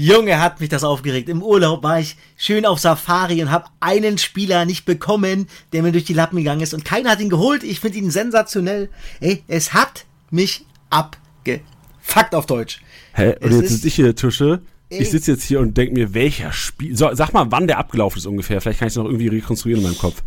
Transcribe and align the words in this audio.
Junge, 0.00 0.40
hat 0.40 0.60
mich 0.60 0.70
das 0.70 0.82
aufgeregt. 0.82 1.28
Im 1.28 1.42
Urlaub 1.42 1.82
war 1.82 2.00
ich 2.00 2.16
schön 2.38 2.64
auf 2.64 2.78
Safari 2.78 3.42
und 3.42 3.50
habe 3.50 3.66
einen 3.80 4.16
Spieler 4.16 4.64
nicht 4.64 4.86
bekommen, 4.86 5.46
der 5.74 5.82
mir 5.82 5.92
durch 5.92 6.04
die 6.04 6.14
Lappen 6.14 6.38
gegangen 6.38 6.62
ist. 6.62 6.72
Und 6.72 6.86
keiner 6.86 7.10
hat 7.10 7.20
ihn 7.20 7.28
geholt. 7.28 7.62
Ich 7.64 7.80
finde 7.80 7.98
ihn 7.98 8.10
sensationell. 8.10 8.88
Ey, 9.20 9.44
es 9.46 9.74
hat 9.74 10.06
mich 10.30 10.64
abgefuckt 10.88 12.34
auf 12.34 12.46
Deutsch. 12.46 12.80
Hä? 13.12 13.34
Und 13.42 13.50
es 13.50 13.60
jetzt 13.60 13.68
sitze 13.72 13.88
ich 13.88 13.94
hier, 13.94 14.16
Tusche. 14.16 14.62
Ich 14.88 15.10
sitze 15.10 15.32
jetzt 15.32 15.44
hier 15.44 15.60
und 15.60 15.76
denke 15.76 15.92
mir, 15.92 16.14
welcher 16.14 16.50
Spiel. 16.50 16.96
So, 16.96 17.10
sag 17.12 17.34
mal, 17.34 17.50
wann 17.50 17.66
der 17.66 17.76
abgelaufen 17.76 18.20
ist 18.20 18.26
ungefähr. 18.26 18.62
Vielleicht 18.62 18.78
kann 18.78 18.88
ich 18.88 18.92
es 18.92 18.96
noch 18.96 19.04
irgendwie 19.04 19.28
rekonstruieren 19.28 19.82
in 19.82 19.90
meinem 19.90 19.98
Kopf. 19.98 20.22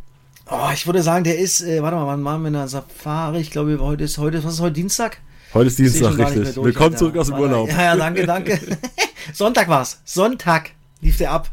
Oh, 0.51 0.69
ich 0.71 0.85
würde 0.85 1.01
sagen, 1.01 1.23
der 1.23 1.39
ist, 1.39 1.61
äh, 1.61 1.81
warte 1.81 1.95
mal, 1.95 2.05
wann 2.05 2.23
waren 2.23 2.41
wir 2.41 2.49
in 2.49 2.53
der 2.53 2.67
Safari? 2.67 3.39
Ich 3.39 3.49
glaube, 3.49 3.79
heute 3.79 4.03
ist 4.03 4.19
heute, 4.19 4.43
was 4.43 4.53
ist 4.53 4.59
heute 4.59 4.73
Dienstag? 4.73 5.17
Heute 5.53 5.67
ist 5.67 5.77
Dienstag, 5.77 6.17
richtig. 6.17 6.55
Durch, 6.55 6.65
Willkommen 6.65 6.97
zurück 6.97 7.15
aus 7.15 7.27
dem 7.27 7.37
Urlaub. 7.37 7.69
Ja, 7.69 7.83
ja, 7.83 7.95
danke, 7.95 8.25
danke. 8.25 8.59
Sonntag 9.33 9.67
war's. 9.67 10.01
Sonntag 10.03 10.71
lief 10.99 11.17
der 11.17 11.31
ab. 11.31 11.51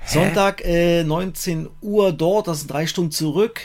Hä? 0.00 0.14
Sonntag, 0.14 0.64
äh, 0.64 1.04
19 1.04 1.68
Uhr 1.80 2.12
dort, 2.12 2.48
das 2.48 2.60
sind 2.60 2.70
drei 2.72 2.88
Stunden 2.88 3.12
zurück. 3.12 3.60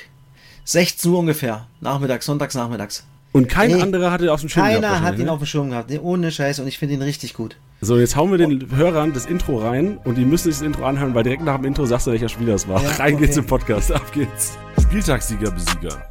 16 0.66 1.12
Uhr 1.12 1.20
ungefähr. 1.20 1.68
Nachmittags, 1.82 2.28
sonntags, 2.28 2.54
nachmittags. 2.54 3.04
Und 3.32 3.50
kein 3.50 3.72
hey, 3.72 3.82
anderer 3.82 4.12
hatte 4.12 4.26
ihn 4.26 4.30
auf 4.30 4.42
dem 4.42 4.50
Schirm 4.50 4.64
keiner 4.64 4.80
gehabt. 4.80 4.96
Keiner 4.96 5.08
hat 5.08 5.18
ihn 5.18 5.26
ne? 5.26 5.32
auf 5.32 5.40
dem 5.40 5.48
Schirm 5.48 5.70
gehabt. 5.72 5.90
Nee, 5.90 5.98
ohne 5.98 6.32
Scheiß. 6.32 6.60
Und 6.60 6.68
ich 6.68 6.78
finde 6.78 6.94
ihn 6.94 7.02
richtig 7.02 7.34
gut. 7.34 7.56
So, 7.82 7.98
jetzt 7.98 8.16
hauen 8.16 8.30
wir 8.30 8.38
den 8.38 8.76
Hörern 8.76 9.12
das 9.12 9.26
Intro 9.26 9.58
rein 9.58 9.98
und 10.04 10.20
die 10.20 10.24
müssen 10.24 10.52
sich 10.52 10.60
das 10.60 10.62
Intro 10.62 10.86
anhören, 10.86 11.16
weil 11.16 11.24
direkt 11.24 11.44
nach 11.44 11.56
dem 11.56 11.66
Intro 11.66 11.88
sagst 11.88 12.06
du, 12.06 12.12
welcher 12.12 12.30
Spieler 12.30 12.54
es 12.54 12.68
war. 12.68 12.82
Ja, 12.82 12.90
rein 12.92 13.16
okay. 13.16 13.26
geht's 13.26 13.38
im 13.38 13.46
Podcast. 13.46 13.92
Ab 13.92 14.14
geht's. 14.14 14.54
Spieltagssieger, 14.80 15.50
Besieger. 15.50 16.08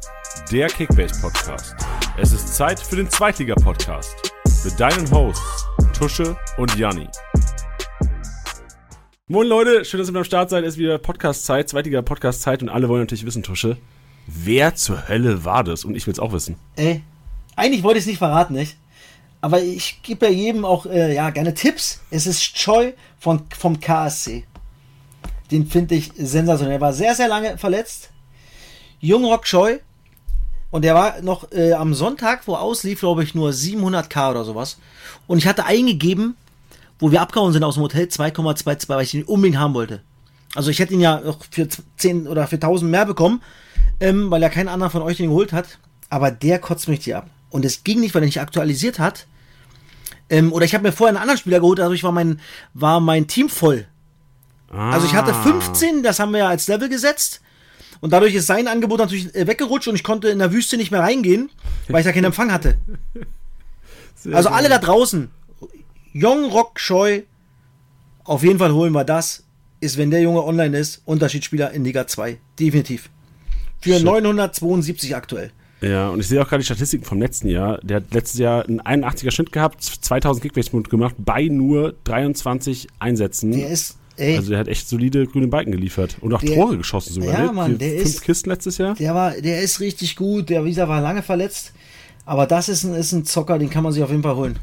Der 0.51 0.67
Kickbase-Podcast. 0.67 1.75
Es 2.17 2.31
ist 2.31 2.55
Zeit 2.55 2.79
für 2.79 2.95
den 2.95 3.07
Zweitliga-Podcast. 3.07 4.33
Mit 4.65 4.79
deinen 4.79 5.09
Hosts 5.11 5.67
Tusche 5.93 6.35
und 6.57 6.75
Janni. 6.75 7.07
Moin 9.27 9.47
Leute, 9.47 9.85
schön, 9.85 9.99
dass 9.99 10.09
ihr 10.09 10.15
am 10.15 10.23
Start 10.23 10.49
seid. 10.49 10.63
Es 10.63 10.73
ist 10.73 10.79
wieder 10.79 10.97
Podcast-Zeit, 10.97 11.69
Zweitliga-Podcast-Zeit 11.69 12.63
und 12.63 12.69
alle 12.69 12.89
wollen 12.89 13.01
natürlich 13.01 13.25
wissen, 13.27 13.43
Tusche, 13.43 13.77
wer 14.25 14.73
zur 14.73 15.07
Hölle 15.07 15.45
war 15.45 15.63
das? 15.63 15.85
Und 15.85 15.95
ich 15.95 16.07
will 16.07 16.13
es 16.13 16.19
auch 16.19 16.33
wissen. 16.33 16.55
Ey, 16.77 17.03
eigentlich 17.55 17.83
wollte 17.83 17.99
ich 17.99 18.03
es 18.03 18.07
nicht 18.07 18.17
verraten, 18.17 18.55
nicht? 18.55 18.75
Aber 19.39 19.61
ich 19.61 20.01
gebe 20.01 20.25
ja 20.25 20.31
jedem 20.31 20.65
auch 20.65 20.87
äh, 20.87 21.13
ja, 21.13 21.29
gerne 21.29 21.53
Tipps. 21.53 22.01
Es 22.09 22.25
ist 22.25 22.55
Choi 22.55 22.93
von, 23.19 23.43
vom 23.55 23.79
KSC. 23.79 24.45
Den 25.51 25.67
finde 25.67 25.93
ich 25.93 26.11
sensationell. 26.17 26.77
Er 26.77 26.81
war 26.81 26.93
sehr, 26.93 27.13
sehr 27.13 27.27
lange 27.27 27.57
verletzt. 27.59 28.09
Jungrock 28.99 29.43
Choi. 29.45 29.79
Und 30.73 30.81
der 30.81 30.95
war 30.95 31.21
noch 31.21 31.51
äh, 31.51 31.73
am 31.73 31.93
Sonntag, 31.93 32.47
wo 32.47 32.55
auslief, 32.55 33.01
glaube 33.01 33.23
ich, 33.23 33.35
nur 33.35 33.51
700k 33.51 34.31
oder 34.31 34.43
sowas. 34.43 34.79
Und 35.27 35.37
ich 35.37 35.45
hatte 35.45 35.65
eingegeben, 35.65 36.35
wo 36.97 37.11
wir 37.11 37.21
abgehauen 37.21 37.53
sind 37.53 37.63
aus 37.63 37.75
dem 37.75 37.83
Hotel, 37.83 38.05
2,22, 38.05 38.89
weil 38.89 39.03
ich 39.03 39.13
ihn 39.13 39.21
unbedingt 39.21 39.59
haben 39.59 39.75
wollte. 39.75 40.01
Also 40.55 40.71
ich 40.71 40.79
hätte 40.79 40.95
ihn 40.95 40.99
ja 40.99 41.19
noch 41.19 41.37
für 41.51 41.67
10 41.97 42.27
oder 42.27 42.47
für 42.47 42.55
1000 42.55 42.89
mehr 42.89 43.05
bekommen, 43.05 43.43
ähm, 43.99 44.31
weil 44.31 44.41
ja 44.41 44.49
kein 44.49 44.67
anderer 44.67 44.89
von 44.89 45.03
euch 45.03 45.17
den 45.17 45.29
geholt 45.29 45.53
hat. 45.53 45.77
Aber 46.09 46.31
der 46.31 46.57
kotzt 46.57 46.87
mich 46.87 47.01
die 47.01 47.13
ab. 47.13 47.29
Und 47.51 47.65
es 47.65 47.83
ging 47.83 47.99
nicht, 47.99 48.15
weil 48.15 48.23
er 48.23 48.25
nicht 48.25 48.41
aktualisiert 48.41 48.97
hat. 48.97 49.27
Ähm, 50.27 50.51
oder 50.51 50.65
ich 50.65 50.73
habe 50.73 50.83
mir 50.83 50.91
vorher 50.91 51.09
einen 51.09 51.21
anderen 51.21 51.37
Spieler 51.37 51.59
geholt, 51.59 51.77
dadurch 51.77 52.03
war 52.03 52.11
mein, 52.11 52.39
war 52.73 52.99
mein 52.99 53.27
Team 53.27 53.47
voll. 53.47 53.85
Ah. 54.71 54.89
Also 54.89 55.05
ich 55.05 55.13
hatte 55.13 55.35
15, 55.35 56.01
das 56.01 56.17
haben 56.17 56.31
wir 56.31 56.39
ja 56.39 56.47
als 56.47 56.67
Level 56.67 56.89
gesetzt. 56.89 57.42
Und 58.03 58.11
dadurch 58.11 58.35
ist 58.35 58.47
sein 58.47 58.67
Angebot 58.67 58.99
natürlich 58.99 59.33
äh, 59.33 59.47
weggerutscht 59.47 59.87
und 59.87 59.95
ich 59.95 60.03
konnte 60.03 60.27
in 60.27 60.39
der 60.39 60.51
Wüste 60.51 60.75
nicht 60.75 60.91
mehr 60.91 60.99
reingehen, 60.99 61.49
weil 61.87 62.01
ich 62.01 62.05
da 62.05 62.11
keinen 62.11 62.25
Empfang 62.25 62.51
hatte. 62.51 62.77
Sehr 64.15 64.35
also 64.35 64.49
alle 64.49 64.67
da 64.67 64.77
draußen, 64.77 65.31
Young 66.13 66.51
Rock 66.51 66.81
Scheu, 66.81 67.21
auf 68.25 68.43
jeden 68.43 68.59
Fall 68.59 68.73
holen 68.73 68.91
wir 68.91 69.05
das. 69.05 69.43
Ist, 69.79 69.97
wenn 69.97 70.11
der 70.11 70.19
Junge 70.19 70.43
online 70.43 70.77
ist, 70.77 71.01
Unterschiedsspieler 71.05 71.71
in 71.71 71.85
Liga 71.85 72.05
2. 72.05 72.39
Definitiv. 72.59 73.09
Für 73.79 73.93
Shit. 73.93 74.03
972 74.03 75.15
aktuell. 75.15 75.51
Ja, 75.79 76.09
und 76.09 76.19
ich 76.19 76.27
sehe 76.27 76.41
auch 76.41 76.49
gerade 76.49 76.59
die 76.59 76.65
Statistiken 76.65 77.05
vom 77.05 77.21
letzten 77.21 77.47
Jahr. 77.47 77.79
Der 77.83 77.97
hat 77.97 78.13
letztes 78.13 78.37
Jahr 78.37 78.65
einen 78.65 78.81
81er 78.81 79.31
Schnitt 79.31 79.53
gehabt, 79.53 79.81
2000 79.81 80.43
Kickbase-Punkt 80.43 80.89
gemacht, 80.89 81.15
bei 81.19 81.47
nur 81.47 81.95
23 82.03 82.89
Einsätzen. 82.99 83.53
Der 83.53 83.69
ist, 83.69 83.97
ey. 84.17 84.37
Also 84.37 84.49
der 84.49 84.59
hat 84.59 84.67
echt 84.67 84.87
solide 84.87 85.25
grüne 85.27 85.47
Balken 85.47 85.71
geliefert. 85.71 86.17
Und 86.21 86.33
auch 86.33 86.41
der, 86.41 86.55
Tore 86.55 86.77
geschossen 86.77 87.13
sogar. 87.13 87.33
Ja, 87.33 87.45
ne? 87.45 87.53
Mann, 87.53 87.77
der 87.77 87.89
Fünf 87.89 88.05
ist, 88.05 88.21
Kisten 88.21 88.49
letztes 88.49 88.77
Jahr. 88.77 88.95
Der 88.95 89.15
war, 89.15 89.31
der 89.31 89.61
ist 89.61 89.79
richtig 89.79 90.15
gut. 90.15 90.49
Der 90.49 90.65
Visa 90.65 90.87
war 90.87 91.01
lange 91.01 91.21
verletzt. 91.21 91.73
Aber 92.25 92.45
das 92.45 92.69
ist 92.69 92.83
ein, 92.83 92.93
ist 92.95 93.11
ein 93.11 93.25
Zocker, 93.25 93.59
den 93.59 93.69
kann 93.69 93.83
man 93.83 93.91
sich 93.91 94.03
auf 94.03 94.09
jeden 94.09 94.23
Fall 94.23 94.35
holen. 94.35 94.59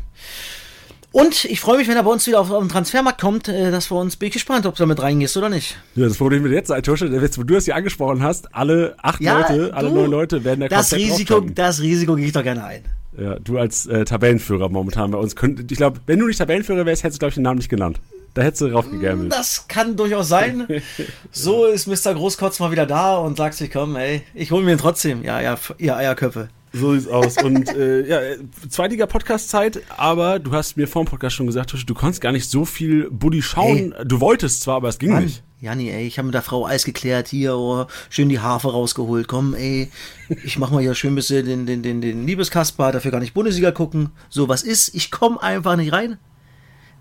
Und 1.13 1.45
ich 1.45 1.61
freue 1.61 1.79
mich, 1.79 1.89
wenn 1.89 1.97
er 1.97 2.05
bei 2.05 2.11
uns 2.11 2.27
wieder 2.27 2.41
auf, 2.41 2.53
auf 2.53 2.63
den 2.63 2.69
Transfermarkt 2.69 3.21
kommt, 3.21 3.49
äh, 3.49 3.73
dass 3.73 3.91
wir 3.91 3.97
uns, 3.97 4.17
bin 4.17 4.29
ich 4.29 4.35
gespannt, 4.35 4.65
ob 4.67 4.77
du 4.77 4.85
damit 4.85 5.03
reingehst 5.03 5.37
oder 5.37 5.49
nicht. 5.49 5.77
Ja, 5.97 6.07
das 6.07 6.17
Problem 6.17 6.45
mit 6.45 6.53
jetzt, 6.53 6.73
Tusche, 6.85 7.11
wo 7.37 7.43
du 7.43 7.57
es 7.57 7.67
ja 7.67 7.75
angesprochen 7.75 8.23
hast, 8.23 8.55
alle 8.55 8.95
acht 9.03 9.21
ja, 9.21 9.41
Leute, 9.41 9.75
alle 9.75 9.91
neun 9.91 10.11
Leute 10.11 10.45
werden 10.45 10.61
der 10.61 10.69
das 10.69 10.93
Risiko, 10.95 11.41
Das 11.41 11.81
Risiko 11.81 12.15
gehe 12.15 12.27
ich 12.27 12.33
doch 12.33 12.45
gerne 12.45 12.65
ein. 12.65 12.83
Ja, 13.19 13.39
du 13.41 13.59
als 13.59 13.87
äh, 13.87 14.05
Tabellenführer 14.05 14.69
momentan 14.69 15.11
bei 15.11 15.19
uns, 15.19 15.35
könnt, 15.35 15.71
ich 15.71 15.77
glaube, 15.77 16.01
wenn 16.07 16.21
du 16.21 16.29
nicht 16.29 16.39
Tabellenführer 16.39 16.87
wärst, 16.87 17.03
hättest 17.03 17.19
du, 17.19 17.21
glaube 17.21 17.31
ich, 17.31 17.35
den 17.35 17.43
Namen 17.43 17.59
nicht 17.59 17.69
genannt. 17.69 18.01
Da 18.35 18.43
hättest 18.43 18.63
du 18.63 18.69
drauf 18.69 18.91
gegambelt. 18.91 19.33
Das 19.33 19.67
kann 19.67 19.97
durchaus 19.97 20.29
sein. 20.29 20.67
so 21.33 21.67
ist 21.67 21.87
Mr. 21.87 22.15
Großkotz 22.15 22.61
mal 22.61 22.71
wieder 22.71 22.87
da 22.87 23.19
und 23.19 23.37
sagt 23.37 23.55
sich, 23.55 23.71
komm, 23.71 23.97
ey, 23.97 24.23
ich 24.35 24.51
hole 24.51 24.65
mir 24.65 24.73
ihn 24.73 24.79
trotzdem. 24.79 25.25
Ja, 25.25 25.41
ja, 25.41 25.59
ihr 25.79 25.97
Eierköpfe. 25.97 26.49
So 26.73 26.95
sieht's 26.95 27.09
aus. 27.09 27.43
Und 27.43 27.69
äh, 27.75 28.07
ja, 28.07 28.37
zweitiger 28.69 29.07
Podcast-Zeit, 29.07 29.81
aber 29.97 30.39
du 30.39 30.53
hast 30.53 30.77
mir 30.77 30.87
vor 30.87 31.05
dem 31.05 31.09
Podcast 31.09 31.35
schon 31.35 31.47
gesagt, 31.47 31.75
du 31.85 31.95
konntest 31.95 32.21
gar 32.21 32.33
nicht 32.33 32.49
so 32.49 32.65
viel 32.65 33.11
Buddy 33.11 33.43
schauen. 33.43 33.93
Ey. 33.93 34.07
Du 34.07 34.21
wolltest 34.21 34.63
zwar, 34.63 34.77
aber 34.77 34.89
es 34.89 34.99
ging 34.99 35.11
Mann. 35.11 35.25
nicht. 35.25 35.43
Janni, 35.61 35.91
ey, 35.91 36.07
ich 36.07 36.17
habe 36.17 36.27
mit 36.27 36.35
der 36.35 36.43
Frau 36.43 36.65
Eis 36.65 36.85
geklärt, 36.85 37.29
hier, 37.29 37.55
oh, 37.55 37.87
schön 38.09 38.31
die 38.31 38.41
Harfe 38.41 38.71
rausgeholt. 38.71 39.29
Komm, 39.29 39.55
ey, 39.55 39.91
ich 40.43 40.59
mach 40.59 40.71
mal 40.71 40.81
hier 40.81 40.95
schön 40.95 41.13
ein 41.13 41.17
bisschen 41.17 41.45
den, 41.45 41.67
den, 41.67 41.83
den, 41.83 42.01
den 42.01 42.27
Liebeskasper, 42.27 42.93
dafür 42.93 43.11
gar 43.11 43.21
nicht 43.21 43.35
Bundesliga 43.35 43.71
gucken. 43.71 44.11
So, 44.31 44.49
was 44.49 44.63
ist? 44.63 44.95
Ich 44.95 45.11
komme 45.11 45.43
einfach 45.43 45.77
nicht 45.77 45.93
rein. 45.93 46.19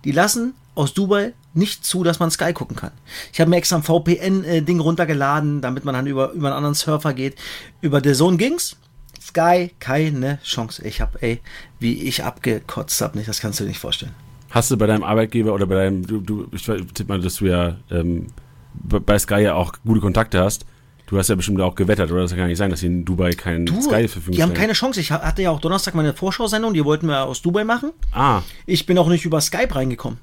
Die 0.04 0.12
lassen 0.12 0.54
aus 0.76 0.94
Dubai 0.94 1.34
nicht 1.54 1.84
zu, 1.84 2.04
dass 2.04 2.20
man 2.20 2.32
Sky 2.32 2.54
gucken 2.54 2.76
kann. 2.76 2.92
Ich 3.34 3.42
habe 3.42 3.50
mir 3.50 3.58
extra 3.58 3.78
ein 3.78 3.84
VPN-Ding 3.84 4.80
runtergeladen, 4.80 5.62
damit 5.62 5.84
man 5.84 5.94
dann 5.94 6.08
über, 6.08 6.32
über 6.32 6.48
einen 6.48 6.58
anderen 6.58 6.76
Surfer 6.76 7.14
geht. 7.14 7.36
Über 7.82 8.02
der 8.02 8.14
Zone 8.14 8.38
ging's. 8.38 8.78
Sky 9.22 9.72
keine 9.80 10.40
Chance. 10.44 10.86
Ich 10.88 11.02
habe, 11.02 11.22
ey, 11.22 11.42
wie 11.80 12.04
ich 12.04 12.24
abgekotzt 12.24 13.02
habe, 13.02 13.18
nicht, 13.18 13.28
das 13.28 13.42
kannst 13.42 13.60
du 13.60 13.64
dir 13.64 13.70
nicht 13.70 13.80
vorstellen. 13.80 14.14
Hast 14.50 14.72
du 14.72 14.78
bei 14.78 14.88
deinem 14.88 15.04
Arbeitgeber 15.04 15.54
oder 15.54 15.68
bei 15.68 15.76
deinem, 15.76 16.08
du, 16.08 16.22
du 16.22 16.48
ich 16.52 16.64
tippe 16.64 17.06
mal, 17.08 17.22
dass 17.22 17.36
du 17.36 17.46
ja 17.46 17.78
ähm, 17.92 18.28
bei 18.74 19.20
Sky 19.20 19.42
ja 19.42 19.54
auch 19.56 19.74
gute 19.86 20.00
Kontakte 20.00 20.42
hast. 20.42 20.66
Du 21.10 21.18
hast 21.18 21.28
ja 21.28 21.34
bestimmt 21.34 21.60
auch 21.60 21.74
gewettert, 21.74 22.12
oder? 22.12 22.22
Das 22.22 22.32
kann 22.32 22.42
ja 22.42 22.48
nicht 22.48 22.60
sein, 22.60 22.70
dass 22.70 22.82
sie 22.82 22.86
in 22.86 23.04
Dubai 23.04 23.32
kein 23.32 23.66
du, 23.66 23.82
Sky 23.82 24.08
verfügen 24.08 24.36
Die 24.36 24.44
haben 24.44 24.54
keine 24.54 24.74
Chance. 24.74 25.00
Ich 25.00 25.12
hatte 25.12 25.42
ja 25.42 25.50
auch 25.50 25.60
Donnerstag 25.60 25.96
meine 25.96 26.14
Vorschau-Sendung, 26.14 26.76
die 26.76 26.86
wollten 26.86 27.08
wir 27.08 27.24
aus 27.24 27.42
Dubai 27.42 27.64
machen. 27.64 27.94
Ah. 28.12 28.44
Ich 28.68 28.86
bin 28.86 28.96
auch 29.00 29.08
nicht 29.08 29.26
über 29.26 29.42
Skype 29.42 29.74
reingekommen. 29.74 30.20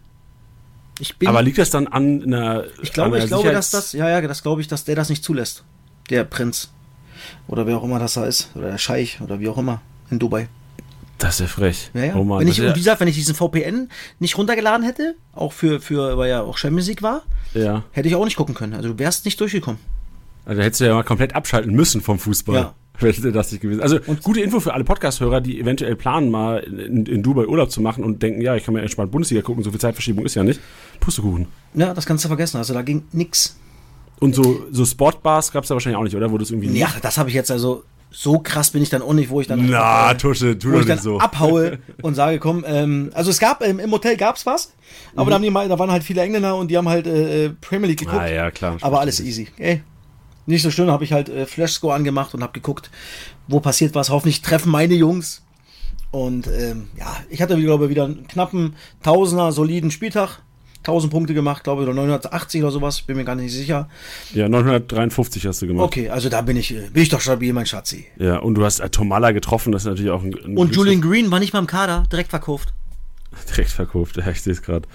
Aber 1.24 1.42
liegt 1.42 1.58
das 1.58 1.70
dann 1.70 1.88
an 1.88 2.22
einer. 2.22 2.64
Ich 2.82 2.92
glaube, 2.92 3.18
ich 3.18 3.26
glaube, 3.26 3.50
dass 3.50 3.72
das, 3.72 3.94
ja, 3.94 4.08
ja, 4.08 4.20
das 4.20 4.44
glaube 4.44 4.60
ich, 4.60 4.68
dass 4.68 4.84
der 4.84 4.94
das 4.94 5.08
nicht 5.08 5.24
zulässt. 5.24 5.64
Der 6.08 6.22
Prinz. 6.22 6.70
Oder 7.48 7.66
wer 7.66 7.78
auch 7.78 7.82
immer 7.82 7.98
das 7.98 8.14
da 8.14 8.24
ist. 8.24 8.50
Oder 8.54 8.70
der 8.70 8.78
Scheich 8.78 9.20
oder 9.20 9.40
wie 9.40 9.48
auch 9.48 9.58
immer 9.58 9.82
in 10.12 10.20
Dubai. 10.20 10.48
Das 11.18 11.34
ist 11.34 11.40
ja 11.40 11.46
frech. 11.48 11.90
Ja, 11.94 12.04
ja. 12.04 12.14
Oh 12.14 12.22
Mann, 12.22 12.40
wenn 12.40 12.48
ich, 12.48 12.60
und 12.60 12.68
wie 12.68 12.78
gesagt, 12.78 13.00
wenn 13.00 13.08
ich 13.08 13.16
diesen 13.16 13.34
VPN 13.34 13.88
nicht 14.20 14.38
runtergeladen 14.38 14.86
hätte, 14.86 15.16
auch 15.32 15.52
für, 15.52 15.80
für 15.80 16.16
weil 16.16 16.30
ja 16.30 16.42
auch 16.42 16.56
Champions 16.56 16.86
League 16.86 17.02
war, 17.02 17.22
ja. 17.54 17.82
hätte 17.90 18.06
ich 18.06 18.14
auch 18.14 18.24
nicht 18.24 18.36
gucken 18.36 18.54
können. 18.54 18.74
Also 18.74 18.90
du 18.90 18.98
wärst 19.00 19.24
nicht 19.24 19.40
durchgekommen. 19.40 19.80
Also 20.46 20.62
hättest 20.62 20.80
du 20.80 20.86
ja 20.86 20.94
mal 20.94 21.02
komplett 21.02 21.34
abschalten 21.34 21.74
müssen 21.74 22.00
vom 22.00 22.18
Fußball. 22.18 22.54
Ja. 22.54 22.74
Wäre 23.00 23.32
das 23.32 23.52
nicht 23.52 23.60
gewesen. 23.60 23.82
Also 23.82 23.98
und 24.06 24.22
gute 24.22 24.40
Info 24.40 24.58
für 24.58 24.72
alle 24.72 24.84
Podcast-Hörer, 24.84 25.42
die 25.42 25.60
eventuell 25.60 25.96
planen, 25.96 26.30
mal 26.30 26.60
in, 26.60 27.04
in, 27.04 27.22
Dubai 27.22 27.46
Urlaub 27.46 27.70
zu 27.70 27.82
machen 27.82 28.02
und 28.02 28.22
denken, 28.22 28.40
ja, 28.40 28.56
ich 28.56 28.64
kann 28.64 28.72
mir 28.72 28.80
entspannt 28.80 29.10
Bundesliga 29.10 29.42
gucken, 29.42 29.62
so 29.62 29.70
viel 29.70 29.80
Zeitverschiebung 29.80 30.24
ist 30.24 30.34
ja 30.34 30.42
nicht. 30.42 30.60
Pustekuchen. 31.00 31.46
Ja, 31.74 31.92
das 31.92 32.06
kannst 32.06 32.24
du 32.24 32.28
vergessen. 32.28 32.56
Also 32.56 32.72
da 32.72 32.80
ging 32.80 33.04
nix. 33.12 33.56
Und 34.18 34.34
so, 34.34 34.66
so 34.70 34.86
Sportbars 34.86 35.52
gab 35.52 35.64
es 35.64 35.68
da 35.68 35.74
wahrscheinlich 35.74 35.98
auch 35.98 36.04
nicht, 36.04 36.16
oder? 36.16 36.30
Wo 36.30 36.38
das 36.38 36.50
irgendwie. 36.50 36.70
Ja, 36.78 36.88
das 37.02 37.18
habe 37.18 37.28
ich 37.28 37.34
jetzt 37.34 37.50
also. 37.50 37.84
So 38.08 38.38
krass 38.38 38.70
bin 38.70 38.82
ich 38.82 38.88
dann 38.88 39.02
auch 39.02 39.12
nicht, 39.12 39.28
wo 39.30 39.40
ich 39.40 39.48
dann. 39.48 39.68
Na, 39.68 40.12
äh, 40.12 40.16
Tusche, 40.16 40.56
tu 40.56 40.72
wo 40.72 40.78
ich 40.78 40.86
dann 40.86 41.00
so. 41.00 41.18
abhaue 41.20 41.80
und 42.02 42.14
sage, 42.14 42.38
komm, 42.38 42.64
ähm, 42.66 43.10
also 43.12 43.30
es 43.30 43.40
gab, 43.40 43.62
ähm, 43.62 43.80
im 43.80 43.90
Hotel 43.90 44.16
gab 44.16 44.36
es 44.36 44.46
was, 44.46 44.72
aber 45.16 45.24
mhm. 45.24 45.28
da, 45.28 45.34
haben 45.34 45.42
die 45.42 45.50
mal, 45.50 45.68
da 45.68 45.78
waren 45.78 45.90
halt 45.90 46.04
viele 46.04 46.22
Engländer 46.22 46.56
und 46.56 46.70
die 46.70 46.78
haben 46.78 46.88
halt 46.88 47.06
äh, 47.06 47.46
äh 47.46 47.50
Premier 47.60 47.88
League 47.88 47.98
geguckt. 47.98 48.16
Ah, 48.16 48.28
ja, 48.28 48.50
klar. 48.52 48.78
Aber 48.80 49.00
alles 49.00 49.20
easy. 49.20 49.48
Ey, 49.58 49.82
nicht 50.46 50.62
so 50.62 50.70
schön, 50.70 50.90
habe 50.90 51.04
ich 51.04 51.12
halt 51.12 51.28
äh, 51.28 51.46
Flash-Score 51.46 51.94
angemacht 51.94 52.34
und 52.34 52.42
habe 52.42 52.52
geguckt, 52.52 52.90
wo 53.48 53.60
passiert 53.60 53.94
was. 53.94 54.10
Hoffentlich 54.10 54.42
treffen 54.42 54.70
meine 54.70 54.94
Jungs. 54.94 55.42
Und 56.10 56.46
ähm, 56.46 56.88
ja, 56.98 57.16
ich 57.28 57.42
hatte, 57.42 57.60
glaube 57.60 57.84
ich, 57.84 57.90
wieder 57.90 58.04
einen 58.04 58.26
knappen 58.26 58.76
Tausender 59.02 59.52
soliden 59.52 59.90
Spieltag. 59.90 60.40
1000 60.86 61.12
Punkte 61.12 61.34
gemacht, 61.34 61.64
glaube 61.64 61.82
ich, 61.82 61.88
oder 61.88 61.96
980 61.96 62.62
oder 62.62 62.70
sowas, 62.70 63.02
bin 63.02 63.16
mir 63.16 63.24
gar 63.24 63.34
nicht 63.34 63.52
sicher. 63.52 63.88
Ja, 64.32 64.48
953 64.48 65.44
hast 65.46 65.60
du 65.60 65.66
gemacht. 65.66 65.84
Okay, 65.84 66.10
also 66.10 66.28
da 66.28 66.42
bin 66.42 66.56
ich, 66.56 66.68
bin 66.92 67.02
ich 67.02 67.08
doch 67.08 67.20
stabil, 67.20 67.52
mein 67.52 67.66
Schatzi. 67.66 68.06
Ja, 68.18 68.38
und 68.38 68.54
du 68.54 68.64
hast 68.64 68.78
äh, 68.78 68.88
Tomala 68.88 69.32
getroffen, 69.32 69.72
das 69.72 69.82
ist 69.82 69.88
natürlich 69.88 70.12
auch 70.12 70.22
ein. 70.22 70.32
ein 70.44 70.56
und 70.56 70.76
Julian 70.76 71.00
Green 71.00 71.30
war 71.32 71.40
nicht 71.40 71.52
mal 71.52 71.58
im 71.58 71.66
Kader, 71.66 72.04
direkt 72.12 72.30
verkauft. 72.30 72.72
Direkt 73.48 73.70
verkauft, 73.70 74.16
ja, 74.16 74.28
ich 74.28 74.42
sehe 74.42 74.52
es 74.52 74.62
gerade. 74.62 74.88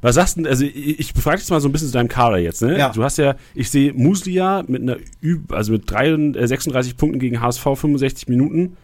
Was 0.00 0.14
sagst 0.14 0.36
du 0.36 0.42
denn, 0.42 0.50
also 0.50 0.64
ich, 0.64 1.00
ich 1.00 1.14
befrage 1.14 1.38
dich 1.38 1.48
mal 1.50 1.60
so 1.60 1.68
ein 1.68 1.72
bisschen 1.72 1.88
zu 1.88 1.94
deinem 1.94 2.08
Kader 2.08 2.38
jetzt, 2.38 2.62
ne? 2.62 2.78
Ja. 2.78 2.90
Du 2.90 3.02
hast 3.02 3.18
ja, 3.18 3.36
ich 3.54 3.70
sehe 3.70 3.92
Muslia 3.92 4.64
mit 4.66 4.82
einer, 4.82 4.96
Ü 5.22 5.40
also 5.50 5.72
mit 5.72 5.90
33, 5.90 6.42
äh, 6.42 6.46
36 6.46 6.96
Punkten 6.96 7.18
gegen 7.18 7.40
HSV 7.40 7.62
65 7.62 8.28
Minuten. 8.28 8.76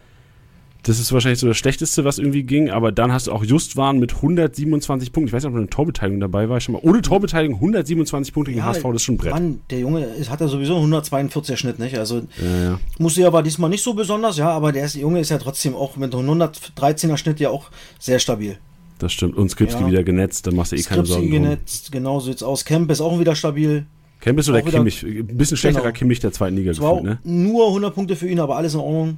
Das 0.85 0.99
ist 0.99 1.11
wahrscheinlich 1.11 1.39
so 1.39 1.47
das 1.47 1.57
Schlechteste, 1.57 2.05
was 2.05 2.19
irgendwie 2.19 2.43
ging, 2.43 2.69
aber 2.69 2.91
dann 2.91 3.11
hast 3.11 3.25
du 3.25 3.31
auch 3.31 3.43
Justwan 3.43 3.97
mit 3.97 4.13
127 4.17 5.11
Punkten. 5.11 5.29
Ich 5.29 5.33
weiß 5.33 5.43
nicht, 5.43 5.51
ob 5.51 5.57
eine 5.57 5.67
Torbeteiligung 5.67 6.19
dabei 6.19 6.47
war. 6.47 6.59
Schon 6.61 6.73
mal 6.73 6.81
ohne 6.83 7.01
Torbeteiligung 7.01 7.55
127 7.55 8.33
Punkte 8.33 8.51
gegen 8.51 8.63
HSV, 8.63 8.83
das 8.83 8.95
ist 8.97 9.01
schon 9.03 9.15
ein 9.15 9.17
Brett. 9.17 9.31
Mann, 9.33 9.59
der 9.71 9.79
Junge 9.79 10.07
hat 10.29 10.41
ja 10.41 10.47
sowieso 10.47 10.77
einen 10.77 10.93
142er 10.93 11.57
Schnitt, 11.57 11.79
nicht? 11.79 11.97
Also 11.97 12.21
Ja, 12.39 12.63
ja. 12.63 12.79
musste 12.99 13.21
ja 13.21 13.33
war 13.33 13.41
diesmal 13.41 13.69
nicht 13.71 13.83
so 13.83 13.95
besonders, 13.95 14.37
ja, 14.37 14.49
aber 14.51 14.71
der 14.71 14.85
Junge 14.87 15.19
ist 15.21 15.29
ja 15.29 15.39
trotzdem 15.39 15.73
auch 15.75 15.95
mit 15.97 16.13
einem 16.13 16.29
113er 16.29 17.17
Schnitt 17.17 17.39
ja 17.39 17.49
auch 17.49 17.71
sehr 17.99 18.19
stabil. 18.19 18.57
Das 18.99 19.11
stimmt. 19.11 19.35
Und 19.37 19.49
Skripski 19.49 19.81
Ja. 19.81 19.87
wieder 19.89 20.03
genetzt, 20.03 20.45
da 20.45 20.51
machst 20.51 20.71
du 20.71 20.75
eh 20.75 20.81
keine 20.83 21.01
Skripski 21.03 21.13
Sorgen. 21.13 21.31
drum. 21.31 21.43
genetzt, 21.43 21.91
genau 21.91 22.19
so 22.19 22.27
sieht's 22.27 22.43
aus. 22.43 22.63
Kemp 22.63 22.91
ist 22.91 23.01
auch 23.01 23.19
wieder 23.19 23.35
stabil. 23.35 23.87
Kemp 24.21 24.39
ist 24.39 24.45
so 24.45 24.53
der 24.53 24.61
Kimmich, 24.61 25.03
ein 25.03 25.25
bisschen 25.35 25.57
schlechterer 25.57 25.85
Genau. 25.85 25.97
Kimmich 25.97 26.19
der 26.19 26.31
zweiten 26.31 26.55
Liga 26.55 26.71
gefühlt, 26.71 27.03
ne? 27.03 27.19
nur 27.23 27.67
100 27.67 27.93
Punkte 27.93 28.15
für 28.15 28.27
ihn, 28.29 28.39
aber 28.39 28.55
alles 28.55 28.75
in 28.75 28.79
Ordnung. 28.79 29.17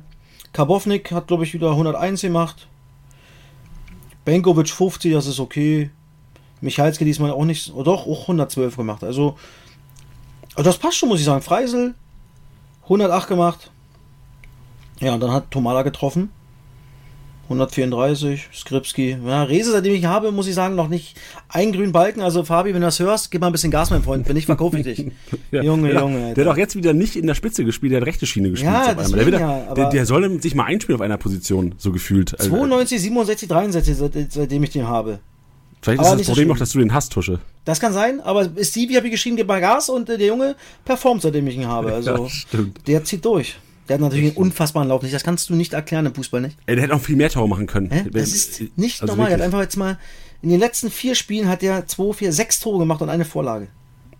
Karbovnik 0.58 1.12
hat, 1.12 1.28
glaube 1.28 1.44
ich, 1.44 1.54
wieder 1.54 1.70
101 1.70 2.20
gemacht. 2.22 2.68
Benkovic 4.26 4.70
50, 4.70 5.14
das 5.14 5.28
ist 5.28 5.40
okay. 5.40 5.92
Michalski 6.62 7.06
diesmal 7.06 7.30
auch 7.30 7.46
nicht, 7.46 7.72
oh 7.76 7.84
doch, 7.84 8.08
auch 8.08 8.24
112 8.24 8.76
gemacht. 8.76 9.04
Also, 9.04 9.38
also 10.56 10.68
das 10.68 10.80
passt 10.80 10.98
schon, 10.98 11.10
muss 11.10 11.20
ich 11.20 11.26
sagen. 11.26 11.44
Freisel 11.44 11.94
108 12.86 13.28
gemacht. 13.28 13.70
Ja, 15.00 15.14
und 15.14 15.20
dann 15.20 15.32
hat 15.32 15.52
Tomala 15.52 15.84
getroffen. 15.84 16.32
134, 17.50 18.50
Skripski. 18.54 19.18
Ja, 19.26 19.44
Rese, 19.44 19.72
seitdem 19.72 19.94
ich 19.94 20.02
ihn 20.02 20.08
habe, 20.10 20.32
muss 20.32 20.48
ich 20.48 20.56
sagen, 20.56 20.76
noch 20.76 20.88
nicht 20.90 21.16
einen 21.50 21.72
grünen 21.72 21.92
Balken. 21.92 22.22
Also, 22.22 22.44
Fabi, 22.44 22.74
wenn 22.74 22.82
du 22.82 22.88
das 22.88 23.00
hörst, 23.00 23.32
gib 23.32 23.42
mal 23.42 23.48
ein 23.48 23.54
bisschen 23.54 23.72
Gas, 23.72 23.90
mein 23.90 24.04
Freund. 24.04 24.28
Wenn 24.28 24.36
nicht, 24.36 24.46
verkaufe 24.46 24.78
ich 24.80 24.84
dich. 24.84 25.12
Ja. 25.52 25.62
Junge, 25.64 25.90
der, 25.92 26.02
Junge, 26.02 26.18
Der 26.20 26.28
Alter. 26.30 26.42
hat 26.42 26.48
auch 26.50 26.58
jetzt 26.58 26.76
wieder 26.76 26.94
nicht 26.94 27.16
in 27.16 27.26
der 27.26 27.34
Spitze 27.36 27.64
gespielt, 27.64 27.94
der 27.94 28.02
hat 28.02 28.08
rechte 28.08 28.26
Schiene 28.26 28.50
gespielt. 28.52 28.72
Ja, 28.74 28.94
der, 28.94 29.26
wird, 29.26 29.40
ja, 29.40 29.74
der, 29.74 29.90
der 29.90 30.06
soll 30.06 30.42
sich 30.42 30.56
mal 30.56 30.66
einspielen 30.66 31.00
auf 31.00 31.02
einer 31.06 31.18
Position, 31.18 31.74
so 31.78 31.92
gefühlt. 31.94 32.38
Also, 32.38 32.50
92, 32.52 33.02
67, 33.02 33.48
63, 33.48 33.96
seit- 33.96 34.32
seitdem 34.34 34.64
ich 34.64 34.72
den 34.72 34.88
habe. 34.88 35.20
vielleicht 35.82 36.00
aber 36.02 36.10
ist 36.10 36.20
das 36.20 36.28
so 36.28 36.32
Problem 36.34 36.48
schlimm. 36.48 36.56
auch, 36.56 36.60
dass 36.60 36.72
du 36.72 36.80
den 36.80 36.94
hast, 36.94 37.14
Tusche. 37.14 37.40
Das 37.64 37.80
kann 37.80 37.94
sein, 37.94 38.20
aber 38.22 38.50
Stevie 38.62 38.98
habe 38.98 39.08
ich 39.08 39.12
geschrieben, 39.14 39.38
gib 39.38 39.48
mal 39.48 39.62
Gas 39.62 39.88
und 39.90 40.10
äh, 40.10 40.18
der 40.18 40.28
Junge 40.28 40.56
performt, 40.84 41.22
seitdem 41.22 41.48
ich 41.48 41.56
ihn 41.56 41.68
habe. 41.68 41.92
Also 41.94 42.12
Ja, 42.24 42.30
stimmt. 42.30 42.86
der 42.88 43.04
zieht 43.06 43.24
durch. 43.24 43.58
Der 43.88 43.96
hat 43.96 44.02
natürlich 44.02 44.28
einen 44.30 44.38
unfassbaren 44.38 44.88
Lauf. 44.90 45.02
Nicht, 45.02 45.14
das 45.16 45.24
kannst 45.24 45.50
du 45.50 45.56
nicht 45.56 45.74
erklären 45.74 46.06
im 46.06 46.14
Fußball, 46.16 46.42
nicht? 46.42 46.58
Ey, 46.66 46.76
der 46.76 46.84
hätte 46.84 46.96
auch 46.96 47.02
viel 47.02 47.16
mehr 47.16 47.30
Tore 47.30 47.48
machen 47.48 47.68
können. 47.68 47.90
Hä? 47.92 48.06
Das 48.12 48.34
ist 48.34 48.62
nicht 48.78 49.02
also 49.02 49.14
normal. 49.14 49.32
Er 49.32 49.36
hat 49.38 49.42
einfach 49.42 49.62
jetzt 49.62 49.78
mal 49.78 49.98
in 50.42 50.50
den 50.50 50.60
letzten 50.60 50.92
vier 50.92 51.16
Spielen 51.16 51.48
hat 51.48 51.64
er 51.64 51.88
zwei, 51.88 52.14
vier, 52.14 52.32
sechs 52.34 52.60
Tore 52.60 52.80
gemacht 52.80 53.02
und 53.02 53.10
eine 53.10 53.26
Vorlage. 53.26 53.68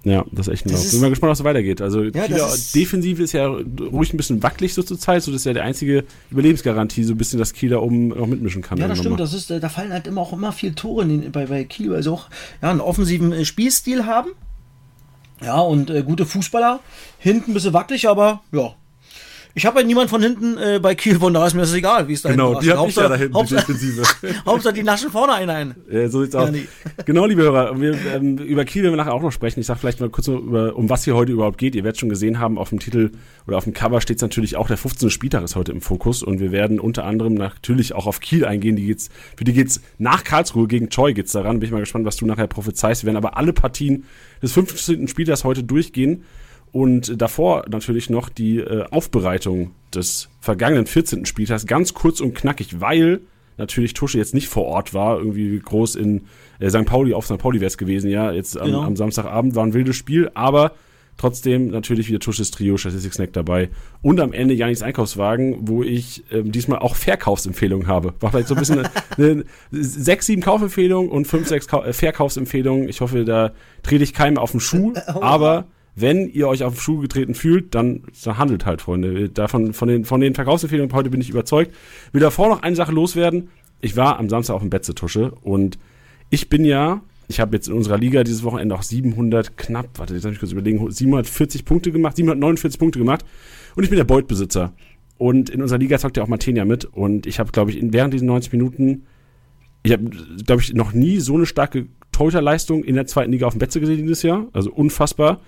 Ja, 0.04 0.24
das 0.32 0.48
ist 0.48 0.54
echt 0.54 0.66
ein 0.66 0.72
Das 0.72 0.84
Lauf. 0.84 0.92
Bin 0.92 1.02
mal 1.02 1.10
gespannt, 1.10 1.32
was 1.32 1.38
so 1.40 1.44
weitergeht. 1.44 1.82
Also, 1.82 2.04
Ja, 2.04 2.24
ist- 2.24 2.74
Defensive 2.74 3.22
ist 3.22 3.34
ja 3.34 3.48
ruhig 3.48 4.14
ein 4.14 4.18
bisschen 4.18 4.42
wackelig 4.42 4.74
so 4.74 4.82
zur 4.82 4.98
Zeit. 4.98 5.22
So, 5.24 5.32
das 5.32 5.42
ist 5.42 5.46
ja 5.46 5.54
die 5.54 5.60
einzige 5.60 6.06
Überlebensgarantie, 6.32 7.04
so 7.04 7.14
ein 7.14 7.18
bisschen, 7.18 7.40
dass 7.40 7.52
Kieler 7.52 7.84
oben 7.84 8.10
noch 8.10 8.26
mitmischen 8.28 8.62
kann. 8.62 8.78
Ja, 8.78 8.88
das 8.88 9.00
stimmt. 9.00 9.12
mal. 9.12 9.18
Das 9.18 9.34
ist, 9.34 9.52
äh, 9.52 9.60
da 9.60 9.68
fallen 9.68 9.92
halt 9.92 10.08
immer 10.08 10.22
auch 10.22 10.32
immer 10.32 10.54
viel 10.54 10.74
Tore 10.74 11.06
den, 11.06 11.32
bei, 11.32 11.48
bei 11.48 11.64
Kiel, 11.66 11.92
weil 11.92 12.04
sie 12.04 12.12
auch 12.12 12.30
ja, 12.62 12.72
einen 12.72 12.80
offensiven 12.80 13.34
äh, 13.34 13.44
Spielstil 13.44 14.06
haben. 14.06 14.30
Ja, 15.44 15.60
und 15.60 15.90
äh, 15.90 16.04
gute 16.04 16.26
Fußballer. 16.26 16.80
Hinten 17.20 17.52
ein 17.52 17.54
bisschen 17.54 17.74
wackelig, 17.74 18.08
aber 18.08 18.42
ja. 18.54 18.76
Ich 19.58 19.66
habe 19.66 19.80
ja 19.80 19.86
niemand 19.88 20.08
von 20.12 20.22
hinten 20.22 20.56
äh, 20.60 20.80
bei 20.80 20.94
Kiel, 20.94 21.18
von 21.20 21.34
daher 21.34 21.48
ist 21.48 21.56
mir 21.56 21.62
das 21.62 21.74
egal, 21.74 22.08
wie 22.08 22.14
es 22.14 22.22
da 22.22 22.30
Genau, 22.30 22.60
die 22.60 22.72
hab 22.72 22.88
ich 22.88 22.96
ja 22.96 23.10
da 23.10 23.16
hinten, 23.16 23.34
die 23.34 23.40
Hauptsache, 23.40 23.74
Defensive. 23.74 24.04
Hauptsache, 24.46 24.74
die 24.76 24.84
naschen 24.84 25.10
vorne 25.10 25.34
einen 25.34 25.50
ein. 25.50 25.76
Ja, 25.90 26.08
so 26.10 26.22
sieht's 26.22 26.36
Ja, 26.36 26.42
aus. 26.42 26.52
nee. 26.52 26.68
Genau, 27.06 27.26
liebe 27.26 27.42
Hörer, 27.42 27.82
wir, 27.82 27.98
ähm, 28.14 28.38
über 28.38 28.66
Kiel 28.66 28.84
werden 28.84 28.94
wir 28.94 28.98
nachher 28.98 29.16
auch 29.16 29.22
noch 29.24 29.32
sprechen. 29.32 29.60
Ich 29.60 29.66
sag 29.66 29.80
vielleicht 29.80 30.00
mal 30.00 30.12
kurz 30.12 30.28
so 30.28 30.38
über, 30.38 30.76
um 30.76 30.92
was 30.92 31.06
hier 31.06 31.16
heute 31.16 31.32
überhaupt 31.32 31.58
geht. 31.58 31.74
Ihr 31.74 31.84
werdet 31.84 32.00
schon 32.00 32.10
gesehen 32.10 32.38
haben, 32.38 32.60
auf 32.60 32.70
dem 32.70 32.78
Titel 32.78 33.10
oder 33.48 33.58
auf 33.58 33.64
dem 33.64 33.74
Cover 33.74 34.00
steht 34.00 34.22
natürlich 34.22 34.58
auch, 34.58 34.68
der 34.68 34.78
15. 34.78 35.10
Spieltag 35.10 35.44
ist 35.44 35.56
heute 35.56 35.72
im 35.72 35.82
Fokus 35.82 36.22
und 36.22 36.40
wir 36.40 36.52
werden 36.52 36.80
unter 36.80 37.06
anderem 37.06 37.34
natürlich 37.34 37.94
auch 37.96 38.06
auf 38.06 38.20
Kiel 38.20 38.46
eingehen. 38.46 38.76
Die 38.76 38.86
geht's, 38.86 39.10
für 39.36 39.44
die 39.44 39.54
geht's 39.54 39.82
nach 39.98 40.24
Karlsruhe 40.24 40.68
gegen 40.68 40.90
Choi 40.92 41.14
geht's 41.14 41.32
daran. 41.32 41.60
Bin 41.60 41.66
ich 41.66 41.74
mal 41.74 41.80
gespannt, 41.80 42.06
was 42.06 42.16
du 42.18 42.28
nachher 42.28 42.46
prophezeist. 42.46 43.02
Wir 43.02 43.08
werden 43.08 43.18
aber 43.18 43.38
alle 43.38 43.54
Partien 43.54 44.04
des 44.40 44.52
15. 44.52 45.08
Spieltags 45.08 45.44
heute 45.44 45.64
durchgehen. 45.64 46.26
Und 46.72 47.22
davor 47.22 47.66
natürlich 47.70 48.10
noch 48.10 48.30
die 48.30 48.58
äh, 48.60 48.86
Aufbereitung 48.92 49.72
des 49.94 50.30
vergangenen 50.40 50.86
14. 50.86 51.26
Spieltags, 51.26 51.66
ganz 51.66 51.94
kurz 51.94 52.20
und 52.20 52.34
knackig, 52.36 52.82
weil 52.82 53.22
natürlich 53.58 53.94
Tusche 53.94 54.18
jetzt 54.18 54.34
nicht 54.34 54.48
vor 54.50 54.66
Ort 54.66 54.94
war, 54.94 55.18
irgendwie 55.18 55.60
groß 55.60 55.96
in 55.96 56.26
äh, 56.60 56.70
St. 56.70 56.86
Pauli, 56.86 57.14
auf 57.14 57.26
St. 57.26 57.38
Pauli 57.40 57.60
wäre 57.60 57.68
es 57.68 57.78
gewesen, 57.78 58.10
ja, 58.10 58.32
jetzt 58.32 58.58
am, 58.58 58.68
Genau. 58.68 58.84
am 58.84 58.96
Samstagabend 58.96 59.56
war 59.56 59.66
ein 59.66 59.74
wildes 59.74 59.96
Spiel, 59.96 60.30
aber 60.36 60.74
trotzdem 61.18 61.70
natürlich 61.70 62.08
wieder 62.10 62.20
Tusches 62.20 62.52
Trio, 62.52 62.78
Statistik 62.78 63.14
Snack 63.14 63.34
dabei 63.34 63.70
und 64.04 64.20
am 64.20 64.34
Ende 64.34 64.54
Janis 64.54 64.84
Einkaufswagen, 64.84 65.68
wo 65.68 65.82
ich 65.82 66.24
ähm, 66.32 66.52
diesmal 66.52 66.78
auch 66.80 66.96
Verkaufsempfehlungen 66.96 67.88
habe. 67.88 68.14
War 68.20 68.30
vielleicht 68.30 68.50
so 68.50 68.54
ein 68.54 68.60
bisschen 68.60 68.88
eine, 69.18 69.44
sechs, 69.72 70.28
sieben 70.28 70.44
Kaufempfehlungen 70.44 71.10
und 71.10 71.26
fünf, 71.26 71.48
sechs 71.48 71.68
Kau 71.68 71.84
äh, 71.84 71.94
Verkaufsempfehlungen. 71.94 72.88
Ich 72.88 73.02
hoffe, 73.02 73.26
da 73.26 73.54
trete 73.82 74.04
ich 74.04 74.14
keinem 74.14 74.38
auf 74.38 74.52
den 74.52 74.60
Schuh, 74.60 74.94
aber 75.08 75.66
wenn 76.00 76.30
ihr 76.30 76.48
euch 76.48 76.64
auf 76.64 76.76
den 76.76 76.80
Schuh 76.80 77.00
getreten 77.00 77.34
fühlt, 77.34 77.74
dann, 77.74 78.04
dann 78.24 78.38
handelt 78.38 78.68
halt, 78.68 78.84
Freunde. 78.84 79.30
Davon, 79.30 79.74
von 79.74 79.88
den, 79.88 80.06
von 80.06 80.22
den 80.22 80.36
Verkaufsempfehlungen 80.36 80.94
heute 80.94 81.10
bin 81.10 81.22
ich 81.22 81.30
überzeugt. 81.30 81.74
Will 82.12 82.22
davor 82.22 82.50
noch 82.50 82.62
eine 82.62 82.76
Sache 82.76 82.92
loswerden. 82.92 83.50
Ich 83.82 83.98
war 83.98 84.20
am 84.20 84.30
Samstag 84.30 84.54
auf 84.54 84.62
dem 84.62 84.70
Betzetusche 84.70 85.32
und 85.42 85.80
ich 86.30 86.50
bin 86.50 86.66
ja, 86.66 87.02
ich 87.28 87.40
habe 87.40 87.56
jetzt 87.56 87.68
in 87.68 87.74
unserer 87.74 87.98
Liga 87.98 88.24
dieses 88.24 88.44
Wochenende 88.44 88.76
auch 88.76 88.84
700 88.84 89.58
knapp, 89.58 89.88
warte, 89.98 90.14
jetzt 90.14 90.24
habe 90.24 90.34
ich 90.34 90.40
kurz 90.40 90.52
überlegen, 90.52 90.92
740 90.92 91.66
Punkte 91.66 91.92
gemacht, 91.92 92.16
749 92.16 92.80
Punkte 92.80 93.00
gemacht 93.00 93.26
und 93.76 93.84
ich 93.84 93.90
bin 93.90 93.98
der 93.98 94.06
Beutbesitzer. 94.06 94.74
Und 95.18 95.50
in 95.50 95.64
unserer 95.64 95.80
Liga 95.80 95.98
zockt 95.98 96.18
ja 96.18 96.24
auch 96.24 96.28
Martenia 96.28 96.64
mit 96.64 96.86
und 96.86 97.26
ich 97.26 97.40
habe, 97.40 97.52
glaube 97.52 97.72
ich, 97.72 97.80
in, 97.80 97.92
während 97.92 98.14
diesen 98.14 98.28
90 98.28 98.52
Minuten, 98.52 99.08
ich 99.82 99.94
habe, 99.94 100.12
glaube 100.46 100.62
ich, 100.62 100.74
noch 100.74 100.94
nie 100.94 101.20
so 101.20 101.34
eine 101.34 101.48
starke 101.48 101.88
Torhüterleistung 102.12 102.84
in 102.84 102.94
der 102.94 103.08
zweiten 103.08 103.32
Liga 103.32 103.48
auf 103.48 103.54
dem 103.54 103.60
Betze 103.60 103.80
gesehen 103.80 104.04
dieses 104.04 104.22
Jahr. 104.22 104.48
Also 104.54 104.72
unfassbar. 104.72 105.42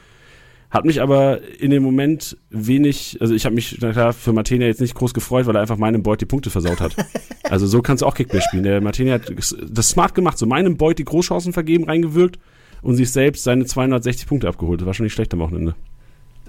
Hat 0.70 0.86
mich 0.86 1.02
aber 1.02 1.42
in 1.60 1.72
dem 1.72 1.82
Moment 1.82 2.38
wenig, 2.52 3.18
also 3.20 3.34
ich 3.34 3.46
habe 3.46 3.56
mich, 3.56 3.80
na 3.82 3.92
klar, 3.92 4.14
für 4.14 4.34
Martenia 4.34 4.68
jetzt 4.68 4.82
nicht 4.82 4.94
groß 4.94 5.16
gefreut, 5.16 5.48
weil 5.48 5.56
er 5.56 5.62
einfach 5.62 5.78
meinem 5.78 6.04
Beut 6.04 6.22
die 6.22 6.26
Punkte 6.26 6.52
versaut 6.52 6.80
hat. 6.80 6.96
also 7.44 7.66
so 7.66 7.82
kannst 7.82 8.04
du 8.04 8.06
auch 8.06 8.14
Kickball 8.14 8.42
spielen. 8.42 8.64
Der 8.64 8.80
Martenia 8.80 9.16
hat 9.16 9.34
das 9.68 9.90
smart 9.90 10.14
gemacht, 10.14 10.38
so 10.38 10.46
meinem 10.46 10.78
Beut 10.78 11.00
die 11.00 11.06
Großchancen 11.06 11.54
vergeben, 11.54 11.86
reingewirkt 11.86 12.38
und 12.84 12.96
sich 12.96 13.12
selbst 13.12 13.44
seine 13.44 13.66
260 13.66 14.28
Punkte 14.28 14.48
abgeholt. 14.48 14.82
Das 14.82 14.86
war 14.86 14.94
schon 14.94 15.06
nicht 15.06 15.14
schlecht 15.14 15.34
am 15.34 15.40
Wochenende. 15.40 15.76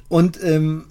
Und 0.09 0.43
ähm, 0.43 0.85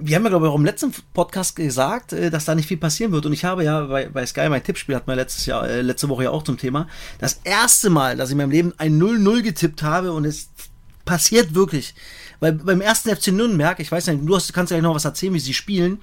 wir 0.00 0.16
haben 0.16 0.24
ja, 0.24 0.30
glaube 0.30 0.46
ich, 0.46 0.52
auch 0.52 0.56
im 0.56 0.64
letzten 0.64 0.92
Podcast 1.12 1.56
gesagt, 1.56 2.12
äh, 2.12 2.30
dass 2.30 2.44
da 2.44 2.54
nicht 2.54 2.66
viel 2.66 2.76
passieren 2.76 3.12
wird. 3.12 3.26
Und 3.26 3.32
ich 3.32 3.44
habe 3.44 3.64
ja 3.64 3.82
bei, 3.82 4.08
bei 4.08 4.24
Sky 4.26 4.48
mein 4.48 4.62
Tippspiel, 4.62 4.94
hatten 4.94 5.08
wir 5.08 5.16
letztes 5.16 5.46
Jahr, 5.46 5.68
äh, 5.68 5.82
letzte 5.82 6.08
Woche 6.08 6.24
ja 6.24 6.30
auch 6.30 6.42
zum 6.42 6.56
Thema, 6.56 6.88
das 7.18 7.40
erste 7.44 7.90
Mal, 7.90 8.16
dass 8.16 8.30
ich 8.30 8.32
in 8.32 8.38
meinem 8.38 8.50
Leben 8.50 8.74
ein 8.78 9.00
0-0 9.00 9.42
getippt 9.42 9.82
habe 9.82 10.12
und 10.12 10.24
es 10.24 10.50
passiert 11.04 11.54
wirklich. 11.54 11.94
Weil 12.40 12.52
beim 12.52 12.80
ersten 12.80 13.14
FC 13.14 13.28
Nürnberg, 13.28 13.80
ich 13.80 13.90
weiß 13.90 14.06
nicht, 14.08 14.20
du 14.24 14.36
hast, 14.36 14.52
kannst 14.52 14.70
ja 14.70 14.76
gleich 14.76 14.84
noch 14.88 14.94
was 14.94 15.04
erzählen, 15.04 15.34
wie 15.34 15.40
sie 15.40 15.54
spielen. 15.54 15.98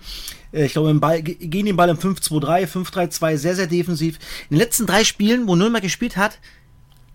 Äh, 0.51 0.65
Ich 0.65 0.74
glaube, 0.74 0.89
im 0.89 1.00
Ball, 1.00 1.22
ge- 1.22 1.36
gehen 1.36 1.65
den 1.65 1.75
Ball 1.77 1.89
im 1.89 1.98
5-2-3, 1.98 2.68
5-3-2, 2.68 3.38
sehr, 3.38 3.56
sehr 3.56 3.68
defensiv. 3.68 4.20
In 4.50 4.56
den 4.56 4.60
letzten 4.60 4.86
drei 4.86 5.04
Spielen, 5.06 5.48
wo 5.48 5.56
Nürnberg 5.56 5.82
gespielt 5.84 6.18
hat, 6.18 6.39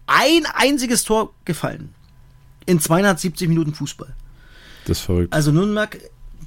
ein 0.06 0.42
einziges 0.54 1.04
Tor 1.04 1.34
gefallen. 1.44 1.94
In 2.66 2.80
270 2.80 3.48
Minuten 3.48 3.74
Fußball. 3.74 4.14
Das 4.86 4.98
ist 4.98 5.04
verrückt. 5.04 5.32
Also 5.32 5.52
Nürnberg 5.52 5.98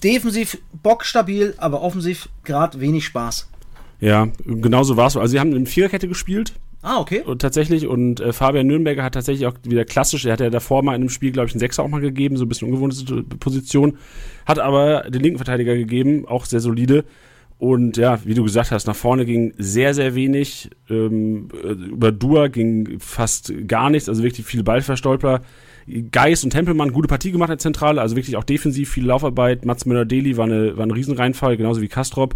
defensiv 0.03 0.57
bockstabil, 0.81 1.53
aber 1.57 1.81
offensiv 1.81 2.27
gerade 2.43 2.79
wenig 2.79 3.05
Spaß. 3.05 3.47
Ja, 3.99 4.27
genau 4.45 4.83
so 4.83 4.97
war 4.97 5.07
es. 5.07 5.15
Also 5.15 5.31
sie 5.31 5.39
haben 5.39 5.53
eine 5.53 5.65
Viererkette 5.65 6.07
gespielt, 6.07 6.53
Ah, 6.83 6.99
okay. 6.99 7.21
Und 7.21 7.41
tatsächlich, 7.41 7.87
und 7.87 8.19
äh, 8.19 8.33
Fabian 8.33 8.67
Nürnberger 8.67 9.03
hat 9.03 9.13
tatsächlich 9.13 9.47
auch 9.47 9.53
wieder 9.63 9.85
klassisch, 9.85 10.25
er 10.25 10.33
hat 10.33 10.41
ja 10.41 10.49
davor 10.49 10.83
mal 10.83 10.95
in 10.95 11.01
einem 11.01 11.09
Spiel, 11.09 11.31
glaube 11.31 11.47
ich, 11.47 11.53
einen 11.53 11.61
Sechser 11.61 11.81
auch 11.81 11.87
mal 11.87 12.01
gegeben, 12.01 12.35
so 12.35 12.43
ein 12.43 12.49
bisschen 12.49 12.67
ungewohnte 12.67 13.23
Position, 13.39 13.97
hat 14.45 14.59
aber 14.59 15.03
den 15.09 15.23
linken 15.23 15.37
Verteidiger 15.37 15.75
gegeben, 15.75 16.27
auch 16.27 16.43
sehr 16.43 16.59
solide. 16.59 17.05
Und 17.57 17.95
ja, 17.95 18.19
wie 18.25 18.33
du 18.33 18.43
gesagt 18.43 18.71
hast, 18.71 18.85
nach 18.87 18.97
vorne 18.97 19.25
ging 19.25 19.53
sehr, 19.57 19.93
sehr 19.93 20.13
wenig. 20.13 20.71
Ähm, 20.89 21.47
äh, 21.63 21.69
über 21.69 22.11
Dua 22.11 22.47
ging 22.47 22.99
fast 22.99 23.53
gar 23.65 23.89
nichts, 23.89 24.09
also 24.09 24.21
wirklich 24.21 24.45
viele 24.45 24.65
Ballverstolper. 24.65 25.41
Geist 26.11 26.43
und 26.43 26.49
Tempelmann, 26.49 26.91
gute 26.91 27.07
Partie 27.07 27.31
gemacht 27.31 27.47
in 27.47 27.53
der 27.53 27.59
Zentrale, 27.59 28.01
also 28.01 28.17
wirklich 28.17 28.35
auch 28.35 28.43
defensiv, 28.43 28.89
viel 28.89 29.05
Laufarbeit. 29.05 29.63
Mats 29.63 29.85
Müller-Deli 29.85 30.35
war, 30.35 30.45
eine, 30.45 30.75
war 30.75 30.85
ein 30.85 30.91
Riesenreinfall, 30.91 31.55
genauso 31.55 31.81
wie 31.81 31.87
Kastrop. 31.87 32.35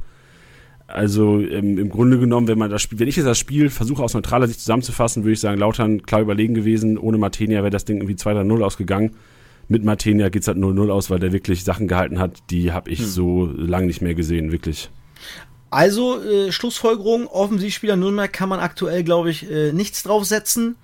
Also 0.88 1.42
ähm, 1.42 1.78
im 1.78 1.90
Grunde 1.90 2.18
genommen, 2.18 2.48
wenn 2.48 2.58
man 2.58 2.70
das 2.70 2.82
Spiel, 2.82 3.00
wenn 3.00 3.10
ich 3.10 3.18
jetzt 3.18 3.26
das 3.26 3.38
Spiel 3.38 3.70
versuche 3.70 4.02
aus 4.02 4.14
neutraler 4.14 4.48
Sicht 4.48 4.62
zusammenzufassen, 4.62 5.24
würde 5.24 5.34
ich 5.34 5.42
sagen, 5.42 5.60
Lautern 5.60 6.04
klar 6.04 6.22
überlegen 6.22 6.54
gewesen. 6.54 6.98
Ohne 6.98 7.18
Martenia 7.18 7.60
wäre 7.60 7.70
das 7.70 7.84
Ding 7.84 7.98
irgendwie 7.98 8.16
2-0 8.16 8.64
ausgegangen. 8.64 9.16
Mit 9.68 9.84
Martenia 9.84 10.30
geht's 10.30 10.48
halt 10.48 10.58
0-0 10.58 10.90
aus, 10.90 11.10
weil 11.10 11.20
der 11.20 11.34
wirklich 11.34 11.66
Sachen 11.66 11.90
gehalten 11.90 12.20
hat, 12.20 12.38
die 12.50 12.72
habe 12.72 12.90
ich 12.90 13.06
so 13.06 13.48
lange 13.48 13.88
nicht 13.88 14.02
mehr 14.02 14.16
gesehen, 14.16 14.54
wirklich. 14.54 14.90
Also, 15.70 16.24
äh, 16.24 16.54
Schlussfolgerung, 16.54 17.28
Offensivspieler 17.28 17.98
Nürnberg 17.98 18.32
kann 18.32 18.48
man 18.48 18.62
aktuell, 18.62 19.04
glaube 19.04 19.30
ich, 19.30 19.52
äh, 19.52 19.74
nichts 19.74 20.04
draufsetzen. 20.04 20.78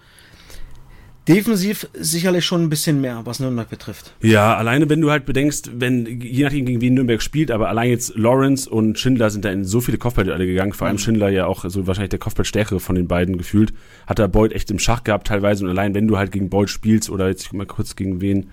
Defensiv 1.27 1.87
sicherlich 1.93 2.43
schon 2.43 2.63
ein 2.63 2.69
bisschen 2.69 2.99
mehr, 2.99 3.21
was 3.23 3.39
Nürnberg 3.39 3.69
betrifft. 3.69 4.13
Ja, 4.21 4.57
alleine 4.57 4.89
wenn 4.89 4.99
du 4.99 5.09
halt 5.09 5.25
bedenkst, 5.25 5.71
wenn, 5.75 6.19
je 6.19 6.43
nachdem 6.43 6.65
gegen 6.65 6.81
wen 6.81 6.93
Nürnberg 6.95 7.21
spielt, 7.21 7.49
aber 7.49 7.69
allein 7.69 7.89
jetzt 7.89 8.15
Lawrence 8.15 8.69
und 8.69 8.99
Schindler 8.99 9.29
sind 9.29 9.45
da 9.45 9.51
in 9.51 9.63
so 9.63 9.79
viele 9.79 9.97
Kopfballduelle 9.97 10.45
gegangen, 10.45 10.73
vor 10.73 10.87
allem 10.87 10.97
mhm. 10.97 10.99
Schindler 10.99 11.29
ja 11.29 11.45
auch 11.45 11.63
so 11.65 11.87
wahrscheinlich 11.87 12.09
der 12.09 12.19
Kopfballstärkere 12.19 12.81
von 12.81 12.95
den 12.95 13.07
beiden 13.07 13.37
gefühlt, 13.37 13.73
hat 14.05 14.19
er 14.19 14.27
Beuth 14.27 14.51
echt 14.51 14.69
im 14.69 14.79
Schach 14.79 15.05
gehabt 15.05 15.27
teilweise 15.27 15.63
und 15.63 15.69
allein 15.69 15.93
wenn 15.93 16.09
du 16.09 16.17
halt 16.17 16.33
gegen 16.33 16.49
Beuth 16.49 16.69
spielst 16.69 17.09
oder 17.09 17.29
jetzt 17.29 17.53
mal 17.53 17.65
kurz 17.65 17.95
gegen 17.95 18.19
wen 18.19 18.49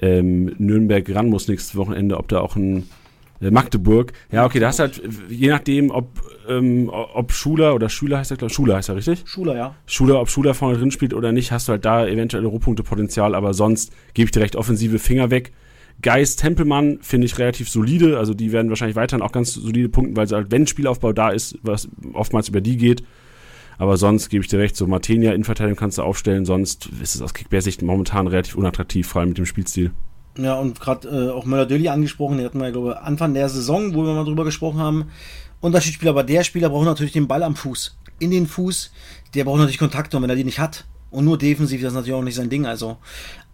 ähm, 0.00 0.54
Nürnberg 0.56 1.14
ran 1.14 1.28
muss 1.28 1.46
nächstes 1.46 1.76
Wochenende, 1.76 2.16
ob 2.16 2.28
da 2.28 2.40
auch 2.40 2.56
ein 2.56 2.84
Magdeburg. 3.50 4.12
Ja, 4.30 4.44
okay, 4.44 4.60
da 4.60 4.68
hast 4.68 4.78
halt, 4.78 5.02
je 5.28 5.48
nachdem, 5.48 5.90
ob, 5.90 6.20
ähm, 6.48 6.90
ob 6.92 7.32
Schuler 7.32 7.74
oder 7.74 7.88
Schüler 7.88 8.18
heißt 8.18 8.30
er, 8.30 8.36
glaube 8.36 8.52
Schuler 8.52 8.76
heißt 8.76 8.88
er, 8.88 8.96
richtig? 8.96 9.22
Schuler, 9.26 9.56
ja. 9.56 9.74
Schuler, 9.86 10.20
ob 10.20 10.30
Schuler 10.30 10.54
vorne 10.54 10.78
drin 10.78 10.90
spielt 10.90 11.14
oder 11.14 11.32
nicht, 11.32 11.50
hast 11.52 11.68
du 11.68 11.72
halt 11.72 11.84
da 11.84 12.06
eventuell 12.06 12.46
Rohpunktepotenzial, 12.46 13.34
aber 13.34 13.54
sonst 13.54 13.92
gebe 14.14 14.26
ich 14.26 14.30
dir 14.30 14.40
recht 14.40 14.56
offensive 14.56 14.98
Finger 14.98 15.30
weg. 15.30 15.52
Geist, 16.00 16.40
Tempelmann 16.40 16.98
finde 17.02 17.26
ich 17.26 17.38
relativ 17.38 17.68
solide, 17.68 18.18
also 18.18 18.34
die 18.34 18.52
werden 18.52 18.68
wahrscheinlich 18.70 18.96
weiterhin 18.96 19.22
auch 19.22 19.32
ganz 19.32 19.54
solide 19.54 19.88
punkten, 19.88 20.16
weil 20.16 20.26
sie 20.26 20.34
halt, 20.34 20.50
wenn 20.50 20.66
Spielaufbau 20.66 21.12
da 21.12 21.30
ist, 21.30 21.58
was 21.62 21.88
oftmals 22.12 22.48
über 22.48 22.60
die 22.60 22.76
geht. 22.76 23.02
Aber 23.78 23.96
sonst 23.96 24.28
gebe 24.28 24.42
ich 24.42 24.48
dir 24.48 24.58
recht, 24.58 24.76
so 24.76 24.86
Martenia 24.86 25.32
in 25.32 25.44
Verteidigung 25.44 25.78
kannst 25.78 25.98
du 25.98 26.02
aufstellen, 26.02 26.44
sonst 26.44 26.88
ist 27.02 27.14
es 27.14 27.22
aus 27.22 27.34
Kickbase-Sicht 27.34 27.82
momentan 27.82 28.26
relativ 28.26 28.54
unattraktiv, 28.54 29.08
vor 29.08 29.20
allem 29.20 29.30
mit 29.30 29.38
dem 29.38 29.46
Spielstil. 29.46 29.92
Ja, 30.38 30.54
und 30.54 30.80
gerade 30.80 31.08
äh, 31.08 31.30
auch 31.30 31.44
Möller-Dölli 31.44 31.88
angesprochen, 31.88 32.38
den 32.38 32.46
hatten 32.46 32.60
wir, 32.60 32.72
glaube 32.72 32.92
ich, 32.92 33.06
Anfang 33.06 33.34
der 33.34 33.48
Saison, 33.48 33.94
wo 33.94 34.04
wir 34.04 34.14
mal 34.14 34.24
drüber 34.24 34.44
gesprochen 34.44 34.78
haben. 34.78 35.06
Unterschiedsspieler, 35.60 36.10
aber 36.10 36.24
der 36.24 36.42
Spieler 36.42 36.70
braucht 36.70 36.86
natürlich 36.86 37.12
den 37.12 37.28
Ball 37.28 37.42
am 37.42 37.54
Fuß. 37.54 37.96
In 38.18 38.30
den 38.30 38.46
Fuß, 38.46 38.92
der 39.34 39.44
braucht 39.44 39.58
natürlich 39.58 39.78
Kontakte 39.78 40.16
und 40.16 40.22
wenn 40.22 40.30
er 40.30 40.36
die 40.36 40.44
nicht 40.44 40.58
hat 40.58 40.86
und 41.10 41.24
nur 41.24 41.38
defensiv, 41.38 41.80
das 41.82 41.92
ist 41.92 41.94
natürlich 41.94 42.14
auch 42.14 42.24
nicht 42.24 42.34
sein 42.34 42.50
Ding. 42.50 42.66
Also 42.66 42.96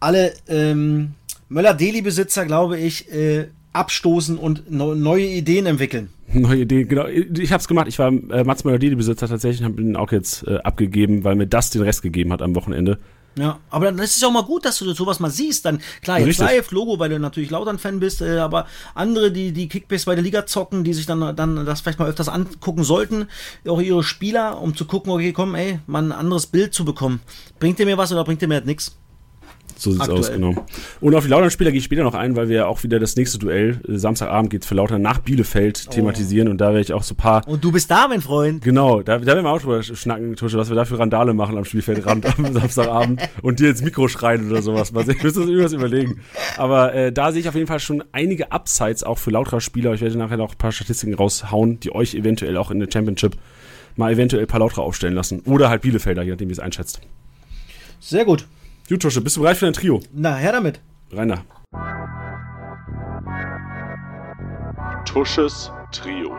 alle 0.00 0.32
ähm, 0.47 1.14
Möller-Deli-Besitzer, 1.49 2.47
glaube 2.47 2.78
ich, 2.78 3.12
äh, 3.12 3.49
abstoßen 3.73 4.38
und 4.38 4.70
no 4.70 4.94
neue 4.94 5.26
Ideen 5.26 5.66
entwickeln. 5.66 6.11
Neue 6.32 6.61
Ideen, 6.62 6.88
genau. 6.88 7.06
Ich 7.06 7.52
habe 7.52 7.61
es 7.61 7.68
gemacht. 7.68 7.88
Ich 7.88 7.99
war 7.99 8.08
äh, 8.08 8.44
Mats 8.44 8.64
Möller-Deli-Besitzer 8.64 9.28
tatsächlich 9.28 9.61
und 9.61 9.73
habe 9.73 9.82
ihn 9.82 9.97
auch 9.97 10.12
jetzt 10.12 10.47
äh, 10.47 10.58
abgegeben, 10.58 11.25
weil 11.25 11.37
mir 11.37 11.47
das 11.47 11.70
den 11.70 11.82
Rest 11.82 12.02
gegeben 12.02 12.32
hat 12.32 12.42
am 12.42 12.54
Wochenende. 12.54 12.99
Ja, 13.37 13.61
aber 13.70 13.87
dann 13.87 13.99
ist 14.00 14.16
es 14.16 14.25
auch 14.25 14.32
mal 14.32 14.42
gut, 14.42 14.64
dass 14.64 14.78
du 14.78 14.92
sowas 14.94 15.20
mal 15.20 15.30
siehst. 15.30 15.64
Dann 15.64 15.80
klar, 16.02 16.18
jetzt 16.18 16.38
live, 16.38 16.70
Logo, 16.73 16.99
weil 16.99 17.11
du 17.11 17.20
natürlich 17.20 17.50
Lautern-Fan 17.50 18.00
bist, 18.00 18.20
äh, 18.20 18.38
aber 18.38 18.66
andere, 18.94 19.30
die 19.30 19.52
die 19.52 19.68
Kickbase 19.68 20.06
bei 20.06 20.16
der 20.16 20.25
Liga 20.25 20.44
zocken, 20.47 20.82
die 20.82 20.92
sich 20.92 21.06
dann 21.06 21.37
dann 21.37 21.64
das 21.64 21.80
vielleicht 21.80 22.00
mal 22.00 22.08
öfters 22.08 22.28
angucken 22.28 22.82
sollten, 22.82 23.28
auch 23.66 23.80
ihre 23.80 24.02
Spieler, 24.02 24.61
um 24.61 24.76
zu 24.76 24.87
gucken, 24.87 25.12
okay, 25.12 25.32
komm, 25.32 25.54
ey, 25.54 25.78
mal 25.87 26.02
ein 26.02 26.12
anderes 26.12 26.47
Bild 26.47 26.75
zu 26.75 26.85
bekommen. 26.85 27.20
Bringt 27.61 27.78
dir 27.78 27.87
mir 27.87 27.99
was 27.99 28.11
oder 28.12 28.25
bringt 28.25 28.42
dir 28.42 28.49
mir 28.49 28.54
halt 28.54 28.66
nichts? 28.66 28.97
So 29.78 29.92
sieht's 29.92 30.02
Aktuell. 30.02 30.20
aus, 30.20 30.32
genau. 30.32 30.66
Und 31.00 31.14
auf 31.14 31.23
die 31.23 31.30
Lautern-Spieler 31.30 31.70
gehe 31.70 31.78
ich 31.78 31.85
später 31.85 32.02
noch 32.02 32.14
ein, 32.14 32.35
weil 32.35 32.49
wir 32.49 32.68
auch 32.68 32.82
wieder 32.82 32.99
das 32.99 33.14
nächste 33.14 33.38
Duell, 33.38 33.80
äh, 33.88 33.97
Samstagabend 33.97 34.50
geht's 34.50 34.66
für 34.66 34.75
Lautern 34.75 35.00
nach 35.02 35.20
Bielefeld 35.20 35.85
oh. 35.87 35.90
thematisieren 35.92 36.49
und 36.49 36.61
da 36.61 36.70
werde 36.70 36.80
ich 36.80 36.92
auch 36.92 37.04
so 37.04 37.14
ein 37.14 37.16
paar. 37.16 37.47
Und 37.47 37.62
du 37.62 37.70
bist 37.70 37.88
da, 37.88 38.08
mein 38.08 38.20
Freund. 38.20 38.62
Genau, 38.64 39.02
da, 39.02 39.18
da 39.18 39.26
werden 39.26 39.44
wir 39.44 39.50
auch 39.50 39.62
drüber 39.62 39.80
schnacken, 39.82 40.35
Tusche, 40.35 40.58
was 40.58 40.68
wir 40.68 40.75
da 40.75 40.85
für 40.85 40.99
Randale 40.99 41.32
machen 41.32 41.56
am 41.56 41.64
Spielfeldrand 41.64 42.26
am 42.26 42.52
Samstagabend 42.52 43.23
und 43.42 43.61
dir 43.61 43.70
ins 43.70 43.82
Mikro 43.82 44.08
schreien 44.08 44.50
oder 44.50 44.62
sowas. 44.62 44.90
Mal 44.92 45.06
sehen, 45.06 45.16
wir 45.16 45.23
müssen 45.23 45.42
uns 45.42 45.50
irgendwas 45.50 45.73
überlegen. 45.73 46.20
Aber 46.56 46.92
äh, 46.92 47.12
da 47.12 47.30
sehe 47.30 47.40
ich 47.40 47.49
auf 47.49 47.54
jeden 47.54 47.68
Fall 47.68 47.80
schon 47.80 48.02
einige 48.11 48.50
Upsides 48.50 49.04
auch 49.04 49.18
für 49.18 49.30
Lautra-Spieler. 49.30 49.94
Ich 49.94 50.00
werde 50.00 50.18
nachher 50.18 50.38
noch 50.38 50.52
ein 50.52 50.58
paar 50.58 50.73
Statistiken 50.73 51.14
raushauen, 51.14 51.78
die 51.78 51.94
euch 51.94 52.16
eventuell 52.16 52.56
auch 52.56 52.73
in 52.73 52.80
der 52.80 52.88
Championship 52.92 53.37
mal 53.94 54.12
eventuell 54.12 54.42
ein 54.42 54.49
paar 54.49 54.61
Lautra 54.61 54.82
aufstellen 54.82 55.14
lassen. 55.14 55.40
Oder 55.40 55.68
halt 55.70 55.82
Bielefelder, 55.82 56.23
je 56.23 56.30
nachdem, 56.30 56.49
wie 56.49 56.52
es 56.52 56.58
einschätzt. 56.58 57.00
Sehr 58.00 58.25
gut. 58.25 58.47
Gut, 58.88 59.02
Tosche, 59.02 59.21
bist 59.21 59.37
du 59.37 59.42
bereit 59.42 59.59
für 59.59 59.66
dein 59.66 59.75
Trio? 59.75 60.00
Na, 60.14 60.37
her 60.37 60.52
damit. 60.52 60.80
Rainer. 61.12 61.45
Tusches 65.04 65.71
Trio. 65.92 66.35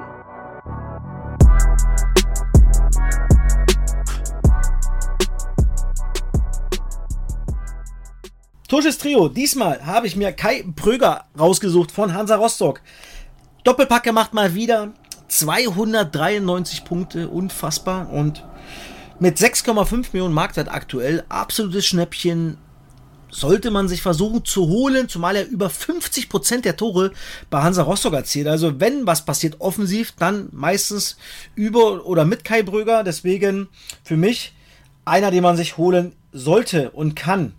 Tusches 8.68 8.98
Trio. 8.98 9.30
Diesmal 9.30 9.86
habe 9.86 10.08
ich 10.08 10.16
mir 10.16 10.32
Kai 10.32 10.66
Pröger 10.76 11.26
rausgesucht 11.38 11.92
von 11.92 12.16
Hansa 12.16 12.36
Rostock. 12.36 12.82
Doppelpack 13.64 14.02
gemacht 14.02 14.34
mal 14.34 14.56
wieder. 14.56 14.94
293 15.28 16.84
Punkte, 16.84 17.30
unfassbar. 17.30 18.10
Und 18.10 18.44
mit 19.20 19.38
6,5 19.38 20.08
Millionen 20.14 20.34
Marktwert 20.34 20.72
aktuell, 20.72 21.24
absolutes 21.30 21.86
Schnäppchen. 21.86 22.58
Sollte 23.32 23.70
man 23.70 23.88
sich 23.88 24.02
versuchen 24.02 24.44
zu 24.44 24.68
holen, 24.70 25.08
zumal 25.08 25.36
er 25.36 25.48
über 25.48 25.70
50 25.70 26.30
Prozent 26.30 26.66
der 26.66 26.78
Tore 26.78 27.12
bei 27.52 27.62
Hansa 27.62 27.84
Rostock 27.84 28.14
erzielt. 28.14 28.48
Also 28.48 28.80
wenn 28.80 29.06
was 29.06 29.24
passiert 29.24 29.58
offensiv, 29.60 30.14
dann 30.18 30.50
meistens 30.52 31.16
über 31.54 32.08
oder 32.08 32.26
mit 32.26 32.44
Kai 32.44 32.64
Bröger. 32.64 33.04
Deswegen 33.04 33.68
für 34.04 34.18
mich 34.18 34.56
einer, 35.06 35.30
den 35.30 35.44
man 35.44 35.58
sich 35.58 35.78
holen 35.78 36.14
sollte 36.32 36.90
und 36.90 37.16
kann. 37.16 37.54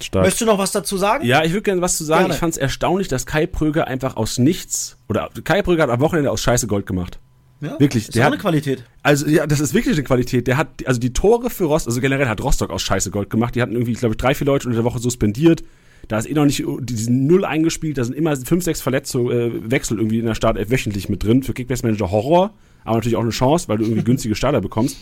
Stark. 0.00 0.24
Möchtest 0.24 0.40
du 0.40 0.46
noch 0.46 0.58
was 0.58 0.72
dazu 0.72 0.96
sagen? 0.96 1.26
Ja, 1.26 1.44
ich 1.44 1.52
würde 1.52 1.62
gerne 1.62 1.82
was 1.82 1.98
zu 1.98 2.04
sagen. 2.04 2.22
Gerne. 2.22 2.34
Ich 2.34 2.40
fand 2.40 2.54
es 2.54 2.58
erstaunlich, 2.58 3.08
dass 3.08 3.26
Kai 3.26 3.46
Pröger 3.46 3.86
einfach 3.86 4.16
aus 4.16 4.38
nichts 4.38 4.96
oder 5.08 5.28
Kai 5.44 5.60
Pröger 5.62 5.82
hat 5.84 5.90
am 5.90 6.00
Wochenende 6.00 6.30
aus 6.30 6.40
Scheiße 6.40 6.66
Gold 6.66 6.86
gemacht. 6.86 7.18
Ja, 7.62 7.78
wirklich. 7.78 8.08
Ist 8.08 8.16
der 8.16 8.24
hat, 8.24 8.32
eine 8.32 8.40
Qualität. 8.40 8.82
Also, 9.04 9.26
ja, 9.28 9.46
das 9.46 9.60
ist 9.60 9.72
wirklich 9.72 9.94
eine 9.94 10.02
Qualität. 10.02 10.48
Der 10.48 10.56
hat, 10.56 10.84
also 10.84 10.98
die 10.98 11.12
Tore 11.12 11.48
für 11.48 11.64
Rostock, 11.64 11.90
also 11.90 12.00
generell 12.00 12.26
hat 12.26 12.42
Rostock 12.42 12.70
aus 12.70 12.82
Scheiße 12.82 13.12
Gold 13.12 13.30
gemacht. 13.30 13.54
Die 13.54 13.62
hatten 13.62 13.72
irgendwie, 13.72 13.92
ich 13.92 14.00
glaube, 14.00 14.16
drei, 14.16 14.34
vier 14.34 14.46
Leute 14.48 14.66
unter 14.66 14.78
der 14.78 14.84
Woche 14.84 14.98
suspendiert. 14.98 15.62
Da 16.08 16.18
ist 16.18 16.28
eh 16.28 16.34
noch 16.34 16.44
nicht, 16.44 16.64
die 16.80 16.96
sind 16.96 17.28
null 17.28 17.44
eingespielt. 17.44 17.98
Da 17.98 18.04
sind 18.04 18.14
immer 18.14 18.34
fünf, 18.36 18.64
sechs 18.64 18.80
Verletzungen, 18.80 19.30
äh, 19.30 19.70
Wechsel 19.70 19.98
irgendwie 19.98 20.18
in 20.18 20.26
der 20.26 20.34
Startelf 20.34 20.70
wöchentlich 20.70 21.08
mit 21.08 21.22
drin. 21.22 21.44
Für 21.44 21.54
Kickbase 21.54 21.86
Manager 21.86 22.10
Horror. 22.10 22.52
Aber 22.84 22.96
natürlich 22.96 23.16
auch 23.16 23.22
eine 23.22 23.30
Chance, 23.30 23.68
weil 23.68 23.78
du 23.78 23.84
irgendwie 23.84 24.02
günstige 24.02 24.34
Starter 24.34 24.60
bekommst. 24.60 24.96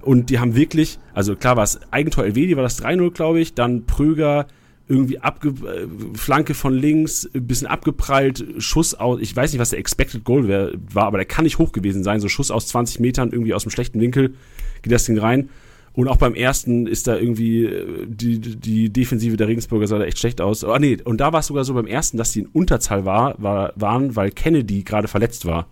Und 0.00 0.30
die 0.30 0.38
haben 0.38 0.54
wirklich, 0.54 1.00
also 1.12 1.34
klar 1.34 1.56
war 1.56 1.64
es 1.64 1.80
Eigentor 1.90 2.24
LW, 2.24 2.54
war 2.54 2.62
das 2.62 2.80
3-0, 2.80 3.10
glaube 3.10 3.40
ich. 3.40 3.54
Dann 3.54 3.84
Pröger, 3.86 4.46
irgendwie 4.90 5.20
abge 5.20 5.50
äh, 5.50 5.86
Flanke 6.16 6.52
von 6.54 6.74
links, 6.74 7.30
ein 7.32 7.46
bisschen 7.46 7.68
abgeprallt, 7.68 8.44
Schuss 8.58 8.94
aus, 8.94 9.20
ich 9.20 9.34
weiß 9.34 9.52
nicht, 9.52 9.60
was 9.60 9.70
der 9.70 9.78
Expected 9.78 10.24
Goal 10.24 10.48
wär, 10.48 10.72
war, 10.92 11.04
aber 11.04 11.18
der 11.18 11.26
kann 11.26 11.44
nicht 11.44 11.58
hoch 11.58 11.70
gewesen 11.70 12.02
sein, 12.02 12.20
so 12.20 12.28
Schuss 12.28 12.50
aus 12.50 12.66
20 12.66 12.98
Metern, 12.98 13.30
irgendwie 13.30 13.54
aus 13.54 13.62
dem 13.62 13.70
schlechten 13.70 14.00
Winkel, 14.00 14.34
geht 14.82 14.92
das 14.92 15.04
Ding 15.04 15.16
rein. 15.16 15.48
Und 15.92 16.08
auch 16.08 16.16
beim 16.16 16.34
ersten 16.34 16.86
ist 16.86 17.06
da 17.06 17.16
irgendwie 17.16 17.66
äh, 17.66 18.06
die, 18.06 18.38
die 18.40 18.90
Defensive 18.90 19.36
der 19.36 19.46
Regensburger 19.46 19.86
sah 19.86 19.98
da 19.98 20.04
echt 20.04 20.18
schlecht 20.18 20.40
aus. 20.40 20.64
Ah, 20.64 20.78
nee, 20.78 20.98
und 21.04 21.20
da 21.20 21.32
war 21.32 21.40
es 21.40 21.46
sogar 21.46 21.64
so 21.64 21.74
beim 21.74 21.86
ersten, 21.86 22.16
dass 22.16 22.32
die 22.32 22.40
in 22.40 22.46
Unterzahl 22.46 23.04
war, 23.04 23.40
war, 23.40 23.72
waren, 23.76 24.16
weil 24.16 24.32
Kennedy 24.32 24.82
gerade 24.82 25.06
verletzt 25.06 25.46
war. 25.46 25.68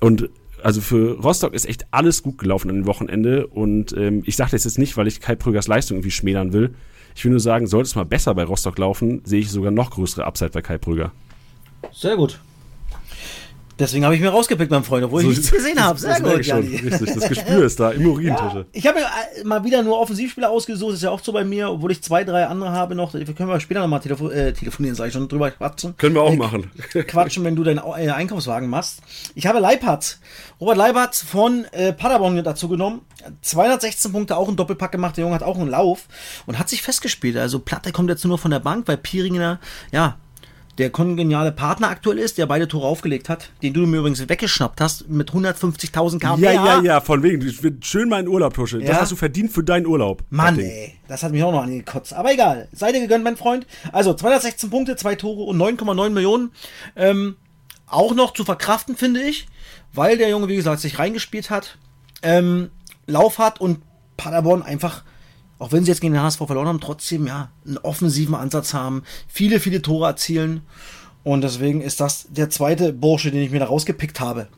Und 0.00 0.30
also 0.62 0.80
für 0.80 1.20
Rostock 1.20 1.54
ist 1.54 1.66
echt 1.66 1.86
alles 1.92 2.24
gut 2.24 2.38
gelaufen 2.38 2.70
an 2.70 2.76
dem 2.76 2.86
Wochenende. 2.86 3.46
Und 3.46 3.96
ähm, 3.96 4.22
ich 4.26 4.34
sage 4.34 4.50
das 4.50 4.64
jetzt 4.64 4.78
nicht, 4.78 4.96
weil 4.96 5.06
ich 5.06 5.20
Kai 5.20 5.36
Prügers 5.36 5.68
Leistung 5.68 5.98
irgendwie 5.98 6.10
schmälern 6.10 6.52
will. 6.52 6.74
Ich 7.16 7.24
will 7.24 7.30
nur 7.30 7.40
sagen, 7.40 7.66
sollte 7.66 7.86
es 7.86 7.94
mal 7.94 8.04
besser 8.04 8.34
bei 8.34 8.44
Rostock 8.44 8.76
laufen, 8.76 9.22
sehe 9.24 9.40
ich 9.40 9.50
sogar 9.50 9.70
noch 9.70 9.90
größere 9.90 10.26
Upside 10.26 10.50
bei 10.50 10.60
Kai 10.60 10.76
Prüger. 10.76 11.12
Sehr 11.90 12.14
gut. 12.14 12.38
Deswegen 13.78 14.04
habe 14.04 14.14
ich 14.14 14.22
mir 14.22 14.30
rausgepickt, 14.30 14.70
mein 14.70 14.84
Freund, 14.84 15.04
obwohl 15.04 15.22
so, 15.22 15.30
ich 15.30 15.36
nichts 15.36 15.52
gesehen 15.52 15.82
habe. 15.82 15.98
Sehr 15.98 16.20
gut, 16.20 16.46
schon, 16.46 16.60
richtig, 16.60 17.14
Das 17.14 17.28
Gespür 17.28 17.64
ist 17.64 17.78
da, 17.78 17.90
im 17.90 18.06
Urintische. 18.06 18.58
Ja, 18.58 18.64
ich 18.72 18.86
habe 18.86 19.00
mir 19.00 19.04
äh, 19.04 19.44
mal 19.44 19.64
wieder 19.64 19.82
nur 19.82 19.98
Offensivspieler 19.98 20.50
ausgesucht, 20.50 20.92
das 20.92 20.96
ist 20.98 21.02
ja 21.02 21.10
auch 21.10 21.22
so 21.22 21.32
bei 21.32 21.44
mir, 21.44 21.70
obwohl 21.70 21.92
ich 21.92 22.02
zwei, 22.02 22.24
drei 22.24 22.46
andere 22.46 22.70
habe 22.70 22.94
noch. 22.94 23.12
Wir 23.12 23.24
können 23.26 23.50
wir 23.50 23.60
später 23.60 23.80
nochmal 23.80 24.00
telefo 24.00 24.30
äh, 24.30 24.52
telefonieren, 24.52 24.96
sage 24.96 25.08
ich 25.08 25.14
schon, 25.14 25.28
drüber 25.28 25.50
quatschen. 25.50 25.96
Können 25.98 26.14
wir 26.14 26.22
auch 26.22 26.32
äh, 26.32 26.36
machen. 26.36 26.70
Quatschen, 27.06 27.44
wenn 27.44 27.54
du 27.54 27.64
deinen 27.64 27.78
äh, 27.78 28.10
Einkaufswagen 28.10 28.70
machst. 28.70 29.00
Ich 29.34 29.46
habe 29.46 29.58
Leipatz, 29.58 30.20
Robert 30.58 30.78
Leipatz 30.78 31.22
von 31.22 31.66
äh, 31.72 31.92
Paderborn 31.92 32.42
dazu 32.42 32.68
genommen. 32.68 33.02
216 33.42 34.12
Punkte, 34.12 34.36
auch 34.36 34.48
ein 34.48 34.56
Doppelpack 34.56 34.92
gemacht. 34.92 35.16
Der 35.16 35.24
Junge 35.24 35.34
hat 35.34 35.42
auch 35.42 35.58
einen 35.58 35.68
Lauf 35.68 36.06
und 36.46 36.58
hat 36.58 36.68
sich 36.68 36.82
festgespielt. 36.82 37.36
Also 37.36 37.58
Platte 37.58 37.92
kommt 37.92 38.08
jetzt 38.08 38.24
nur 38.24 38.38
von 38.38 38.50
der 38.50 38.60
Bank, 38.60 38.88
weil 38.88 38.96
Pieringer, 38.96 39.58
ja, 39.92 40.16
der 40.78 40.90
kongeniale 40.90 41.52
Partner 41.52 41.88
aktuell 41.88 42.18
ist, 42.18 42.36
der 42.38 42.46
beide 42.46 42.68
Tore 42.68 42.86
aufgelegt 42.86 43.28
hat, 43.28 43.50
den 43.62 43.72
du 43.72 43.86
mir 43.86 43.98
übrigens 43.98 44.28
weggeschnappt 44.28 44.80
hast 44.80 45.08
mit 45.08 45.30
150.000 45.30 46.18
km. 46.18 46.42
Ja, 46.42 46.52
ja, 46.52 46.82
ja, 46.82 47.00
von 47.00 47.22
wegen. 47.22 47.46
Ich 47.46 47.62
will 47.62 47.78
schön 47.82 48.08
meinen 48.08 48.28
Urlaub, 48.28 48.54
Tusche. 48.54 48.80
Ja? 48.80 48.88
Das 48.88 49.00
hast 49.02 49.12
du 49.12 49.16
verdient 49.16 49.52
für 49.52 49.64
deinen 49.64 49.86
Urlaub. 49.86 50.22
Mann, 50.28 50.58
ey. 50.58 50.94
Das 51.08 51.22
hat 51.22 51.32
mich 51.32 51.42
auch 51.42 51.52
noch 51.52 51.62
angekotzt. 51.62 52.12
Aber 52.12 52.32
egal. 52.32 52.68
Sei 52.72 52.92
dir 52.92 53.00
gegönnt, 53.00 53.24
mein 53.24 53.36
Freund. 53.36 53.66
Also 53.92 54.12
216 54.12 54.68
Punkte, 54.68 54.96
zwei 54.96 55.14
Tore 55.14 55.44
und 55.44 55.56
9,9 55.56 56.10
Millionen. 56.10 56.50
Ähm, 56.94 57.36
auch 57.86 58.14
noch 58.14 58.34
zu 58.34 58.44
verkraften, 58.44 58.96
finde 58.96 59.22
ich. 59.22 59.46
Weil 59.94 60.18
der 60.18 60.28
Junge, 60.28 60.48
wie 60.48 60.56
gesagt, 60.56 60.80
sich 60.80 60.98
reingespielt 60.98 61.48
hat. 61.48 61.78
Ähm, 62.22 62.70
Lauf 63.06 63.38
hat 63.38 63.60
und 63.60 63.80
Paderborn 64.16 64.62
einfach 64.62 65.04
auch 65.58 65.72
wenn 65.72 65.84
sie 65.84 65.90
jetzt 65.90 66.00
gegen 66.00 66.14
den 66.14 66.22
HSV 66.22 66.38
verloren 66.38 66.68
haben, 66.68 66.80
trotzdem 66.80 67.26
ja 67.26 67.50
einen 67.66 67.78
offensiven 67.78 68.34
Ansatz 68.34 68.74
haben, 68.74 69.02
viele, 69.28 69.60
viele 69.60 69.82
Tore 69.82 70.06
erzielen. 70.06 70.62
Und 71.24 71.42
deswegen 71.42 71.80
ist 71.80 72.00
das 72.00 72.28
der 72.30 72.50
zweite 72.50 72.92
Bursche, 72.92 73.30
den 73.30 73.42
ich 73.42 73.50
mir 73.50 73.58
da 73.58 73.66
rausgepickt 73.66 74.20
habe. 74.20 74.48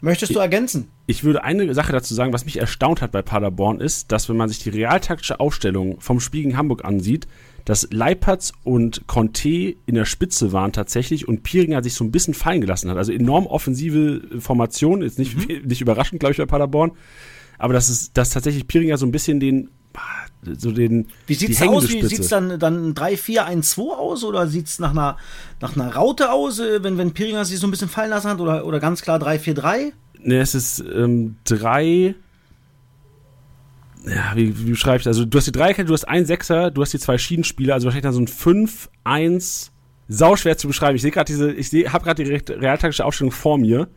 Möchtest 0.00 0.34
du 0.34 0.40
ergänzen? 0.40 0.88
Ich 1.06 1.22
würde 1.22 1.44
eine 1.44 1.72
Sache 1.74 1.92
dazu 1.92 2.12
sagen, 2.12 2.32
was 2.32 2.44
mich 2.44 2.58
erstaunt 2.58 3.00
hat 3.00 3.12
bei 3.12 3.22
Paderborn 3.22 3.80
ist, 3.80 4.10
dass 4.10 4.28
wenn 4.28 4.36
man 4.36 4.48
sich 4.48 4.58
die 4.58 4.70
realtaktische 4.70 5.38
Aufstellung 5.38 6.00
vom 6.00 6.18
Spiel 6.18 6.42
gegen 6.42 6.56
Hamburg 6.56 6.84
ansieht, 6.84 7.28
dass 7.64 7.86
Leipertz 7.92 8.52
und 8.64 9.06
Conte 9.06 9.76
in 9.86 9.94
der 9.94 10.04
Spitze 10.04 10.50
waren 10.50 10.72
tatsächlich 10.72 11.28
und 11.28 11.44
Piringer 11.44 11.84
sich 11.84 11.94
so 11.94 12.02
ein 12.02 12.10
bisschen 12.10 12.34
fallen 12.34 12.60
gelassen 12.60 12.90
hat. 12.90 12.96
Also 12.96 13.12
enorm 13.12 13.46
offensive 13.46 14.22
Formation, 14.40 15.02
ist 15.02 15.20
nicht, 15.20 15.48
mhm. 15.48 15.62
nicht 15.68 15.80
überraschend, 15.80 16.18
glaube 16.18 16.32
ich, 16.32 16.38
bei 16.38 16.46
Paderborn. 16.46 16.90
Aber 17.58 17.72
dass, 17.72 17.88
es, 17.88 18.12
dass 18.12 18.30
tatsächlich 18.30 18.66
Piringer 18.66 18.98
so 18.98 19.06
ein 19.06 19.12
bisschen 19.12 19.38
den 19.38 19.70
so 20.58 20.72
den. 20.72 21.08
Wie 21.26 21.34
sieht 21.34 21.50
es 21.50 21.62
aus? 21.62 21.88
Wie 21.88 22.02
sieht 22.02 22.20
es 22.20 22.28
dann, 22.28 22.58
dann 22.58 22.94
3-4-1-2 22.94 23.80
aus? 23.90 24.24
Oder 24.24 24.46
sieht 24.46 24.66
es 24.66 24.78
nach 24.78 24.90
einer, 24.90 25.16
nach 25.60 25.76
einer 25.76 25.94
Raute 25.94 26.32
aus, 26.32 26.58
äh, 26.58 26.82
wenn, 26.82 26.98
wenn 26.98 27.12
Piringer 27.12 27.44
sich 27.44 27.58
so 27.58 27.66
ein 27.66 27.70
bisschen 27.70 27.88
fallen 27.88 28.10
lassen 28.10 28.30
hat? 28.30 28.40
Oder, 28.40 28.66
oder 28.66 28.80
ganz 28.80 29.02
klar 29.02 29.20
3-4-3? 29.20 29.92
Ne, 30.20 30.40
es 30.40 30.54
ist 30.54 30.80
ähm, 30.80 31.36
3. 31.44 32.14
Ja, 34.04 34.32
wie, 34.34 34.66
wie 34.66 34.70
beschreibe 34.70 34.98
ich 34.98 35.04
das? 35.04 35.16
Also, 35.16 35.24
du 35.24 35.38
hast 35.38 35.46
die 35.46 35.52
Dreierkette, 35.52 35.86
du 35.86 35.94
hast 35.94 36.04
einen 36.04 36.26
Sechser, 36.26 36.70
du 36.70 36.82
hast 36.82 36.92
die 36.92 36.98
zwei 36.98 37.18
Schiedenspieler, 37.18 37.74
also 37.74 37.86
wahrscheinlich 37.86 38.02
dann 38.02 38.12
so 38.14 38.20
ein 38.20 38.28
5, 38.28 38.90
1. 39.04 39.70
Sau 40.08 40.36
schwer 40.36 40.58
zu 40.58 40.66
beschreiben. 40.66 40.96
Ich 40.96 41.02
sehe 41.02 41.12
gerade 41.12 41.32
diese, 41.32 41.52
ich 41.52 41.92
habe 41.92 42.04
gerade 42.04 42.22
die 42.22 42.30
realtaktische 42.30 43.04
Aufstellung 43.04 43.30
vor 43.30 43.56
mir. 43.56 43.88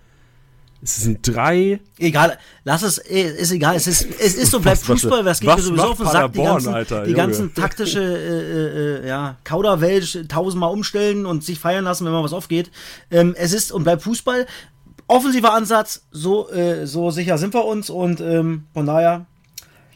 Es 0.86 0.98
sind 0.98 1.28
drei. 1.28 1.80
Egal, 1.98 2.38
lass 2.64 2.84
es, 2.84 3.00
eh, 3.00 3.24
ist 3.24 3.52
egal. 3.52 3.76
Es 3.76 3.88
ist, 3.88 4.06
es 4.20 4.36
ist 4.36 4.52
so, 4.52 4.60
bleibt 4.60 4.82
Fußball, 4.84 5.26
was 5.26 5.40
geht 5.40 5.50
mir 5.50 5.60
sowieso 5.60 5.84
auf 5.84 5.98
den 5.98 6.06
Sack. 6.06 6.34
Die 6.34 6.44
ganzen, 6.44 6.74
Alter, 6.76 7.04
die 7.06 7.14
ganzen 7.14 7.54
taktische, 7.56 8.02
äh, 8.02 9.04
äh, 9.04 9.08
ja, 9.08 9.38
Kauderwelsch 9.44 10.20
tausendmal 10.28 10.72
umstellen 10.72 11.26
und 11.26 11.44
sich 11.44 11.58
feiern 11.58 11.86
lassen, 11.86 12.06
wenn 12.06 12.12
mal 12.12 12.24
was 12.24 12.34
aufgeht. 12.34 12.70
Ähm, 13.10 13.34
es 13.36 13.52
ist 13.52 13.72
und 13.72 13.84
bleibt 13.84 14.04
Fußball. 14.04 14.46
Offensiver 15.08 15.54
Ansatz, 15.54 16.04
so, 16.12 16.52
äh, 16.52 16.86
so 16.86 17.10
sicher 17.10 17.40
sind 17.40 17.56
wir 17.56 17.66
uns 17.66 17.90
und 17.90 18.22
ähm, 18.22 18.66
von 18.74 18.86
daher 18.86 19.26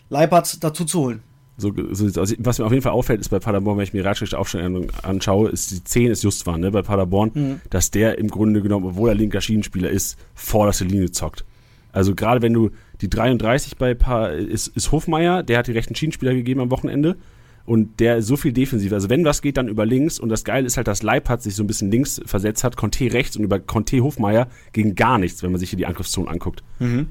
Leipertz 0.09 0.59
dazu 0.59 0.85
zu 0.85 1.01
holen. 1.01 1.23
So, 1.59 1.73
so 1.91 2.19
also 2.19 2.35
was 2.39 2.59
mir 2.59 2.65
auf 2.65 2.71
jeden 2.71 2.81
Fall 2.81 2.93
auffällt, 2.93 3.19
ist 3.19 3.29
bei 3.29 3.39
Paderborn, 3.39 3.77
wenn 3.77 3.83
ich 3.83 3.93
mir 3.93 4.05
Ratschrift 4.05 4.33
Aufstellung 4.33 4.87
anschaue, 5.03 5.49
ist 5.49 5.71
die 5.71 5.83
10 5.83 6.11
ist 6.11 6.23
Justwan, 6.23 6.61
ne, 6.61 6.71
bei 6.71 6.81
Paderborn, 6.81 7.31
mhm. 7.33 7.61
dass 7.69 7.91
der 7.91 8.17
im 8.17 8.29
Grunde 8.29 8.61
genommen, 8.61 8.85
obwohl 8.85 9.09
er 9.09 9.15
linker 9.15 9.41
Schienenspieler 9.41 9.89
ist, 9.89 10.17
vorderste 10.33 10.85
Linie 10.85 11.11
zockt. 11.11 11.45
Also 11.91 12.15
gerade 12.15 12.41
wenn 12.41 12.53
du 12.53 12.69
die 13.01 13.09
33 13.09 13.77
bei 13.77 13.93
pa 13.93 14.27
ist, 14.27 14.67
ist 14.67 14.91
Hofmeier, 14.91 15.43
der 15.43 15.57
hat 15.59 15.67
die 15.67 15.71
rechten 15.71 15.95
Schienenspieler 15.95 16.33
gegeben 16.33 16.59
am 16.59 16.71
Wochenende 16.71 17.17
und 17.65 17.99
der 17.99 18.17
ist 18.17 18.27
so 18.27 18.35
viel 18.35 18.53
defensiv. 18.53 18.93
Also 18.93 19.09
wenn 19.09 19.25
was 19.25 19.41
geht, 19.41 19.57
dann 19.57 19.67
über 19.67 19.85
links 19.85 20.19
und 20.19 20.29
das 20.29 20.43
Geile 20.43 20.65
ist 20.65 20.77
halt, 20.77 20.87
dass 20.87 21.03
Leipzig 21.03 21.41
sich 21.41 21.55
so 21.55 21.63
ein 21.63 21.67
bisschen 21.67 21.91
links 21.91 22.21
versetzt 22.25 22.63
hat, 22.63 22.77
Conte 22.77 23.11
rechts 23.13 23.37
und 23.37 23.43
über 23.43 23.59
Conte 23.59 24.01
Hofmeier 24.01 24.47
ging 24.73 24.95
gar 24.95 25.17
nichts, 25.17 25.43
wenn 25.43 25.51
man 25.51 25.59
sich 25.59 25.69
hier 25.69 25.77
die 25.77 25.85
Angriffszone 25.85 26.29
anguckt. 26.29 26.63
Mhm. 26.79 27.07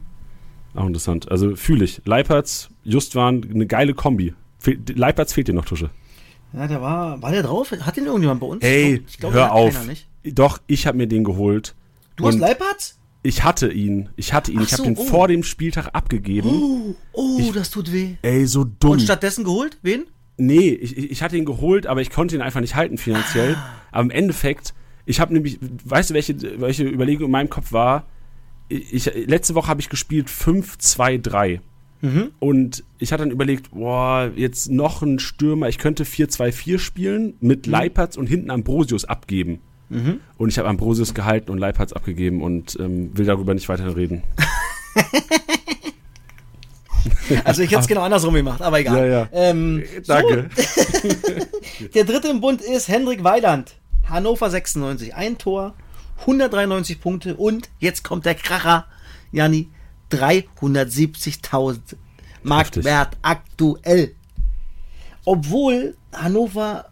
Auch 0.75 0.87
interessant. 0.87 1.31
Also 1.31 1.57
fühle 1.57 1.85
ich. 1.85 2.03
Leipertz, 2.05 2.69
Justwan, 2.85 3.47
eine 3.53 3.67
geile 3.67 3.95
Kombi. 3.95 4.35
Fehl, 4.59 4.79
Leipertz 4.95 5.33
fehlt 5.33 5.49
dir 5.49 5.55
noch, 5.55 5.65
Tusche. 5.65 5.91
Ja, 6.53 6.67
der 6.67 6.81
war, 6.81 7.21
war 7.21 7.31
der 7.31 7.43
drauf? 7.43 7.73
Hat 7.73 7.97
den 7.97 8.07
irgendjemand 8.07 8.41
bei 8.41 8.47
uns? 8.47 8.65
Ey, 8.65 9.05
glaub, 9.19 9.33
hör 9.33 9.53
auf. 9.53 9.75
Doch, 10.25 10.61
ich 10.67 10.87
habe 10.87 10.97
mir 10.97 11.07
den 11.07 11.25
geholt. 11.25 11.75
Du 12.17 12.27
hast 12.27 12.39
Leipertz? 12.39 12.99
Ich 13.23 13.45
hatte 13.45 13.71
ihn. 13.71 14.09
Ich 14.17 14.33
hatte 14.33 14.53
ihn. 14.53 14.61
Ach 14.61 14.65
ich 14.65 14.73
habe 14.73 14.83
so, 14.83 14.89
ihn 14.89 14.97
oh. 14.97 15.05
vor 15.05 15.29
dem 15.29 15.43
Spieltag 15.43 15.91
abgegeben. 15.93 16.49
Oh, 16.49 16.95
oh 17.13 17.37
ich, 17.39 17.53
das 17.53 17.71
tut 17.71 17.93
weh. 17.93 18.15
Ey, 18.23 18.47
so 18.47 18.65
dumm. 18.65 18.93
Und 18.93 19.03
stattdessen 19.03 19.45
geholt? 19.45 19.79
Wen? 19.83 20.07
Nee, 20.37 20.71
ich, 20.71 20.97
ich 20.97 21.23
hatte 21.23 21.37
ihn 21.37 21.45
geholt, 21.45 21.87
aber 21.87 22.01
ich 22.01 22.11
konnte 22.11 22.37
ihn 22.37 22.43
einfach 22.43 22.61
nicht 22.61 22.77
halten 22.77 22.97
finanziell. 22.97 23.57
Ah. 23.57 23.75
Aber 23.91 24.03
im 24.03 24.11
Endeffekt, 24.11 24.73
ich 25.05 25.21
habe 25.21 25.33
nämlich, 25.33 25.59
weißt 25.85 26.11
du, 26.11 26.15
welche, 26.15 26.61
welche 26.61 26.85
Überlegung 26.85 27.27
in 27.27 27.33
meinem 27.33 27.51
Kopf 27.51 27.73
war? 27.73 28.07
Ich, 28.69 29.11
letzte 29.27 29.55
Woche 29.55 29.69
habe 29.69 29.81
ich 29.81 29.89
gespielt 29.89 30.31
5, 30.31 30.79
2, 30.79 31.19
3. 31.19 31.61
Mhm. 32.01 32.31
Und 32.39 32.85
ich 32.99 33.13
hatte 33.13 33.25
dann 33.25 33.33
überlegt, 33.33 33.73
boah, 33.73 34.31
jetzt 34.35 34.71
noch 34.71 35.03
ein 35.03 35.19
Stürmer, 35.19 35.69
ich 35.69 35.79
könnte 35.79 36.05
4-2-4 36.05 36.79
spielen 36.79 37.35
mit 37.41 37.67
mhm. 37.67 37.73
Leipertz 37.73 38.17
und 38.17 38.27
hinten 38.27 38.51
Ambrosius 38.51 39.05
abgeben. 39.05 39.61
Mhm. 39.89 40.21
Und 40.37 40.51
ich 40.51 40.59
habe 40.59 40.69
Ambrosius 40.69 41.15
gehalten 41.15 41.51
und 41.51 41.59
Leipertz 41.59 41.93
abgegeben 41.93 42.43
und 42.43 42.79
ähm, 42.79 43.17
will 43.17 43.27
darüber 43.27 43.55
nicht 43.55 43.69
weiter 43.69 43.97
reden. 43.97 44.23
also 47.45 47.63
ich 47.63 47.71
hätte 47.71 47.81
es 47.81 47.89
genau 47.89 48.03
andersrum 48.03 48.35
gemacht, 48.35 48.61
aber 48.61 48.81
egal. 48.81 48.99
Ja, 48.99 49.07
ja. 49.07 49.29
Ähm, 49.33 49.83
Danke. 50.07 50.51
So. 50.55 51.89
Der 51.95 52.05
dritte 52.05 52.29
im 52.29 52.41
Bund 52.41 52.61
ist 52.61 52.89
Hendrik 52.89 53.25
Weiland. 53.25 53.77
Hannover 54.09 54.51
96. 54.51 55.15
Ein 55.15 55.39
Tor, 55.39 55.75
193 56.21 57.01
Punkte 57.01 57.37
und 57.37 57.69
jetzt 57.79 58.05
kommt 58.05 58.27
der 58.27 58.35
Kracher, 58.35 58.87
Janni, 59.33 59.69
370.000 60.11 61.81
Marktwert 62.43 63.17
aktuell. 63.23 64.15
Obwohl 65.25 65.97
Hannover, 66.13 66.87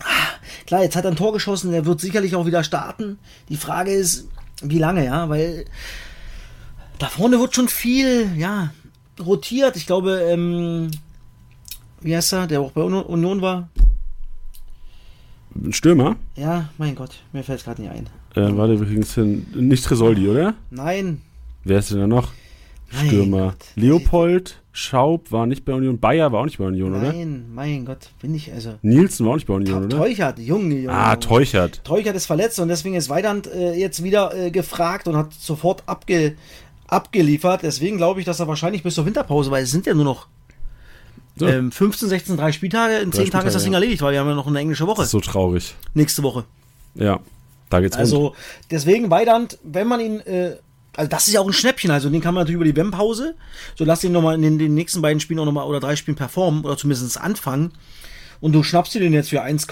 ah, 0.00 0.38
klar, 0.66 0.82
jetzt 0.82 0.96
hat 0.96 1.04
er 1.04 1.10
ein 1.10 1.16
Tor 1.16 1.32
geschossen, 1.32 1.72
der 1.72 1.86
wird 1.86 2.00
sicherlich 2.00 2.36
auch 2.36 2.46
wieder 2.46 2.62
starten. 2.62 3.18
Die 3.48 3.56
Frage 3.56 3.92
ist, 3.92 4.28
wie 4.62 4.78
lange, 4.78 5.04
ja, 5.04 5.28
weil 5.28 5.64
da 6.98 7.08
vorne 7.08 7.40
wird 7.40 7.54
schon 7.54 7.68
viel, 7.68 8.36
ja, 8.36 8.72
rotiert. 9.20 9.76
Ich 9.76 9.86
glaube, 9.86 10.20
ähm, 10.20 10.90
wie 12.00 12.16
heißt 12.16 12.32
er, 12.34 12.46
der 12.46 12.60
auch 12.60 12.72
bei 12.72 12.82
Union 12.82 13.40
war? 13.40 13.68
Ein 15.54 15.72
Stürmer? 15.72 16.16
Ja, 16.36 16.68
mein 16.78 16.94
Gott, 16.94 17.22
mir 17.32 17.44
fällt 17.44 17.60
es 17.60 17.64
gerade 17.64 17.82
nicht 17.82 17.90
ein. 17.90 18.08
Äh, 18.34 18.56
warte, 18.56 18.78
wir 18.80 18.86
kriegen 18.86 19.02
es 19.02 19.14
hin. 19.14 19.46
Nicht 19.54 19.84
Tresoldi, 19.84 20.28
oder? 20.28 20.54
Nein. 20.70 21.20
Wer 21.64 21.78
ist 21.78 21.90
denn 21.90 22.00
da 22.00 22.06
noch? 22.06 22.32
Stürmer. 22.90 23.54
Leopold, 23.74 24.60
Schaub 24.72 25.32
war 25.32 25.46
nicht 25.46 25.64
bei 25.64 25.72
Union. 25.72 25.98
Bayer 25.98 26.32
war 26.32 26.40
auch 26.40 26.44
nicht 26.44 26.58
bei 26.58 26.64
Union, 26.64 26.92
Nein, 26.92 27.00
oder? 27.00 27.12
Nein, 27.12 27.44
mein 27.54 27.84
Gott, 27.84 28.10
bin 28.20 28.34
ich 28.34 28.52
also. 28.52 28.74
Nielsen 28.82 29.24
war 29.24 29.32
auch 29.32 29.36
nicht 29.36 29.46
bei 29.46 29.54
Union, 29.54 29.84
oder? 29.84 29.96
Teuchert, 29.96 30.38
Junge, 30.38 30.76
Junge. 30.76 30.92
Ah, 30.92 31.16
Teuchert. 31.16 31.82
Teuchert 31.84 32.16
ist 32.16 32.26
verletzt 32.26 32.58
und 32.60 32.68
deswegen 32.68 32.94
ist 32.94 33.08
Weidand 33.08 33.46
äh, 33.46 33.74
jetzt 33.74 34.02
wieder 34.02 34.34
äh, 34.34 34.50
gefragt 34.50 35.08
und 35.08 35.16
hat 35.16 35.32
sofort 35.32 35.82
abge, 35.86 36.36
abgeliefert. 36.86 37.62
Deswegen 37.62 37.96
glaube 37.96 38.20
ich, 38.20 38.26
dass 38.26 38.40
er 38.40 38.48
wahrscheinlich 38.48 38.82
bis 38.82 38.94
zur 38.94 39.06
Winterpause, 39.06 39.50
weil 39.50 39.64
es 39.64 39.70
sind 39.70 39.86
ja 39.86 39.94
nur 39.94 40.04
noch 40.04 40.26
so. 41.36 41.46
ähm, 41.46 41.72
15, 41.72 42.08
16, 42.08 42.36
drei 42.36 42.52
Spieltage. 42.52 42.98
In 42.98 43.10
drei 43.10 43.22
10 43.22 43.30
Tagen 43.30 43.46
ist 43.46 43.54
das 43.54 43.64
Ding 43.64 43.72
ja. 43.72 43.78
erledigt, 43.78 44.02
weil 44.02 44.12
wir 44.12 44.20
haben 44.20 44.28
ja 44.28 44.34
noch 44.34 44.46
eine 44.46 44.58
englische 44.58 44.86
Woche. 44.86 45.04
So 45.04 45.20
traurig. 45.20 45.74
Nächste 45.94 46.22
Woche. 46.22 46.44
Ja. 46.94 47.20
Da 47.74 47.80
geht's 47.80 47.96
Also 47.96 48.28
rund. 48.28 48.36
deswegen 48.70 49.10
Weidand, 49.10 49.58
wenn 49.64 49.88
man 49.88 50.00
ihn, 50.00 50.20
äh, 50.20 50.56
also 50.96 51.08
das 51.08 51.26
ist 51.26 51.34
ja 51.34 51.40
auch 51.40 51.46
ein 51.46 51.52
Schnäppchen, 51.52 51.90
also 51.90 52.08
den 52.08 52.20
kann 52.20 52.34
man 52.34 52.42
natürlich 52.42 52.56
über 52.56 52.64
die 52.64 52.76
WM-Pause, 52.76 53.34
so 53.74 53.84
lass 53.84 54.04
ihn 54.04 54.12
nochmal 54.12 54.36
in 54.36 54.42
den, 54.42 54.58
den, 54.58 54.74
nächsten 54.74 55.02
beiden 55.02 55.18
Spielen 55.18 55.40
auch 55.40 55.44
nochmal 55.44 55.66
oder 55.66 55.80
drei 55.80 55.96
Spielen 55.96 56.16
performen 56.16 56.64
oder 56.64 56.76
zumindest 56.76 57.20
anfangen 57.20 57.72
und 58.40 58.52
du 58.52 58.62
schnappst 58.62 58.94
dir 58.94 59.00
den 59.00 59.12
jetzt 59.12 59.30
für 59.30 59.42
1, 59.42 59.66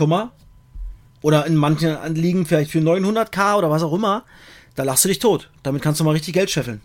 oder 1.23 1.47
in 1.47 1.55
manchen 1.55 1.97
Ligen 2.17 2.45
vielleicht 2.45 2.73
für 2.73 2.81
900k 2.81 3.57
oder 3.57 3.71
was 3.71 3.85
auch 3.85 3.93
immer, 3.93 4.25
da 4.75 4.83
lachst 4.83 5.05
du 5.05 5.09
dich 5.09 5.21
tot. 5.21 5.51
Damit 5.63 5.81
kannst 5.81 6.01
du 6.01 6.05
mal 6.05 6.11
richtig 6.11 6.35
Geld 6.35 6.51
scheffeln. 6.51 6.81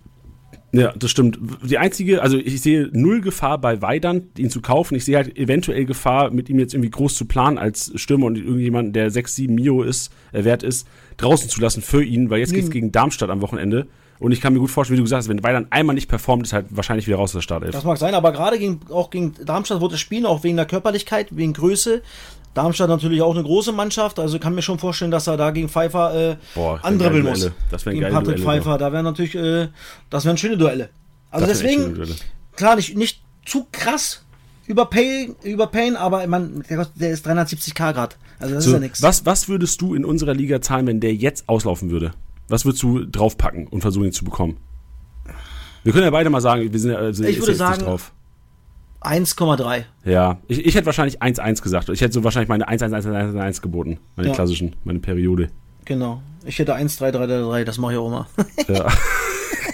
Ja, 0.73 0.93
das 0.97 1.11
stimmt. 1.11 1.39
Die 1.63 1.77
einzige, 1.77 2.21
also 2.21 2.37
ich 2.37 2.61
sehe 2.61 2.89
null 2.91 3.21
Gefahr 3.21 3.57
bei 3.57 3.81
Weidand, 3.81 4.37
ihn 4.37 4.49
zu 4.49 4.61
kaufen. 4.61 4.95
Ich 4.95 5.05
sehe 5.05 5.15
halt 5.15 5.37
eventuell 5.37 5.85
Gefahr, 5.85 6.29
mit 6.31 6.49
ihm 6.49 6.59
jetzt 6.59 6.73
irgendwie 6.73 6.89
groß 6.89 7.15
zu 7.15 7.25
planen 7.25 7.57
als 7.57 7.91
Stürmer 7.95 8.25
und 8.25 8.37
irgendjemand, 8.37 8.95
der 8.95 9.09
6, 9.09 9.35
7 9.35 9.55
Mio 9.55 9.83
ist, 9.83 10.11
äh, 10.33 10.43
wert 10.43 10.63
ist, 10.63 10.87
draußen 11.17 11.49
zu 11.49 11.61
lassen 11.61 11.81
für 11.81 12.03
ihn, 12.03 12.29
weil 12.29 12.39
jetzt 12.39 12.51
mhm. 12.51 12.55
geht's 12.55 12.69
gegen 12.69 12.91
Darmstadt 12.91 13.29
am 13.29 13.41
Wochenende. 13.41 13.87
Und 14.19 14.31
ich 14.31 14.41
kann 14.41 14.53
mir 14.53 14.59
gut 14.59 14.71
vorstellen, 14.71 14.97
wie 14.97 15.01
du 15.01 15.03
gesagt 15.03 15.19
hast, 15.19 15.29
wenn 15.29 15.43
Weidand 15.43 15.71
einmal 15.71 15.93
nicht 15.93 16.09
performt, 16.09 16.43
ist 16.43 16.53
halt 16.53 16.65
wahrscheinlich 16.71 17.07
wieder 17.07 17.17
raus 17.17 17.29
aus 17.29 17.33
der 17.33 17.41
Startelf. 17.41 17.71
Das 17.71 17.83
mag 17.83 17.97
sein, 17.97 18.15
aber 18.15 18.31
gerade 18.31 18.57
gegen, 18.57 18.79
auch 18.89 19.09
gegen 19.09 19.33
Darmstadt 19.45 19.79
wurde 19.79 19.93
das 19.93 20.01
Spielen, 20.01 20.25
auch 20.25 20.43
wegen 20.43 20.57
der 20.57 20.65
Körperlichkeit, 20.65 21.27
wegen 21.35 21.53
Größe, 21.53 22.01
Darmstadt 22.57 22.89
natürlich 22.89 23.21
auch 23.21 23.35
eine 23.35 23.43
große 23.43 23.71
Mannschaft, 23.71 24.17
also 24.17 24.39
kann 24.39 24.55
mir 24.55 24.63
schon 24.63 24.79
vorstellen, 24.79 25.11
dass 25.11 25.27
er 25.27 25.37
da 25.37 25.51
gegen 25.51 25.69
Pfeiffer 25.69 26.31
äh, 26.31 26.37
Boah, 26.55 26.79
andribbeln 26.83 27.23
muss. 27.23 27.51
Das 27.69 27.85
wären 27.85 27.99
gegen 27.99 28.11
Patrick 28.11 28.37
Duelle, 28.37 28.43
Pfeiffer, 28.43 28.77
da 28.79 28.91
wären 28.91 29.05
natürlich, 29.05 29.35
äh, 29.35 29.67
das 30.09 30.25
wären 30.25 30.37
schöne 30.37 30.57
Duelle. 30.57 30.89
Also 31.29 31.45
das 31.45 31.59
deswegen, 31.59 31.93
Duelle. 31.93 32.15
klar, 32.55 32.75
nicht, 32.75 32.97
nicht 32.97 33.21
zu 33.45 33.67
krass 33.71 34.23
überpayen, 34.65 35.35
überpayen 35.43 35.95
aber 35.95 36.25
man, 36.25 36.63
der, 36.67 36.87
der 36.95 37.11
ist 37.11 37.27
370k 37.27 37.93
Grad. 37.93 38.17
Also 38.39 38.55
das 38.55 38.63
so, 38.63 38.71
ist 38.71 38.73
ja 38.73 38.79
nichts. 38.79 39.01
Was, 39.03 39.25
was 39.27 39.47
würdest 39.47 39.79
du 39.81 39.93
in 39.93 40.03
unserer 40.03 40.33
Liga 40.33 40.59
zahlen, 40.59 40.87
wenn 40.87 40.99
der 40.99 41.13
jetzt 41.13 41.47
auslaufen 41.47 41.91
würde? 41.91 42.11
Was 42.47 42.65
würdest 42.65 42.81
du 42.81 43.05
draufpacken 43.05 43.67
und 43.67 43.81
versuchen, 43.81 44.05
ihn 44.05 44.13
zu 44.13 44.25
bekommen? 44.25 44.57
Wir 45.83 45.93
können 45.93 46.05
ja 46.05 46.11
beide 46.11 46.31
mal 46.31 46.41
sagen, 46.41 46.73
wir 46.73 46.79
sind 46.79 46.91
ja 46.91 46.97
also 46.97 47.23
ich 47.23 47.39
würde 47.39 47.53
sagen, 47.53 47.83
drauf. 47.83 48.11
1,3. 49.01 49.83
Ja, 50.05 50.39
ich, 50.47 50.65
ich 50.65 50.75
hätte 50.75 50.85
wahrscheinlich 50.85 51.21
1,1 51.21 51.61
gesagt. 51.61 51.89
Ich 51.89 52.01
hätte 52.01 52.13
so 52.13 52.23
wahrscheinlich 52.23 52.49
meine 52.49 52.67
1,1,1,1 52.67 53.61
geboten. 53.61 53.99
Meine 54.15 54.29
ja. 54.29 54.35
klassischen, 54.35 54.75
meine 54.83 54.99
Periode. 54.99 55.49
Genau. 55.85 56.21
Ich 56.45 56.59
hätte 56.59 56.75
1,3,3,3, 56.75 57.63
das 57.63 57.77
mache 57.77 57.93
ich 57.93 57.97
auch 57.97 58.07
immer. 58.07 58.27
ja. 58.67 58.87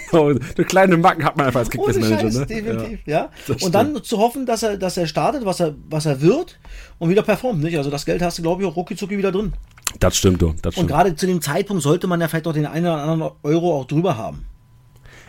so, 0.14 0.26
eine 0.26 0.64
kleine 0.64 0.96
Macken 0.96 1.24
hat 1.24 1.36
man 1.36 1.46
einfach 1.46 1.60
als 1.60 1.70
Kickbase-Manager. 1.70 2.40
Ne? 2.40 2.46
Definitiv, 2.46 3.00
ja. 3.06 3.30
ja. 3.48 3.56
Und 3.60 3.74
dann 3.74 4.02
zu 4.02 4.18
hoffen, 4.18 4.46
dass 4.46 4.62
er, 4.62 4.76
dass 4.76 4.96
er 4.96 5.06
startet, 5.06 5.44
was 5.44 5.60
er, 5.60 5.74
was 5.88 6.06
er 6.06 6.20
wird 6.20 6.58
und 6.98 7.10
wieder 7.10 7.22
performt. 7.22 7.62
Nicht? 7.62 7.76
Also 7.76 7.90
das 7.90 8.06
Geld 8.06 8.22
hast 8.22 8.38
du, 8.38 8.42
glaube 8.42 8.62
ich, 8.62 8.68
auch 8.68 8.76
rucki 8.76 8.96
wieder 9.10 9.32
drin. 9.32 9.52
Das 10.00 10.16
stimmt, 10.16 10.42
du. 10.42 10.54
Das 10.62 10.74
stimmt. 10.74 10.78
Und 10.78 10.86
gerade 10.88 11.14
zu 11.16 11.26
dem 11.26 11.40
Zeitpunkt 11.40 11.82
sollte 11.82 12.06
man 12.06 12.20
ja 12.20 12.28
vielleicht 12.28 12.46
auch 12.46 12.52
den 12.52 12.66
einen 12.66 12.86
oder 12.86 13.02
anderen 13.02 13.32
Euro 13.42 13.80
auch 13.80 13.86
drüber 13.86 14.16
haben. 14.16 14.46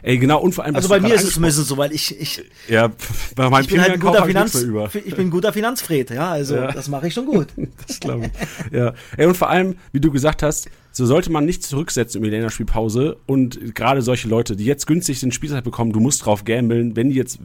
Ey, 0.01 0.17
genau, 0.17 0.39
und 0.39 0.53
vor 0.53 0.63
allem. 0.63 0.75
Also 0.75 0.89
bei 0.89 0.99
mir 0.99 1.15
ist 1.15 1.23
es 1.23 1.33
zumindest 1.33 1.67
so, 1.67 1.77
weil 1.77 1.91
ich, 1.91 2.19
ich, 2.19 2.43
ja, 2.67 2.91
bei 3.35 3.49
meinem 3.49 3.63
ich 3.63 3.69
bin 3.69 3.81
halt 3.81 3.93
ein 3.93 3.99
guter 3.99 4.25
Finanz, 4.25 4.55
ich 4.55 5.15
bin 5.15 5.27
ein 5.27 5.31
guter 5.31 5.53
Finanzfred, 5.53 6.11
ja, 6.11 6.31
also 6.31 6.55
ja. 6.55 6.71
das 6.71 6.87
mache 6.87 7.07
ich 7.07 7.13
schon 7.13 7.25
gut. 7.25 7.47
das 7.87 7.99
glaube 7.99 8.25
ich. 8.27 8.71
Ja. 8.71 8.93
Ey, 9.17 9.25
und 9.25 9.35
vor 9.35 9.49
allem, 9.49 9.75
wie 9.91 9.99
du 9.99 10.11
gesagt 10.11 10.43
hast, 10.43 10.69
so 10.91 11.05
sollte 11.05 11.31
man 11.31 11.43
nicht 11.43 11.63
zurücksetzen 11.63 12.19
über 12.19 12.27
die 12.27 12.35
Länderspielpause 12.35 13.17
und 13.25 13.75
gerade 13.75 14.01
solche 14.01 14.29
Leute, 14.29 14.55
die 14.55 14.65
jetzt 14.65 14.87
günstig 14.87 15.19
den 15.19 15.33
Spielzeit 15.33 15.63
bekommen, 15.63 15.91
du 15.91 15.99
musst 15.99 16.25
drauf 16.25 16.45
gambeln, 16.45 16.95
wenn 16.95 17.09
die 17.09 17.15
jetzt, 17.15 17.39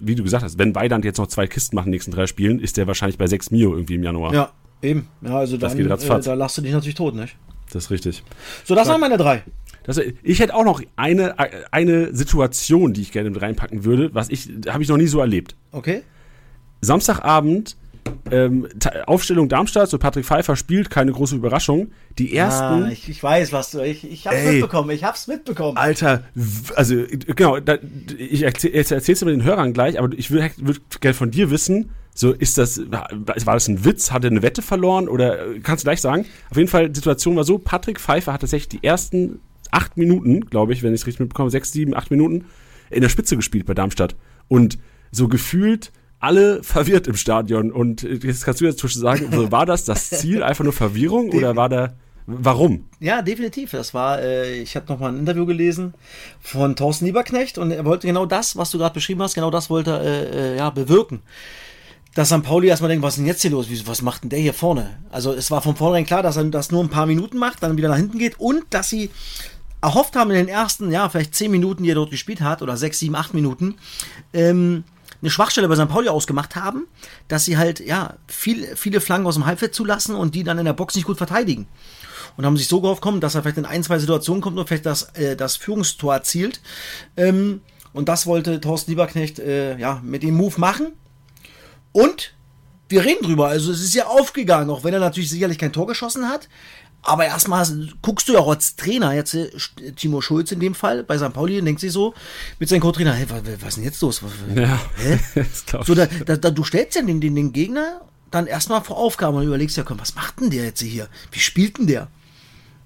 wie 0.00 0.14
du 0.14 0.24
gesagt 0.24 0.42
hast, 0.42 0.58
wenn 0.58 0.74
Weidand 0.74 1.04
jetzt 1.04 1.18
noch 1.18 1.28
zwei 1.28 1.46
Kisten 1.46 1.76
machen 1.76 1.86
in 1.86 1.92
den 1.92 1.96
nächsten 1.96 2.10
drei 2.10 2.26
Spielen, 2.26 2.58
ist 2.58 2.76
der 2.76 2.86
wahrscheinlich 2.86 3.16
bei 3.16 3.28
6 3.28 3.52
Mio 3.52 3.74
irgendwie 3.74 3.94
im 3.94 4.02
Januar. 4.02 4.34
Ja, 4.34 4.50
eben. 4.82 5.06
Ja, 5.22 5.38
also 5.38 5.56
dann, 5.56 5.78
äh, 5.78 6.20
da 6.20 6.34
lachst 6.34 6.58
du 6.58 6.62
dich 6.62 6.72
natürlich 6.72 6.96
tot, 6.96 7.14
nicht? 7.14 7.36
Das 7.72 7.84
ist 7.84 7.90
richtig. 7.90 8.22
So, 8.64 8.74
das 8.74 8.88
waren 8.88 9.00
meine 9.00 9.18
drei. 9.18 9.42
Das, 9.86 10.00
ich 10.22 10.40
hätte 10.40 10.54
auch 10.54 10.64
noch 10.64 10.82
eine, 10.96 11.36
eine 11.70 12.14
Situation, 12.14 12.92
die 12.92 13.02
ich 13.02 13.12
gerne 13.12 13.30
mit 13.30 13.40
reinpacken 13.40 13.84
würde, 13.84 14.14
was 14.14 14.28
ich, 14.28 14.48
habe 14.68 14.82
ich 14.82 14.88
noch 14.88 14.96
nie 14.96 15.06
so 15.06 15.20
erlebt. 15.20 15.56
Okay. 15.72 16.02
Samstagabend, 16.80 17.76
ähm, 18.30 18.68
Aufstellung 19.06 19.48
Darmstadt, 19.48 19.88
so 19.88 19.98
Patrick 19.98 20.24
Pfeiffer 20.24 20.56
spielt, 20.56 20.90
keine 20.90 21.12
große 21.12 21.36
Überraschung. 21.36 21.92
Die 22.18 22.36
ersten. 22.36 22.84
Ah, 22.84 22.90
ich, 22.90 23.08
ich 23.08 23.22
weiß, 23.22 23.52
was 23.52 23.70
du. 23.70 23.80
Ich, 23.80 24.08
ich 24.10 24.26
hab's 24.26 24.36
ey, 24.36 24.52
mitbekommen, 24.52 24.90
ich 24.90 25.04
hab's 25.04 25.26
mitbekommen. 25.26 25.76
Alter, 25.76 26.24
also, 26.74 26.96
genau, 27.34 27.60
da, 27.60 27.78
ich 28.16 28.42
erzähl, 28.42 28.74
erzähl's 28.74 29.20
dir 29.20 29.26
mit 29.26 29.34
den 29.34 29.44
Hörern 29.44 29.72
gleich, 29.72 29.98
aber 29.98 30.16
ich 30.16 30.30
würde 30.30 30.50
würd 30.56 31.00
gerne 31.00 31.14
von 31.14 31.30
dir 31.30 31.50
wissen, 31.50 31.90
so, 32.14 32.32
ist 32.32 32.56
das, 32.56 32.80
war 32.90 33.08
das 33.54 33.68
ein 33.68 33.84
Witz? 33.84 34.10
Hat 34.10 34.24
er 34.24 34.30
eine 34.30 34.40
Wette 34.40 34.62
verloren? 34.62 35.06
Oder 35.06 35.38
kannst 35.62 35.84
du 35.84 35.86
gleich 35.86 36.00
sagen? 36.00 36.24
Auf 36.50 36.56
jeden 36.56 36.68
Fall, 36.68 36.88
die 36.88 36.96
Situation 36.96 37.36
war 37.36 37.44
so, 37.44 37.58
Patrick 37.58 38.00
Pfeiffer 38.00 38.32
hat 38.32 38.40
tatsächlich 38.40 38.80
die 38.80 38.86
ersten 38.86 39.40
acht 39.76 39.96
Minuten, 39.96 40.46
glaube 40.46 40.72
ich, 40.72 40.82
wenn 40.82 40.94
ich 40.94 41.02
es 41.02 41.06
richtig 41.06 41.20
mitbekomme, 41.20 41.50
sechs, 41.50 41.70
sieben, 41.70 41.94
acht 41.94 42.10
Minuten 42.10 42.46
in 42.90 43.02
der 43.02 43.08
Spitze 43.10 43.36
gespielt 43.36 43.66
bei 43.66 43.74
Darmstadt. 43.74 44.16
Und 44.48 44.78
so 45.12 45.28
gefühlt 45.28 45.92
alle 46.18 46.62
verwirrt 46.64 47.06
im 47.06 47.16
Stadion. 47.16 47.70
Und 47.70 48.02
jetzt 48.02 48.44
kannst 48.44 48.60
du 48.60 48.64
jetzt 48.64 48.80
sagen, 48.80 49.28
so, 49.30 49.52
war 49.52 49.66
das 49.66 49.84
das 49.84 50.08
Ziel, 50.08 50.42
einfach 50.42 50.64
nur 50.64 50.72
Verwirrung 50.72 51.30
oder 51.30 51.56
war 51.56 51.68
da. 51.68 51.94
Warum? 52.28 52.86
Ja, 52.98 53.22
definitiv. 53.22 53.70
Das 53.70 53.94
war, 53.94 54.20
äh, 54.20 54.60
ich 54.60 54.74
habe 54.74 54.86
noch 54.88 54.98
mal 54.98 55.12
ein 55.12 55.18
Interview 55.20 55.46
gelesen 55.46 55.94
von 56.40 56.74
Thorsten 56.74 57.04
Lieberknecht 57.04 57.56
und 57.56 57.70
er 57.70 57.84
wollte 57.84 58.08
genau 58.08 58.26
das, 58.26 58.56
was 58.56 58.72
du 58.72 58.78
gerade 58.78 58.94
beschrieben 58.94 59.22
hast, 59.22 59.34
genau 59.34 59.52
das 59.52 59.70
wollte 59.70 59.90
er 59.90 60.00
äh, 60.00 60.54
äh, 60.54 60.56
ja, 60.56 60.70
bewirken 60.70 61.20
dass 62.16 62.28
St. 62.30 62.42
Pauli 62.42 62.68
erstmal 62.68 62.88
denkt, 62.88 63.04
was 63.04 63.14
ist 63.14 63.18
denn 63.18 63.26
jetzt 63.26 63.42
hier 63.42 63.50
los? 63.50 63.68
Was 63.84 64.00
macht 64.00 64.22
denn 64.22 64.30
der 64.30 64.38
hier 64.38 64.54
vorne? 64.54 64.96
Also 65.10 65.34
es 65.34 65.50
war 65.50 65.60
von 65.60 65.76
vornherein 65.76 66.06
klar, 66.06 66.22
dass 66.22 66.38
er 66.38 66.44
das 66.44 66.72
nur 66.72 66.82
ein 66.82 66.88
paar 66.88 67.04
Minuten 67.04 67.36
macht, 67.36 67.62
dann 67.62 67.76
wieder 67.76 67.90
nach 67.90 67.98
hinten 67.98 68.18
geht 68.18 68.40
und 68.40 68.64
dass 68.70 68.88
sie 68.88 69.10
erhofft 69.86 70.16
haben 70.16 70.30
in 70.30 70.36
den 70.36 70.48
ersten, 70.48 70.90
ja, 70.90 71.08
vielleicht 71.08 71.34
zehn 71.36 71.50
Minuten, 71.50 71.84
die 71.84 71.90
er 71.90 71.94
dort 71.94 72.10
gespielt 72.10 72.40
hat, 72.40 72.60
oder 72.60 72.76
sechs, 72.76 72.98
sieben, 72.98 73.14
acht 73.14 73.34
Minuten, 73.34 73.76
ähm, 74.32 74.82
eine 75.22 75.30
Schwachstelle 75.30 75.68
bei 75.68 75.76
St. 75.76 75.88
Pauli 75.88 76.08
ausgemacht 76.08 76.56
haben, 76.56 76.88
dass 77.28 77.44
sie 77.44 77.56
halt, 77.56 77.78
ja, 77.78 78.14
viel, 78.26 78.76
viele 78.76 79.00
Flanken 79.00 79.28
aus 79.28 79.36
dem 79.36 79.46
Halbfeld 79.46 79.74
zulassen 79.74 80.16
und 80.16 80.34
die 80.34 80.42
dann 80.42 80.58
in 80.58 80.64
der 80.64 80.72
Box 80.72 80.96
nicht 80.96 81.06
gut 81.06 81.18
verteidigen. 81.18 81.68
Und 82.36 82.44
haben 82.44 82.56
sich 82.56 82.66
so 82.66 82.80
gehofft 82.80 83.00
kommen, 83.00 83.20
dass 83.20 83.34
er 83.34 83.42
vielleicht 83.42 83.58
in 83.58 83.64
ein, 83.64 83.82
zwei 83.82 83.98
Situationen 83.98 84.42
kommt 84.42 84.58
und 84.58 84.66
vielleicht 84.66 84.84
das, 84.84 85.04
äh, 85.14 85.36
das 85.36 85.56
Führungstor 85.56 86.12
erzielt. 86.12 86.60
Ähm, 87.16 87.62
und 87.92 88.08
das 88.08 88.26
wollte 88.26 88.60
Thorsten 88.60 88.90
Lieberknecht, 88.90 89.38
äh, 89.38 89.78
ja, 89.78 90.00
mit 90.02 90.22
dem 90.24 90.34
Move 90.34 90.60
machen. 90.60 90.88
Und 91.92 92.34
wir 92.88 93.04
reden 93.04 93.24
drüber. 93.24 93.48
Also 93.48 93.72
es 93.72 93.82
ist 93.82 93.94
ja 93.94 94.06
aufgegangen, 94.06 94.68
auch 94.68 94.84
wenn 94.84 94.92
er 94.92 95.00
natürlich 95.00 95.30
sicherlich 95.30 95.58
kein 95.58 95.72
Tor 95.72 95.86
geschossen 95.86 96.28
hat. 96.28 96.48
Aber 97.06 97.24
erstmal 97.24 97.64
guckst 98.02 98.28
du 98.28 98.32
ja 98.32 98.40
auch 98.40 98.48
als 98.48 98.74
Trainer, 98.74 99.12
jetzt 99.14 99.32
äh, 99.32 99.48
Timo 99.94 100.20
Schulz 100.20 100.50
in 100.50 100.58
dem 100.58 100.74
Fall, 100.74 101.04
bei 101.04 101.16
St. 101.16 101.32
Pauli, 101.32 101.62
denkt 101.62 101.80
sich 101.80 101.92
so 101.92 102.14
mit 102.58 102.68
seinem 102.68 102.80
Co-Trainer, 102.80 103.12
hey, 103.12 103.26
was, 103.30 103.42
was 103.60 103.68
ist 103.68 103.76
denn 103.76 103.84
jetzt 103.84 104.02
los? 104.02 104.22
Ja, 104.54 104.80
hä? 104.96 105.18
so, 105.84 105.94
da, 105.94 106.06
da, 106.06 106.36
da, 106.36 106.50
du 106.50 106.64
stellst 106.64 106.96
ja 106.96 107.02
den, 107.02 107.20
den, 107.20 107.36
den 107.36 107.52
Gegner 107.52 108.00
dann 108.32 108.48
erstmal 108.48 108.82
vor 108.82 108.96
Aufgaben 108.96 109.36
und 109.36 109.46
überlegst 109.46 109.76
ja, 109.76 109.84
komm, 109.84 110.00
was 110.00 110.16
macht 110.16 110.40
denn 110.40 110.50
der 110.50 110.64
jetzt 110.64 110.82
hier? 110.82 111.06
Wie 111.30 111.38
spielt 111.38 111.78
denn 111.78 111.86
der? 111.86 112.08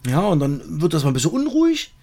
Ja, 0.06 0.20
und 0.20 0.40
dann 0.40 0.82
wird 0.82 0.92
das 0.92 1.02
mal 1.02 1.10
ein 1.10 1.14
bisschen 1.14 1.30
unruhig. 1.30 1.94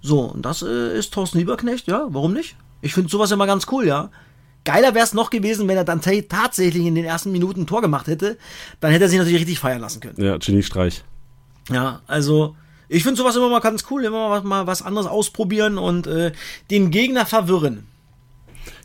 So, 0.00 0.20
und 0.20 0.46
das 0.46 0.62
äh, 0.62 0.98
ist 0.98 1.12
Thorsten 1.12 1.36
Lieberknecht, 1.36 1.86
ja, 1.86 2.06
warum 2.08 2.32
nicht? 2.32 2.56
Ich 2.80 2.94
finde 2.94 3.10
sowas 3.10 3.30
immer 3.30 3.46
ganz 3.46 3.66
cool, 3.70 3.86
ja. 3.86 4.10
Geiler 4.64 4.94
wäre 4.94 5.04
es 5.04 5.12
noch 5.12 5.28
gewesen, 5.28 5.68
wenn 5.68 5.76
er 5.76 5.84
dann 5.84 6.00
tatsächlich 6.00 6.86
in 6.86 6.94
den 6.94 7.04
ersten 7.04 7.30
Minuten 7.30 7.62
ein 7.62 7.66
Tor 7.66 7.82
gemacht 7.82 8.06
hätte. 8.06 8.38
Dann 8.80 8.90
hätte 8.90 9.04
er 9.04 9.08
sich 9.10 9.18
natürlich 9.18 9.40
richtig 9.40 9.58
feiern 9.58 9.80
lassen 9.80 10.00
können. 10.00 10.22
Ja, 10.22 10.38
Geniestreich. 10.38 11.04
Ja, 11.70 12.00
also 12.06 12.56
ich 12.88 13.02
finde 13.02 13.18
sowas 13.18 13.36
immer 13.36 13.50
mal 13.50 13.60
ganz 13.60 13.84
cool, 13.90 14.04
immer 14.04 14.40
mal, 14.42 14.66
was 14.66 14.82
anderes 14.82 15.06
ausprobieren 15.06 15.78
und 15.78 16.06
äh, 16.06 16.32
den 16.70 16.90
Gegner 16.90 17.26
verwirren. 17.26 17.86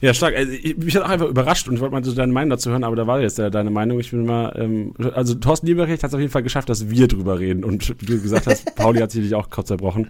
Ja, 0.01 0.13
stark. 0.13 0.35
Also, 0.35 0.51
ich, 0.51 0.77
mich 0.77 0.95
hat 0.95 1.03
auch 1.03 1.09
einfach 1.09 1.27
überrascht 1.27 1.67
und 1.67 1.75
ich 1.75 1.81
wollte 1.81 1.93
mal 1.93 2.03
so 2.03 2.13
deine 2.13 2.33
Meinung 2.33 2.49
dazu 2.49 2.69
hören, 2.71 2.83
aber 2.83 2.95
da 2.95 3.07
war 3.07 3.21
jetzt 3.21 3.39
deine 3.39 3.69
Meinung. 3.69 3.99
Ich 3.99 4.11
bin 4.11 4.25
mal, 4.25 4.53
ähm, 4.57 4.93
also 5.13 5.35
Thorsten 5.35 5.67
Lieberrecht 5.67 6.03
hat 6.03 6.09
es 6.09 6.13
auf 6.13 6.19
jeden 6.19 6.31
Fall 6.31 6.43
geschafft, 6.43 6.69
dass 6.69 6.89
wir 6.89 7.07
drüber 7.07 7.39
reden 7.39 7.63
und 7.63 7.89
wie 8.01 8.05
du 8.05 8.21
gesagt 8.21 8.47
hast, 8.47 8.75
Pauli 8.75 8.99
hat 8.99 9.11
sich 9.11 9.33
auch 9.33 9.49
kurz 9.49 9.67
zerbrochen. 9.67 10.09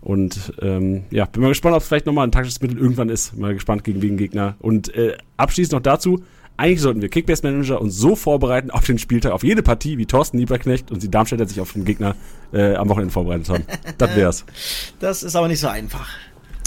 Und 0.00 0.52
ähm, 0.62 1.04
ja, 1.10 1.24
bin 1.26 1.42
mal 1.42 1.48
gespannt, 1.48 1.74
ob 1.74 1.82
es 1.82 1.88
vielleicht 1.88 2.06
nochmal 2.06 2.26
ein 2.26 2.32
taktisches 2.32 2.62
Mittel 2.62 2.78
irgendwann 2.78 3.08
ist. 3.08 3.36
Mal 3.36 3.54
gespannt 3.54 3.84
gegen 3.84 4.00
wen 4.00 4.16
Gegner. 4.16 4.54
Und 4.60 4.94
äh, 4.94 5.16
abschließend 5.36 5.72
noch 5.72 5.82
dazu, 5.82 6.22
eigentlich 6.58 6.80
sollten 6.80 7.00
wir 7.00 7.08
Kickbase 7.08 7.42
Manager 7.44 7.80
uns 7.80 7.96
so 7.96 8.16
vorbereiten 8.16 8.70
auf 8.70 8.84
den 8.84 8.98
Spieltag, 8.98 9.32
auf 9.32 9.44
jede 9.44 9.62
Partie, 9.62 9.96
wie 9.96 10.06
Thorsten 10.06 10.38
Lieberknecht 10.38 10.90
und 10.90 11.02
die 11.02 11.10
Darmstädter 11.10 11.46
sich 11.46 11.60
auf 11.60 11.72
den 11.72 11.84
Gegner 11.84 12.16
äh, 12.52 12.74
am 12.74 12.88
Wochenende 12.88 13.12
vorbereitet 13.12 13.48
haben. 13.48 13.64
Das 13.96 14.14
wär's. 14.16 14.44
Das 14.98 15.22
ist 15.22 15.36
aber 15.36 15.46
nicht 15.46 15.60
so 15.60 15.68
einfach. 15.68 16.08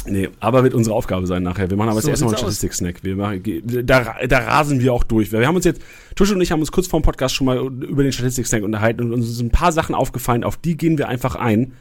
Nee, 0.05 0.29
aber 0.39 0.63
wird 0.63 0.73
unsere 0.73 0.95
Aufgabe 0.95 1.27
sein 1.27 1.43
nachher. 1.43 1.69
Wir 1.69 1.77
machen 1.77 1.89
aber 1.89 2.01
so 2.01 2.07
jetzt 2.07 2.21
erstmal 2.21 2.33
einen 2.33 2.39
Statistik-Snack. 2.39 3.03
Wir 3.03 3.15
machen, 3.15 3.43
da, 3.85 4.15
da 4.27 4.37
rasen 4.39 4.79
wir 4.79 4.93
auch 4.93 5.03
durch. 5.03 5.31
Wir 5.31 5.45
haben 5.45 5.55
uns 5.55 5.65
jetzt, 5.65 5.81
Tusche 6.15 6.33
und 6.33 6.41
ich 6.41 6.51
haben 6.51 6.61
uns 6.61 6.71
kurz 6.71 6.87
vor 6.87 6.99
dem 6.99 7.03
Podcast 7.03 7.35
schon 7.35 7.45
mal 7.45 7.57
über 7.59 8.01
den 8.01 8.13
Statistik-Snack 8.13 8.63
unterhalten 8.63 9.01
und 9.01 9.11
uns 9.11 9.27
sind 9.27 9.47
ein 9.47 9.51
paar 9.51 9.73
Sachen 9.73 9.93
aufgefallen, 9.93 10.43
auf 10.43 10.57
die 10.57 10.77
gehen 10.77 10.97
wir 10.97 11.09
einfach 11.09 11.35
ein. 11.35 11.73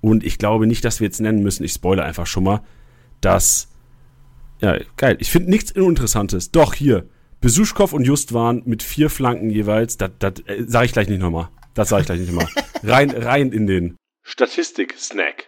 Und 0.00 0.24
ich 0.24 0.38
glaube 0.38 0.68
nicht, 0.68 0.84
dass 0.84 1.00
wir 1.00 1.06
jetzt 1.06 1.20
nennen 1.20 1.42
müssen, 1.42 1.64
ich 1.64 1.72
spoilere 1.72 2.06
einfach 2.06 2.26
schon 2.26 2.44
mal, 2.44 2.60
dass, 3.20 3.68
ja, 4.60 4.78
geil, 4.96 5.16
ich 5.18 5.30
finde 5.30 5.50
nichts 5.50 5.72
Uninteressantes. 5.72 6.52
Doch, 6.52 6.72
hier, 6.72 7.04
Besuschkow 7.40 7.92
und 7.92 8.04
Just 8.04 8.32
waren 8.32 8.62
mit 8.64 8.82
vier 8.82 9.10
Flanken 9.10 9.48
jeweils, 9.48 9.96
das, 9.96 10.10
das 10.18 10.40
äh, 10.46 10.64
sage 10.66 10.86
ich 10.86 10.92
gleich 10.92 11.08
nicht 11.08 11.20
nochmal. 11.20 11.48
Das 11.74 11.88
sage 11.88 12.00
ich 12.00 12.06
gleich 12.06 12.18
nicht 12.18 12.32
nochmal. 12.32 12.50
rein, 12.82 13.10
rein 13.10 13.52
in 13.52 13.68
den 13.68 13.96
Statistik-Snack. 14.24 15.46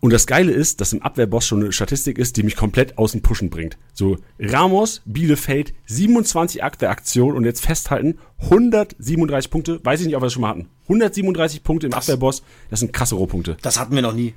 Und 0.00 0.12
das 0.12 0.28
Geile 0.28 0.52
ist, 0.52 0.80
dass 0.80 0.92
im 0.92 1.02
Abwehrboss 1.02 1.44
schon 1.44 1.60
eine 1.60 1.72
Statistik 1.72 2.18
ist, 2.18 2.36
die 2.36 2.44
mich 2.44 2.54
komplett 2.54 2.96
aus 2.96 3.10
dem 3.10 3.22
Pushen 3.22 3.50
bringt. 3.50 3.76
So, 3.92 4.16
Ramos, 4.38 5.02
Bielefeld, 5.06 5.74
27 5.86 6.62
Abwehraktionen 6.62 7.36
und 7.36 7.44
jetzt 7.44 7.66
festhalten, 7.66 8.20
137 8.42 9.50
Punkte. 9.50 9.84
Weiß 9.84 9.98
ich 9.98 10.06
nicht, 10.06 10.14
ob 10.14 10.22
wir 10.22 10.26
das 10.26 10.34
schon 10.34 10.42
mal 10.42 10.50
hatten. 10.50 10.68
137 10.84 11.64
Punkte 11.64 11.88
im 11.88 11.90
das, 11.90 12.04
Abwehrboss, 12.04 12.44
das 12.70 12.78
sind 12.78 12.92
krasse 12.92 13.16
Rohpunkte. 13.16 13.56
Das 13.60 13.80
hatten 13.80 13.96
wir 13.96 14.02
noch 14.02 14.14
nie. 14.14 14.34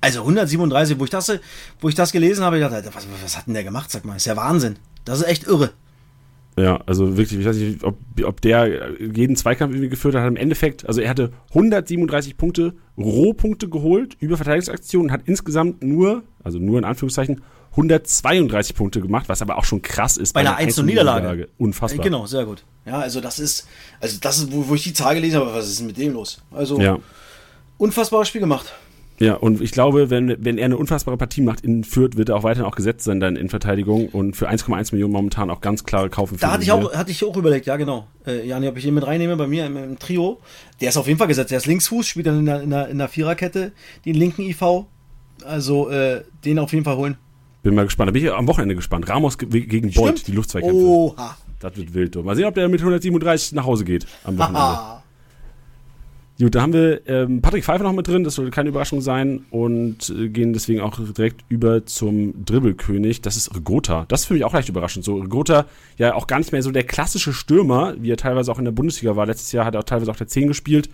Also 0.00 0.20
137, 0.20 0.98
wo 0.98 1.04
ich 1.04 1.10
das, 1.10 1.32
wo 1.80 1.88
ich 1.88 1.94
das 1.94 2.12
gelesen 2.12 2.44
habe, 2.44 2.58
ich 2.58 2.62
dachte, 2.62 2.90
was, 2.92 3.06
was 3.22 3.36
hat 3.36 3.46
denn 3.46 3.54
der 3.54 3.64
gemacht? 3.64 3.90
Sag 3.90 4.04
mal, 4.04 4.16
ist 4.16 4.26
ja 4.26 4.36
Wahnsinn. 4.36 4.76
Das 5.04 5.20
ist 5.20 5.26
echt 5.26 5.46
irre. 5.46 5.72
Ja, 6.58 6.80
also 6.86 7.16
wirklich, 7.16 7.40
ich 7.40 7.46
weiß 7.46 7.56
nicht, 7.56 7.84
ob, 7.84 7.96
ob 8.24 8.40
der 8.40 8.90
jeden 8.98 9.36
Zweikampf 9.36 9.72
irgendwie 9.72 9.88
geführt 9.88 10.14
hat. 10.14 10.26
Im 10.26 10.36
Endeffekt, 10.36 10.86
also 10.86 11.00
er 11.00 11.08
hatte 11.08 11.32
137 11.50 12.36
Punkte, 12.36 12.74
Rohpunkte 12.96 13.68
geholt 13.68 14.16
über 14.18 14.36
Verteidigungsaktionen, 14.36 15.12
hat 15.12 15.22
insgesamt 15.26 15.82
nur, 15.82 16.24
also 16.42 16.58
nur 16.58 16.78
in 16.78 16.84
Anführungszeichen, 16.84 17.42
132 17.72 18.74
Punkte 18.74 19.00
gemacht, 19.00 19.28
was 19.28 19.40
aber 19.40 19.56
auch 19.56 19.64
schon 19.64 19.82
krass 19.82 20.16
ist. 20.16 20.32
Bei, 20.32 20.42
bei 20.42 20.48
einer 20.48 20.58
1 20.58 20.82
Niederlage. 20.82 21.20
Niederlage. 21.20 21.48
Unfassbar. 21.58 22.04
Genau, 22.04 22.26
sehr 22.26 22.44
gut. 22.44 22.64
Ja, 22.84 22.98
also 23.00 23.20
das 23.20 23.38
ist, 23.38 23.68
also 24.00 24.18
das 24.20 24.38
ist, 24.38 24.52
wo, 24.52 24.68
wo 24.68 24.74
ich 24.74 24.82
die 24.82 24.92
Zahl 24.92 25.14
gelesen 25.14 25.38
habe, 25.38 25.52
was 25.52 25.68
ist 25.68 25.78
denn 25.78 25.86
mit 25.86 25.96
dem 25.96 26.14
los? 26.14 26.42
Also, 26.50 26.80
ja. 26.80 26.98
unfassbares 27.76 28.26
Spiel 28.26 28.40
gemacht. 28.40 28.72
Ja, 29.18 29.34
und 29.34 29.60
ich 29.60 29.72
glaube, 29.72 30.10
wenn, 30.10 30.36
wenn 30.44 30.58
er 30.58 30.66
eine 30.66 30.76
unfassbare 30.76 31.16
Partie 31.16 31.40
macht 31.40 31.62
in 31.62 31.82
Fürth, 31.82 32.16
wird 32.16 32.28
er 32.28 32.36
auch 32.36 32.44
weiterhin 32.44 32.66
auch 32.66 32.76
gesetzt 32.76 33.04
sein 33.04 33.18
dann 33.18 33.36
in 33.36 33.48
Verteidigung 33.48 34.08
und 34.08 34.36
für 34.36 34.48
1,1 34.48 34.92
Millionen 34.92 35.12
momentan 35.12 35.50
auch 35.50 35.60
ganz 35.60 35.84
klare 35.84 36.08
Kaufen. 36.08 36.36
Da 36.38 36.52
hatte 36.52 36.62
ich 36.62 36.70
auch, 36.70 36.92
hatte 36.94 37.10
ich 37.10 37.24
auch 37.24 37.36
überlegt, 37.36 37.66
ja 37.66 37.76
genau. 37.76 38.06
Äh, 38.26 38.46
Jani, 38.46 38.68
ob 38.68 38.76
ich 38.76 38.86
ihn 38.86 38.94
mit 38.94 39.06
reinnehme 39.06 39.36
bei 39.36 39.46
mir 39.46 39.66
im, 39.66 39.76
im, 39.76 39.98
Trio. 39.98 40.38
Der 40.80 40.90
ist 40.90 40.96
auf 40.96 41.06
jeden 41.06 41.18
Fall 41.18 41.26
gesetzt. 41.26 41.50
Der 41.50 41.58
ist 41.58 41.66
Linksfuß, 41.66 42.06
spielt 42.06 42.26
dann 42.26 42.38
in 42.38 42.46
der, 42.46 42.62
in 42.62 42.70
der, 42.70 42.88
in 42.88 42.98
der 42.98 43.08
Viererkette, 43.08 43.72
den 44.04 44.14
linken 44.14 44.42
IV. 44.42 44.84
Also 45.44 45.88
äh, 45.90 46.22
den 46.44 46.58
auf 46.58 46.72
jeden 46.72 46.84
Fall 46.84 46.96
holen. 46.96 47.16
Bin 47.62 47.74
mal 47.74 47.84
gespannt. 47.84 48.08
Da 48.08 48.12
bin 48.12 48.24
ich 48.24 48.32
am 48.32 48.46
Wochenende 48.46 48.76
gespannt. 48.76 49.08
Ramos 49.08 49.36
gegen 49.38 49.92
Bolt, 49.92 50.26
die 50.26 50.32
Luftzweikämpfe. 50.32 50.76
Oha. 50.76 51.36
Das 51.60 51.76
wird 51.76 51.92
wild. 51.92 52.14
Mal 52.24 52.36
sehen, 52.36 52.44
ob 52.44 52.54
der 52.54 52.68
mit 52.68 52.80
137 52.80 53.52
nach 53.52 53.64
Hause 53.66 53.84
geht 53.84 54.06
am 54.22 54.38
Wochenende. 54.38 55.02
Gut, 56.40 56.54
da 56.54 56.62
haben 56.62 56.72
wir 56.72 57.00
ähm, 57.08 57.42
Patrick 57.42 57.64
Pfeiffer 57.64 57.82
noch 57.82 57.92
mit 57.92 58.06
drin, 58.06 58.22
das 58.22 58.36
sollte 58.36 58.52
keine 58.52 58.68
Überraschung 58.68 59.00
sein 59.00 59.44
und 59.50 60.08
äh, 60.10 60.28
gehen 60.28 60.52
deswegen 60.52 60.80
auch 60.80 60.96
direkt 60.96 61.44
über 61.48 61.84
zum 61.84 62.44
Dribbelkönig. 62.44 63.22
Das 63.22 63.36
ist 63.36 63.56
Rigota. 63.56 64.04
Das 64.06 64.20
ist 64.20 64.26
für 64.26 64.34
mich 64.34 64.44
auch 64.44 64.52
leicht 64.52 64.68
überraschend. 64.68 65.04
So, 65.04 65.16
Rigota, 65.16 65.66
ja 65.96 66.14
auch 66.14 66.28
gar 66.28 66.38
nicht 66.38 66.52
mehr 66.52 66.62
so 66.62 66.70
der 66.70 66.84
klassische 66.84 67.32
Stürmer, 67.32 67.96
wie 67.98 68.12
er 68.12 68.16
teilweise 68.16 68.52
auch 68.52 68.58
in 68.60 68.66
der 68.66 68.72
Bundesliga 68.72 69.16
war. 69.16 69.26
Letztes 69.26 69.50
Jahr 69.50 69.64
hat 69.64 69.74
er 69.74 69.80
auch 69.80 69.84
teilweise 69.84 70.12
auch 70.12 70.16
der 70.16 70.28
10 70.28 70.46
gespielt. 70.46 70.88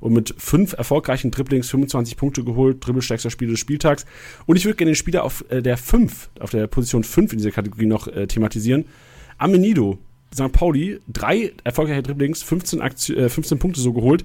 und 0.00 0.14
mit 0.14 0.34
fünf 0.36 0.72
erfolgreichen 0.72 1.30
Dribblings 1.30 1.70
25 1.70 2.16
Punkte 2.16 2.42
geholt, 2.42 2.84
dribbelstärkster 2.84 3.30
Spieler 3.30 3.52
des 3.52 3.60
Spieltags. 3.60 4.04
Und 4.46 4.56
ich 4.56 4.64
würde 4.64 4.76
gerne 4.76 4.90
den 4.90 4.96
Spieler 4.96 5.22
auf 5.22 5.44
äh, 5.48 5.62
der 5.62 5.76
5, 5.76 6.30
auf 6.40 6.50
der 6.50 6.66
Position 6.66 7.04
5 7.04 7.32
in 7.32 7.38
dieser 7.38 7.52
Kategorie 7.52 7.86
noch 7.86 8.08
äh, 8.08 8.26
thematisieren. 8.26 8.84
Amenido, 9.38 9.98
St. 10.34 10.50
Pauli, 10.52 10.98
drei 11.06 11.52
erfolgreiche 11.62 12.02
Dribblings, 12.02 12.42
15, 12.42 12.80
Aktio 12.80 13.16
äh, 13.16 13.28
15 13.28 13.60
Punkte 13.60 13.80
so 13.80 13.92
geholt. 13.92 14.24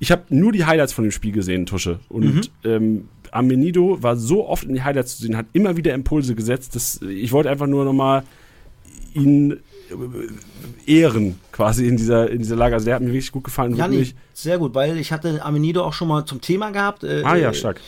Ich 0.00 0.12
habe 0.12 0.24
nur 0.28 0.52
die 0.52 0.64
Highlights 0.64 0.92
von 0.92 1.04
dem 1.04 1.10
Spiel 1.10 1.32
gesehen, 1.32 1.66
Tusche. 1.66 1.98
Und 2.08 2.34
mhm. 2.34 2.40
ähm, 2.64 3.08
Amenido 3.30 4.02
war 4.02 4.16
so 4.16 4.46
oft 4.48 4.64
in 4.64 4.74
die 4.74 4.82
Highlights 4.82 5.16
zu 5.16 5.22
sehen, 5.22 5.36
hat 5.36 5.46
immer 5.52 5.76
wieder 5.76 5.92
Impulse 5.94 6.34
gesetzt. 6.34 6.76
Dass, 6.76 7.00
ich 7.02 7.32
wollte 7.32 7.50
einfach 7.50 7.66
nur 7.66 7.84
nochmal 7.84 8.22
ihn 9.14 9.52
äh, 9.52 11.00
ehren 11.00 11.38
quasi 11.52 11.86
in 11.86 11.96
dieser, 11.96 12.30
in 12.30 12.38
dieser 12.38 12.56
Lage. 12.56 12.74
Also 12.74 12.86
der 12.86 12.94
hat 12.94 13.02
mir 13.02 13.08
wirklich 13.08 13.32
gut 13.32 13.44
gefallen. 13.44 13.74
Ja, 13.74 13.88
nee, 13.88 14.06
sehr 14.32 14.58
gut, 14.58 14.74
weil 14.74 14.98
ich 14.98 15.10
hatte 15.10 15.44
Amenido 15.44 15.82
auch 15.82 15.92
schon 15.92 16.08
mal 16.08 16.24
zum 16.24 16.40
Thema 16.40 16.70
gehabt. 16.70 17.02
Äh, 17.02 17.22
ah 17.24 17.36
ja, 17.36 17.52
stark. 17.52 17.80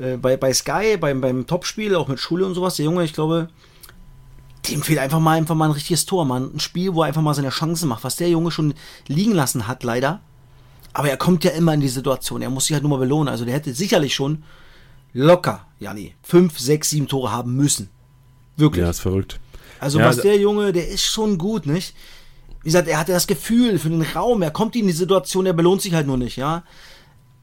Äh, 0.00 0.16
bei, 0.16 0.36
bei 0.36 0.52
Sky, 0.54 0.96
beim, 0.98 1.20
beim 1.20 1.46
Topspiel, 1.46 1.94
auch 1.94 2.08
mit 2.08 2.18
Schule 2.18 2.46
und 2.46 2.54
sowas. 2.54 2.76
Der 2.76 2.86
Junge, 2.86 3.04
ich 3.04 3.12
glaube, 3.12 3.48
dem 4.68 4.82
fehlt 4.82 4.98
einfach 4.98 5.20
mal 5.20 5.36
einfach 5.36 5.54
mal 5.54 5.66
ein 5.66 5.72
richtiges 5.72 6.06
Tor, 6.06 6.24
man. 6.24 6.54
Ein 6.54 6.60
Spiel, 6.60 6.94
wo 6.94 7.02
er 7.02 7.08
einfach 7.08 7.22
mal 7.22 7.34
seine 7.34 7.50
Chancen 7.50 7.88
macht. 7.88 8.04
Was 8.04 8.16
der 8.16 8.28
Junge 8.30 8.50
schon 8.50 8.74
liegen 9.06 9.32
lassen 9.32 9.68
hat, 9.68 9.82
leider. 9.82 10.20
Aber 10.92 11.08
er 11.08 11.16
kommt 11.16 11.44
ja 11.44 11.50
immer 11.52 11.74
in 11.74 11.80
die 11.80 11.88
Situation. 11.88 12.42
Er 12.42 12.50
muss 12.50 12.66
sich 12.66 12.74
halt 12.74 12.82
nur 12.82 12.90
mal 12.90 12.98
belohnen. 12.98 13.28
Also 13.28 13.44
der 13.44 13.54
hätte 13.54 13.72
sicherlich 13.74 14.14
schon 14.14 14.44
locker, 15.12 15.66
Jani, 15.78 16.14
fünf, 16.22 16.58
sechs, 16.58 16.90
sieben 16.90 17.08
Tore 17.08 17.32
haben 17.32 17.54
müssen. 17.54 17.90
Wirklich. 18.56 18.82
Ja, 18.82 18.90
ist 18.90 19.00
verrückt. 19.00 19.38
Also 19.80 19.98
ja, 20.00 20.06
was 20.06 20.20
der 20.20 20.36
Junge, 20.36 20.72
der 20.72 20.88
ist 20.88 21.04
schon 21.04 21.38
gut, 21.38 21.66
nicht? 21.66 21.94
Wie 22.62 22.68
gesagt, 22.68 22.88
er 22.88 22.98
hatte 22.98 23.12
das 23.12 23.26
Gefühl 23.26 23.78
für 23.78 23.88
den 23.88 24.02
Raum, 24.02 24.42
er 24.42 24.50
kommt 24.50 24.74
in 24.74 24.86
die 24.86 24.92
Situation, 24.92 25.46
er 25.46 25.52
belohnt 25.52 25.80
sich 25.80 25.94
halt 25.94 26.06
nur 26.06 26.16
nicht, 26.16 26.36
ja. 26.36 26.64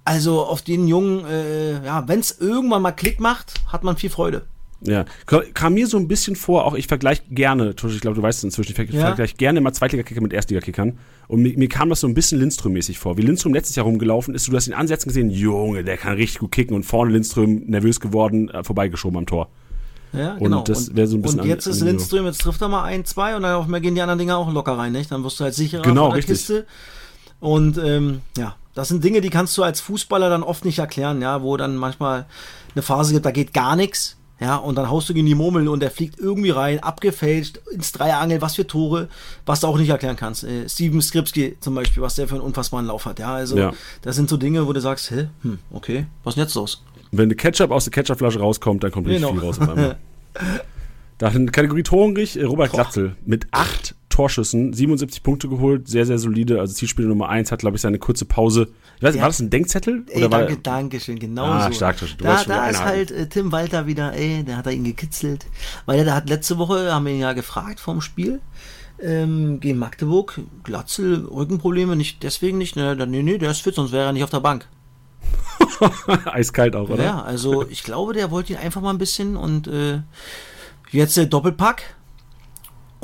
Also 0.03 0.45
auf 0.45 0.61
den 0.61 0.87
Jungen, 0.87 1.25
äh, 1.25 1.83
ja, 1.83 2.07
wenn 2.07 2.19
es 2.19 2.37
irgendwann 2.39 2.81
mal 2.81 2.91
Klick 2.91 3.19
macht, 3.19 3.53
hat 3.71 3.83
man 3.83 3.97
viel 3.97 4.09
Freude. 4.09 4.45
Ja, 4.85 5.05
kam 5.53 5.73
mir 5.73 5.87
so 5.87 5.97
ein 5.97 6.07
bisschen 6.07 6.35
vor, 6.35 6.65
auch 6.65 6.75
ich 6.75 6.87
vergleiche 6.87 7.23
gerne, 7.29 7.71
ich 7.71 8.01
glaube, 8.01 8.15
du 8.15 8.21
weißt 8.21 8.39
es 8.39 8.43
inzwischen, 8.43 8.71
ich 8.71 8.75
vergleiche 8.75 9.33
ja. 9.33 9.37
gerne 9.37 9.59
immer 9.59 9.73
Zweitliga-Kicker 9.73 10.21
mit 10.21 10.33
Erstliga-Kickern. 10.33 10.97
Und 11.27 11.41
mir, 11.41 11.57
mir, 11.57 11.67
kam 11.67 11.89
das 11.89 12.01
so 12.01 12.07
ein 12.07 12.13
bisschen 12.13 12.39
Lindström-mäßig 12.39 12.97
vor. 12.99 13.17
Wie 13.17 13.23
Lindström 13.23 13.53
letztes 13.53 13.75
Jahr 13.75 13.85
rumgelaufen 13.85 14.35
ist, 14.35 14.47
du 14.47 14.55
hast 14.55 14.67
ihn 14.67 14.73
ansetzen 14.73 15.09
gesehen, 15.09 15.29
Junge, 15.29 15.83
der 15.83 15.97
kann 15.97 16.13
richtig 16.13 16.39
gut 16.39 16.51
kicken 16.51 16.75
und 16.75 16.83
vorne 16.83 17.11
Lindström 17.11 17.63
nervös 17.65 17.99
geworden, 17.99 18.49
äh, 18.49 18.63
vorbeigeschoben 18.63 19.17
am 19.17 19.25
Tor. 19.25 19.49
Ja, 20.13 20.35
genau. 20.35 20.59
Und 20.59 20.69
das 20.69 20.95
wäre 20.95 21.07
so 21.07 21.17
ein 21.17 21.21
bisschen 21.21 21.41
Und 21.41 21.47
jetzt 21.47 21.67
an, 21.67 21.73
ist 21.73 21.81
Lindström, 21.81 22.25
jetzt 22.25 22.41
trifft 22.41 22.61
er 22.61 22.69
mal 22.69 22.83
ein, 22.83 23.05
zwei 23.05 23.35
und 23.35 23.43
dann 23.43 23.81
gehen 23.81 23.95
die 23.95 24.01
anderen 24.01 24.19
Dinger 24.19 24.37
auch 24.37 24.51
locker 24.51 24.77
rein, 24.77 24.91
nicht? 24.91 25.11
Dann 25.11 25.23
wirst 25.23 25.39
du 25.39 25.43
halt 25.43 25.53
sicherer 25.53 25.81
genau, 25.81 26.09
der 26.09 26.17
richtig. 26.17 26.37
Kiste. 26.37 26.65
Und 27.39 27.77
ähm, 27.77 28.21
ja, 28.37 28.55
das 28.73 28.89
sind 28.89 29.03
Dinge, 29.03 29.21
die 29.21 29.29
kannst 29.29 29.57
du 29.57 29.63
als 29.63 29.81
Fußballer 29.81 30.29
dann 30.29 30.43
oft 30.43 30.65
nicht 30.65 30.79
erklären, 30.79 31.21
ja, 31.21 31.41
wo 31.41 31.57
dann 31.57 31.75
manchmal 31.75 32.25
eine 32.73 32.81
Phase 32.81 33.13
gibt, 33.13 33.25
da 33.25 33.31
geht 33.31 33.53
gar 33.53 33.75
nichts. 33.75 34.17
Ja, 34.39 34.57
und 34.57 34.75
dann 34.75 34.89
haust 34.89 35.07
du 35.07 35.13
gegen 35.13 35.25
die 35.25 35.35
Murmeln 35.35 35.69
und 35.69 35.79
der 35.79 35.91
fliegt 35.91 36.19
irgendwie 36.19 36.49
rein, 36.49 36.79
abgefälscht, 36.79 37.59
ins 37.71 37.93
Dreierangel, 37.93 38.41
was 38.41 38.55
für 38.55 38.67
Tore, 38.67 39.07
was 39.45 39.61
du 39.61 39.67
auch 39.67 39.77
nicht 39.77 39.89
erklären 39.89 40.17
kannst. 40.17 40.43
Äh, 40.43 40.67
Steven 40.67 41.01
Skripski 41.01 41.55
zum 41.61 41.73
Beispiel, 41.73 42.03
was 42.03 42.15
der 42.15 42.27
für 42.27 42.35
einen 42.35 42.43
unfassbaren 42.43 42.85
Lauf 42.85 43.05
hat. 43.05 43.19
Ja, 43.19 43.33
also 43.33 43.57
ja. 43.57 43.73
das 44.01 44.17
sind 44.17 44.29
so 44.29 44.35
Dinge, 44.35 44.67
wo 44.67 44.73
du 44.73 44.81
sagst, 44.81 45.09
hä, 45.11 45.29
hm, 45.41 45.59
okay, 45.71 46.07
was 46.23 46.33
ist 46.33 46.35
denn 46.35 46.43
jetzt 46.43 46.55
los? 46.55 46.83
Wenn 47.11 47.29
der 47.29 47.37
Ketchup 47.37 47.71
aus 47.71 47.85
der 47.85 47.91
Ketchupflasche 47.91 48.39
rauskommt, 48.39 48.83
dann 48.83 48.91
kommt 48.91 49.07
richtig 49.07 49.25
genau. 49.25 49.39
viel 49.39 49.47
raus 49.47 49.59
auf 49.59 49.69
einmal. 49.69 49.97
Dann 51.17 51.49
Kategorie 51.49 51.83
Torhungrig, 51.83 52.37
äh, 52.37 52.43
Robert 52.43 52.71
Boah. 52.71 52.81
Glatzel 52.81 53.15
mit 53.25 53.47
acht 53.51 53.95
Torschüssen, 54.15 54.71
77 54.71 55.23
Punkte 55.23 55.49
geholt, 55.49 55.89
sehr, 55.89 56.05
sehr 56.05 56.17
solide. 56.17 56.61
Also 56.61 56.73
Zielspieler 56.73 57.09
Nummer 57.09 57.27
1 57.27 57.51
hat, 57.51 57.59
glaube 57.59 57.75
ich, 57.75 57.81
seine 57.81 57.99
kurze 57.99 58.23
Pause. 58.23 58.69
Ich 58.95 59.03
weiß, 59.03 59.15
ja. 59.15 59.21
War 59.21 59.27
das 59.27 59.41
ein 59.41 59.49
Denkzettel? 59.49 60.05
Ey, 60.09 60.21
danke, 60.29 60.53
war, 60.53 60.57
danke 60.63 61.01
schön, 61.01 61.19
genau 61.19 61.43
ah, 61.43 61.67
so. 61.67 61.73
Stark, 61.73 61.97
du 61.99 62.05
da 62.23 62.41
da 62.45 62.69
ist 62.69 62.81
halt 62.81 63.11
äh, 63.11 63.27
Tim 63.27 63.51
Walter 63.51 63.87
wieder, 63.87 64.13
ey, 64.13 64.45
der 64.45 64.55
hat 64.55 64.67
er 64.67 64.71
ihn 64.71 64.85
gekitzelt. 64.85 65.47
Weil 65.85 66.05
der 66.05 66.15
hat 66.15 66.29
letzte 66.29 66.57
Woche, 66.57 66.93
haben 66.93 67.05
wir 67.05 67.11
ihn 67.11 67.19
ja 67.19 67.33
gefragt 67.33 67.81
vorm 67.81 67.99
Spiel, 67.99 68.39
ähm, 69.01 69.59
gegen 69.59 69.79
Magdeburg, 69.79 70.39
Glatzel, 70.63 71.25
Rückenprobleme, 71.25 71.97
nicht 71.97 72.23
deswegen 72.23 72.57
nicht, 72.57 72.77
ne, 72.77 72.95
nee, 72.95 73.21
nee, 73.21 73.37
der 73.37 73.51
ist 73.51 73.63
fit, 73.63 73.75
sonst 73.75 73.91
wäre 73.91 74.05
er 74.05 74.13
nicht 74.13 74.23
auf 74.23 74.29
der 74.29 74.39
Bank. 74.39 74.65
Eiskalt 76.25 76.77
auch, 76.77 76.89
oder? 76.89 77.03
Ja, 77.03 77.21
also 77.21 77.67
ich 77.67 77.83
glaube, 77.83 78.13
der 78.13 78.31
wollte 78.31 78.53
ihn 78.53 78.59
einfach 78.59 78.79
mal 78.79 78.91
ein 78.91 78.97
bisschen 78.97 79.35
und 79.35 79.67
äh, 79.67 79.99
jetzt 80.91 81.17
der 81.17 81.25
Doppelpack 81.25 81.95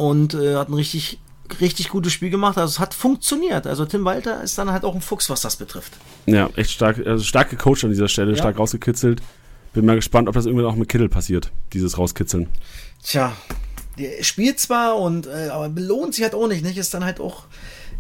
und 0.02 0.34
äh, 0.34 0.56
hat 0.56 0.70
ein 0.70 0.74
richtig, 0.74 1.20
richtig 1.62 1.90
gutes 1.90 2.12
Spiel 2.12 2.32
gemacht. 2.32 2.58
Also 2.58 2.72
es 2.72 2.80
hat 2.80 2.96
funktioniert. 2.96 3.68
Also 3.68 3.86
Tim 3.86 4.04
Walter 4.04 4.42
ist 4.42 4.58
dann 4.58 4.72
halt 4.72 4.84
auch 4.84 4.96
ein 4.96 5.02
Fuchs, 5.02 5.30
was 5.30 5.42
das 5.42 5.58
betrifft. 5.58 5.94
Ja, 6.26 6.50
echt 6.56 6.72
stark, 6.72 7.06
also 7.06 7.24
stark 7.24 7.52
gecoacht 7.52 7.84
an 7.84 7.92
dieser 7.92 8.08
Stelle, 8.08 8.32
ja. 8.32 8.38
stark 8.38 8.58
rausgekitzelt. 8.58 9.22
Bin 9.74 9.86
mal 9.86 9.96
gespannt, 9.96 10.28
ob 10.28 10.34
das 10.34 10.48
irgendwann 10.48 10.66
auch 10.66 10.76
mit 10.76 10.90
Kittel 10.90 11.08
passiert, 11.08 11.52
dieses 11.72 12.00
Rauskitzeln. 12.00 12.48
Tja, 13.04 13.32
der 14.00 14.24
spielt 14.24 14.60
zwar 14.60 14.98
und 14.98 15.28
äh, 15.28 15.50
aber 15.52 15.70
belohnt 15.70 16.16
sich 16.16 16.24
halt 16.24 16.34
auch 16.34 16.48
nicht, 16.48 16.64
nicht? 16.64 16.78
Ist 16.78 16.96
dann 16.96 17.06
halt 17.06 17.20
auch, 17.20 17.44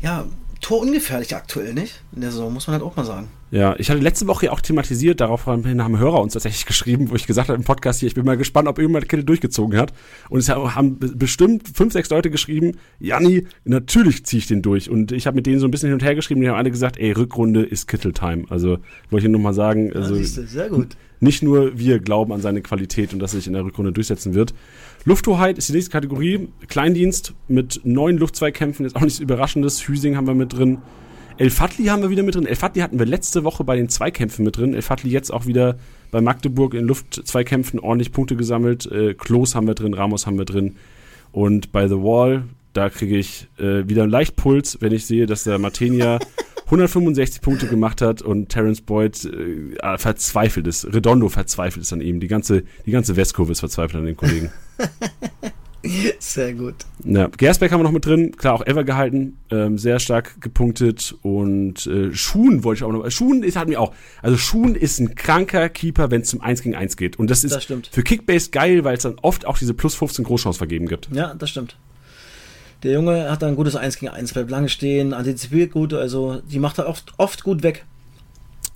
ja, 0.01 0.25
torungefährlich 0.59 1.35
aktuell, 1.35 1.75
nicht? 1.75 2.01
In 2.13 2.21
der 2.21 2.31
Saison, 2.31 2.51
muss 2.51 2.65
man 2.65 2.73
halt 2.73 2.83
auch 2.83 2.95
mal 2.95 3.05
sagen. 3.05 3.29
Ja, 3.51 3.75
ich 3.77 3.89
hatte 3.89 3.99
letzte 3.99 4.27
Woche 4.27 4.45
ja 4.45 4.53
auch 4.53 4.61
thematisiert, 4.61 5.19
darauf 5.19 5.45
haben 5.45 5.99
Hörer 5.99 6.21
uns 6.21 6.33
tatsächlich 6.33 6.65
geschrieben, 6.65 7.09
wo 7.09 7.15
ich 7.15 7.27
gesagt 7.27 7.49
habe 7.49 7.57
im 7.57 7.65
Podcast 7.65 7.99
hier, 7.99 8.07
ich 8.07 8.15
bin 8.15 8.23
mal 8.23 8.37
gespannt, 8.37 8.69
ob 8.69 8.79
irgendwann 8.79 9.05
Kette 9.05 9.25
durchgezogen 9.25 9.77
hat. 9.77 9.91
Und 10.29 10.39
es 10.39 10.47
haben 10.47 10.97
bestimmt 10.99 11.67
fünf, 11.73 11.91
sechs 11.91 12.09
Leute 12.09 12.29
geschrieben, 12.29 12.77
Janni, 12.99 13.45
natürlich 13.65 14.25
ziehe 14.25 14.39
ich 14.39 14.47
den 14.47 14.61
durch. 14.61 14.89
Und 14.89 15.11
ich 15.11 15.27
habe 15.27 15.35
mit 15.35 15.47
denen 15.47 15.59
so 15.59 15.67
ein 15.67 15.71
bisschen 15.71 15.87
hin 15.87 15.95
und 15.95 16.03
her 16.03 16.15
geschrieben, 16.15 16.39
die 16.39 16.47
haben 16.47 16.55
alle 16.55 16.71
gesagt, 16.71 16.97
ey, 16.97 17.11
Rückrunde 17.11 17.63
ist 17.63 17.89
Kittel-Time. 17.89 18.45
Also 18.49 18.77
wollte 19.09 19.25
ich 19.25 19.31
nur 19.31 19.41
mal 19.41 19.53
sagen, 19.53 19.91
also, 19.93 20.15
ja, 20.15 20.23
sehr 20.23 20.69
gut. 20.69 20.95
nicht 21.19 21.43
nur 21.43 21.77
wir 21.77 21.99
glauben 21.99 22.31
an 22.31 22.39
seine 22.39 22.61
Qualität 22.61 23.11
und 23.11 23.19
dass 23.19 23.33
er 23.33 23.39
sich 23.39 23.47
in 23.47 23.53
der 23.53 23.65
Rückrunde 23.65 23.91
durchsetzen 23.91 24.33
wird. 24.33 24.53
Lufthoheit 25.03 25.57
ist 25.57 25.67
die 25.67 25.73
nächste 25.73 25.91
Kategorie. 25.91 26.47
Kleindienst 26.69 27.33
mit 27.49 27.81
neun 27.83 28.17
Luftzweikämpfen, 28.17 28.85
ist 28.85 28.95
auch 28.95 29.01
nichts 29.01 29.19
Überraschendes. 29.19 29.85
Hüsing 29.89 30.15
haben 30.15 30.27
wir 30.27 30.35
mit 30.35 30.53
drin. 30.53 30.77
El 31.37 31.49
Fatli 31.49 31.85
haben 31.85 32.01
wir 32.01 32.09
wieder 32.09 32.23
mit 32.23 32.35
drin. 32.35 32.45
El 32.45 32.55
Fatli 32.55 32.81
hatten 32.81 32.99
wir 32.99 33.05
letzte 33.05 33.43
Woche 33.43 33.63
bei 33.63 33.75
den 33.75 33.89
Zweikämpfen 33.89 34.45
mit 34.45 34.57
drin. 34.57 34.73
El 34.73 34.81
Fatli 34.81 35.09
jetzt 35.09 35.31
auch 35.31 35.45
wieder 35.45 35.77
bei 36.11 36.21
Magdeburg 36.21 36.73
in 36.73 36.85
Luftzweikämpfen 36.85 37.79
ordentlich 37.79 38.11
Punkte 38.11 38.35
gesammelt. 38.35 38.85
Äh, 38.91 39.13
Klos 39.13 39.55
haben 39.55 39.67
wir 39.67 39.73
drin, 39.73 39.93
Ramos 39.93 40.27
haben 40.27 40.37
wir 40.37 40.45
drin. 40.45 40.75
Und 41.31 41.71
bei 41.71 41.87
The 41.87 41.95
Wall, 41.95 42.43
da 42.73 42.89
kriege 42.89 43.17
ich 43.17 43.47
äh, 43.57 43.87
wieder 43.87 44.03
einen 44.03 44.11
Leichtpuls, 44.11 44.77
wenn 44.81 44.91
ich 44.91 45.05
sehe, 45.05 45.25
dass 45.25 45.43
der 45.43 45.57
Martenia 45.57 46.19
165 46.65 47.41
Punkte 47.41 47.67
gemacht 47.67 48.01
hat 48.01 48.21
und 48.21 48.49
Terence 48.49 48.81
Boyd 48.81 49.25
äh, 49.25 49.97
verzweifelt 49.97 50.67
ist. 50.67 50.93
Redondo 50.93 51.29
verzweifelt 51.29 51.83
ist 51.83 51.93
an 51.93 52.01
ihm. 52.01 52.19
Die 52.19 52.27
ganze, 52.27 52.63
die 52.85 52.91
ganze 52.91 53.15
Westkurve 53.15 53.53
ist 53.53 53.61
verzweifelt 53.61 53.99
an 53.99 54.05
den 54.05 54.17
Kollegen. 54.17 54.51
Sehr 56.19 56.53
gut. 56.53 56.75
Ja, 57.03 57.27
Gersbeck 57.27 57.71
haben 57.71 57.79
wir 57.79 57.83
noch 57.83 57.91
mit 57.91 58.05
drin, 58.05 58.35
klar 58.35 58.53
auch 58.53 58.65
Ever 58.65 58.83
gehalten, 58.83 59.37
ähm, 59.49 59.77
sehr 59.77 59.99
stark 59.99 60.39
gepunktet 60.39 61.15
und 61.23 61.87
äh, 61.87 62.13
Schuhen 62.13 62.63
wollte 62.63 62.79
ich 62.79 62.83
auch 62.83 62.91
noch. 62.91 63.09
Schuhen 63.09 63.43
ist 63.43 63.55
hat 63.55 63.67
mir 63.67 63.79
auch. 63.79 63.93
Also 64.21 64.37
Schuhen 64.37 64.75
ist 64.75 64.99
ein 64.99 65.15
kranker 65.15 65.69
Keeper, 65.69 66.11
wenn 66.11 66.21
es 66.21 66.29
zum 66.29 66.41
1 66.41 66.61
gegen 66.61 66.75
1 66.75 66.97
geht. 66.97 67.17
Und 67.17 67.29
das 67.29 67.43
ist 67.43 67.55
das 67.55 67.65
für 67.65 68.03
Kickbase 68.03 68.51
geil, 68.51 68.83
weil 68.83 68.97
es 68.97 69.03
dann 69.03 69.15
oft 69.21 69.45
auch 69.45 69.57
diese 69.57 69.73
plus 69.73 69.95
15 69.95 70.25
Großchance 70.25 70.57
vergeben 70.57 70.87
gibt. 70.87 71.09
Ja, 71.11 71.33
das 71.33 71.49
stimmt. 71.49 71.77
Der 72.83 72.93
Junge 72.93 73.29
hat 73.29 73.41
da 73.41 73.47
ein 73.47 73.55
gutes 73.55 73.75
1 73.75 73.99
gegen 73.99 74.11
1, 74.11 74.33
bleibt 74.33 74.49
lange 74.49 74.69
stehen, 74.69 75.13
antizipiert 75.13 75.71
gut, 75.71 75.93
also 75.93 76.41
die 76.51 76.59
macht 76.59 76.79
er 76.79 76.87
oft, 76.87 77.13
oft 77.17 77.43
gut 77.43 77.63
weg. 77.63 77.85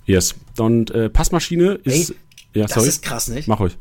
Yes. 0.04 0.34
Und 0.58 0.90
äh, 0.92 1.10
Passmaschine 1.10 1.80
ist. 1.82 2.10
Ey, 2.10 2.16
ja, 2.60 2.68
sorry. 2.68 2.86
Das 2.86 2.94
ist 2.94 3.02
krass, 3.02 3.28
nicht? 3.28 3.48
Mach 3.48 3.60
euch. 3.60 3.76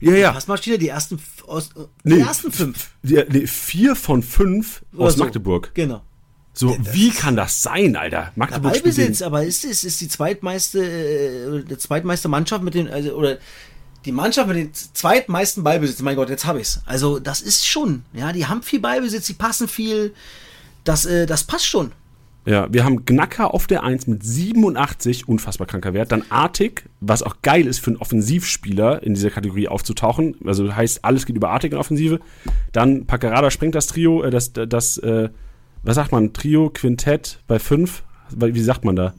Ja, 0.00 0.14
ja. 0.14 0.32
Passmaschine, 0.32 0.78
die 0.78 0.88
ersten, 0.88 1.20
aus, 1.46 1.70
nee, 2.04 2.16
die 2.16 2.20
ersten 2.20 2.52
fünf. 2.52 2.90
Die, 3.02 3.22
nee, 3.28 3.46
vier 3.46 3.96
von 3.96 4.22
fünf 4.22 4.84
aus 4.96 5.14
so. 5.14 5.24
Magdeburg. 5.24 5.72
Genau. 5.74 6.02
So, 6.52 6.74
das 6.74 6.94
wie 6.94 7.10
kann 7.10 7.36
das 7.36 7.62
sein, 7.62 7.96
Alter? 7.96 8.32
Magdeburg 8.34 8.74
ja, 8.74 8.80
Ballbesitz, 8.80 9.22
aber 9.22 9.44
ist 9.44 9.64
es 9.64 9.84
ist 9.84 10.00
die 10.00 10.08
zweitmeiste, 10.08 10.80
äh, 10.80 11.64
die 11.64 11.78
zweitmeiste 11.78 12.28
Mannschaft 12.28 12.64
mit 12.64 12.74
den, 12.74 12.88
also, 12.88 13.12
oder 13.12 13.38
die 14.04 14.12
Mannschaft 14.12 14.48
mit 14.48 14.56
den 14.56 14.74
zweitmeisten 14.74 15.62
Ballbesitz. 15.62 16.00
Mein 16.00 16.16
Gott, 16.16 16.30
jetzt 16.30 16.46
habe 16.46 16.60
ich's. 16.60 16.80
Also, 16.86 17.18
das 17.18 17.40
ist 17.40 17.66
schon, 17.66 18.04
ja, 18.12 18.32
die 18.32 18.46
haben 18.46 18.62
viel 18.62 18.80
Ballbesitz, 18.80 19.26
die 19.26 19.34
passen 19.34 19.68
viel. 19.68 20.14
Das, 20.84 21.06
äh, 21.06 21.26
das 21.26 21.44
passt 21.44 21.66
schon. 21.66 21.92
Ja, 22.48 22.66
wir 22.72 22.82
haben 22.82 23.04
Gnacker 23.04 23.52
auf 23.52 23.66
der 23.66 23.82
1 23.82 24.06
mit 24.06 24.24
87, 24.24 25.28
unfassbar 25.28 25.66
kranker 25.66 25.92
Wert. 25.92 26.12
Dann 26.12 26.24
Artig, 26.30 26.88
was 26.98 27.22
auch 27.22 27.42
geil 27.42 27.66
ist 27.66 27.78
für 27.78 27.88
einen 27.90 27.98
Offensivspieler 27.98 29.02
in 29.02 29.12
dieser 29.12 29.28
Kategorie 29.28 29.68
aufzutauchen. 29.68 30.34
Also 30.46 30.74
heißt, 30.74 31.04
alles 31.04 31.26
geht 31.26 31.36
über 31.36 31.50
Artig 31.50 31.72
in 31.72 31.78
Offensive. 31.78 32.20
Dann 32.72 33.04
Paccarada 33.04 33.50
sprengt 33.50 33.74
das 33.74 33.86
Trio, 33.86 34.22
äh, 34.22 34.30
das, 34.30 34.54
das, 34.54 34.96
äh, 34.96 35.28
was 35.82 35.96
sagt 35.96 36.10
man, 36.10 36.32
Trio, 36.32 36.70
Quintett 36.70 37.42
bei 37.46 37.58
5. 37.58 38.02
Wie 38.34 38.60
sagt 38.62 38.82
man 38.82 38.96
da? 38.96 39.12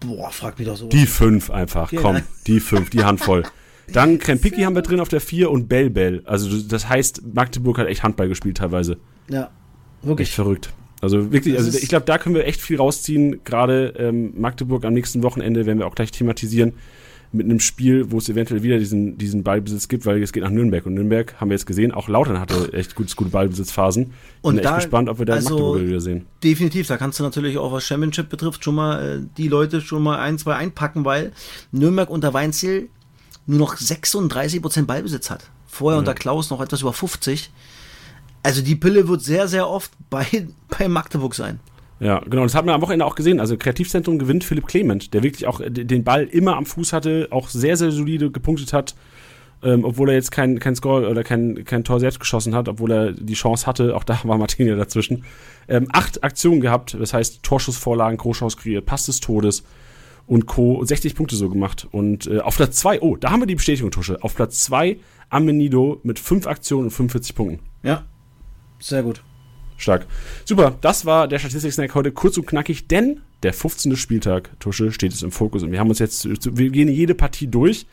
Boah, 0.00 0.30
frag 0.30 0.58
mich 0.58 0.68
doch 0.68 0.76
so. 0.76 0.88
Die 0.88 1.06
5 1.06 1.50
einfach, 1.50 1.90
ja. 1.90 2.02
komm, 2.02 2.20
die 2.46 2.60
5, 2.60 2.90
die 2.90 3.02
Handvoll. 3.02 3.44
Dann 3.94 4.18
Krempicki 4.18 4.60
haben 4.62 4.74
wir 4.74 4.82
drin 4.82 5.00
auf 5.00 5.08
der 5.08 5.22
4 5.22 5.50
und 5.50 5.68
Bell 5.68 5.88
Bell. 5.88 6.22
Also 6.26 6.60
das 6.60 6.86
heißt, 6.86 7.34
Magdeburg 7.34 7.78
hat 7.78 7.86
echt 7.86 8.02
Handball 8.02 8.28
gespielt 8.28 8.58
teilweise. 8.58 8.98
Ja, 9.30 9.50
wirklich. 10.02 10.28
Echt 10.28 10.34
verrückt. 10.34 10.70
Also 11.02 11.32
wirklich, 11.32 11.58
also 11.58 11.76
ich 11.76 11.88
glaube, 11.88 12.06
da 12.06 12.16
können 12.16 12.36
wir 12.36 12.46
echt 12.46 12.60
viel 12.60 12.76
rausziehen. 12.76 13.42
Gerade 13.42 13.92
ähm, 13.98 14.32
Magdeburg 14.40 14.84
am 14.84 14.94
nächsten 14.94 15.22
Wochenende 15.24 15.66
werden 15.66 15.80
wir 15.80 15.86
auch 15.88 15.96
gleich 15.96 16.12
thematisieren 16.12 16.74
mit 17.32 17.46
einem 17.46 17.60
Spiel, 17.60 18.12
wo 18.12 18.18
es 18.18 18.28
eventuell 18.28 18.62
wieder 18.62 18.78
diesen, 18.78 19.18
diesen 19.18 19.42
Ballbesitz 19.42 19.88
gibt, 19.88 20.06
weil 20.06 20.22
es 20.22 20.32
geht 20.32 20.44
nach 20.44 20.50
Nürnberg. 20.50 20.86
Und 20.86 20.94
Nürnberg 20.94 21.34
haben 21.40 21.48
wir 21.48 21.56
jetzt 21.56 21.66
gesehen, 21.66 21.90
auch 21.90 22.08
Lautern 22.08 22.38
hatte 22.38 22.72
echt 22.72 22.94
gute, 22.94 23.12
gute 23.16 23.30
Ballbesitzphasen. 23.30 24.12
Und 24.42 24.54
Bin 24.54 24.62
da, 24.62 24.76
echt 24.76 24.84
gespannt, 24.84 25.08
ob 25.08 25.18
wir 25.18 25.26
da 25.26 25.34
also, 25.34 25.50
Magdeburg 25.50 25.88
wieder 25.88 26.00
sehen. 26.00 26.26
Definitiv, 26.44 26.86
da 26.86 26.98
kannst 26.98 27.18
du 27.18 27.24
natürlich 27.24 27.58
auch, 27.58 27.72
was 27.72 27.84
Championship 27.84 28.28
betrifft, 28.28 28.62
schon 28.62 28.76
mal 28.76 29.02
äh, 29.02 29.26
die 29.38 29.48
Leute 29.48 29.80
schon 29.80 30.04
mal 30.04 30.20
ein, 30.20 30.38
zwei 30.38 30.54
einpacken, 30.54 31.04
weil 31.04 31.32
Nürnberg 31.72 32.10
unter 32.10 32.32
Weinziel 32.32 32.90
nur 33.46 33.58
noch 33.58 33.76
36% 33.76 34.84
Ballbesitz 34.84 35.30
hat. 35.30 35.50
Vorher 35.66 35.96
ja. 35.96 35.98
unter 35.98 36.14
Klaus 36.14 36.50
noch 36.50 36.60
etwas 36.60 36.82
über 36.82 36.92
50. 36.92 37.50
Also 38.42 38.62
die 38.62 38.76
Pille 38.76 39.06
wird 39.08 39.22
sehr, 39.22 39.48
sehr 39.48 39.68
oft 39.68 39.92
bei, 40.10 40.26
bei 40.78 40.88
Magdeburg 40.88 41.34
sein. 41.34 41.60
Ja, 42.00 42.18
genau. 42.18 42.42
Das 42.42 42.54
hat 42.56 42.66
man 42.66 42.74
am 42.74 42.82
Wochenende 42.82 43.04
auch 43.04 43.14
gesehen. 43.14 43.38
Also 43.38 43.56
Kreativzentrum 43.56 44.18
gewinnt 44.18 44.42
Philipp 44.42 44.66
Clement, 44.66 45.14
der 45.14 45.22
wirklich 45.22 45.46
auch 45.46 45.60
den 45.64 46.02
Ball 46.02 46.24
immer 46.24 46.56
am 46.56 46.66
Fuß 46.66 46.92
hatte, 46.92 47.28
auch 47.30 47.48
sehr, 47.48 47.76
sehr 47.76 47.92
solide 47.92 48.32
gepunktet 48.32 48.72
hat, 48.72 48.96
ähm, 49.62 49.84
obwohl 49.84 50.08
er 50.08 50.16
jetzt 50.16 50.32
kein, 50.32 50.58
kein 50.58 50.74
Score 50.74 51.08
oder 51.08 51.22
kein, 51.22 51.64
kein 51.64 51.84
Tor 51.84 52.00
selbst 52.00 52.18
geschossen 52.18 52.56
hat, 52.56 52.68
obwohl 52.68 52.90
er 52.90 53.12
die 53.12 53.34
Chance 53.34 53.66
hatte. 53.66 53.94
Auch 53.94 54.02
da 54.02 54.18
war 54.24 54.36
Martinia 54.36 54.74
dazwischen. 54.74 55.24
Ähm, 55.68 55.86
acht 55.92 56.24
Aktionen 56.24 56.60
gehabt, 56.60 56.96
das 56.98 57.14
heißt 57.14 57.44
Torschussvorlagen, 57.44 58.18
Großchance 58.18 58.56
kreiert, 58.56 58.84
Pass 58.84 59.06
des 59.06 59.20
Todes 59.20 59.62
und 60.26 60.46
Co. 60.46 60.84
60 60.84 61.14
Punkte 61.14 61.36
so 61.36 61.48
gemacht. 61.48 61.86
Und 61.92 62.26
äh, 62.26 62.40
auf 62.40 62.56
Platz 62.56 62.76
zwei, 62.76 63.00
oh, 63.00 63.16
da 63.16 63.30
haben 63.30 63.42
wir 63.42 63.46
die 63.46 63.54
Bestätigung, 63.54 63.92
Tusche. 63.92 64.18
Auf 64.24 64.34
Platz 64.34 64.60
zwei 64.60 64.98
Amenido 65.30 66.00
mit 66.02 66.18
fünf 66.18 66.48
Aktionen 66.48 66.86
und 66.86 66.90
45 66.90 67.36
Punkten. 67.36 67.60
Ja, 67.84 68.06
sehr 68.82 69.02
gut. 69.02 69.22
Stark. 69.76 70.06
Super, 70.44 70.76
das 70.80 71.06
war 71.06 71.28
der 71.28 71.38
Statistik-Snack 71.38 71.94
heute 71.94 72.12
kurz 72.12 72.36
und 72.38 72.46
knackig, 72.46 72.86
denn 72.86 73.20
der 73.42 73.52
15. 73.52 73.96
Spieltag, 73.96 74.50
Tusche, 74.60 74.92
steht 74.92 75.12
es 75.12 75.22
im 75.22 75.32
Fokus. 75.32 75.62
Und 75.62 75.72
wir 75.72 75.80
haben 75.80 75.88
uns 75.88 75.98
jetzt, 75.98 76.26
wir 76.26 76.70
gehen 76.70 76.88
jede 76.88 77.14
Partie 77.14 77.48
durch. 77.48 77.86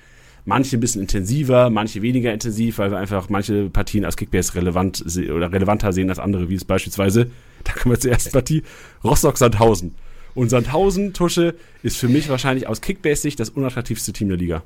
Manche 0.46 0.78
ein 0.78 0.80
bisschen 0.80 1.02
intensiver, 1.02 1.70
manche 1.70 2.02
weniger 2.02 2.34
intensiv, 2.34 2.78
weil 2.78 2.92
wir 2.92 2.98
einfach 2.98 3.30
manche 3.30 3.70
Partien 3.70 4.06
als 4.06 4.16
Kickbase 4.16 4.56
relevant 4.56 5.04
oder 5.30 5.52
relevanter 5.52 5.92
sehen 5.92 6.10
als 6.10 6.18
andere, 6.18 6.50
wie 6.50 6.56
es 6.56 6.66
beispielsweise, 6.66 7.30
da 7.64 7.74
kommen 7.74 7.94
wir 7.96 8.00
zur 8.00 8.12
ersten 8.12 8.32
Partie, 8.32 8.64
Rostock-Sandhausen. 9.04 9.96
Und 10.36 10.50
Sandhausen, 10.50 11.14
Tusche, 11.14 11.56
ist 11.84 11.98
für 11.98 12.08
mich 12.08 12.30
wahrscheinlich 12.30 12.68
aus 12.68 12.82
Kickbase-Sicht 12.82 13.40
das 13.40 13.50
unattraktivste 13.50 14.14
Team 14.14 14.30
der 14.30 14.38
Liga. 14.38 14.64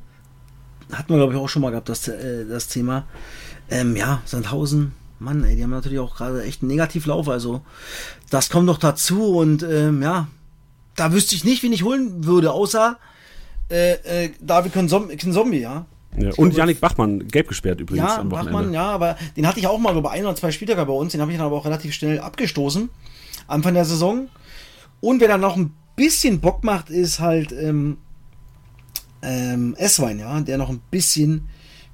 Hatten 0.91 1.09
wir, 1.13 1.17
glaube 1.17 1.33
ich, 1.33 1.39
auch 1.39 1.49
schon 1.49 1.61
mal 1.61 1.71
gehabt, 1.71 1.89
das, 1.89 2.07
äh, 2.07 2.45
das 2.45 2.67
Thema. 2.67 3.07
Ähm, 3.69 3.95
ja, 3.95 4.21
Sandhausen, 4.25 4.91
Mann, 5.23 5.43
ey, 5.43 5.55
die 5.55 5.63
haben 5.63 5.69
natürlich 5.69 5.99
auch 5.99 6.15
gerade 6.15 6.43
echt 6.43 6.61
einen 6.61 6.69
Negativlauf. 6.69 7.29
Also, 7.29 7.61
das 8.29 8.49
kommt 8.49 8.65
noch 8.65 8.77
dazu 8.77 9.37
und 9.37 9.63
ähm, 9.63 10.01
ja, 10.01 10.27
da 10.95 11.13
wüsste 11.13 11.35
ich 11.35 11.43
nicht, 11.43 11.63
wen 11.63 11.73
ich 11.73 11.83
holen 11.83 12.25
würde, 12.25 12.51
außer 12.51 12.97
äh, 13.69 14.25
äh, 14.25 14.31
David 14.41 14.73
Zombie, 14.89 15.59
ja. 15.59 15.85
Ja, 16.15 16.29
und 16.37 16.53
Janik 16.53 16.79
Bachmann, 16.79 17.27
gelb 17.27 17.47
gesperrt 17.47 17.79
übrigens 17.79 18.07
ja, 18.07 18.19
am 18.19 18.29
Wochenende. 18.29 18.51
Bachmann, 18.51 18.73
ja, 18.73 18.85
aber 18.91 19.17
den 19.35 19.47
hatte 19.47 19.59
ich 19.59 19.65
auch 19.65 19.79
mal 19.79 19.97
über 19.97 20.11
ein 20.11 20.23
oder 20.23 20.35
zwei 20.35 20.51
Spieltage 20.51 20.85
bei 20.85 20.93
uns, 20.93 21.11
den 21.11 21.21
habe 21.21 21.31
ich 21.31 21.37
dann 21.37 21.47
aber 21.47 21.55
auch 21.55 21.65
relativ 21.65 21.93
schnell 21.93 22.19
abgestoßen, 22.19 22.89
Anfang 23.47 23.73
der 23.73 23.85
Saison. 23.85 24.27
Und 25.01 25.21
wer 25.21 25.27
dann 25.27 25.41
noch 25.41 25.57
ein 25.57 25.73
bisschen 25.95 26.39
Bock 26.39 26.63
macht, 26.63 26.91
ist 26.91 27.19
halt 27.19 27.51
ähm, 27.51 27.97
ähm, 29.23 29.73
Esswein, 29.77 30.19
ja, 30.19 30.39
der 30.41 30.57
noch 30.59 30.69
ein 30.69 30.81
bisschen 30.91 31.47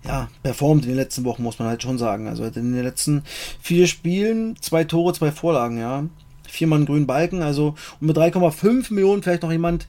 ja, 0.09 0.27
performt 0.41 0.85
in 0.85 0.89
den 0.89 0.97
letzten 0.97 1.23
Wochen, 1.23 1.43
muss 1.43 1.59
man 1.59 1.67
halt 1.67 1.83
schon 1.83 1.99
sagen. 1.99 2.27
Also 2.27 2.43
in 2.43 2.73
den 2.73 2.83
letzten 2.83 3.21
vier 3.61 3.85
Spielen 3.85 4.55
zwei 4.59 4.83
Tore, 4.83 5.13
zwei 5.13 5.31
Vorlagen, 5.31 5.77
ja. 5.77 6.03
Viermal 6.47 6.77
einen 6.77 6.87
grünen 6.87 7.05
Balken, 7.05 7.43
also 7.43 7.75
und 8.01 8.07
mit 8.07 8.17
3,5 8.17 8.91
Millionen 8.91 9.21
vielleicht 9.21 9.43
noch 9.43 9.51
jemand, 9.51 9.87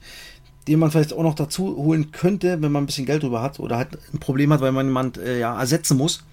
den 0.67 0.77
man 0.77 0.91
vielleicht 0.91 1.13
auch 1.13 1.23
noch 1.23 1.33
dazu 1.33 1.75
holen 1.75 2.11
könnte, 2.11 2.61
wenn 2.61 2.71
man 2.71 2.83
ein 2.83 2.85
bisschen 2.85 3.07
Geld 3.07 3.23
drüber 3.23 3.41
hat 3.41 3.59
oder 3.59 3.77
halt 3.77 3.97
ein 4.13 4.19
Problem 4.19 4.53
hat, 4.53 4.61
weil 4.61 4.71
man 4.71 4.85
jemand 4.85 5.17
äh, 5.17 5.39
ja, 5.39 5.59
ersetzen 5.59 5.97
muss. 5.97 6.23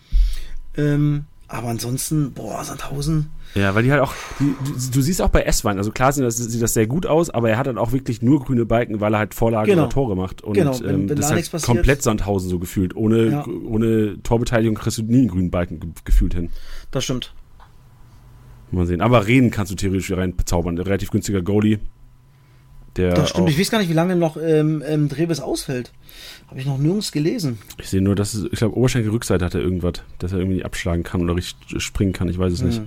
Ähm, 0.76 1.24
aber 1.48 1.68
ansonsten, 1.68 2.32
boah, 2.32 2.62
Sandhausen. 2.62 3.30
Ja, 3.54 3.74
weil 3.74 3.82
die 3.82 3.90
halt 3.90 4.02
auch, 4.02 4.12
die, 4.38 4.54
du, 4.64 4.90
du, 4.92 5.00
siehst 5.00 5.22
auch 5.22 5.30
bei 5.30 5.42
S-Wein, 5.42 5.78
also 5.78 5.90
klar 5.90 6.12
sieht 6.12 6.22
das, 6.22 6.36
sieht 6.36 6.60
das 6.60 6.74
sehr 6.74 6.86
gut 6.86 7.06
aus, 7.06 7.30
aber 7.30 7.48
er 7.48 7.56
hat 7.56 7.66
dann 7.66 7.78
auch 7.78 7.92
wirklich 7.92 8.20
nur 8.20 8.44
grüne 8.44 8.66
Balken, 8.66 9.00
weil 9.00 9.14
er 9.14 9.18
halt 9.18 9.32
Vorlagen 9.32 9.70
genau. 9.70 9.84
oder 9.84 9.90
Tore 9.90 10.14
macht. 10.14 10.42
Und 10.42 10.52
genau, 10.52 10.78
wenn, 10.80 10.94
ähm, 10.94 11.08
wenn 11.08 11.16
das 11.16 11.30
ist 11.30 11.52
halt 11.52 11.62
komplett 11.62 12.02
Sandhausen 12.02 12.50
so 12.50 12.58
gefühlt. 12.58 12.94
Ohne, 12.94 13.30
ja. 13.30 13.46
ohne 13.46 14.22
Torbeteiligung 14.22 14.76
kriegst 14.76 14.98
du 14.98 15.02
nie 15.02 15.20
einen 15.20 15.28
grünen 15.28 15.50
Balken 15.50 15.94
gefühlt 16.04 16.34
hin. 16.34 16.50
Das 16.90 17.04
stimmt. 17.04 17.32
Mal 18.70 18.84
sehen. 18.84 19.00
Aber 19.00 19.26
Reden 19.26 19.50
kannst 19.50 19.72
du 19.72 19.76
theoretisch 19.76 20.12
rein 20.12 20.36
bezaubern. 20.36 20.76
Relativ 20.76 21.10
günstiger 21.10 21.40
Goalie. 21.40 21.78
Der 22.96 23.14
das 23.14 23.30
stimmt. 23.30 23.48
Ich 23.48 23.58
weiß 23.58 23.70
gar 23.70 23.78
nicht, 23.78 23.88
wie 23.88 23.94
lange 23.94 24.16
noch 24.16 24.36
ähm, 24.36 24.82
ähm, 24.86 25.08
Dreves 25.08 25.40
ausfällt. 25.40 25.92
Habe 26.48 26.60
ich 26.60 26.66
noch 26.66 26.78
nirgends 26.78 27.12
gelesen. 27.12 27.58
Ich 27.78 27.88
sehe 27.90 28.00
nur, 28.00 28.14
dass 28.14 28.32
es, 28.34 28.44
ich 28.50 28.58
glaube, 28.58 28.76
Oberschenkel-Rückseite 28.76 29.44
hat 29.44 29.54
er 29.54 29.60
irgendwas, 29.60 29.94
dass 30.18 30.32
er 30.32 30.38
irgendwie 30.38 30.64
abschlagen 30.64 31.02
kann 31.02 31.20
oder 31.20 31.36
richtig 31.36 31.82
springen 31.82 32.14
kann. 32.14 32.28
Ich 32.28 32.38
weiß 32.38 32.52
es 32.52 32.60
hm. 32.60 32.68
nicht. 32.68 32.82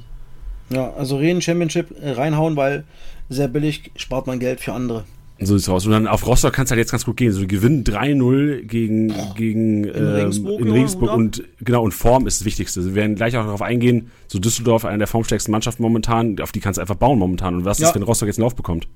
Ja, 0.72 0.92
also 0.94 1.18
Reden 1.18 1.42
Championship 1.42 1.92
äh, 2.02 2.12
reinhauen, 2.12 2.56
weil 2.56 2.86
sehr 3.30 3.48
billig 3.48 3.92
spart 3.96 4.26
man 4.26 4.40
Geld 4.40 4.62
für 4.62 4.74
andere. 4.74 5.06
So 5.44 5.58
sieht's 5.58 5.70
aus. 5.70 5.86
Und 5.86 5.92
dann 5.92 6.08
auf 6.08 6.26
Rostock 6.26 6.54
kann 6.54 6.66
es 6.66 6.72
halt 6.72 6.78
jetzt 6.78 6.92
ganz 6.92 7.04
gut 7.04 7.18
gehen. 7.18 7.32
So, 7.32 7.42
die 7.42 7.48
gewinnen 7.48 7.84
3-0 7.84 8.64
gegen, 8.64 9.14
gegen 9.36 9.86
in 9.86 9.96
ähm, 9.96 10.06
Regensburg, 10.06 10.60
in 10.60 10.72
Regensburg 10.72 11.14
und 11.14 11.44
genau, 11.60 11.84
und 11.84 11.94
Form 11.94 12.28
ist 12.28 12.42
das 12.42 12.46
Wichtigste. 12.46 12.86
Wir 12.86 12.96
werden 12.96 13.16
gleich 13.16 13.36
auch 13.38 13.46
darauf 13.46 13.62
eingehen, 13.62 14.12
so 14.28 14.38
Düsseldorf, 14.38 14.86
eine 14.86 15.00
der 15.00 15.08
formstärksten 15.08 15.52
Mannschaften 15.52 15.82
momentan, 15.82 16.40
auf 16.40 16.52
die 16.52 16.60
kannst 16.60 16.78
du 16.78 16.82
einfach 16.82 16.96
bauen 16.96 17.18
momentan. 17.18 17.56
Und 17.56 17.66
was 17.66 17.80
ja. 17.80 17.88
ist, 17.88 17.96
wenn 17.96 18.04
Rostock 18.04 18.28
jetzt 18.28 18.38
einen 18.38 18.44
Lauf 18.44 18.56
bekommt? 18.56 18.88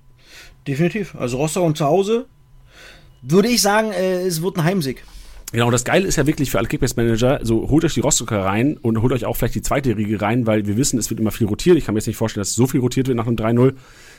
Definitiv. 0.68 1.16
Also 1.16 1.38
Rostock 1.38 1.64
und 1.64 1.78
zu 1.78 1.86
Hause 1.86 2.28
würde 3.28 3.48
ich 3.48 3.62
sagen, 3.62 3.92
äh, 3.92 4.22
es 4.22 4.42
wird 4.42 4.58
ein 4.58 4.64
Heimsieg. 4.64 5.04
Genau, 5.52 5.68
und 5.68 5.72
das 5.72 5.86
Geile 5.86 6.08
ist 6.08 6.18
ja 6.18 6.28
wirklich 6.28 6.52
für 6.52 6.58
alle 6.58 6.68
Kickbase-Manager, 6.68 7.40
so 7.44 7.70
holt 7.70 7.86
euch 7.86 7.94
die 7.94 8.02
Rostocker 8.02 8.44
rein 8.44 8.78
und 8.78 9.02
holt 9.02 9.14
euch 9.14 9.26
auch 9.26 9.38
vielleicht 9.38 9.56
die 9.56 9.62
zweite 9.62 9.96
Riege 9.96 10.22
rein, 10.22 10.48
weil 10.48 10.66
wir 10.66 10.76
wissen, 10.76 11.00
es 11.00 11.10
wird 11.10 11.20
immer 11.20 11.32
viel 11.32 11.48
rotiert. 11.48 11.78
Ich 11.78 11.86
kann 11.86 11.94
mir 11.94 12.00
jetzt 12.00 12.08
nicht 12.08 12.18
vorstellen, 12.18 12.42
dass 12.42 12.56
so 12.56 12.68
viel 12.68 12.82
rotiert 12.82 13.08
wird 13.08 13.16
nach 13.16 13.28
einem 13.28 13.38
3-0. 13.38 13.74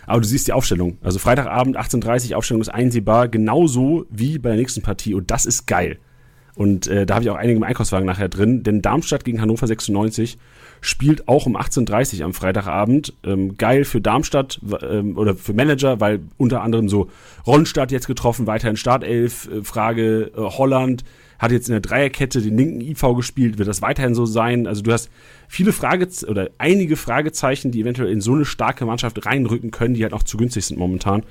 Aber 0.06 0.20
du 0.20 0.26
siehst 0.26 0.46
die 0.46 0.52
Aufstellung. 0.52 0.98
Also 1.02 1.18
Freitagabend 1.18 1.76
18.30 1.76 2.30
Uhr, 2.30 2.38
Aufstellung 2.38 2.62
ist 2.62 2.68
einsehbar, 2.68 3.28
genauso 3.28 4.06
wie 4.08 4.38
bei 4.38 4.50
der 4.50 4.58
nächsten 4.58 4.82
Partie. 4.82 5.14
Und 5.14 5.30
das 5.30 5.46
ist 5.46 5.66
geil. 5.66 5.98
Und 6.54 6.86
äh, 6.86 7.04
da 7.04 7.16
habe 7.16 7.24
ich 7.24 7.30
auch 7.30 7.36
einige 7.36 7.58
im 7.58 7.64
Einkaufswagen 7.64 8.06
nachher 8.06 8.30
drin, 8.30 8.62
denn 8.62 8.80
Darmstadt 8.80 9.24
gegen 9.24 9.42
Hannover 9.42 9.66
96 9.66 10.38
spielt 10.80 11.28
auch 11.28 11.46
um 11.46 11.56
18.30 11.56 12.18
Uhr 12.18 12.24
am 12.26 12.34
Freitagabend. 12.34 13.14
Ähm, 13.24 13.56
geil 13.56 13.84
für 13.84 14.00
Darmstadt 14.00 14.60
ähm, 14.82 15.16
oder 15.16 15.34
für 15.34 15.52
Manager, 15.52 16.00
weil 16.00 16.20
unter 16.36 16.62
anderem 16.62 16.88
so 16.88 17.08
Ronstadt 17.46 17.92
jetzt 17.92 18.06
getroffen, 18.06 18.46
weiterhin 18.46 18.76
Startelf, 18.76 19.48
äh, 19.50 19.62
Frage 19.62 20.32
äh, 20.36 20.40
Holland, 20.40 21.04
hat 21.38 21.52
jetzt 21.52 21.68
in 21.68 21.72
der 21.72 21.80
Dreierkette 21.80 22.40
den 22.40 22.56
linken 22.56 22.80
IV 22.80 23.14
gespielt, 23.16 23.58
wird 23.58 23.68
das 23.68 23.82
weiterhin 23.82 24.14
so 24.14 24.24
sein? 24.26 24.66
Also 24.66 24.82
du 24.82 24.92
hast 24.92 25.10
viele 25.48 25.72
Frage 25.72 26.08
oder 26.28 26.48
einige 26.58 26.96
Fragezeichen, 26.96 27.70
die 27.70 27.80
eventuell 27.80 28.10
in 28.10 28.20
so 28.20 28.34
eine 28.34 28.44
starke 28.44 28.86
Mannschaft 28.86 29.26
reinrücken 29.26 29.70
können, 29.70 29.94
die 29.94 30.02
halt 30.02 30.12
auch 30.12 30.22
zu 30.22 30.36
günstig 30.36 30.64
sind 30.64 30.78
momentan 30.78 31.24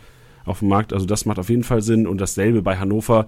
auf 0.45 0.59
dem 0.59 0.67
Markt. 0.67 0.93
Also 0.93 1.05
das 1.05 1.25
macht 1.25 1.39
auf 1.39 1.49
jeden 1.49 1.63
Fall 1.63 1.81
Sinn 1.81 2.07
und 2.07 2.21
dasselbe 2.21 2.61
bei 2.61 2.77
Hannover. 2.77 3.27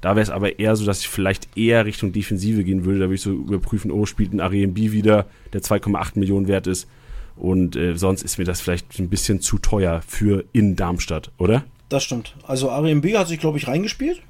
Da 0.00 0.10
wäre 0.10 0.22
es 0.22 0.30
aber 0.30 0.58
eher 0.58 0.76
so, 0.76 0.84
dass 0.84 1.00
ich 1.00 1.08
vielleicht 1.08 1.56
eher 1.56 1.84
Richtung 1.84 2.12
Defensive 2.12 2.64
gehen 2.64 2.84
würde. 2.84 3.00
Da 3.00 3.04
würde 3.06 3.14
ich 3.14 3.22
so 3.22 3.32
überprüfen, 3.32 3.90
oh, 3.90 4.06
spielt 4.06 4.32
ein 4.32 4.40
Ariemb 4.40 4.76
wieder, 4.76 5.26
der 5.52 5.62
2,8 5.62 6.18
Millionen 6.18 6.48
wert 6.48 6.66
ist. 6.66 6.88
Und 7.36 7.76
äh, 7.76 7.96
sonst 7.96 8.22
ist 8.22 8.38
mir 8.38 8.44
das 8.44 8.60
vielleicht 8.60 8.98
ein 8.98 9.10
bisschen 9.10 9.40
zu 9.40 9.58
teuer 9.58 10.02
für 10.06 10.44
in 10.52 10.76
Darmstadt, 10.76 11.30
oder? 11.38 11.64
Das 11.88 12.02
stimmt. 12.02 12.34
Also 12.46 12.70
Ariemb 12.70 13.04
hat 13.14 13.28
sich, 13.28 13.38
glaube 13.38 13.58
ich, 13.58 13.68
reingespielt. 13.68 14.22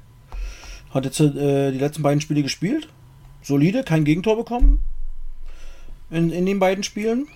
Hat 0.91 1.05
jetzt 1.05 1.19
äh, 1.19 1.71
die 1.71 1.79
letzten 1.79 2.03
beiden 2.03 2.21
Spiele 2.21 2.43
gespielt. 2.43 2.87
Solide, 3.41 3.83
kein 3.83 4.03
Gegentor 4.03 4.35
bekommen. 4.37 4.79
In, 6.11 6.31
in 6.31 6.45
den 6.45 6.59
beiden 6.59 6.83
Spielen. 6.83 7.27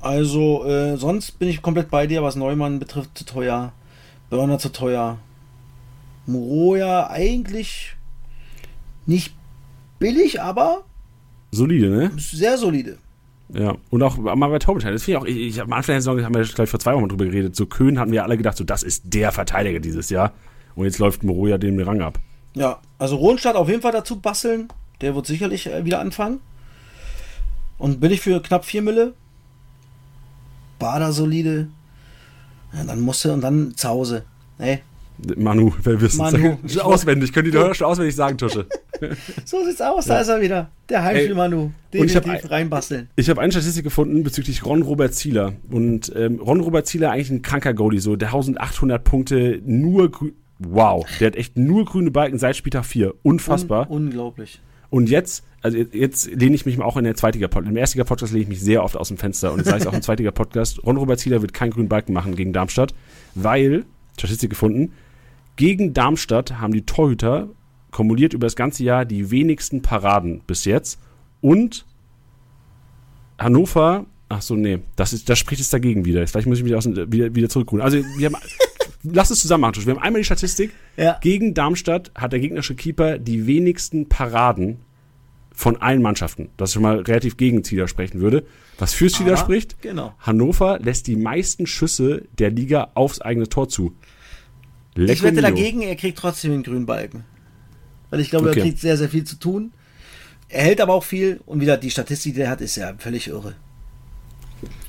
Also, 0.00 0.64
äh, 0.64 0.96
sonst 0.96 1.38
bin 1.38 1.48
ich 1.48 1.62
komplett 1.62 1.90
bei 1.90 2.06
dir, 2.06 2.22
was 2.22 2.36
Neumann 2.36 2.78
betrifft, 2.78 3.16
zu 3.16 3.24
teuer. 3.24 3.72
Burner 4.30 4.58
zu 4.58 4.70
teuer. 4.70 5.18
Moroja 6.26 7.08
eigentlich 7.08 7.96
nicht 9.06 9.34
billig, 9.98 10.40
aber 10.40 10.84
solide, 11.50 11.90
ne? 11.90 12.12
Sehr 12.16 12.58
solide. 12.58 12.98
Ja, 13.52 13.76
und 13.90 14.02
auch 14.02 14.16
mal 14.16 14.48
bei 14.48 14.58
Torbeteil. 14.58 14.92
Das 14.92 15.04
finde 15.04 15.18
ich 15.18 15.22
auch, 15.22 15.26
ich, 15.26 15.36
ich 15.36 15.60
am 15.60 15.72
Anfang 15.72 15.94
der 15.94 16.00
Saison 16.00 16.22
haben 16.24 16.34
wir, 16.34 16.42
glaube 16.42 16.64
ich, 16.64 16.70
vor 16.70 16.80
zwei 16.80 16.94
Wochen 16.94 17.08
drüber 17.08 17.26
geredet. 17.26 17.54
So 17.54 17.66
Köhn 17.66 17.98
hatten 17.98 18.10
wir 18.10 18.24
alle 18.24 18.36
gedacht, 18.36 18.56
so 18.56 18.64
das 18.64 18.82
ist 18.82 19.02
der 19.06 19.32
Verteidiger 19.32 19.80
dieses 19.80 20.10
Jahr. 20.10 20.32
Und 20.74 20.86
jetzt 20.86 20.98
läuft 20.98 21.22
Moroja 21.22 21.58
den 21.58 21.80
Rang 21.80 22.00
ab. 22.00 22.18
Ja, 22.54 22.80
also 22.98 23.16
Rohnstadt 23.16 23.56
auf 23.56 23.68
jeden 23.68 23.82
Fall 23.82 23.92
dazu 23.92 24.18
basteln. 24.18 24.68
Der 25.00 25.14
wird 25.14 25.26
sicherlich 25.26 25.66
äh, 25.66 25.84
wieder 25.84 26.00
anfangen. 26.00 26.40
Und 27.78 28.00
bin 28.00 28.12
ich 28.12 28.20
für 28.20 28.40
knapp 28.40 28.64
4 28.64 28.82
Mille. 28.82 29.14
Bader 30.78 31.12
solide. 31.12 31.68
Ja, 32.72 32.84
dann 32.84 33.00
musste 33.00 33.32
und 33.32 33.40
dann 33.40 33.76
zu 33.76 33.88
Hause. 33.88 34.24
Ey, 34.58 34.80
Manu, 35.36 35.72
wer 35.82 36.00
wissen 36.00 36.18
Manu, 36.18 36.58
es? 36.64 36.78
Auswendig, 36.78 37.32
können 37.32 37.50
die 37.50 37.56
Hörer 37.56 37.74
schon 37.74 37.86
auswendig 37.86 38.16
sagen, 38.16 38.36
Tusche. 38.36 38.66
so 39.44 39.64
sieht's 39.64 39.80
aus, 39.80 40.06
da 40.06 40.20
ist 40.20 40.28
er 40.28 40.40
wieder. 40.40 40.70
Der 40.88 41.02
Heimspiel-Manu. 41.02 41.70
Definitiv 41.92 42.26
ich 42.26 42.44
hab, 42.44 42.50
reinbasteln. 42.50 43.08
Ich 43.16 43.30
habe 43.30 43.40
eine 43.40 43.52
Statistik 43.52 43.84
gefunden 43.84 44.22
bezüglich 44.22 44.64
Ron-Robert 44.64 45.14
Zieler. 45.14 45.54
Und 45.70 46.12
ähm, 46.16 46.40
Ron-Robert 46.40 46.86
Zieler 46.86 47.12
eigentlich 47.12 47.30
ein 47.30 47.42
kranker 47.42 47.74
Goalie, 47.74 48.00
so 48.00 48.16
der 48.16 48.28
1800 48.28 49.02
Punkte, 49.04 49.60
nur 49.64 50.10
wow, 50.58 51.06
der 51.20 51.28
hat 51.28 51.36
echt 51.36 51.56
nur 51.56 51.84
grüne 51.84 52.10
Balken 52.10 52.38
seit 52.38 52.56
Spieltag 52.56 52.84
4. 52.84 53.14
Unfassbar. 53.22 53.90
Un 53.90 54.06
unglaublich. 54.06 54.60
Und 54.90 55.10
jetzt, 55.10 55.44
also 55.60 55.76
jetzt 55.76 56.30
lehne 56.30 56.54
ich 56.54 56.66
mich 56.66 56.80
auch 56.80 56.96
in 56.96 57.04
der 57.04 57.16
Zweitiger 57.16 57.48
Podcast. 57.48 57.70
Im 57.70 57.76
Erstiger 57.76 58.04
Podcast 58.04 58.32
lehne 58.32 58.44
ich 58.44 58.48
mich 58.48 58.60
sehr 58.60 58.84
oft 58.84 58.96
aus 58.96 59.08
dem 59.08 59.16
Fenster 59.16 59.52
und 59.52 59.58
das 59.58 59.66
sage 59.66 59.82
ich 59.82 59.88
auch 59.88 59.92
im 59.92 60.02
Zweitiger 60.02 60.30
Podcast. 60.30 60.84
Ron-Robert 60.84 61.18
Zieler 61.18 61.42
wird 61.42 61.52
keinen 61.52 61.70
grünen 61.70 61.88
Balken 61.88 62.12
machen 62.12 62.36
gegen 62.36 62.52
Darmstadt, 62.52 62.94
weil, 63.34 63.84
Statistik 64.18 64.50
gefunden, 64.50 64.92
gegen 65.56 65.94
Darmstadt 65.94 66.58
haben 66.58 66.72
die 66.72 66.84
Torhüter 66.84 67.48
kumuliert 67.90 68.34
über 68.34 68.46
das 68.46 68.56
ganze 68.56 68.82
Jahr 68.82 69.04
die 69.04 69.30
wenigsten 69.30 69.82
Paraden 69.82 70.40
bis 70.46 70.64
jetzt. 70.64 70.98
Und 71.40 71.86
Hannover, 73.38 74.06
ach 74.28 74.42
so, 74.42 74.56
nee, 74.56 74.80
das, 74.96 75.12
ist, 75.12 75.28
das 75.28 75.38
spricht 75.38 75.60
es 75.60 75.70
dagegen 75.70 76.04
wieder. 76.04 76.26
Vielleicht 76.26 76.48
muss 76.48 76.58
ich 76.58 76.64
mich 76.64 76.74
aus, 76.74 76.86
wieder, 76.86 77.34
wieder 77.34 77.48
zurückholen. 77.48 77.84
Also, 77.84 77.98
wir 78.18 78.26
haben, 78.26 78.36
lass 79.04 79.30
es 79.30 79.40
zusammen 79.40 79.62
machen. 79.62 79.86
Wir 79.86 79.94
haben 79.94 80.02
einmal 80.02 80.20
die 80.20 80.24
Statistik. 80.24 80.72
Ja. 80.96 81.18
Gegen 81.20 81.54
Darmstadt 81.54 82.10
hat 82.14 82.32
der 82.32 82.40
gegnerische 82.40 82.74
Keeper 82.74 83.18
die 83.18 83.46
wenigsten 83.46 84.08
Paraden 84.08 84.78
von 85.54 85.76
allen 85.80 86.02
Mannschaften. 86.02 86.50
Das 86.56 86.72
schon 86.72 86.82
mal 86.82 87.00
relativ 87.00 87.36
gegen 87.36 87.64
Zieler 87.64 87.88
sprechen 87.88 88.20
würde. 88.20 88.44
Was 88.78 88.92
für 88.92 89.08
Zieler 89.08 89.36
spricht? 89.36 89.80
Genau. 89.80 90.12
Hannover 90.18 90.80
lässt 90.80 91.06
die 91.06 91.16
meisten 91.16 91.66
Schüsse 91.66 92.26
der 92.38 92.50
Liga 92.50 92.90
aufs 92.94 93.20
eigene 93.20 93.48
Tor 93.48 93.68
zu. 93.68 93.94
Lecco 94.96 95.12
ich 95.12 95.22
wette 95.22 95.40
dagegen, 95.40 95.82
er 95.82 95.96
kriegt 95.96 96.18
trotzdem 96.18 96.50
den 96.50 96.62
grünen 96.64 96.86
Balken. 96.86 97.24
Weil 98.10 98.20
ich 98.20 98.30
glaube, 98.30 98.50
okay. 98.50 98.58
er 98.58 98.64
kriegt 98.64 98.80
sehr, 98.80 98.96
sehr 98.96 99.08
viel 99.08 99.24
zu 99.24 99.36
tun. 99.36 99.72
Er 100.48 100.64
hält 100.64 100.80
aber 100.80 100.94
auch 100.94 101.04
viel 101.04 101.40
und 101.46 101.60
wieder 101.60 101.76
die 101.76 101.90
Statistik, 101.90 102.34
die 102.34 102.42
er 102.42 102.50
hat, 102.50 102.60
ist 102.60 102.76
ja 102.76 102.94
völlig 102.98 103.28
irre. 103.28 103.54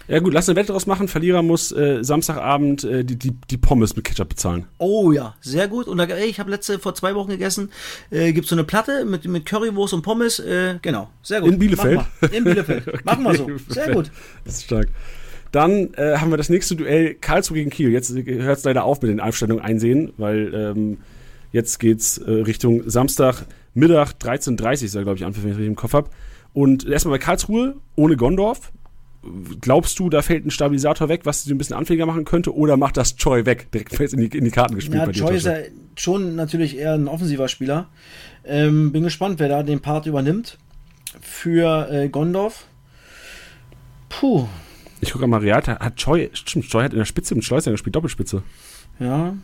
Ja 0.08 0.20
gut, 0.20 0.34
lass 0.34 0.48
eine 0.48 0.56
Wette 0.56 0.72
draus 0.72 0.86
machen. 0.86 1.08
Verlierer 1.08 1.42
muss 1.42 1.72
äh, 1.72 2.04
Samstagabend 2.04 2.84
äh, 2.84 3.04
die, 3.04 3.16
die, 3.16 3.32
die 3.50 3.58
Pommes 3.58 3.96
mit 3.96 4.06
Ketchup 4.06 4.30
bezahlen. 4.30 4.66
Oh 4.78 5.12
ja, 5.12 5.36
sehr 5.42 5.68
gut. 5.68 5.88
Und 5.88 5.98
da, 5.98 6.04
ey, 6.04 6.28
ich 6.28 6.40
habe 6.40 6.52
letzte 6.52 6.78
vor 6.78 6.94
zwei 6.94 7.16
Wochen 7.16 7.30
gegessen. 7.30 7.72
Äh, 8.12 8.32
Gibt 8.32 8.48
so 8.48 8.56
eine 8.56 8.64
Platte 8.64 9.04
mit, 9.06 9.26
mit 9.26 9.46
Currywurst 9.46 9.94
und 9.96 10.04
Pommes. 10.04 10.40
Äh, 10.40 10.78
genau, 10.82 11.10
sehr 11.24 11.42
gut. 11.42 11.54
In 11.54 11.60
Bielefeld? 11.60 12.02
In 12.32 12.44
Bielefeld. 12.44 12.88
okay. 12.88 13.00
Machen 13.04 13.24
wir 13.24 13.36
so. 13.36 13.50
Sehr 13.68 13.94
gut. 13.94 14.12
Das 14.44 14.56
ist 14.56 14.66
stark. 14.66 14.90
Dann 15.52 15.94
äh, 15.96 16.18
haben 16.18 16.30
wir 16.30 16.38
das 16.38 16.50
nächste 16.50 16.76
Duell 16.76 17.16
Karlsruhe 17.16 17.58
gegen 17.58 17.70
Kiel. 17.72 17.90
Jetzt 17.92 18.14
hört 18.14 18.58
es 18.58 18.64
leider 18.64 18.84
auf 18.84 19.02
mit 19.02 19.10
den 19.10 19.20
Einstellungen 19.20 19.64
einsehen, 19.64 20.14
weil 20.18 20.54
ähm, 20.54 20.98
jetzt 21.52 21.80
geht's 21.80 22.18
äh, 22.20 22.30
Richtung 22.30 22.88
Samstag, 22.88 23.46
Mittag, 23.74 24.12
13.30 24.22 24.96
Uhr, 24.96 25.04
glaube 25.04 25.18
ich, 25.18 25.26
an, 25.26 25.34
wenn 25.36 25.44
ich 25.44 25.58
richtig 25.58 25.68
im 25.68 25.76
Kopf 25.76 25.94
habe. 25.94 26.10
Und 26.54 26.86
erstmal 26.86 27.18
bei 27.18 27.24
Karlsruhe 27.24 27.76
ohne 27.96 28.18
Gondorf. 28.18 28.72
Glaubst 29.62 29.98
du, 30.00 30.10
da 30.10 30.22
fällt 30.22 30.46
ein 30.46 30.52
Stabilisator 30.52 31.10
weg, 31.10 31.22
was 31.24 31.44
sie 31.44 31.54
ein 31.54 31.58
bisschen 31.58 31.76
anfälliger 31.76 32.06
machen 32.06 32.26
könnte, 32.26 32.56
oder 32.56 32.78
macht 32.78 32.98
das 32.98 33.16
Choi 33.16 33.46
weg? 33.46 33.72
Direkt 33.72 33.96
fällt 33.96 34.14
in 34.14 34.20
die, 34.20 34.38
in 34.38 34.46
die 34.46 34.52
Karten 34.52 34.76
gespielt 34.76 35.00
ja, 35.00 35.06
bei 35.06 35.12
Choi 35.12 35.36
ist 35.36 35.46
ja 35.46 35.56
schon 35.96 36.36
natürlich 36.36 36.78
eher 36.78 36.94
ein 36.94 37.08
offensiver 37.08 37.48
Spieler. 37.48 37.88
Ähm, 38.44 38.92
bin 38.92 39.04
gespannt, 39.04 39.40
wer 39.40 39.50
da 39.50 39.64
den 39.64 39.82
Part 39.82 40.06
übernimmt 40.06 40.58
für 41.22 41.90
äh, 41.92 42.10
Gondorf. 42.10 42.66
Puh, 44.10 44.48
ich 45.02 45.12
gucke 45.12 45.28
mal, 45.28 45.40
Real 45.40 45.62
hat 45.66 45.98
Choi, 45.98 46.30
stimmt, 46.34 46.70
Choi 46.70 46.84
hat 46.84 46.94
in 46.94 47.00
der 47.00 47.06
Spitze 47.06 47.36
mit 47.36 47.44
Schleuser 47.44 47.72
gespielt, 47.72 47.96
Doppelspitze. 47.96 48.44
Ja. 49.00 49.36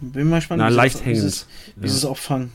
Bin 0.00 0.28
mal 0.28 0.36
gespannt, 0.36 0.60
Na, 0.60 0.68
leicht 0.68 1.04
hängend. 1.04 1.46
Wie 1.76 1.88
sie 1.88 1.96
es 1.96 2.04
auffangen. 2.04 2.52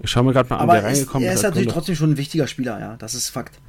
Ich 0.00 0.10
schaue 0.10 0.24
mir 0.24 0.32
gerade 0.32 0.48
mal 0.48 0.56
an, 0.56 0.62
Aber 0.62 0.74
wer 0.74 0.84
reingekommen 0.84 1.24
ist. 1.24 1.28
Er 1.28 1.34
ist 1.34 1.42
natürlich 1.42 1.66
Gondorf. 1.66 1.74
trotzdem 1.74 1.94
schon 1.96 2.10
ein 2.12 2.16
wichtiger 2.16 2.46
Spieler, 2.46 2.80
ja. 2.80 2.96
Das 2.96 3.14
ist 3.14 3.28
Fakt. 3.28 3.60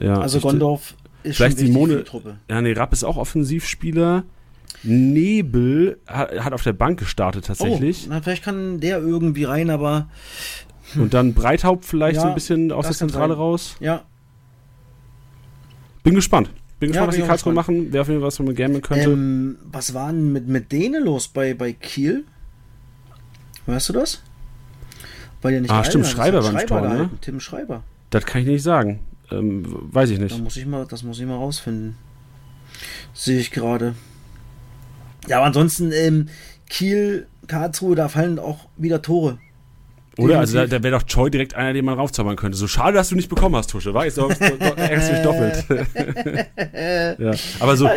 Ja, 0.00 0.20
also 0.20 0.40
Gondorf 0.40 0.94
ist 1.22 1.36
vielleicht 1.36 1.58
schon 1.58 1.66
Simone, 1.66 1.92
für 1.92 1.98
die 1.98 2.04
Truppe. 2.04 2.36
Ja, 2.48 2.60
nee, 2.60 2.72
Rapp 2.72 2.92
ist 2.92 3.04
auch 3.04 3.16
Offensivspieler. 3.16 4.24
Nebel 4.82 5.98
hat, 6.06 6.44
hat, 6.44 6.52
auf 6.52 6.62
der 6.62 6.72
Bank 6.72 6.98
gestartet 6.98 7.46
tatsächlich. 7.46 8.04
Oh, 8.06 8.10
na, 8.10 8.22
vielleicht 8.22 8.44
kann 8.44 8.80
der 8.80 8.98
irgendwie 8.98 9.44
rein, 9.44 9.68
aber. 9.68 10.08
Und 10.96 11.12
dann 11.12 11.34
Breithaupt 11.34 11.84
vielleicht 11.84 12.16
ja, 12.16 12.22
so 12.22 12.28
ein 12.28 12.34
bisschen 12.34 12.72
aus 12.72 12.86
der 12.86 12.96
Zentrale 12.96 13.34
raus. 13.34 13.76
Ja, 13.80 14.04
bin 16.02 16.14
gespannt. 16.14 16.50
Bin 16.78 16.90
gespannt, 16.90 17.06
ja, 17.06 17.08
was 17.08 17.16
die 17.16 17.28
Karlsruhe 17.28 17.52
machen. 17.52 17.88
Wer 17.92 18.02
auf 18.02 18.08
jeden 18.08 18.20
Fall 18.20 18.26
was 18.28 18.38
man 18.38 18.54
gamen 18.54 18.80
könnte. 18.80 19.10
Ähm, 19.10 19.58
was 19.70 19.92
war 19.92 20.10
denn 20.10 20.32
mit, 20.32 20.48
mit 20.48 20.72
denen 20.72 21.04
los 21.04 21.28
bei, 21.28 21.54
bei 21.54 21.72
Kiel? 21.72 22.24
Weißt 23.66 23.90
du 23.90 23.92
das? 23.92 24.22
Weil 25.42 25.54
ja 25.54 25.60
nicht 25.60 25.70
ah, 25.70 25.84
stimmt, 25.84 26.06
Schreiber 26.06 26.42
war 26.42 26.60
im 26.60 26.66
Tor, 26.66 26.80
ne? 26.80 27.10
Tim 27.20 27.40
Schreiber. 27.40 27.82
Das 28.10 28.24
kann 28.26 28.42
ich 28.42 28.46
nicht 28.46 28.62
sagen. 28.62 29.00
Ähm, 29.32 29.64
weiß 29.92 30.10
ich 30.10 30.18
nicht. 30.18 30.34
Da 30.34 30.38
muss 30.38 30.56
ich 30.56 30.66
mal, 30.66 30.86
das 30.86 31.02
muss 31.02 31.18
ich 31.18 31.26
mal 31.26 31.36
rausfinden. 31.36 31.96
Sehe 33.14 33.40
ich 33.40 33.50
gerade. 33.50 33.94
Ja, 35.26 35.38
aber 35.38 35.46
ansonsten, 35.46 35.92
ähm, 35.92 36.28
Kiel, 36.68 37.26
Karlsruhe, 37.46 37.96
da 37.96 38.08
fallen 38.08 38.38
auch 38.38 38.68
wieder 38.76 39.02
Tore. 39.02 39.38
Oder? 40.16 40.38
Also 40.40 40.58
da, 40.58 40.66
da 40.66 40.82
wäre 40.82 40.98
doch 40.98 41.06
Choi 41.06 41.30
direkt 41.30 41.54
einer, 41.54 41.72
den 41.72 41.84
man 41.84 41.94
raufzaubern 41.94 42.36
könnte. 42.36 42.56
So 42.56 42.66
schade, 42.66 42.94
dass 42.94 43.08
du 43.08 43.16
nicht 43.16 43.28
bekommen 43.28 43.56
hast, 43.56 43.70
Tusche. 43.70 43.94
Weißt 43.94 44.18
du, 44.18 44.28
ärgerst 44.28 45.12
dich 45.12 45.22
doppelt. 45.22 45.64
ja. 47.18 47.32
Aber 47.60 47.76
so 47.76 47.88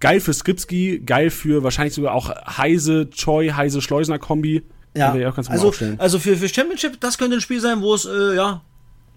geil 0.00 0.20
für 0.20 0.32
Skripski, 0.32 1.02
geil 1.04 1.30
für 1.30 1.62
wahrscheinlich 1.62 1.94
sogar 1.94 2.14
auch 2.14 2.30
Heise, 2.58 3.08
Choi, 3.10 3.50
Heise, 3.50 3.80
Schleusner 3.80 4.18
Kombi. 4.18 4.62
Ja, 4.96 5.12
also, 5.12 5.72
also 5.98 6.18
für, 6.20 6.36
für 6.36 6.48
Championship, 6.48 7.00
das 7.00 7.18
könnte 7.18 7.38
ein 7.38 7.40
Spiel 7.40 7.60
sein, 7.60 7.80
wo 7.80 7.94
es 7.94 8.04
äh, 8.04 8.36
ja 8.36 8.62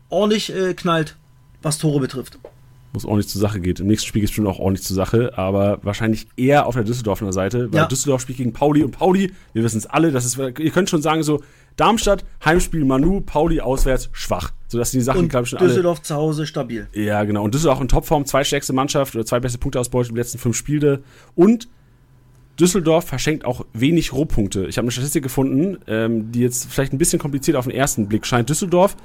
ordentlich 0.09 0.51
äh, 0.51 0.73
knallt, 0.73 1.15
was 1.67 1.77
Tore 1.77 1.99
betrifft 1.99 2.39
wo 2.93 2.97
es 2.97 3.05
ordentlich 3.05 3.27
zur 3.27 3.41
Sache 3.41 3.59
geht. 3.59 3.79
Im 3.79 3.87
nächsten 3.87 4.07
Spiel 4.07 4.21
geht 4.21 4.29
es 4.29 4.35
schon 4.35 4.47
auch 4.47 4.59
ordentlich 4.59 4.85
zur 4.85 4.95
Sache, 4.95 5.37
aber 5.37 5.79
wahrscheinlich 5.83 6.27
eher 6.35 6.65
auf 6.65 6.75
der 6.75 6.83
Düsseldorfer 6.83 7.31
Seite, 7.31 7.71
weil 7.71 7.81
ja. 7.81 7.85
Düsseldorf 7.85 8.21
spielt 8.21 8.37
gegen 8.37 8.53
Pauli 8.53 8.83
und 8.83 8.91
Pauli, 8.91 9.31
wir 9.53 9.63
wissen 9.63 9.77
es 9.77 9.85
alle, 9.85 10.11
das 10.11 10.25
ist, 10.25 10.37
ihr 10.37 10.71
könnt 10.71 10.89
schon 10.89 11.01
sagen, 11.01 11.23
so 11.23 11.41
Darmstadt, 11.75 12.25
Heimspiel 12.43 12.85
Manu, 12.85 13.21
Pauli 13.21 13.61
auswärts, 13.61 14.09
schwach. 14.13 14.51
Sodass 14.67 14.91
die 14.91 14.99
Sachen, 14.99 15.29
glaube 15.29 15.43
ich, 15.43 15.51
schon 15.51 15.59
Düsseldorf 15.59 15.99
alle, 15.99 16.05
zu 16.05 16.15
Hause 16.15 16.47
stabil. 16.47 16.87
Ja, 16.93 17.23
genau. 17.23 17.43
Und 17.43 17.53
Düsseldorf 17.53 17.77
auch 17.77 17.81
in 17.81 17.87
Topform, 17.87 18.25
zweitstärkste 18.25 18.73
Mannschaft 18.73 19.15
oder 19.15 19.25
zwei 19.25 19.39
beste 19.39 19.59
Punkteausbeute 19.59 20.09
in 20.09 20.15
den 20.15 20.17
letzten 20.17 20.39
fünf 20.39 20.57
Spiele. 20.57 21.03
Und 21.35 21.69
Düsseldorf 22.59 23.05
verschenkt 23.05 23.45
auch 23.45 23.65
wenig 23.73 24.11
Rohpunkte. 24.11 24.65
Ich 24.65 24.77
habe 24.77 24.85
eine 24.85 24.91
Statistik 24.91 25.23
gefunden, 25.23 25.77
ähm, 25.87 26.31
die 26.31 26.41
jetzt 26.41 26.65
vielleicht 26.69 26.91
ein 26.91 26.97
bisschen 26.97 27.19
kompliziert 27.19 27.55
auf 27.55 27.65
den 27.65 27.75
ersten 27.75 28.07
Blick 28.07 28.25
scheint. 28.25 28.49
Düsseldorf 28.49 28.97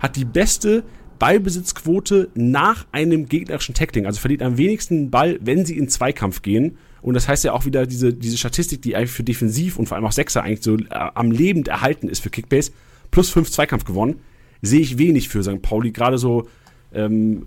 hat 0.00 0.16
die 0.16 0.24
beste 0.24 0.82
Ballbesitzquote 1.18 2.30
nach 2.34 2.86
einem 2.92 3.28
gegnerischen 3.28 3.74
Tackling. 3.74 4.06
Also 4.06 4.20
verliert 4.20 4.42
am 4.42 4.56
wenigsten 4.56 5.10
Ball, 5.10 5.38
wenn 5.42 5.64
sie 5.64 5.76
in 5.76 5.88
Zweikampf 5.88 6.42
gehen. 6.42 6.78
Und 7.02 7.14
das 7.14 7.28
heißt 7.28 7.44
ja 7.44 7.52
auch 7.52 7.64
wieder 7.64 7.86
diese, 7.86 8.12
diese 8.12 8.36
Statistik, 8.36 8.82
die 8.82 8.96
eigentlich 8.96 9.12
für 9.12 9.24
Defensiv 9.24 9.78
und 9.78 9.86
vor 9.86 9.96
allem 9.96 10.06
auch 10.06 10.12
Sechser 10.12 10.42
eigentlich 10.42 10.62
so 10.62 10.76
äh, 10.76 10.84
am 10.90 11.30
Lebend 11.30 11.68
erhalten 11.68 12.08
ist 12.08 12.20
für 12.20 12.30
Kickbase. 12.30 12.72
Plus 13.10 13.30
fünf 13.30 13.50
Zweikampf 13.50 13.84
gewonnen. 13.84 14.20
Sehe 14.62 14.80
ich 14.80 14.98
wenig 14.98 15.28
für 15.28 15.42
St. 15.42 15.62
Pauli. 15.62 15.92
Gerade 15.92 16.18
so 16.18 16.48
ähm, 16.92 17.46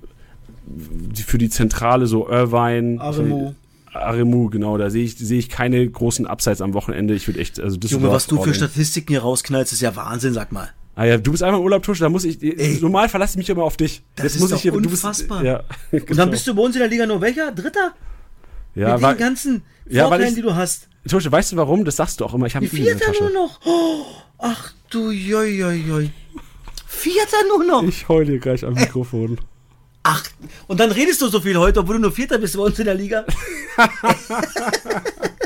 für 1.14 1.38
die 1.38 1.50
Zentrale, 1.50 2.08
so 2.08 2.30
Irvine. 2.30 3.02
Aremu. 3.02 3.54
Aremu, 3.94 4.50
genau, 4.50 4.78
da 4.78 4.90
sehe 4.90 5.04
ich, 5.04 5.18
sehe 5.18 5.40
ich 5.40 5.50
keine 5.50 5.88
großen 5.88 6.28
Abseits 6.28 6.62
am 6.62 6.74
Wochenende. 6.74 7.16
Ich 7.16 7.28
würde 7.28 7.40
echt, 7.40 7.60
also 7.60 7.76
das 7.76 7.92
Junge, 7.92 8.12
was 8.12 8.28
du 8.28 8.42
für 8.42 8.54
Statistiken 8.54 9.10
hier 9.14 9.22
rausknallst, 9.22 9.74
ist 9.74 9.82
ja 9.82 9.96
Wahnsinn, 9.96 10.34
sag 10.34 10.52
mal. 10.52 10.70
Ah 11.00 11.06
ja, 11.06 11.18
du 11.18 11.32
bist 11.32 11.41
einfach 11.43 11.60
im 11.60 11.64
Urlaub, 11.64 11.82
Tusche, 11.82 12.02
da 12.02 12.10
muss 12.10 12.26
ich. 12.26 12.43
Ey, 12.43 12.78
normal 12.82 13.08
verlasse 13.08 13.32
ich 13.32 13.38
mich 13.38 13.50
immer 13.50 13.64
auf 13.64 13.78
dich. 13.78 14.04
Das 14.18 14.26
Jetzt 14.26 14.36
ist 14.36 14.41
muss 14.41 14.50
doch 14.50 14.58
ich 14.58 14.64
hier, 14.64 14.74
unfassbar. 14.74 15.39
Bist, 15.39 15.47
ja, 15.47 15.64
genau. 15.91 16.06
Und 16.10 16.18
dann 16.18 16.30
bist 16.30 16.45
du 16.45 16.54
bei 16.54 16.62
uns 16.62 16.76
in 16.76 16.80
der 16.80 16.89
Liga 16.89 17.06
nur 17.06 17.22
welcher? 17.22 17.54
Dritter? 17.54 17.93
Ja, 18.76 18.95
Mit 18.95 19.02
weil, 19.04 19.16
den 19.16 19.20
ganzen 19.20 19.62
Vorteilen, 19.89 20.28
ja, 20.28 20.36
die 20.36 20.41
du 20.41 20.54
hast. 20.54 20.89
Tusche, 21.08 21.32
weißt 21.32 21.54
du 21.54 21.56
warum? 21.56 21.86
Das 21.86 21.95
sagst 21.95 22.20
du 22.20 22.26
auch 22.26 22.34
immer. 22.34 22.47
Ich 22.47 22.56
habe 22.58 22.68
Vierter 22.68 23.14
nur 23.18 23.30
noch. 23.30 23.62
Oh, 23.64 24.04
ach 24.39 24.74
du, 24.89 25.12
joi, 25.12 25.47
joi, 25.52 25.76
joi. 25.76 26.10
Vierter 26.86 27.47
nur 27.47 27.64
noch. 27.64 27.84
Ich 27.84 28.10
heule 28.10 28.32
hier 28.32 28.39
gleich 28.39 28.66
am 28.66 28.74
Mikrofon. 28.74 29.39
Ach, 30.04 30.26
und 30.68 30.82
dann 30.82 30.91
redest 30.91 31.22
du 31.22 31.30
so 31.30 31.39
viel 31.39 31.56
heute, 31.56 31.80
obwohl 31.80 31.95
du 31.95 32.02
nur 32.02 32.12
Vierter 32.12 32.39
bist 32.39 32.58
bei 32.58 32.64
uns 32.64 32.78
in 32.78 32.84
der 32.84 32.95
Liga. 32.95 33.24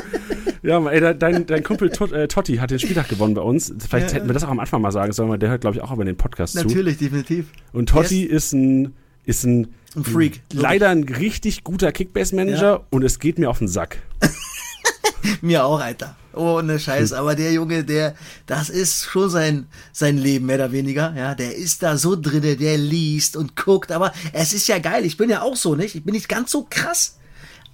Ja, 0.62 0.84
ey, 0.88 1.16
dein, 1.18 1.46
dein 1.46 1.62
Kumpel 1.62 1.90
Tot, 1.90 2.12
äh, 2.12 2.28
Totti 2.28 2.56
hat 2.56 2.70
den 2.70 2.78
Spieltag 2.78 3.08
gewonnen 3.08 3.34
bei 3.34 3.42
uns. 3.42 3.72
Vielleicht 3.78 4.08
ja, 4.08 4.16
hätten 4.16 4.28
wir 4.28 4.34
das 4.34 4.44
auch 4.44 4.48
am 4.48 4.60
Anfang 4.60 4.80
mal 4.80 4.92
sagen 4.92 5.12
sollen, 5.12 5.28
weil 5.28 5.38
der 5.38 5.50
hört, 5.50 5.60
glaube 5.60 5.76
ich, 5.76 5.82
auch 5.82 5.92
über 5.92 6.04
den 6.04 6.16
Podcast 6.16 6.54
Natürlich, 6.54 6.72
zu. 6.72 6.78
Natürlich, 6.78 6.98
definitiv. 6.98 7.46
Und 7.72 7.88
Totti 7.88 8.22
yes. 8.22 8.32
ist 8.32 8.52
ein 8.52 8.94
ist 9.24 9.44
ein, 9.44 9.74
ein 9.96 10.04
Freak. 10.04 10.42
Leider 10.52 10.90
ein 10.90 11.04
richtig 11.04 11.64
guter 11.64 11.92
Kickbase-Manager 11.92 12.72
ja. 12.72 12.86
und 12.90 13.02
es 13.04 13.18
geht 13.18 13.38
mir 13.38 13.48
auf 13.48 13.58
den 13.58 13.68
Sack. 13.68 13.98
mir 15.40 15.64
auch, 15.64 15.80
Alter. 15.80 16.16
Ohne 16.34 16.78
Scheiß. 16.78 17.10
Hm. 17.10 17.18
Aber 17.18 17.34
der 17.34 17.52
Junge, 17.52 17.84
der, 17.84 18.14
das 18.46 18.68
ist 18.68 19.04
schon 19.04 19.30
sein, 19.30 19.66
sein 19.92 20.18
Leben, 20.18 20.46
mehr 20.46 20.56
oder 20.56 20.72
weniger. 20.72 21.14
Ja, 21.16 21.34
der 21.34 21.56
ist 21.56 21.82
da 21.82 21.96
so 21.96 22.16
drinne, 22.20 22.56
der 22.56 22.76
liest 22.76 23.36
und 23.36 23.56
guckt. 23.56 23.92
Aber 23.92 24.12
es 24.32 24.52
ist 24.52 24.66
ja 24.66 24.78
geil. 24.78 25.04
Ich 25.04 25.16
bin 25.16 25.30
ja 25.30 25.42
auch 25.42 25.56
so, 25.56 25.74
nicht? 25.74 25.94
Ich 25.94 26.04
bin 26.04 26.14
nicht 26.14 26.28
ganz 26.28 26.50
so 26.50 26.66
krass 26.68 27.18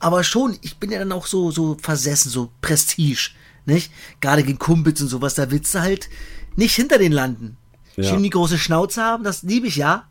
aber 0.01 0.25
schon, 0.25 0.59
ich 0.63 0.79
bin 0.79 0.91
ja 0.91 0.99
dann 0.99 1.13
auch 1.13 1.27
so, 1.27 1.51
so 1.51 1.77
versessen, 1.81 2.31
so 2.31 2.51
Prestige, 2.61 3.31
nicht? 3.67 3.93
Gerade 4.21 4.43
gegen 4.43 4.59
Kumpels 4.59 5.01
und 5.01 5.09
sowas, 5.09 5.35
da 5.35 5.51
willst 5.51 5.75
du 5.75 5.81
halt 5.81 6.09
nicht 6.57 6.75
hinter 6.75 6.99
den 6.99 7.13
landen. 7.13 7.57
Ja. 7.97 8.05
Schön 8.05 8.23
die 8.23 8.31
große 8.31 8.59
Schnauze 8.59 9.03
haben, 9.03 9.25
das 9.25 9.43
liebe 9.43 9.67
ich 9.67 9.77
ja. 9.77 10.05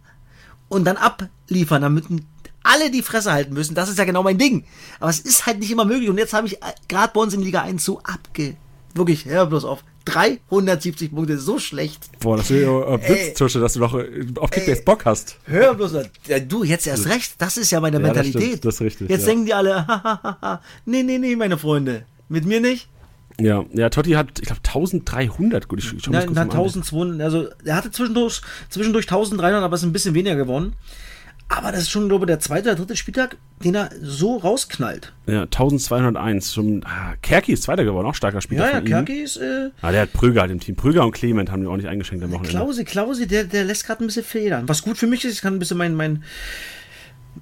Und 0.69 0.85
dann 0.85 0.97
abliefern, 0.97 1.81
damit 1.81 2.05
alle 2.63 2.91
die 2.91 3.01
Fresse 3.01 3.31
halten 3.31 3.53
müssen. 3.53 3.73
Das 3.73 3.89
ist 3.89 3.97
ja 3.97 4.05
genau 4.05 4.21
mein 4.21 4.37
Ding. 4.37 4.65
Aber 4.99 5.09
es 5.09 5.19
ist 5.19 5.45
halt 5.45 5.59
nicht 5.59 5.71
immer 5.71 5.85
möglich. 5.85 6.09
Und 6.09 6.17
jetzt 6.17 6.33
habe 6.33 6.45
ich 6.45 6.61
äh, 6.61 6.73
gerade 6.87 7.11
bei 7.13 7.21
uns 7.21 7.33
in 7.33 7.41
Liga 7.41 7.61
1 7.61 7.83
so 7.83 7.99
abge... 8.03 8.55
Wirklich, 8.93 9.25
hör 9.25 9.45
bloß 9.45 9.65
auf. 9.65 9.83
370 10.11 11.11
Punkte, 11.13 11.37
so 11.37 11.59
schlecht. 11.59 12.09
Boah, 12.19 12.37
das 12.37 12.49
ist 12.51 12.61
ja 12.61 13.09
Witztusche, 13.09 13.59
dass 13.59 13.73
du 13.73 13.79
noch 13.79 13.95
äh, 13.95 14.25
auf 14.37 14.49
Kickbase 14.51 14.81
Bock 14.83 15.05
hast. 15.05 15.37
Hör 15.45 15.73
bloß 15.75 15.93
du, 16.47 16.63
jetzt 16.63 16.87
erst 16.87 17.07
recht. 17.07 17.33
Das 17.37 17.57
ist 17.57 17.71
ja 17.71 17.79
meine 17.79 17.97
Ja, 17.97 18.07
das 18.13 18.23
Mentalität. 18.25 18.43
stimmt, 18.49 18.65
das 18.65 18.75
ist 18.75 18.81
richtig, 18.81 19.09
Jetzt 19.09 19.21
ja. 19.21 19.27
denken 19.27 19.45
die 19.45 19.53
alle, 19.53 19.75
hahaha. 19.87 20.61
nee, 20.85 21.03
nee, 21.03 21.17
nee, 21.17 21.35
meine 21.35 21.57
Freunde. 21.57 22.05
Mit 22.27 22.45
mir 22.45 22.61
nicht? 22.61 22.87
Ja, 23.39 23.63
ja, 23.73 23.89
Totti 23.89 24.11
hat, 24.11 24.39
ich 24.39 24.45
glaube, 24.47 24.61
1300. 24.65 25.67
Gut, 25.67 25.79
ich 25.79 25.85
schau 25.87 25.95
mich 25.95 26.07
Nein, 26.09 26.25
kurz 26.25 26.35
dann 26.35 26.47
mal 26.47 26.53
an. 26.53 26.59
1200, 26.59 27.21
also 27.21 27.47
er 27.63 27.75
hatte 27.77 27.89
zwischendurch, 27.89 28.41
zwischendurch 28.69 29.05
1300, 29.05 29.63
aber 29.63 29.75
es 29.75 29.81
ist 29.81 29.87
ein 29.87 29.93
bisschen 29.93 30.13
weniger 30.13 30.35
geworden. 30.35 30.73
Aber 31.51 31.71
das 31.71 31.81
ist 31.81 31.89
schon, 31.89 32.07
glaube 32.07 32.25
ich, 32.25 32.27
der 32.27 32.39
zweite 32.39 32.69
oder 32.69 32.77
dritte 32.77 32.95
Spieltag, 32.95 33.37
den 33.63 33.73
er 33.73 33.89
so 34.01 34.37
rausknallt. 34.37 35.13
Ja, 35.25 35.41
1201. 35.41 36.53
Schon, 36.53 36.83
ah, 36.85 37.15
Kerki 37.23 37.53
ist 37.53 37.63
Zweiter 37.63 37.83
geworden, 37.83 38.05
auch 38.05 38.13
starker 38.13 38.39
Spieler 38.39 38.67
Ja, 38.67 38.73
ja. 38.75 38.81
Kerki 38.81 39.23
ist, 39.23 39.37
äh, 39.37 39.71
Ah, 39.81 39.91
der 39.91 40.03
hat 40.03 40.13
Prüger 40.13 40.41
halt 40.41 40.51
im 40.51 40.59
Team. 40.59 40.75
Prüger 40.75 41.03
und 41.03 41.11
Clement 41.11 41.51
haben 41.51 41.61
die 41.61 41.67
auch 41.67 41.75
nicht 41.75 41.87
eingeschränkt 41.87 42.23
am 42.23 42.31
Wochenende. 42.31 42.51
Klausi, 42.51 42.85
Klausi, 42.85 43.27
der, 43.27 43.45
der 43.45 43.63
lässt 43.63 43.85
gerade 43.87 44.03
ein 44.03 44.07
bisschen 44.07 44.23
federn. 44.23 44.69
Was 44.69 44.83
gut 44.83 44.99
für 44.99 45.07
mich 45.07 45.25
ist, 45.25 45.33
ich 45.33 45.41
kann 45.41 45.55
ein 45.55 45.59
bisschen 45.59 45.77
mein, 45.79 45.95
mein, 45.95 46.23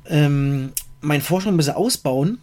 ähm, 0.07 0.71
mein 1.01 1.21
Forschung 1.21 1.53
ein 1.53 1.57
bisschen 1.57 1.75
ausbauen. 1.75 2.37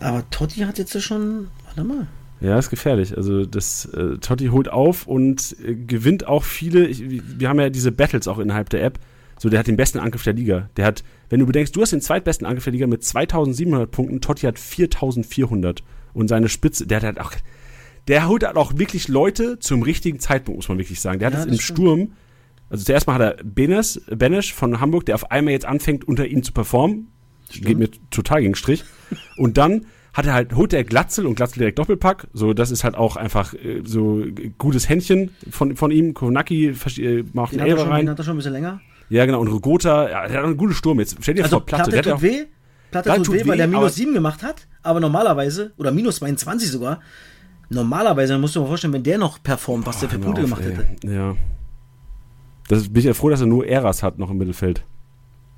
Aber 0.00 0.24
Totti 0.30 0.60
hat 0.60 0.78
jetzt 0.78 0.94
ja 0.94 1.00
schon, 1.00 1.48
warte 1.66 1.82
mal. 1.82 2.06
Ja, 2.40 2.58
ist 2.58 2.70
gefährlich. 2.70 3.16
Also 3.16 3.44
das 3.44 3.86
äh, 3.86 4.18
Totti 4.18 4.46
holt 4.48 4.68
auf 4.68 5.06
und 5.08 5.56
äh, 5.64 5.74
gewinnt 5.74 6.28
auch 6.28 6.44
viele. 6.44 6.86
Ich, 6.86 7.02
wir 7.06 7.48
haben 7.48 7.58
ja 7.58 7.70
diese 7.70 7.90
Battles 7.90 8.28
auch 8.28 8.38
innerhalb 8.38 8.70
der 8.70 8.84
App. 8.84 8.98
So, 9.38 9.48
der 9.48 9.58
hat 9.60 9.66
den 9.66 9.76
besten 9.76 9.98
Angriff 9.98 10.22
der 10.22 10.32
Liga. 10.32 10.70
Der 10.76 10.86
hat, 10.86 11.04
wenn 11.28 11.40
du 11.40 11.46
bedenkst, 11.46 11.74
du 11.74 11.82
hast 11.82 11.92
den 11.92 12.00
zweitbesten 12.00 12.46
Angriff 12.46 12.64
der 12.64 12.72
Liga 12.72 12.86
mit 12.86 13.04
2700 13.04 13.90
Punkten, 13.90 14.20
Totti 14.20 14.46
hat 14.46 14.58
4400 14.58 15.82
und 16.12 16.28
seine 16.28 16.48
Spitze, 16.48 16.86
der 16.86 16.98
hat 16.98 17.04
halt 17.04 17.20
auch, 17.20 17.32
der 18.08 18.28
holt 18.28 18.44
halt 18.44 18.56
auch 18.56 18.76
wirklich 18.78 19.08
Leute 19.08 19.58
zum 19.58 19.82
richtigen 19.82 20.20
Zeitpunkt, 20.20 20.58
muss 20.58 20.68
man 20.68 20.78
wirklich 20.78 21.00
sagen. 21.00 21.18
Der 21.18 21.26
hat 21.26 21.34
Ja, 21.34 21.40
es 21.40 21.46
das 21.46 21.54
im 21.54 21.60
stimmt. 21.60 21.78
Sturm, 21.78 22.12
also 22.70 22.84
zuerst 22.84 23.06
mal 23.06 23.14
hat 23.14 23.20
er 23.38 23.44
Benes, 23.44 24.00
Benesch 24.08 24.52
von 24.52 24.80
Hamburg, 24.80 25.06
der 25.06 25.14
auf 25.16 25.30
einmal 25.30 25.52
jetzt 25.52 25.66
anfängt, 25.66 26.06
unter 26.06 26.26
ihm 26.26 26.42
zu 26.42 26.52
performen. 26.52 27.08
Geht 27.52 27.78
mir 27.78 27.88
total 28.10 28.40
gegen 28.40 28.52
den 28.52 28.56
Strich. 28.56 28.84
Und 29.36 29.58
dann 29.58 29.86
hat 30.12 30.26
er 30.26 30.32
halt, 30.34 30.54
holt 30.54 30.72
er 30.72 30.84
Glatzel 30.84 31.26
und 31.26 31.34
Glatzel 31.34 31.58
direkt 31.58 31.78
Doppelpack. 31.78 32.28
So, 32.32 32.52
das 32.54 32.70
ist 32.70 32.84
halt 32.84 32.94
auch 32.94 33.16
einfach 33.16 33.52
äh, 33.54 33.82
so 33.84 34.24
gutes 34.58 34.88
Händchen 34.88 35.30
von, 35.50 35.74
von 35.76 35.90
ihm. 35.90 36.14
Konaki 36.14 36.66
äh, 36.68 37.24
macht 37.32 37.52
Den 37.52 37.60
einen 37.60 37.68
er 37.70 37.72
Elfer 37.72 37.78
schon, 37.82 37.86
den 37.88 37.92
rein. 37.92 38.08
hat 38.10 38.18
er 38.18 38.24
schon 38.24 38.34
ein 38.34 38.36
bisschen 38.36 38.52
länger. 38.52 38.80
Ja, 39.08 39.26
genau. 39.26 39.40
Und 39.40 39.48
Rogota, 39.48 40.08
ja, 40.10 40.26
der 40.28 40.38
hat 40.38 40.44
einen 40.44 40.56
guten 40.56 40.72
Sturm 40.74 40.98
jetzt. 41.00 41.16
Stell 41.20 41.34
dir 41.34 41.42
Also 41.44 41.56
vor, 41.58 41.66
Platte. 41.66 41.90
Platte 41.90 42.10
tut 42.10 42.22
weh. 42.22 42.44
Platte 42.90 43.10
tut, 43.16 43.26
tut 43.26 43.34
weh, 43.34 43.46
weil 43.46 43.56
der 43.56 43.66
minus 43.68 43.82
aber- 43.82 43.90
7 43.90 44.14
gemacht 44.14 44.42
hat. 44.42 44.66
Aber 44.82 45.00
normalerweise, 45.00 45.72
oder 45.76 45.90
minus 45.90 46.16
22 46.16 46.70
sogar, 46.70 47.00
normalerweise, 47.68 48.38
musst 48.38 48.54
du 48.54 48.60
dir 48.60 48.64
mal 48.64 48.68
vorstellen, 48.68 48.92
wenn 48.92 49.02
der 49.02 49.18
noch 49.18 49.42
performt, 49.42 49.86
was 49.86 50.00
der 50.00 50.08
für 50.08 50.18
Punkte 50.18 50.42
auf, 50.42 50.48
gemacht 50.48 50.62
ey. 50.64 50.76
hätte. 50.76 51.12
Ja. 51.12 51.34
Das 52.68 52.84
bin 52.88 53.00
ich 53.00 53.04
ja 53.04 53.14
froh, 53.14 53.28
dass 53.28 53.40
er 53.40 53.46
nur 53.46 53.66
Eras 53.66 54.02
hat 54.02 54.18
noch 54.18 54.30
im 54.30 54.38
Mittelfeld. 54.38 54.84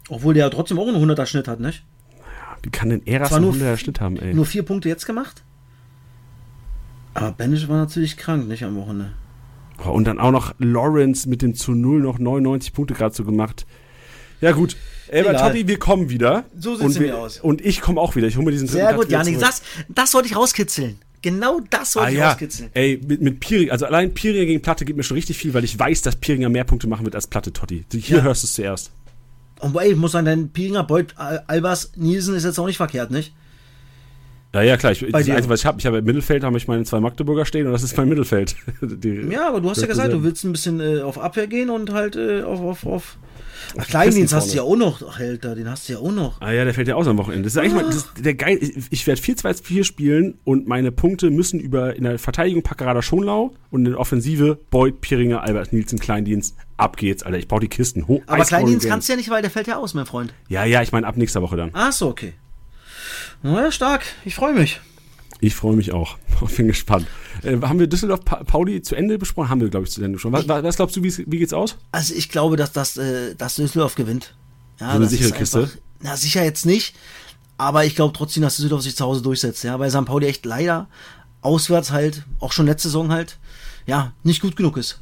Obwohl 0.09 0.35
der 0.35 0.45
ja 0.47 0.51
trotzdem 0.51 0.79
auch 0.79 0.89
einen 0.89 0.97
100er 1.03 1.27
Schnitt 1.27 1.47
hat, 1.49 1.61
nicht? 1.61 1.85
Wie 2.63 2.71
kann 2.71 2.89
denn 2.91 3.07
Eras 3.07 3.33
einen 3.33 3.45
nur 3.45 3.55
100er 3.55 3.77
Schnitt 3.77 4.01
haben, 4.01 4.17
ey? 4.17 4.35
Nur 4.35 4.47
vier 4.47 4.65
Punkte 4.65 4.89
jetzt 4.89 5.07
gemacht. 5.07 5.45
Aber 7.15 7.33
Banish 7.33 7.69
war 7.69 7.77
natürlich 7.77 8.17
krank, 8.17 8.47
nicht 8.49 8.65
am 8.65 8.77
Wochenende. 8.77 9.13
Und 9.85 10.05
dann 10.05 10.19
auch 10.19 10.31
noch 10.31 10.55
Lawrence 10.59 11.29
mit 11.29 11.43
dem 11.43 11.55
zu 11.55 11.73
0 11.73 12.01
noch 12.01 12.19
99 12.19 12.73
Punkte 12.73 12.95
gerade 12.95 13.15
so 13.15 13.25
gemacht. 13.25 13.67
Ja, 14.41 14.53
gut. 14.53 14.77
Aber 15.09 15.19
Egal. 15.21 15.37
Totti, 15.37 15.69
wir 15.69 15.79
kommen 15.79 16.11
wieder. 16.11 16.45
So 16.59 16.73
sieht's 16.75 16.85
und 16.85 16.93
nämlich 16.95 17.13
wir, 17.13 17.19
aus. 17.19 17.39
Und 17.41 17.65
ich 17.65 17.81
komme 17.81 18.01
auch 18.01 18.17
wieder. 18.17 18.27
Ich 18.27 18.37
hole 18.37 18.45
mir 18.47 18.53
diesen 18.53 18.67
Sehr 18.69 18.87
dritten 18.87 18.99
gut, 19.01 19.09
Platz 19.09 19.27
Janik. 19.27 19.39
wieder 19.41 19.47
Das, 19.49 19.63
das 19.89 20.15
wollte 20.15 20.29
ich 20.29 20.37
rauskitzeln. 20.37 20.99
Genau 21.23 21.61
das 21.71 21.97
wollte 21.97 22.09
Ah 22.09 22.13
ich 22.13 22.19
ja, 22.19 22.29
rauskitzeln. 22.31 22.71
ey, 22.75 23.01
mit, 23.07 23.21
mit 23.23 23.41
Piri, 23.41 23.71
also 23.71 23.87
allein 23.87 24.13
Piringer 24.15 24.45
gegen 24.47 24.63
Platte 24.63 24.85
gibt 24.85 24.97
mir 24.97 25.03
schon 25.03 25.17
richtig 25.17 25.37
viel, 25.39 25.55
weil 25.55 25.65
ich 25.65 25.79
weiß, 25.79 26.03
dass 26.03 26.17
Piringer 26.17 26.49
mehr 26.49 26.65
Punkte 26.65 26.87
machen 26.89 27.05
wird 27.05 27.15
als 27.15 27.27
Platte 27.27 27.53
Totti. 27.53 27.85
Hier 27.93 28.19
Ja. 28.19 28.23
hörst 28.25 28.43
du 28.43 28.47
es 28.47 28.55
zuerst. 28.55 28.91
Und 29.61 29.75
ey, 29.77 29.93
ich 29.93 29.97
muss 29.97 30.13
sagen, 30.13 30.27
dein 30.27 30.51
Piringer, 30.51 30.85
Beuth, 30.85 31.15
Al- 31.17 31.43
Albers, 31.47 31.93
Nielsen 31.97 32.35
ist 32.35 32.45
jetzt 32.45 32.59
auch 32.59 32.67
nicht 32.67 32.77
verkehrt, 32.77 33.11
nicht? 33.11 33.33
Ja, 34.57 34.63
ja, 34.63 34.77
klar. 34.79 34.93
Ich, 34.93 35.01
das 35.01 35.25
dir. 35.25 35.35
Einzige, 35.35 35.51
was 35.51 35.61
ich 35.61 35.67
habe, 35.67 35.79
ich 35.79 35.87
habe 35.87 35.99
im 35.99 36.05
Mittelfeld, 36.05 36.43
habe 36.43 36.57
ich 36.57 36.67
meine 36.67 36.85
zwei 36.85 36.99
Magdeburger 37.01 37.45
stehen 37.45 37.67
und 37.67 37.73
das 37.73 37.83
ist 37.83 37.95
mein 37.97 38.09
Mittelfeld. 38.09 38.57
Die, 38.81 39.29
Ja, 39.31 39.49
aber 39.49 39.61
du 39.61 39.69
hast 39.69 39.83
ja 39.83 39.87
gesagt, 39.87 40.13
du 40.13 40.23
willst 40.23 40.45
ein 40.45 40.53
bisschen 40.53 40.81
äh, 40.81 41.03
auf 41.03 41.19
Abwehr 41.19 41.47
gehen 41.47 41.69
und 41.69 41.93
halt 41.93 42.17
äh, 42.17 42.43
auf, 42.43 42.61
auf, 42.61 42.87
auf. 42.87 43.19
Ach, 43.77 43.87
Kleindienst 43.87 44.33
hast 44.33 44.53
du 44.53 44.57
ja 44.57 44.63
auch 44.63 44.77
noch, 44.77 45.03
ach, 45.07 45.21
Alter, 45.21 45.55
den 45.55 45.69
hast 45.69 45.89
du 45.89 45.95
ja 45.95 45.99
auch 45.99 46.13
noch. 46.13 46.41
Ah 46.41 46.53
ja, 46.53 46.65
der 46.65 46.73
fällt 46.73 46.89
ja 46.89 46.95
aus 46.95 47.07
am 47.07 47.19
Wochenende. 47.19 47.45
Das 47.45 47.55
ist 47.55 47.59
eigentlich 47.59 47.75
mal, 47.75 47.85
das 47.85 48.09
der 48.19 48.35
geil. 48.35 48.59
Ich, 48.61 48.87
ich 48.91 49.07
werde 49.07 49.21
4-2-4 49.21 49.85
spielen 49.85 50.39
und 50.45 50.67
meine 50.67 50.91
Punkte 50.93 51.31
müssen 51.31 51.61
über 51.61 51.95
in 51.95 52.05
der 52.05 52.19
Verteidigung 52.19 52.63
Packerada 52.63 53.03
Schonlau 53.03 53.55
und 53.71 53.85
in 53.85 53.93
der 53.93 54.01
Offensive 54.01 54.59
Beuth, 54.71 55.01
Piringer, 55.01 55.43
Albert 55.43 55.73
Nielsen, 55.73 55.99
Kleindienst. 55.99 56.57
Ab 56.77 56.97
geht's, 56.97 57.23
Alter. 57.23 57.39
Ich 57.39 57.49
baue 57.49 57.61
die 57.61 57.69
Kisten 57.69 58.07
hoch. 58.07 58.23
Aber 58.27 58.45
Kleindienst 58.45 58.89
kannst 58.89 59.09
du 59.09 59.13
ja 59.13 59.17
nicht, 59.17 59.31
weil 59.31 59.43
der 59.43 59.51
fällt 59.51 59.67
ja 59.67 59.77
aus, 59.77 59.95
mein 59.95 60.07
Freund. 60.07 60.33
Ja, 60.49 60.65
ja, 60.65 60.83
ich 60.83 60.93
meine 60.93 61.07
ab 61.07 61.17
nächster 61.17 61.43
Woche 61.43 61.57
dann. 61.57 61.71
Ach 61.73 61.93
so, 61.93 62.09
okay. 62.09 62.35
Na 63.43 63.63
ja, 63.65 63.73
stark. 63.73 64.03
Ich 64.25 64.35
freue 64.35 64.55
mich. 64.55 64.81
Ich 65.41 65.55
freue 65.55 65.77
mich 65.77 65.93
auch. 65.93 66.17
Bin 66.57 66.67
gespannt. 66.69 67.07
Äh, 67.43 67.59
haben 67.61 67.79
wir 67.79 67.87
Düsseldorf 67.87 68.25
Pa- 68.25 68.43
Pauli 68.45 68.81
zu 68.83 68.95
Ende 68.95 69.19
besprochen? 69.19 69.49
Haben 69.51 69.61
wir, 69.61 69.69
glaube 69.69 69.87
ich, 69.87 69.93
zu 69.93 70.03
Ende 70.03 70.19
schon. 70.19 70.33
Was, 70.33 70.49
was 70.49 70.77
glaubst 70.77 70.97
du, 70.97 71.03
wie's- 71.03 71.19
wie 71.27 71.39
geht's 71.39 71.53
aus? 71.53 71.77
Also 71.93 72.15
ich 72.15 72.29
glaube, 72.31 72.57
dass 72.57 72.73
das, 72.73 72.97
äh, 72.97 73.35
dass 73.35 73.57
Düsseldorf 73.57 73.95
gewinnt. 73.95 74.35
Ja, 74.81 74.91
So 74.93 74.97
eine 74.97 75.07
sichere 75.07 75.29
ist 75.29 75.35
Kiste? 75.37 75.59
einfach- 75.61 75.77
Na, 76.01 76.17
sicher 76.17 76.43
jetzt 76.45 76.67
nicht. 76.67 76.95
Aber 77.59 77.85
ich 77.85 77.95
glaube 77.95 78.15
trotzdem, 78.17 78.43
dass 78.43 78.57
Düsseldorf 78.57 78.83
sich 78.83 78.97
zu 78.97 79.05
Hause 79.05 79.23
durchsetzt. 79.23 79.65
Ja, 79.65 79.79
weil 79.79 79.91
St. 79.91 80.05
Pauli 80.05 80.27
echt 80.27 80.45
leider 80.45 80.89
auswärts 81.43 81.91
halt, 81.91 82.25
auch 82.41 82.53
schon 82.53 82.67
letzte 82.67 82.89
Saison 82.89 83.11
halt, 83.13 83.39
ja, 83.87 84.13
nicht 84.25 84.43
gut 84.43 84.57
genug 84.57 84.77
ist. 84.77 85.01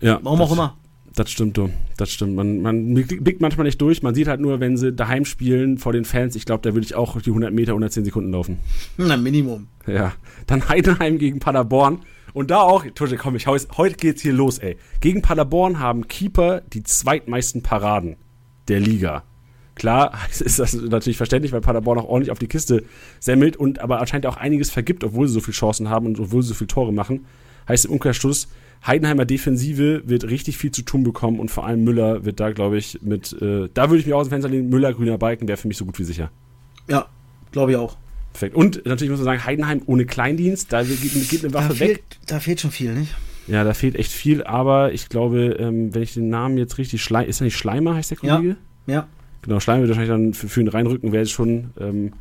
Ja. 0.00 0.18
Warum 0.22 0.40
auch 0.42 0.52
immer. 0.52 0.76
Das 1.18 1.32
stimmt, 1.32 1.56
du. 1.56 1.68
Das 1.96 2.12
stimmt. 2.12 2.36
Man, 2.36 2.62
man 2.62 2.94
blickt 2.94 3.40
manchmal 3.40 3.64
nicht 3.64 3.80
durch. 3.80 4.04
Man 4.04 4.14
sieht 4.14 4.28
halt 4.28 4.40
nur, 4.40 4.60
wenn 4.60 4.76
sie 4.76 4.92
daheim 4.92 5.24
spielen 5.24 5.76
vor 5.76 5.92
den 5.92 6.04
Fans. 6.04 6.36
Ich 6.36 6.44
glaube, 6.44 6.62
da 6.62 6.74
würde 6.74 6.86
ich 6.86 6.94
auch 6.94 7.20
die 7.20 7.30
100 7.30 7.52
Meter, 7.52 7.72
110 7.72 8.04
Sekunden 8.04 8.30
laufen. 8.30 8.58
Na, 8.98 9.16
Minimum. 9.16 9.66
Ja. 9.88 10.12
Dann 10.46 10.68
Heidenheim 10.68 11.18
gegen 11.18 11.40
Paderborn. 11.40 12.02
Und 12.34 12.52
da 12.52 12.60
auch, 12.60 12.84
Tusche, 12.94 13.16
komm, 13.16 13.34
ich 13.34 13.48
hau 13.48 13.54
jetzt, 13.54 13.76
heute 13.76 13.96
geht's 13.96 14.22
hier 14.22 14.32
los, 14.32 14.58
ey. 14.58 14.76
Gegen 15.00 15.20
Paderborn 15.20 15.80
haben 15.80 16.06
Keeper 16.06 16.60
die 16.72 16.84
zweitmeisten 16.84 17.62
Paraden 17.62 18.14
der 18.68 18.78
Liga. 18.78 19.24
Klar 19.74 20.16
ist 20.38 20.60
das 20.60 20.72
natürlich 20.74 21.16
verständlich, 21.16 21.50
weil 21.50 21.62
Paderborn 21.62 21.98
auch 21.98 22.08
ordentlich 22.08 22.30
auf 22.30 22.38
die 22.38 22.46
Kiste 22.46 22.84
semmelt 23.18 23.56
und 23.56 23.80
aber 23.80 23.98
anscheinend 23.98 24.26
auch 24.26 24.36
einiges 24.36 24.70
vergibt, 24.70 25.02
obwohl 25.02 25.26
sie 25.26 25.34
so 25.34 25.40
viele 25.40 25.56
Chancen 25.56 25.90
haben 25.90 26.06
und 26.06 26.20
obwohl 26.20 26.42
sie 26.42 26.50
so 26.50 26.54
viele 26.54 26.68
Tore 26.68 26.92
machen. 26.92 27.26
Heißt 27.66 27.86
im 27.86 27.90
Umkehrschluss, 27.90 28.46
Heidenheimer 28.86 29.24
Defensive 29.24 30.02
wird 30.06 30.24
richtig 30.24 30.56
viel 30.56 30.70
zu 30.70 30.82
tun 30.82 31.02
bekommen 31.04 31.40
und 31.40 31.50
vor 31.50 31.66
allem 31.66 31.84
Müller 31.84 32.24
wird 32.24 32.40
da, 32.40 32.50
glaube 32.52 32.78
ich, 32.78 33.00
mit, 33.02 33.32
äh, 33.40 33.68
da 33.74 33.90
würde 33.90 34.00
ich 34.00 34.06
mich 34.06 34.14
aus 34.14 34.26
dem 34.28 34.30
Fenster 34.30 34.48
lehnen, 34.48 34.68
Müller, 34.70 34.92
grüner 34.92 35.18
Balken, 35.18 35.48
wäre 35.48 35.56
für 35.58 35.68
mich 35.68 35.76
so 35.76 35.84
gut 35.84 35.98
wie 35.98 36.04
sicher. 36.04 36.30
Ja, 36.88 37.06
glaube 37.52 37.72
ich 37.72 37.76
auch. 37.76 37.96
Perfekt. 38.32 38.54
Und 38.54 38.86
natürlich 38.86 39.10
muss 39.10 39.18
man 39.20 39.24
sagen, 39.24 39.44
Heidenheim 39.44 39.82
ohne 39.86 40.04
Kleindienst, 40.06 40.72
da 40.72 40.82
geht, 40.82 41.00
geht 41.02 41.42
eine 41.42 41.52
Da 41.52 41.58
Waffe 41.60 41.80
weg. 41.80 41.88
fehlt, 41.88 42.02
da 42.26 42.40
fehlt 42.40 42.60
schon 42.60 42.70
viel, 42.70 42.94
nicht? 42.94 43.14
Ja, 43.48 43.64
da 43.64 43.74
fehlt 43.74 43.96
echt 43.96 44.12
viel, 44.12 44.44
aber 44.44 44.92
ich 44.92 45.08
glaube, 45.08 45.56
ähm, 45.58 45.94
wenn 45.94 46.02
ich 46.02 46.14
den 46.14 46.28
Namen 46.28 46.58
jetzt 46.58 46.78
richtig 46.78 47.02
Schlei 47.02 47.24
ist 47.24 47.40
er 47.40 47.44
nicht 47.44 47.56
Schleimer, 47.56 47.94
heißt 47.94 48.10
der 48.10 48.18
Ja. 48.22 48.36
Kollege? 48.36 48.56
Ja. 48.86 49.08
Genau, 49.42 49.58
Schleimer 49.60 49.80
wird 49.82 49.90
wahrscheinlich 49.90 50.10
dann 50.10 50.34
für, 50.34 50.48
für 50.48 50.60
ihn 50.60 50.68
reinrücken, 50.68 51.12
wäre 51.12 51.22
jetzt 51.22 51.32
schon 51.32 51.70
ähm, 51.80 52.12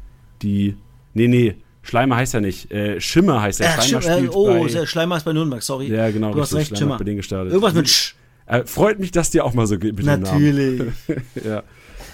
die. 0.41 0.75
Nee, 1.13 1.27
nee, 1.27 1.55
Schleimer 1.87 2.15
heißt 2.17 2.33
er 2.33 2.41
nicht. 2.41 2.71
Äh, 2.71 2.99
Schimmer 2.99 3.41
heißt 3.41 3.61
er. 3.61 3.67
Äh, 3.77 3.81
Schleimer 3.81 4.01
Schim- 4.01 4.11
äh, 4.11 4.17
spielt 4.17 4.35
oh, 4.35 4.47
bei, 4.63 4.67
der 4.67 4.85
Schleimer 4.85 5.17
ist 5.17 5.23
bei 5.23 5.33
Nürnberg, 5.33 5.63
sorry. 5.63 5.87
Ja, 5.87 6.09
genau, 6.11 6.33
Du 6.33 6.41
hast 6.41 6.53
recht, 6.53 6.67
Schleimer 6.67 6.79
Schimmer. 6.79 6.97
bei 6.97 7.03
denen 7.05 7.17
gestartet. 7.17 7.51
Irgendwas 7.53 7.73
mit 7.73 7.87
Sch. 7.89 8.15
Äh, 8.45 8.63
freut 8.65 8.99
mich, 8.99 9.11
dass 9.11 9.29
dir 9.29 9.43
auch 9.45 9.53
mal 9.53 9.67
so 9.67 9.77
geht 9.77 9.95
mit 9.95 9.99
dem 10.05 10.21
Namen. 10.21 10.23
Natürlich. 10.23 10.81
Ja. 11.45 11.63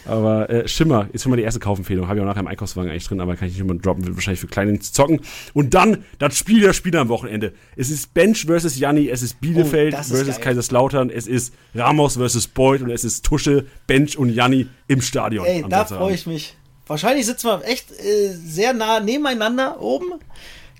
Aber 0.05 0.49
äh, 0.49 0.67
Schimmer 0.67 1.07
ist 1.13 1.23
schon 1.23 1.29
mal 1.29 1.37
die 1.37 1.43
erste 1.43 1.61
Kaufempfehlung. 1.61 2.09
Habe 2.09 2.17
ich 2.17 2.21
auch 2.23 2.27
nachher 2.27 2.41
im 2.41 2.47
Einkaufswagen 2.47 2.91
eigentlich 2.91 3.07
drin, 3.07 3.21
aber 3.21 3.37
kann 3.37 3.47
ich 3.47 3.53
nicht 3.57 3.65
mal 3.65 3.77
droppen. 3.77 4.05
Wird 4.05 4.15
wahrscheinlich 4.17 4.41
für 4.41 4.47
Kleine 4.47 4.77
zocken. 4.79 5.21
Und 5.53 5.73
dann 5.73 6.03
das 6.19 6.37
Spiel 6.37 6.59
der 6.59 6.73
Spieler 6.73 6.99
am 6.99 7.07
Wochenende. 7.07 7.53
Es 7.77 7.89
ist 7.89 8.13
Bench 8.13 8.45
versus 8.45 8.77
Janni, 8.77 9.07
es 9.09 9.21
ist 9.21 9.39
Bielefeld 9.39 9.93
Oh, 9.95 9.99
ist 10.01 10.09
versus 10.11 10.35
geil. 10.35 10.43
Kaiserslautern, 10.43 11.09
es 11.09 11.25
ist 11.25 11.53
Ramos 11.73 12.17
versus 12.17 12.47
Beuth 12.49 12.81
und 12.81 12.89
es 12.89 13.05
ist 13.05 13.23
Tusche, 13.25 13.65
Bench 13.87 14.17
und 14.17 14.29
Janni 14.29 14.67
im 14.89 15.01
Stadion. 15.01 15.45
Ey, 15.45 15.63
da 15.69 15.85
freue 15.85 16.13
ich 16.15 16.27
mich. 16.27 16.57
Wahrscheinlich 16.93 17.25
sitzen 17.25 17.47
wir 17.47 17.63
echt 17.65 17.91
äh, 17.91 18.35
sehr 18.35 18.71
nah 18.73 18.99
nebeneinander 18.99 19.81
oben. 19.81 20.11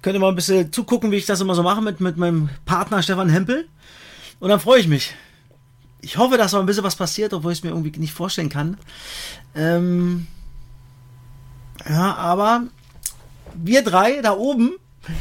Könnt 0.04 0.16
ihr 0.16 0.20
mal 0.20 0.30
ein 0.30 0.36
bisschen 0.36 0.72
zugucken, 0.72 1.10
wie 1.10 1.16
ich 1.16 1.26
das 1.26 1.42
immer 1.42 1.56
so 1.56 1.64
mache 1.64 1.82
mit, 1.82 2.02
mit 2.02 2.18
meinem 2.18 2.50
Partner 2.66 3.02
Stefan 3.02 3.30
Hempel. 3.30 3.68
Und 4.40 4.50
dann 4.50 4.60
freue 4.60 4.80
ich 4.80 4.88
mich. 4.88 5.16
Ich 6.02 6.18
hoffe, 6.18 6.38
dass 6.38 6.52
noch 6.52 6.60
ein 6.60 6.68
bisschen 6.68 6.84
was 6.84 6.96
passiert, 6.98 7.34
obwohl 7.34 7.52
ich 7.52 7.58
es 7.58 7.64
mir 7.64 7.72
irgendwie 7.72 7.98
nicht 8.00 8.14
vorstellen 8.14 8.50
kann. 8.50 8.78
Ähm, 9.56 10.28
ja, 11.90 12.14
aber 12.14 12.64
wir 13.56 13.82
drei 13.84 14.22
da 14.22 14.34
oben, 14.34 14.74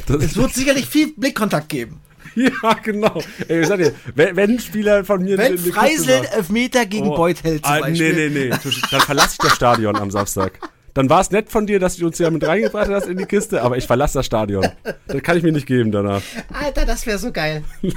Das- 0.06 0.22
es 0.22 0.36
wird 0.36 0.52
sicherlich 0.52 0.86
viel 0.86 1.14
Blickkontakt 1.14 1.70
geben. 1.70 2.00
ja, 2.34 2.74
genau. 2.82 3.18
Ey, 3.48 3.62
ich 3.62 3.66
sag 3.68 3.78
dir, 3.78 3.94
wenn, 4.14 4.36
wenn 4.36 4.58
Spieler 4.60 5.04
von 5.06 5.22
mir... 5.22 5.38
Wenn 5.38 5.56
Freisel 5.56 6.22
Elfmeter 6.34 6.84
gegen 6.84 7.08
Oh. 7.08 7.16
Beuth 7.16 7.42
hält 7.44 7.64
zum 7.64 7.74
Ah, 7.74 7.80
Beispiel. 7.80 8.14
nee, 8.14 8.28
nee, 8.28 8.44
nee. 8.50 8.58
Dann 8.90 9.00
verlasse 9.00 9.30
ich 9.32 9.38
das 9.38 9.54
Stadion 9.56 9.96
am 9.96 10.10
Samstag. 10.10 10.58
Dann 10.94 11.08
war 11.08 11.20
es 11.20 11.30
nett 11.30 11.48
von 11.50 11.66
dir, 11.66 11.78
dass 11.80 11.96
du 11.96 12.06
uns 12.06 12.18
ja 12.18 12.30
mit 12.30 12.46
reingebracht 12.46 12.90
hast 12.90 13.06
in 13.06 13.16
die 13.16 13.24
Kiste, 13.24 13.62
aber 13.62 13.78
ich 13.78 13.86
verlasse 13.86 14.18
das 14.18 14.26
Stadion. 14.26 14.66
Das 15.06 15.22
kann 15.22 15.38
ich 15.38 15.42
mir 15.42 15.52
nicht 15.52 15.66
geben 15.66 15.90
danach. 15.90 16.22
Alter, 16.52 16.84
das 16.84 17.06
wäre 17.06 17.18
so 17.18 17.32
geil. 17.32 17.64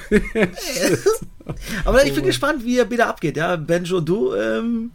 Aber 1.85 2.05
ich 2.05 2.13
bin 2.13 2.23
gespannt, 2.23 2.65
wie 2.65 2.79
er 2.79 2.89
wieder 2.89 3.07
abgeht. 3.07 3.37
Ja, 3.37 3.55
Benjo, 3.55 3.99
du, 3.99 4.33
ähm, 4.33 4.91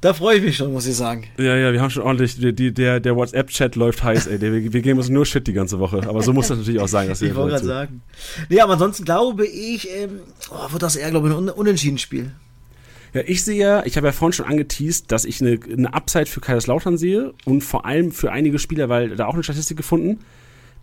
da 0.00 0.12
freue 0.12 0.36
ich 0.36 0.44
mich 0.44 0.56
schon, 0.56 0.72
muss 0.72 0.86
ich 0.86 0.96
sagen. 0.96 1.24
Ja, 1.38 1.56
ja, 1.56 1.72
wir 1.72 1.80
haben 1.80 1.88
schon 1.88 2.02
ordentlich, 2.02 2.36
die, 2.36 2.52
die, 2.52 2.74
der, 2.74 3.00
der 3.00 3.16
WhatsApp-Chat 3.16 3.74
läuft 3.74 4.02
heiß, 4.02 4.26
ey. 4.26 4.40
Wir, 4.40 4.72
wir 4.72 4.82
geben 4.82 4.98
uns 4.98 5.08
nur 5.08 5.24
Shit 5.24 5.46
die 5.46 5.54
ganze 5.54 5.78
Woche. 5.78 6.02
Aber 6.06 6.20
so 6.22 6.34
muss 6.34 6.48
das 6.48 6.58
natürlich 6.58 6.80
auch 6.80 6.88
sein. 6.88 7.08
Dass 7.08 7.22
Ich 7.22 7.34
wollte 7.34 7.52
gerade 7.52 7.66
sagen. 7.66 8.02
Nee, 8.50 8.60
aber 8.60 8.74
ansonsten 8.74 9.04
glaube 9.06 9.46
ich, 9.46 9.88
ähm, 9.90 10.20
oh, 10.50 10.72
wird 10.72 10.82
das 10.82 10.96
eher, 10.96 11.10
glaube 11.10 11.28
ich, 11.28 11.34
ein 11.34 11.38
Un 11.38 11.48
Unentschieden-Spiel. 11.48 12.32
Ja, 13.14 13.22
ich 13.26 13.44
sehe 13.44 13.56
ja, 13.56 13.86
ich 13.86 13.96
habe 13.96 14.08
ja 14.08 14.12
vorhin 14.12 14.32
schon 14.32 14.46
angeteased, 14.46 15.10
dass 15.10 15.24
ich 15.24 15.40
eine, 15.40 15.58
eine 15.72 15.94
Upside 15.94 16.26
für 16.26 16.40
Kaiserslautern 16.40 16.98
sehe 16.98 17.32
und 17.44 17.62
vor 17.62 17.86
allem 17.86 18.10
für 18.10 18.32
einige 18.32 18.58
Spieler, 18.58 18.88
weil 18.88 19.16
da 19.16 19.26
auch 19.26 19.34
eine 19.34 19.44
Statistik 19.44 19.76
gefunden. 19.76 20.18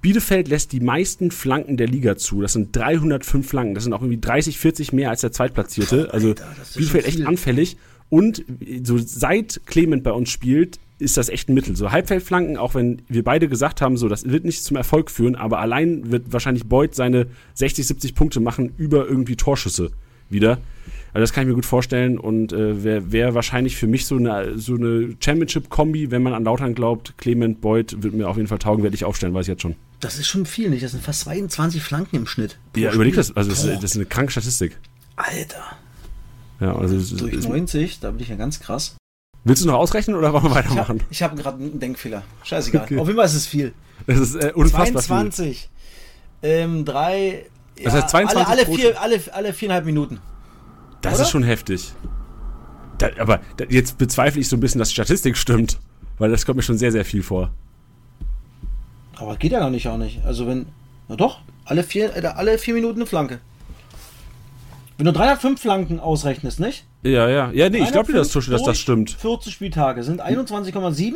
Bielefeld 0.01 0.47
lässt 0.47 0.71
die 0.71 0.79
meisten 0.79 1.29
Flanken 1.29 1.77
der 1.77 1.87
Liga 1.87 2.15
zu. 2.15 2.41
Das 2.41 2.53
sind 2.53 2.75
305 2.75 3.47
Flanken. 3.47 3.75
Das 3.75 3.83
sind 3.83 3.93
auch 3.93 4.01
irgendwie 4.01 4.19
30, 4.19 4.57
40 4.57 4.93
mehr 4.93 5.09
als 5.11 5.21
der 5.21 5.31
Zweitplatzierte. 5.31 6.11
Also 6.11 6.29
Alter, 6.29 6.45
ist 6.61 6.77
Bielefeld 6.77 7.05
echt 7.05 7.25
anfällig. 7.25 7.77
Und 8.09 8.43
so 8.83 8.97
seit 8.97 9.61
Clement 9.65 10.03
bei 10.03 10.11
uns 10.11 10.29
spielt, 10.29 10.79
ist 10.99 11.17
das 11.17 11.29
echt 11.29 11.49
ein 11.49 11.53
Mittel. 11.53 11.75
So 11.75 11.91
Halbfeldflanken, 11.91 12.57
auch 12.57 12.75
wenn 12.75 13.01
wir 13.09 13.23
beide 13.23 13.47
gesagt 13.47 13.81
haben, 13.81 13.97
so 13.97 14.07
das 14.07 14.25
wird 14.25 14.45
nicht 14.45 14.63
zum 14.63 14.77
Erfolg 14.77 15.11
führen, 15.11 15.35
aber 15.35 15.59
allein 15.59 16.11
wird 16.11 16.31
wahrscheinlich 16.31 16.65
Beuth 16.65 16.95
seine 16.95 17.27
60, 17.55 17.87
70 17.87 18.15
Punkte 18.15 18.39
machen 18.39 18.73
über 18.77 19.07
irgendwie 19.07 19.35
Torschüsse 19.35 19.91
wieder. 20.29 20.59
Also 21.13 21.21
das 21.23 21.33
kann 21.33 21.43
ich 21.43 21.49
mir 21.49 21.55
gut 21.55 21.65
vorstellen 21.65 22.17
und 22.17 22.53
äh, 22.53 22.83
wäre 22.83 23.11
wär 23.11 23.33
wahrscheinlich 23.35 23.75
für 23.75 23.87
mich 23.87 24.05
so 24.05 24.15
eine, 24.15 24.57
so 24.57 24.75
eine 24.75 25.15
Championship-Kombi, 25.19 26.09
wenn 26.09 26.23
man 26.23 26.33
an 26.33 26.45
Lautern 26.45 26.73
glaubt. 26.73 27.17
Clement 27.17 27.59
Beuth 27.59 28.01
wird 28.01 28.13
mir 28.13 28.29
auf 28.29 28.37
jeden 28.37 28.47
Fall 28.47 28.59
taugen, 28.59 28.83
werde 28.83 28.95
ich 28.95 29.03
aufstellen, 29.03 29.33
weiß 29.33 29.43
ich 29.45 29.49
jetzt 29.49 29.61
schon. 29.61 29.75
Das 29.99 30.17
ist 30.17 30.27
schon 30.27 30.45
viel, 30.45 30.69
nicht? 30.69 30.83
Das 30.83 30.91
sind 30.91 31.03
fast 31.03 31.21
22 31.21 31.81
Flanken 31.83 32.15
im 32.15 32.27
Schnitt. 32.27 32.57
Ja, 32.77 32.93
überleg 32.93 33.15
das, 33.15 33.35
also 33.35 33.49
das, 33.49 33.63
das 33.65 33.83
ist 33.83 33.95
eine 33.97 34.05
kranke 34.05 34.31
Statistik. 34.31 34.77
Alter, 35.17 35.63
Ja, 36.61 36.75
also 36.75 36.95
es- 36.95 37.09
durch 37.15 37.33
es- 37.33 37.47
90, 37.47 37.99
da 37.99 38.11
bin 38.11 38.21
ich 38.21 38.29
ja 38.29 38.35
ganz 38.35 38.59
krass. 38.61 38.95
willst 39.43 39.63
du 39.63 39.67
noch 39.67 39.75
ausrechnen 39.75 40.15
oder 40.15 40.31
wollen 40.31 40.43
wir 40.45 40.49
Ich 40.51 40.55
habe 40.55 40.69
weitermachen? 40.69 41.01
hab 41.11 41.35
gerade 41.37 41.63
einen 41.63 41.79
Denkfehler. 41.79 42.23
Scheißegal. 42.43 42.83
Okay. 42.83 42.97
Auf 42.99 43.07
jeden 43.07 43.17
Fall 43.17 43.25
ist 43.25 43.33
es 43.35 43.47
viel. 43.47 43.73
Das 44.07 44.17
ist 44.19 44.35
äh, 44.35 44.51
unfassbar 44.55 45.01
viel. 45.01 45.07
22, 45.09 45.69
ähm, 46.41 46.85
drei, 46.85 47.45
Das 47.83 47.93
heißt 47.93 48.09
22 48.09 48.47
alle, 48.47 48.61
alle, 48.65 48.75
vier, 48.77 49.01
alle, 49.01 49.19
alle 49.33 49.53
viereinhalb 49.53 49.85
Minuten. 49.85 50.19
Das 51.01 51.15
Oder? 51.15 51.23
ist 51.23 51.29
schon 51.29 51.43
heftig. 51.43 51.93
Da, 52.97 53.09
aber 53.19 53.41
da, 53.57 53.65
jetzt 53.69 53.97
bezweifle 53.97 54.39
ich 54.39 54.47
so 54.47 54.55
ein 54.55 54.59
bisschen, 54.59 54.79
dass 54.79 54.89
die 54.89 54.93
Statistik 54.93 55.35
stimmt, 55.37 55.79
weil 56.19 56.29
das 56.29 56.45
kommt 56.45 56.57
mir 56.57 56.63
schon 56.63 56.77
sehr, 56.77 56.91
sehr 56.91 57.05
viel 57.05 57.23
vor. 57.23 57.51
Aber 59.15 59.35
geht 59.37 59.51
ja 59.51 59.59
gar 59.59 59.69
nicht 59.69 59.87
auch 59.87 59.97
nicht. 59.97 60.23
Also 60.25 60.47
wenn, 60.47 60.67
na 61.07 61.15
doch, 61.15 61.41
alle 61.65 61.83
vier, 61.83 62.15
äh, 62.15 62.25
alle 62.25 62.57
vier 62.57 62.73
Minuten 62.73 62.99
eine 62.99 63.05
Flanke. 63.05 63.39
Wenn 64.97 65.05
du 65.05 65.13
305 65.13 65.59
Flanken 65.59 65.99
ausrechnest, 65.99 66.59
nicht? 66.59 66.85
Ja, 67.01 67.27
ja. 67.27 67.51
Ja, 67.51 67.69
nee, 67.69 67.79
ich 67.79 67.91
glaube 67.91 68.11
dir 68.11 68.19
das, 68.19 68.29
305 68.29 68.33
Tusche, 68.33 68.51
dass 68.51 68.63
das 68.63 68.77
stimmt. 68.77 69.11
40 69.11 69.51
Spieltage 69.51 70.03
sind 70.03 70.21
21,7. 70.21 71.15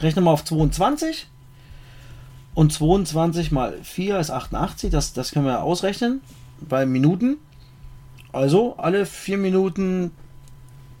Rechne 0.00 0.20
mal 0.20 0.32
auf 0.32 0.44
22. 0.44 1.26
Und 2.54 2.72
22 2.72 3.52
mal 3.52 3.78
4 3.82 4.18
ist 4.18 4.30
88. 4.30 4.90
Das, 4.90 5.14
das 5.14 5.32
können 5.32 5.46
wir 5.46 5.62
ausrechnen. 5.62 6.20
Bei 6.60 6.84
Minuten. 6.84 7.36
Also 8.36 8.76
alle 8.76 9.06
4 9.06 9.38
Minuten 9.38 10.10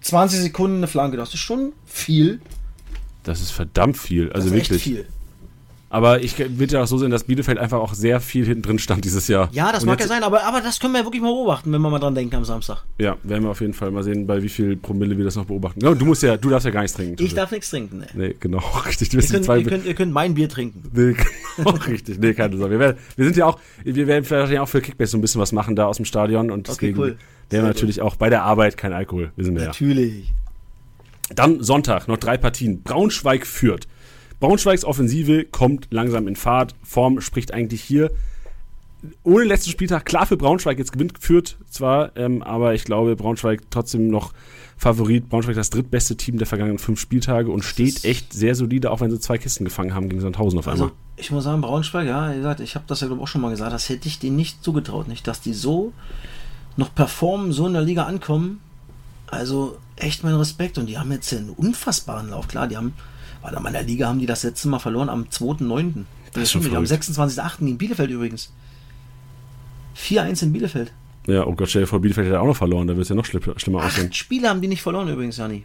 20 0.00 0.40
Sekunden 0.40 0.78
eine 0.78 0.86
Flanke. 0.86 1.18
Das 1.18 1.34
ist 1.34 1.40
schon 1.40 1.74
viel. 1.84 2.40
Das 3.24 3.42
ist 3.42 3.50
verdammt 3.50 3.98
viel. 3.98 4.32
Also 4.32 4.48
das 4.48 4.56
ist 4.56 4.70
wirklich. 4.70 4.82
viel. 4.82 5.06
Aber 5.88 6.20
ich 6.20 6.36
würde 6.38 6.74
ja 6.74 6.82
auch 6.82 6.86
so 6.86 6.98
sehen, 6.98 7.10
dass 7.10 7.24
Bielefeld 7.24 7.58
einfach 7.58 7.78
auch 7.78 7.94
sehr 7.94 8.20
viel 8.20 8.44
hinten 8.44 8.62
drin 8.62 8.78
stand 8.80 9.04
dieses 9.04 9.28
Jahr. 9.28 9.48
Ja, 9.52 9.70
das 9.70 9.84
Und 9.84 9.90
mag 9.90 10.00
ja 10.00 10.08
sein, 10.08 10.24
aber, 10.24 10.42
aber 10.42 10.60
das 10.60 10.80
können 10.80 10.92
wir 10.94 11.00
ja 11.00 11.06
wirklich 11.06 11.22
mal 11.22 11.32
beobachten, 11.32 11.72
wenn 11.72 11.80
wir 11.80 11.90
mal 11.90 12.00
dran 12.00 12.14
denken 12.14 12.34
am 12.34 12.44
Samstag. 12.44 12.82
Ja, 12.98 13.16
werden 13.22 13.44
wir 13.44 13.50
auf 13.50 13.60
jeden 13.60 13.72
Fall 13.72 13.92
mal 13.92 14.02
sehen, 14.02 14.26
bei 14.26 14.42
wie 14.42 14.48
viel 14.48 14.76
Promille 14.76 15.16
wir 15.16 15.24
das 15.24 15.36
noch 15.36 15.44
beobachten. 15.44 15.80
Ja, 15.84 15.94
du 15.94 16.04
musst 16.04 16.24
ja, 16.24 16.36
du 16.36 16.50
darfst 16.50 16.64
ja 16.64 16.72
gar 16.72 16.82
nichts 16.82 16.96
trinken. 16.96 17.22
Ich 17.22 17.34
darf 17.34 17.52
nichts 17.52 17.70
trinken, 17.70 17.98
ne. 17.98 18.06
Nee, 18.14 18.34
genau, 18.40 18.58
richtig. 18.86 19.10
Du 19.10 19.16
Ihr 19.16 19.18
bist 19.18 19.28
die 19.28 19.34
könnt, 19.34 19.44
zwei 19.44 19.58
ihr, 19.58 19.64
könnt, 19.64 19.86
ihr 19.86 19.94
könnt 19.94 20.12
mein 20.12 20.34
Bier 20.34 20.48
trinken. 20.48 20.82
Nee, 20.92 21.14
genau, 21.56 21.70
richtig. 21.70 22.18
Nee, 22.18 22.34
keine 22.34 22.56
Sorge. 22.56 22.74
Wir, 22.74 22.80
werden, 22.80 22.98
wir 23.14 23.24
sind 23.24 23.36
ja 23.36 23.46
auch, 23.46 23.58
wir 23.84 24.06
werden 24.08 24.24
vielleicht 24.24 24.58
auch 24.58 24.68
für 24.68 24.80
Kickbase 24.80 25.12
so 25.12 25.18
ein 25.18 25.20
bisschen 25.20 25.40
was 25.40 25.52
machen 25.52 25.76
da 25.76 25.86
aus 25.86 25.96
dem 25.96 26.04
Stadion 26.04 26.50
und 26.50 26.68
Okay, 26.68 26.78
deswegen 26.80 26.98
cool. 26.98 27.16
werden 27.50 27.62
wir 27.64 27.68
natürlich 27.68 28.02
auch 28.02 28.16
bei 28.16 28.28
der 28.28 28.42
Arbeit 28.42 28.76
kein 28.76 28.92
Alkohol, 28.92 29.30
wissen 29.36 29.54
wir 29.54 29.62
ja. 29.62 29.68
Natürlich. 29.68 30.32
Dann 31.34 31.62
Sonntag, 31.62 32.08
noch 32.08 32.18
drei 32.18 32.36
Partien. 32.36 32.82
Braunschweig 32.82 33.46
führt. 33.46 33.86
Braunschweigs 34.40 34.84
Offensive 34.84 35.44
kommt 35.44 35.88
langsam 35.90 36.28
in 36.28 36.36
Fahrt. 36.36 36.74
Form 36.82 37.20
spricht 37.20 37.52
eigentlich 37.52 37.82
hier. 37.82 38.10
Ohne 39.22 39.44
letzten 39.44 39.70
Spieltag, 39.70 40.04
klar 40.04 40.26
für 40.26 40.36
Braunschweig, 40.36 40.78
jetzt 40.78 40.92
gewinnt 40.92 41.18
führt 41.20 41.56
zwar, 41.70 42.16
ähm, 42.16 42.42
aber 42.42 42.74
ich 42.74 42.84
glaube, 42.84 43.14
Braunschweig 43.14 43.62
trotzdem 43.70 44.08
noch 44.08 44.32
Favorit. 44.76 45.28
Braunschweig 45.28 45.54
das 45.54 45.70
drittbeste 45.70 46.16
Team 46.16 46.38
der 46.38 46.46
vergangenen 46.46 46.78
fünf 46.78 47.00
Spieltage 47.00 47.50
und 47.50 47.62
steht 47.62 48.04
echt 48.04 48.32
sehr 48.32 48.54
solide, 48.54 48.90
auch 48.90 49.00
wenn 49.00 49.10
sie 49.10 49.20
zwei 49.20 49.38
Kisten 49.38 49.64
gefangen 49.64 49.94
haben 49.94 50.08
gegen 50.08 50.20
Sandhausen 50.20 50.58
auf 50.58 50.68
einmal. 50.68 50.88
Also, 50.88 50.96
ich 51.16 51.30
muss 51.30 51.44
sagen, 51.44 51.60
Braunschweig, 51.60 52.06
ja, 52.06 52.32
wie 52.32 52.36
gesagt, 52.36 52.60
ich 52.60 52.74
habe 52.74 52.84
das 52.88 53.00
ja 53.00 53.06
glaube 53.06 53.20
ich 53.20 53.24
auch 53.24 53.28
schon 53.28 53.40
mal 53.40 53.50
gesagt, 53.50 53.72
das 53.72 53.88
hätte 53.88 54.08
ich 54.08 54.18
denen 54.18 54.36
nicht 54.36 54.62
zugetraut, 54.62 55.08
nicht, 55.08 55.26
dass 55.26 55.40
die 55.40 55.54
so 55.54 55.92
noch 56.76 56.94
performen, 56.94 57.52
so 57.52 57.66
in 57.66 57.72
der 57.72 57.82
Liga 57.82 58.04
ankommen. 58.04 58.60
Also 59.28 59.78
echt 59.96 60.24
mein 60.24 60.34
Respekt 60.34 60.78
und 60.78 60.86
die 60.86 60.98
haben 60.98 61.10
jetzt 61.10 61.32
einen 61.32 61.50
unfassbaren 61.50 62.30
Lauf. 62.30 62.48
Klar, 62.48 62.68
die 62.68 62.76
haben, 62.76 62.94
warte 63.46 63.60
mal, 63.60 63.68
in 63.68 63.74
der 63.74 63.84
Liga 63.84 64.08
haben 64.08 64.18
die 64.18 64.26
das 64.26 64.42
letzte 64.42 64.68
Mal 64.68 64.80
verloren 64.80 65.08
am 65.08 65.24
2.9. 65.24 66.04
Das 66.32 66.42
ist 66.42 66.52
schon 66.52 66.62
verrückt. 66.62 66.90
26.8. 66.90 67.58
gegen 67.60 67.78
Bielefeld 67.78 68.10
übrigens. 68.10 68.52
4-1 69.96 70.42
in 70.42 70.52
Bielefeld. 70.52 70.92
Ja, 71.26 71.46
oh 71.46 71.54
Gott, 71.54 71.70
stell 71.70 71.82
dir 71.82 71.86
vor, 71.86 72.00
Bielefeld 72.00 72.26
hätte 72.26 72.40
auch 72.40 72.46
noch 72.46 72.56
verloren, 72.56 72.88
da 72.88 72.94
wird 72.94 73.04
es 73.04 73.08
ja 73.08 73.14
noch 73.14 73.24
schlimmer, 73.24 73.58
schlimmer 73.58 73.84
aussehen. 73.84 74.06
Acht 74.06 74.16
Spiele 74.16 74.48
haben 74.48 74.60
die 74.60 74.68
nicht 74.68 74.82
verloren 74.82 75.08
übrigens, 75.08 75.36
Jani. 75.36 75.64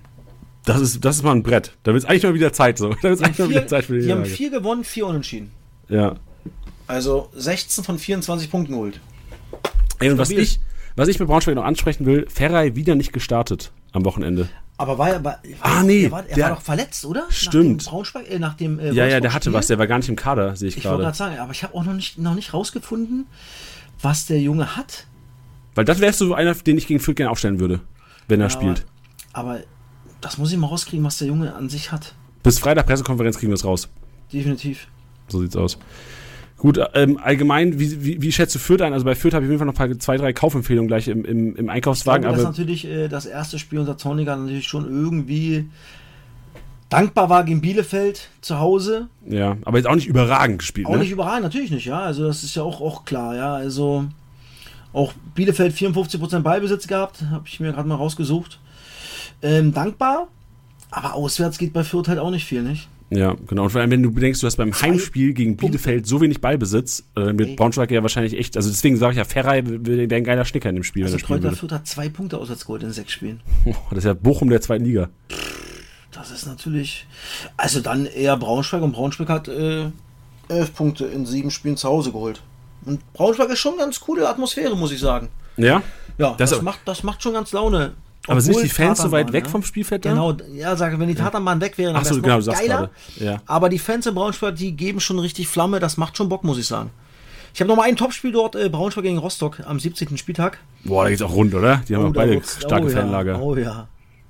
Das 0.65 0.79
ist, 0.79 1.03
das 1.03 1.17
ist 1.17 1.23
mal 1.23 1.31
ein 1.31 1.43
Brett. 1.43 1.71
Da 1.83 1.93
wird 1.93 2.03
es 2.03 2.09
eigentlich 2.09 2.23
mal 2.23 2.33
wieder 2.35 2.53
Zeit 2.53 2.77
so. 2.77 2.89
Da 3.01 3.03
wird 3.03 3.15
es 3.15 3.21
eigentlich 3.21 3.39
mal 3.39 3.49
wieder 3.49 3.61
Vier, 3.61 3.67
Zeit 3.67 3.85
für 3.85 3.99
die 3.99 4.05
die 4.05 4.11
haben 4.11 4.25
vier 4.25 4.51
gewonnen, 4.51 4.83
vier 4.83 5.07
unentschieden. 5.07 5.51
Ja. 5.89 6.15
Also 6.85 7.29
16 7.35 7.83
von 7.83 7.97
24 7.97 8.51
Punkten 8.51 8.73
geholt. 8.73 8.99
Ey, 9.99 10.11
und 10.11 10.19
was 10.19 10.29
ich, 10.29 10.59
was 10.95 11.07
ich 11.07 11.19
mit 11.19 11.27
Braunschweig 11.27 11.55
noch 11.55 11.63
ansprechen 11.63 12.05
will, 12.05 12.27
Ferrei 12.29 12.75
wieder 12.75 12.93
nicht 12.93 13.11
gestartet 13.11 13.71
am 13.91 14.05
Wochenende. 14.05 14.49
Aber 14.81 14.97
war 14.97 15.09
er, 15.09 15.23
war, 15.23 15.39
Ah, 15.61 15.83
nee, 15.83 16.05
er, 16.05 16.11
war, 16.11 16.25
er 16.27 16.35
der- 16.35 16.43
war 16.49 16.55
doch 16.55 16.61
verletzt, 16.61 17.05
oder? 17.05 17.25
Stimmt. 17.29 17.53
Nach 17.77 17.83
dem 17.85 17.91
Braunschweig, 17.91 18.29
äh, 18.31 18.39
nach 18.39 18.53
dem 18.55 18.79
äh, 18.79 18.91
Ja, 18.93 19.05
ja, 19.05 19.19
der 19.19 19.33
hatte 19.33 19.53
was, 19.53 19.67
der 19.67 19.77
war 19.77 19.85
gar 19.87 19.97
nicht 19.97 20.09
im 20.09 20.15
Kader, 20.15 20.55
sehe 20.55 20.69
ich, 20.69 20.77
Ich 20.77 20.83
wollte 20.85 21.03
gerade. 21.03 21.03
gerade 21.03 21.17
sagen, 21.17 21.39
aber 21.39 21.51
ich 21.51 21.63
habe 21.63 21.75
auch 21.75 21.83
noch 21.83 21.93
nicht, 21.93 22.17
noch 22.17 22.33
nicht 22.33 22.53
rausgefunden, 22.53 23.27
was 24.01 24.25
der 24.25 24.39
Junge 24.41 24.75
hat. 24.75 25.05
Weil 25.75 25.85
das 25.85 25.99
wärst 25.99 26.19
du 26.21 26.25
so 26.27 26.33
einer, 26.33 26.53
den 26.55 26.77
ich 26.77 26.87
gegen 26.87 26.99
Fürth 26.99 27.15
gerne 27.15 27.29
aufstellen 27.31 27.59
würde, 27.59 27.79
wenn 28.27 28.41
er 28.41 28.49
spielt. 28.49 28.85
Aber, 29.33 29.51
aber 29.51 29.59
das 30.19 30.37
muss 30.37 30.51
ich 30.51 30.57
mal 30.57 30.67
rauskriegen, 30.67 31.05
was 31.05 31.17
der 31.19 31.27
Junge 31.27 31.53
an 31.53 31.69
sich 31.69 31.91
hat. 31.91 32.13
Bis 32.43 32.57
Freitag 32.59 32.87
Pressekonferenz 32.87 33.37
kriegen 33.37 33.51
wir 33.51 33.55
es 33.55 33.63
raus. 33.65 33.87
Definitiv. 34.33 34.87
So 35.27 35.39
sieht's 35.41 35.55
aus. 35.55 35.77
Gut, 36.61 36.79
ähm, 36.93 37.17
allgemein, 37.17 37.79
wie, 37.79 38.05
wie, 38.05 38.21
wie 38.21 38.31
schätzt 38.31 38.53
du 38.53 38.59
Fürth 38.59 38.83
ein? 38.83 38.93
Also 38.93 39.03
bei 39.03 39.15
Fürth 39.15 39.33
habe 39.33 39.43
ich 39.43 39.47
auf 39.47 39.51
jeden 39.51 39.57
Fall 39.57 39.65
noch 39.65 39.73
ein 39.73 39.89
paar, 39.89 39.99
zwei, 39.99 40.17
drei 40.17 40.31
Kaufempfehlungen 40.31 40.87
gleich 40.87 41.07
im, 41.07 41.25
im, 41.25 41.55
im 41.55 41.65
Ich 41.65 41.71
Einkaufswagen. 41.71 42.21
glaube, 42.21 42.37
dass 42.37 42.45
Aber 42.45 42.51
natürlich 42.55 42.85
äh, 42.85 43.07
das 43.07 43.25
erste 43.25 43.57
Spiel 43.57 43.79
unter 43.79 43.97
Zorniger 43.97 44.35
natürlich 44.35 44.67
schon 44.67 44.85
irgendwie 44.85 45.71
dankbar 46.89 47.31
war 47.31 47.45
gegen 47.45 47.61
Bielefeld 47.61 48.29
zu 48.41 48.59
Hause. 48.59 49.07
ja, 49.25 49.57
aber 49.65 49.79
jetzt 49.79 49.87
auch 49.87 49.95
nicht 49.95 50.05
überragend 50.05 50.59
gespielt. 50.59 50.85
Auch 50.85 50.91
ne? 50.91 50.99
nicht 50.99 51.09
überall, 51.09 51.41
natürlich 51.41 51.71
nicht, 51.71 51.85
ja. 51.85 52.01
Also 52.01 52.27
das 52.27 52.43
ist 52.43 52.55
ja 52.55 52.61
auch, 52.61 52.79
auch 52.79 53.05
klar, 53.05 53.35
ja. 53.35 53.55
Also 53.55 54.05
auch 54.93 55.13
Bielefeld 55.33 55.73
54% 55.73 56.41
Ballbesitz 56.41 56.85
gehabt, 56.85 57.23
habe 57.31 57.45
ich 57.47 57.59
mir 57.59 57.71
gerade 57.73 57.89
mal 57.89 57.95
rausgesucht. 57.95 58.59
Ähm, 59.41 59.73
dankbar, 59.73 60.27
aber 60.91 61.15
auswärts 61.15 61.57
geht 61.57 61.73
bei 61.73 61.83
Fürth 61.83 62.07
halt 62.07 62.19
auch 62.19 62.29
nicht 62.29 62.45
viel, 62.45 62.61
nicht? 62.61 62.87
Ja, 63.13 63.35
genau. 63.47 63.63
Und 63.63 63.69
vor 63.71 63.81
allem, 63.81 63.91
wenn 63.91 64.01
du 64.01 64.09
bedenkst, 64.11 64.41
du 64.41 64.47
hast 64.47 64.55
beim 64.55 64.73
Heimspiel 64.73 65.33
gegen. 65.33 65.57
Bielefeld 65.57 66.07
so 66.07 66.21
wenig 66.21 66.39
Ballbesitz, 66.39 67.03
äh, 67.17 67.33
mit. 67.33 67.57
Braunschweig 67.57 67.91
ja 67.91 68.01
wahrscheinlich 68.01 68.37
echt, 68.37 68.55
also 68.55 68.69
deswegen 68.69 68.95
sage 68.95 69.11
ich 69.11 69.17
ja, 69.17 69.25
Ferrei 69.25 69.63
wäre 69.65 70.15
ein 70.15 70.23
geiler 70.23 70.45
Schnicker 70.45 70.69
in 70.69 70.75
dem 70.75 70.83
Spiel, 70.85 71.03
Also 71.03 71.17
er 71.17 71.23
Kräuter. 71.23 71.51
Fürth 71.51 71.73
hat 71.73 71.85
zwei 71.87 72.07
Punkte 72.07 72.37
auswärts 72.37 72.65
geholt 72.65 72.83
in 72.83 72.91
sechs 72.91 73.11
Spielen. 73.11 73.41
Oh, 73.65 73.73
das 73.89 73.99
ist 73.99 74.03
ja 74.05 74.13
Bochum 74.13 74.49
der 74.49 74.61
zweiten 74.61 74.85
Liga. 74.85 75.09
Das 76.13 76.31
ist 76.31 76.45
natürlich. 76.45 77.05
Also 77.57 77.81
dann 77.81 78.05
eher 78.05 78.37
Braunschweig 78.37 78.81
und 78.81 78.93
Braunschweig 78.93 79.27
hat 79.29 79.47
äh, 79.49 79.85
elf 80.47 80.73
Punkte 80.73 81.05
in 81.05 81.25
sieben 81.25 81.51
Spielen 81.51 81.75
zu 81.77 81.89
Hause 81.89 82.11
geholt. 82.13 82.41
Und 82.85 83.01
Braunschweig 83.13 83.49
ist 83.49 83.59
schon 83.59 83.77
ganz 83.77 83.99
coole 83.99 84.27
Atmosphäre, 84.27 84.75
muss 84.77 84.91
ich 84.91 84.99
sagen. 84.99 85.27
Ja? 85.57 85.83
Ja, 86.17 86.33
Das- 86.37 86.49
das, 86.51 86.61
macht, 86.61 86.79
das 86.85 87.03
macht 87.03 87.21
schon 87.21 87.33
ganz 87.33 87.51
Laune. 87.51 87.93
Aber 88.27 88.39
sind 88.39 88.53
nicht 88.53 88.65
die 88.65 88.69
Fans 88.69 88.99
so 89.01 89.11
weit 89.11 89.33
weg 89.33 89.45
ja? 89.45 89.49
vom 89.49 89.63
Spielfeld 89.63 90.05
da? 90.05 90.11
Genau, 90.11 90.37
ja, 90.53 90.75
sage, 90.75 90.99
wenn 90.99 91.07
die 91.07 91.15
Tatanbahn 91.15 91.59
weg 91.59 91.77
wären, 91.77 91.95
Ach 91.95 92.05
so, 92.05 92.21
wär's 92.23 92.45
genau, 92.45 92.51
noch 92.53 92.59
geiler. 92.59 92.89
Ja. 93.17 93.41
Aber 93.47 93.69
die 93.69 93.79
Fans 93.79 94.05
in 94.05 94.13
Braunschweig, 94.13 94.55
die 94.55 94.73
geben 94.75 94.99
schon 94.99 95.17
richtig 95.17 95.47
Flamme, 95.47 95.79
das 95.79 95.97
macht 95.97 96.17
schon 96.17 96.29
Bock, 96.29 96.43
muss 96.43 96.59
ich 96.59 96.67
sagen. 96.67 96.91
Ich 97.53 97.59
habe 97.59 97.67
noch 97.67 97.75
mal 97.75 97.83
ein 97.83 97.95
Topspiel 97.95 98.31
dort, 98.31 98.55
äh, 98.55 98.69
Braunschweig 98.69 99.03
gegen 99.03 99.17
Rostock 99.17 99.61
am 99.65 99.79
17. 99.79 100.17
Spieltag. 100.17 100.59
Boah, 100.83 101.03
da 101.03 101.09
geht's 101.09 101.21
auch 101.21 101.33
rund, 101.33 101.53
oder? 101.53 101.81
Die 101.87 101.95
haben 101.95 102.05
Oh, 102.05 102.11
beide 102.11 102.41
starke 102.43 102.85
oh, 102.85 102.89
ja, 102.89 102.97
Fanlager. 102.97 103.41
Oh 103.41 103.55
ja. 103.55 103.87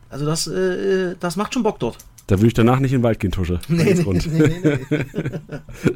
Also 0.09 0.25
das, 0.25 0.47
äh, 0.47 1.15
das 1.19 1.35
macht 1.35 1.53
schon 1.53 1.63
Bock 1.63 1.79
dort. 1.79 1.97
Da 2.27 2.37
würde 2.37 2.47
ich 2.47 2.53
danach 2.53 2.79
nicht 2.79 2.93
in 2.93 2.99
den 2.99 3.03
Wald 3.03 3.19
gehen, 3.19 3.31
Tusche. 3.31 3.59
Nee, 3.67 3.93
nee, 3.93 4.21
nee, 4.25 4.79
nee. 4.89 4.99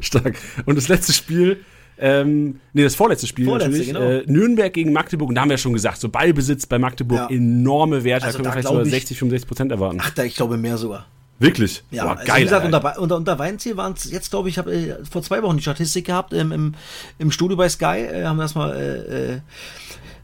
Stark. 0.00 0.36
Und 0.66 0.76
das 0.76 0.88
letzte 0.88 1.12
Spiel, 1.12 1.64
ähm, 1.98 2.60
nee, 2.72 2.82
das 2.82 2.94
vorletzte 2.94 3.26
Spiel 3.26 3.46
Vorletzte, 3.46 3.70
natürlich, 3.70 3.88
genau. 3.94 4.00
äh, 4.00 4.24
Nürnberg 4.26 4.72
gegen 4.72 4.92
Magdeburg. 4.92 5.28
Und 5.30 5.34
da 5.34 5.42
haben 5.42 5.48
wir 5.48 5.54
ja 5.54 5.58
schon 5.58 5.72
gesagt, 5.72 6.00
so 6.00 6.08
Ballbesitz 6.08 6.66
bei 6.66 6.78
Magdeburg, 6.78 7.30
Ja. 7.30 7.36
enorme 7.36 8.04
Werte. 8.04 8.26
Also 8.26 8.38
da 8.38 8.44
können 8.44 8.48
wir 8.48 8.52
vielleicht 8.62 8.68
sogar 8.68 8.84
ich- 8.84 8.90
60, 8.90 9.18
65 9.18 9.48
Prozent 9.48 9.72
erwarten. 9.72 9.98
Ach, 10.00 10.10
da, 10.10 10.24
ich 10.24 10.34
glaube 10.36 10.56
mehr 10.56 10.76
sogar. 10.76 11.06
Wirklich? 11.38 11.82
Ja, 11.90 12.04
Boah, 12.04 12.10
also 12.16 12.24
geil. 12.26 12.38
wie 12.40 12.44
gesagt, 12.44 12.64
unter, 12.64 12.98
unter, 12.98 13.16
unter 13.16 13.38
Weinziel 13.38 13.76
waren 13.76 13.92
es 13.92 14.10
jetzt, 14.10 14.30
glaube 14.30 14.48
ich, 14.48 14.54
ich 14.54 14.58
habe 14.58 14.72
äh, 14.74 14.94
vor 15.10 15.22
zwei 15.22 15.42
Wochen 15.42 15.56
die 15.56 15.62
Statistik 15.62 16.06
gehabt 16.06 16.32
ähm, 16.32 16.50
im, 16.50 16.74
im 17.18 17.30
Studio 17.30 17.56
bei 17.58 17.68
Sky, 17.68 17.84
äh, 18.06 18.24
haben 18.24 18.36
wir 18.38 18.44
das 18.44 18.54
mal, 18.54 18.74
äh, 18.74 19.34
äh, 19.34 19.40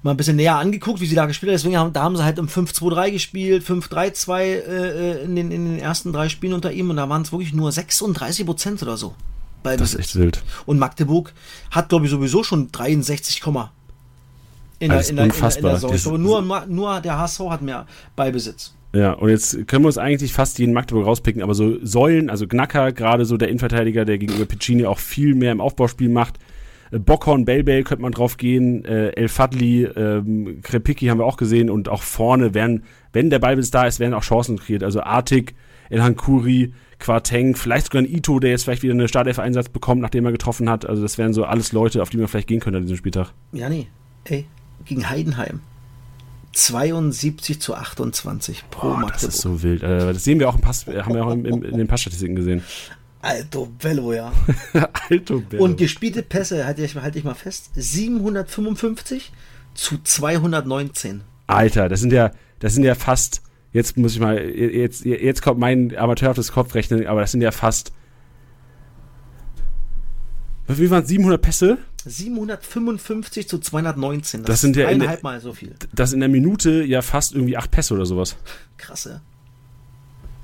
mal 0.03 0.13
ein 0.13 0.17
bisschen 0.17 0.37
näher 0.37 0.57
angeguckt, 0.57 1.01
wie 1.03 1.07
sie 1.07 1.15
da 1.15 1.27
gespielt 1.27 1.51
haben. 1.51 1.57
Deswegen 1.59 1.77
haben, 1.77 1.93
da 1.93 2.03
haben 2.03 2.17
sie 2.17 2.25
halt 2.25 2.39
im 2.39 2.49
5-2-3 2.49 3.11
gespielt, 3.11 3.63
5-3-2 3.63 4.41
äh, 4.41 5.23
in, 5.25 5.37
den, 5.37 5.51
in 5.51 5.65
den 5.67 5.79
ersten 5.81 6.15
drei 6.15 6.31
Spielen 6.31 6.55
unter 6.55 6.73
ihm 6.73 6.89
und 6.89 6.97
da 6.97 7.07
waren 7.11 7.21
es 7.23 7.31
wirklich 7.31 7.53
nur 7.53 7.71
36 7.71 8.47
Prozent 8.47 8.83
oder 8.83 8.97
so. 8.97 9.15
Bei 9.63 9.77
das 9.77 9.95
ist 9.95 10.01
echt 10.01 10.17
wild. 10.17 10.43
Und 10.67 10.79
Magdeburg 10.79 11.33
hat, 11.71 11.89
glaube 11.89 12.05
ich, 12.07 12.11
sowieso 12.11 12.43
schon 12.43 12.71
63, 12.73 13.41
Komma 13.41 13.73
in 14.83 14.91
Das 14.91 15.03
ist 15.03 15.11
in 15.11 15.17
der, 15.17 15.27
in 15.27 15.31
der 15.31 15.79
Das- 15.79 16.03
glaube, 16.03 16.19
nur, 16.19 16.43
nur 16.67 17.01
der 17.01 17.19
HSV 17.19 17.41
hat 17.51 17.63
mehr 17.63 17.87
Ballbesitz. 18.17 18.75
Ja, 18.95 19.13
und 19.13 19.31
jetzt 19.31 19.67
können 19.69 19.85
wir 19.85 19.87
uns 19.87 19.97
eigentlich 19.97 20.33
fast 20.35 20.59
jeden 20.59 20.75
Magdeburg 20.75 21.07
rauspicken, 21.07 21.41
aber 21.41 21.55
so 21.55 21.77
Säulen, 21.83 22.29
also 22.29 22.47
Knacker, 22.47 22.93
gerade 22.93 23.25
so 23.25 23.37
der 23.37 23.49
Innenverteidiger, 23.49 24.05
der 24.05 24.19
gegenüber 24.19 24.45
Piccini 24.45 24.85
auch 24.85 24.99
viel 24.99 25.35
mehr 25.35 25.53
im 25.53 25.61
Aufbauspiel 25.63 26.11
macht. 26.11 26.39
Äh, 26.91 26.99
Bockhorn, 26.99 27.45
Belbel 27.45 27.85
könnte 27.85 28.03
man 28.03 28.13
drauf 28.13 28.37
gehen, 28.37 28.85
äh, 28.85 29.11
El 29.11 29.29
Fadli, 29.29 29.85
ähm, 29.85 30.61
Krepicki 30.63 31.07
haben 31.07 31.19
wir 31.19 31.25
auch 31.27 31.39
gesehen 31.39 31.71
und 31.71 31.89
auch 31.89 32.03
vorne 32.03 32.53
werden, 32.53 32.85
wenn 33.15 33.31
der 33.31 33.39
Ballbesitz 33.39 33.71
da 33.71 33.87
ist, 33.87 33.99
werden 34.01 34.15
auch 34.15 34.25
Chancen 34.25 34.59
kreiert. 34.59 34.83
Also 34.83 35.01
Artig, 35.01 35.55
Elhan 35.93 36.17
Kuri, 36.17 36.73
Quarteng, 36.99 37.55
vielleicht 37.57 37.87
sogar 37.87 38.03
ein 38.03 38.13
Ito, 38.13 38.39
der 38.39 38.51
jetzt 38.51 38.65
vielleicht 38.65 38.83
wieder 38.83 38.95
eine 38.95 39.09
Startelf-Einsatz 39.09 39.69
bekommt, 39.69 40.01
nachdem 40.01 40.25
er 40.25 40.33
getroffen 40.33 40.71
hat. 40.71 40.87
Also 40.87 41.03
das 41.03 41.19
wären 41.19 41.33
so 41.33 41.45
alles 41.45 41.73
Leute, 41.73 42.03
auf 42.03 42.11
die 42.11 42.17
man 42.17 42.29
vielleicht 42.29 42.49
gehen 42.49 42.61
könnte 42.61 42.79
an 42.79 42.85
diesem 42.85 42.97
Spieltag. 42.97 43.33
Ja, 43.53 43.69
nee. 43.69 43.89
Ey, 44.25 44.47
gegen 44.85 45.09
Heidenheim. 45.09 45.61
72 46.53 47.61
zu 47.61 47.75
28 47.75 48.65
pro 48.71 48.89
Boah, 48.89 48.91
das 48.93 49.01
Magdeburg. 49.01 49.29
ist 49.29 49.41
so 49.41 49.63
wild. 49.63 49.83
Äh, 49.83 50.13
das 50.13 50.25
sehen 50.25 50.39
wir 50.39 50.49
auch 50.49 50.55
im 50.55 50.61
Pass, 50.61 50.87
äh, 50.87 51.03
haben 51.03 51.15
wir 51.15 51.25
auch 51.25 51.33
im, 51.33 51.45
im, 51.47 51.63
in 51.63 51.79
den 51.79 51.89
Passstatistiken 51.89 52.37
gesehen. 52.37 52.63
Alto 53.23 53.69
Bello, 53.81 54.13
ja. 54.13 54.33
Alto 55.09 55.41
Bello. 55.41 55.65
Und 55.65 55.79
gespielte 55.79 56.23
Pässe, 56.23 56.67
halte 56.67 56.85
ich, 56.85 56.95
halte 56.97 57.19
ich 57.19 57.25
mal 57.25 57.35
fest, 57.35 57.71
755 57.75 59.33
zu 59.75 59.99
219. 60.03 61.23
Alter, 61.47 61.89
das 61.89 62.01
sind 62.01 62.13
ja, 62.13 62.33
das 62.59 62.75
sind 62.75 62.85
ja 62.85 62.95
fast, 62.95 63.43
jetzt 63.73 63.97
muss 63.97 64.15
ich 64.15 64.21
mal, 64.21 64.39
jetzt, 64.39 65.05
jetzt 65.05 65.43
kommt 65.43 65.59
mein 65.61 65.97
amateurhaftes 65.97 66.53
Kopfrechnen, 66.53 67.07
aber 67.07 67.21
das 67.21 67.33
sind 67.33 67.41
ja 67.43 67.51
fast, 67.51 67.93
wie 70.69 70.91
waren 70.91 71.03
es, 71.03 71.09
700 71.09 71.41
Pässe? 71.43 71.79
755 72.05 73.49
zu 73.49 73.59
219. 73.59 74.45
Das 74.45 74.61
sind 74.61 74.77
ja 74.77 74.85
in- 74.85 74.97
eineinhalb 74.97 75.23
Mal 75.23 75.41
so 75.41 75.53
viel. 75.53 75.75
Das 75.95 76.13
in 76.13 76.21
der 76.21 76.29
Minute 76.29 76.83
ja 76.85 77.03
fast 77.03 77.35
irgendwie 77.35 77.57
8 77.57 77.71
Pässe 77.71 77.95
oder 77.95 78.07
sowas. 78.07 78.37
Krasse. 78.77 79.21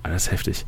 Ah, 0.02 0.10
das 0.10 0.24
ist 0.26 0.32
heftig. 0.32 0.66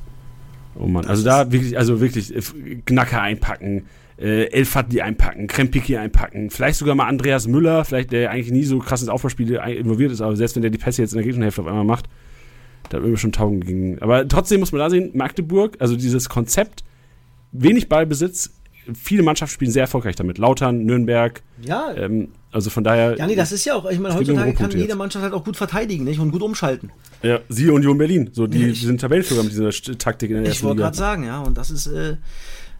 Oh 0.76 0.86
Mann, 0.86 1.04
also 1.06 1.24
da 1.24 1.50
wirklich, 1.52 1.76
also 1.76 2.00
wirklich, 2.00 2.34
äh, 2.34 2.40
Knacker 2.86 3.20
einpacken, 3.20 3.86
äh, 4.18 4.44
El 4.52 4.64
Fadli 4.64 5.00
einpacken, 5.00 5.46
Krempiki 5.46 5.96
einpacken, 5.96 6.50
vielleicht 6.50 6.78
sogar 6.78 6.94
mal 6.94 7.06
Andreas 7.08 7.46
Müller, 7.48 7.84
vielleicht 7.84 8.12
der 8.12 8.30
eigentlich 8.30 8.52
nie 8.52 8.64
so 8.64 8.78
krass 8.78 9.00
ins 9.00 9.10
Aufbauspiel 9.10 9.50
involviert 9.56 10.12
ist, 10.12 10.20
aber 10.20 10.36
selbst 10.36 10.54
wenn 10.56 10.62
der 10.62 10.70
die 10.70 10.78
Pässe 10.78 11.02
jetzt 11.02 11.12
in 11.12 11.18
der 11.18 11.26
Gegnerhälfte 11.26 11.60
auf 11.62 11.66
einmal 11.66 11.84
macht, 11.84 12.06
da 12.90 12.98
hat 12.98 13.04
irgendwie 13.04 13.20
schon 13.20 13.32
Taugen 13.32 13.60
gegen. 13.60 14.00
Aber 14.02 14.26
trotzdem 14.28 14.60
muss 14.60 14.72
man 14.72 14.80
da 14.80 14.90
sehen, 14.90 15.10
Magdeburg, 15.14 15.76
also 15.80 15.96
dieses 15.96 16.28
Konzept, 16.28 16.84
wenig 17.52 17.88
Ballbesitz, 17.88 18.50
viele 18.94 19.22
Mannschaften 19.22 19.54
spielen 19.54 19.70
sehr 19.70 19.82
erfolgreich 19.82 20.16
damit. 20.16 20.38
Lautern, 20.38 20.84
Nürnberg, 20.84 21.42
Ja, 21.62 21.92
ähm, 21.96 22.28
also 22.52 22.68
von 22.70 22.82
daher, 22.82 23.16
ja, 23.16 23.26
nee, 23.26 23.36
das 23.36 23.52
ist 23.52 23.64
ja 23.64 23.74
auch, 23.74 23.88
ich 23.88 23.98
meine, 24.00 24.14
heutzutage 24.14 24.52
kann 24.54 24.70
jede. 24.72 24.96
Mannschaft 24.96 25.22
halt 25.22 25.32
auch 25.34 25.44
gut 25.44 25.56
verteidigen, 25.56 26.04
nicht? 26.04 26.18
Und 26.18 26.32
gut 26.32 26.42
umschalten. 26.42 26.90
ja, 27.22 27.38
Sie 27.48 27.68
Union 27.70 27.96
Berlin, 27.96 28.30
so 28.32 28.46
die, 28.48 28.58
Ja, 28.58 28.64
die 28.66 28.72
ich- 28.72 28.82
sind 28.82 29.00
Tabellenführer 29.00 29.44
mit 29.44 29.52
dieser 29.52 29.70
Taktik 29.98 30.30
in 30.30 30.36
der 30.36 30.42
Ich 30.44 30.48
ersten 30.50 30.64
wollte 30.64 30.78
Liga. 30.78 30.86
gerade 30.86 30.96
sagen, 30.96 31.24
ja, 31.24 31.38
und 31.40 31.56
das 31.56 31.70
ist, 31.70 31.86
äh, 31.86 32.16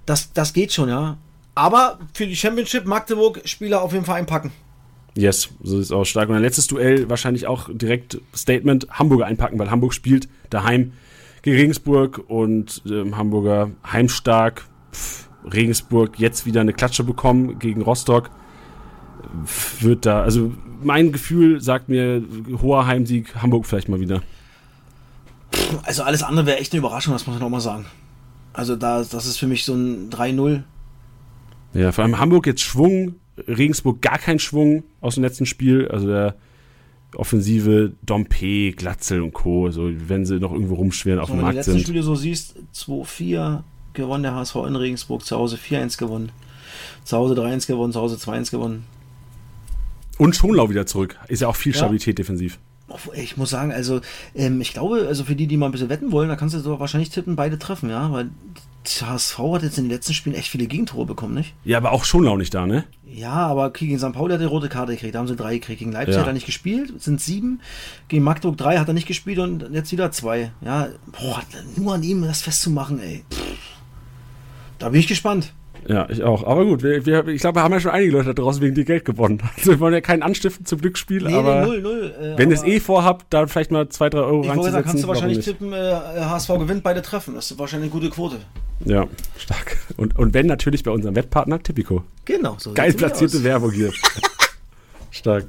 das, 0.07 0.33
das 0.33 0.53
geht 0.53 0.73
schon, 0.73 0.89
ja. 0.89 1.17
Aber 1.55 1.99
für 2.15 2.27
die 2.27 2.35
Championship 2.37 2.87
Magdeburg 2.87 3.41
Spieler 3.45 3.83
auf 3.83 3.93
jeden 3.93 4.05
Fall 4.05 4.19
einpacken. 4.19 4.51
Yes, 5.17 5.51
so 5.63 5.79
ist 5.79 5.93
auch 5.93 6.05
stark. 6.05 6.29
Und 6.29 6.37
ein 6.37 6.43
letztes 6.43 6.67
Duell 6.67 7.09
wahrscheinlich 7.11 7.47
auch 7.47 7.69
direkt 7.73 8.21
Statement 8.35 8.87
Hamburger 8.91 9.27
einpacken, 9.27 9.59
weil 9.59 9.71
Hamburg 9.71 9.93
spielt 9.95 10.29
daheim 10.51 10.93
gegen 11.43 11.57
Regensburg 11.57 12.23
und 12.29 12.83
ähm, 12.89 13.17
Hamburger 13.17 13.71
heimstark. 13.91 14.67
Pff, 14.93 15.29
Regensburg 15.53 16.19
jetzt 16.19 16.47
wieder 16.47 16.61
eine 16.61 16.73
Klatsche 16.73 17.03
bekommen 17.03 17.59
gegen 17.59 17.83
Rostock. 17.83 18.31
Pff, 19.45 19.83
Wird 19.83 20.07
da, 20.07 20.23
also 20.23 20.53
mein 20.83 21.13
Gefühl 21.13 21.61
sagt 21.61 21.89
mir 21.89 22.23
hoher 22.63 22.87
Heimsieg, 22.87 23.35
Hamburg 23.37 23.67
vielleicht 23.67 23.89
mal 23.89 24.01
wieder. 24.01 24.23
Also 25.83 26.03
alles 26.03 26.23
andere 26.23 26.47
wäre 26.47 26.59
echt 26.59 26.73
eine 26.73 26.79
Überraschung, 26.79 27.13
das 27.13 27.27
muss 27.27 27.37
man 27.37 27.45
auch 27.45 27.51
mal 27.51 27.61
sagen. 27.61 27.87
Also 28.53 28.77
da, 28.77 28.99
das 28.99 29.27
ist 29.27 29.39
für 29.39 29.47
mich 29.47 29.65
so 29.65 29.75
ein 29.75 30.11
3-0. 30.11 30.63
Ja, 31.75 31.93
vor 31.93 32.05
allem 32.05 32.19
Hamburg 32.19 32.47
jetzt 32.47 32.63
Schwung, 32.63 33.15
Regensburg 33.49 34.01
gar 34.03 34.19
kein 34.19 34.39
Schwung 34.39 34.83
aus 35.01 35.15
dem 35.15 35.25
letzten 35.25 35.47
Spiel. 35.47 35.89
Also 35.89 36.07
der 36.07 36.35
Offensive 37.17 37.93
Dompe, 38.03 38.73
Glatzel 38.73 39.21
und 39.23 39.33
Co. 39.33 39.71
So, 39.71 39.91
wenn 40.09 40.25
sie 40.27 40.39
noch 40.39 40.53
irgendwo 40.53 40.75
rumschwirren 40.75 41.21
auf 41.21 41.29
dem 41.29 41.39
wenn 41.39 41.39
du 41.39 41.41
die 41.41 41.45
Markt 41.45 41.57
letzten 41.57 41.73
sind. 41.73 41.83
Spiele 41.83 42.03
so 42.03 42.15
siehst, 42.15 42.55
2-4 42.75 43.63
gewonnen 43.95 44.23
der 44.23 44.35
HSV 44.35 44.55
in 44.69 44.77
Regensburg, 44.77 45.25
zu 45.25 45.37
Hause 45.37 45.57
4-1 45.57 45.99
gewonnen. 45.99 46.31
Zu 47.05 47.17
Hause 47.17 47.35
3-1 47.35 47.67
gewonnen, 47.67 47.93
zu 47.93 48.01
Hause 48.01 48.17
2-1 48.17 48.51
gewonnen. 48.53 48.85
Und 50.19 50.37
Schonlau 50.37 50.69
wieder 50.71 50.87
zurück. 50.87 51.17
Ist 51.29 51.41
ja 51.41 51.49
auch 51.49 51.57
viel 51.57 51.73
Ja. 51.73 51.79
Stabilität 51.79 52.19
defensiv. 52.19 52.59
Oh, 52.89 52.97
Ich 53.15 53.37
muss 53.37 53.51
sagen, 53.51 53.73
also 53.73 54.01
ähm, 54.35 54.61
ich 54.61 54.73
glaube, 54.73 55.07
also 55.09 55.25
für 55.25 55.35
die, 55.35 55.47
die 55.47 55.57
mal 55.57 55.67
ein 55.67 55.73
bisschen 55.73 55.89
wetten 55.89 56.13
wollen, 56.13 56.29
da 56.29 56.37
kannst 56.37 56.55
du 56.55 56.61
so 56.61 56.79
wahrscheinlich 56.79 57.11
tippen, 57.11 57.37
beide 57.37 57.59
treffen, 57.59 57.89
ja, 57.91 58.11
weil 58.13 58.31
HSV 58.87 59.39
hat 59.39 59.63
jetzt 59.63 59.79
in 59.79 59.85
den 59.85 59.91
letzten 59.91 60.15
Spielen 60.15 60.35
echt 60.35 60.49
viele 60.49 60.67
Gegentore 60.67 61.07
bekommen, 61.07 61.35
nicht? 61.35 61.55
Ja, 61.65 61.77
aber 61.79 61.93
auch 61.93 62.05
Schonlau 62.05 62.37
nicht 62.37 62.55
da, 62.55 62.67
ne? 62.67 62.85
Ja, 63.05 63.33
aber 63.33 63.71
gegen 63.73 63.99
St. 63.99 64.13
Pauli 64.13 64.33
hat 64.35 64.41
er 64.41 64.47
rote 64.47 64.69
Karte 64.69 64.93
gekriegt, 64.93 65.15
da 65.15 65.19
haben 65.19 65.27
sie 65.29 65.37
drei 65.37 65.55
gekriegt. 65.55 65.81
Gegen 65.81 65.93
Leipzig 65.93 66.15
Ja. 66.15 66.21
hat 66.21 66.29
er 66.29 66.33
nicht 66.33 66.47
gespielt, 66.47 67.01
sind 67.03 67.21
sieben. 67.21 67.61
Gegen 68.09 68.23
Magdeburg 68.25 68.57
drei 68.57 68.79
hat 68.79 68.89
er 68.89 68.95
nicht 68.95 69.07
gespielt 69.09 69.39
und 69.39 69.71
jetzt 69.73 69.93
wieder 69.93 70.11
zwei. 70.13 70.53
Ja, 70.61 70.89
boah, 71.13 71.43
nur 71.77 71.95
an 71.95 72.03
ihm 72.03 72.23
das 72.23 72.43
festzumachen, 72.43 73.01
ey. 73.01 73.25
Pff. 73.31 73.41
Da 74.79 74.89
bin 74.89 75.01
ich 75.01 75.09
gespannt. 75.09 75.53
Ja, 75.89 76.09
ich 76.11 76.23
auch. 76.23 76.45
Aber 76.45 76.65
gut, 76.65 76.83
wir, 76.83 77.05
wir, 77.07 77.27
ich 77.29 77.41
glaube, 77.41 77.59
wir 77.59 77.63
haben 77.63 77.73
ja 77.73 77.81
schon 77.81 77.91
einige 77.91 78.13
Leute 78.13 78.35
da 78.35 78.43
draußen 78.43 78.61
wegen 78.63 78.75
dir 78.75 78.85
Geld 78.85 79.05
gewonnen. 79.05 79.43
Also 79.57 79.73
wir 79.73 79.81
wollen 79.81 79.95
ja 79.95 80.01
keinen 80.01 80.23
anstiften 80.23 80.65
zum 80.67 80.81
Glücksspiel, 80.81 81.23
Nee, 81.25 81.35
aber 81.35 81.61
nee, 81.63 81.67
null, 81.67 81.81
null. 81.81 82.15
Äh, 82.21 82.39
wenn 82.39 82.51
ihr 82.51 82.57
es 82.57 82.63
eh 82.65 82.81
vorhabt, 82.81 83.27
dann 83.31 83.49
vielleicht 83.49 83.71
mal 83.71 83.89
zwei, 83.89 84.09
drei 84.11 84.21
Euro 84.21 84.43
Ich 84.43 84.49
wollte 84.49 84.63
sagen, 84.71 84.75
reinzusetzen. 84.75 84.85
kannst 84.85 85.05
du 85.05 85.09
wahrscheinlich 85.09 85.45
tippen, 85.45 85.73
äh, 85.73 85.77
HSV 86.25 86.49
gewinnt, 86.59 86.83
beide 86.83 87.03
treffen. 87.03 87.35
Das 87.35 87.51
ist 87.51 87.59
wahrscheinlich 87.59 87.93
eine 87.93 88.01
gute 88.01 88.11
Quote. 88.15 88.37
Ja, 88.85 89.07
stark. 89.37 89.77
Und, 89.97 90.19
und 90.19 90.33
wenn 90.35 90.47
natürlich 90.47 90.83
bei 90.85 90.91
unserem 90.91 91.15
Wettpartner 91.17 91.63
Tipico. 91.63 92.05
Genau, 92.25 92.57
so 92.59 92.73
Geil 92.73 92.93
platzierte. 92.95 93.43
Werbung 93.45 93.73
hier. 93.73 93.93
stark. 95.11 95.47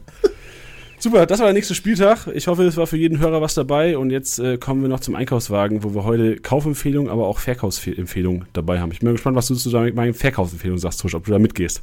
Super, 1.03 1.25
das 1.25 1.39
war 1.39 1.47
der 1.47 1.55
nächste 1.55 1.73
Spieltag. 1.73 2.27
Ich 2.27 2.45
hoffe, 2.45 2.63
es 2.63 2.77
war 2.77 2.85
für 2.85 2.95
jeden 2.95 3.17
Hörer 3.17 3.41
was 3.41 3.55
dabei. 3.55 3.97
Und 3.97 4.11
jetzt 4.11 4.37
äh, 4.37 4.59
kommen 4.59 4.83
wir 4.83 4.87
noch 4.87 4.99
zum 4.99 5.15
Einkaufswagen, 5.15 5.83
wo 5.83 5.95
wir 5.95 6.03
heute 6.03 6.35
Kaufempfehlungen, 6.35 7.11
aber 7.11 7.25
auch 7.25 7.39
Verkaufsempfehlungen 7.39 8.45
dabei 8.53 8.79
haben. 8.79 8.91
Ich 8.91 8.99
bin 8.99 9.07
mal 9.07 9.13
gespannt, 9.13 9.35
was 9.35 9.47
du 9.47 9.55
zu 9.55 9.71
meinen 9.71 10.13
Verkaufsempfehlungen 10.13 10.79
sagst, 10.79 11.01
Tusch, 11.01 11.15
ob 11.15 11.25
du 11.25 11.31
da 11.31 11.39
mitgehst. 11.39 11.81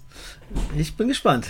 Ich 0.77 0.97
bin 0.97 1.09
gespannt. 1.09 1.49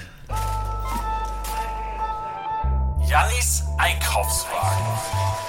Jannis 3.06 3.64
Einkaufswagen. 3.76 5.47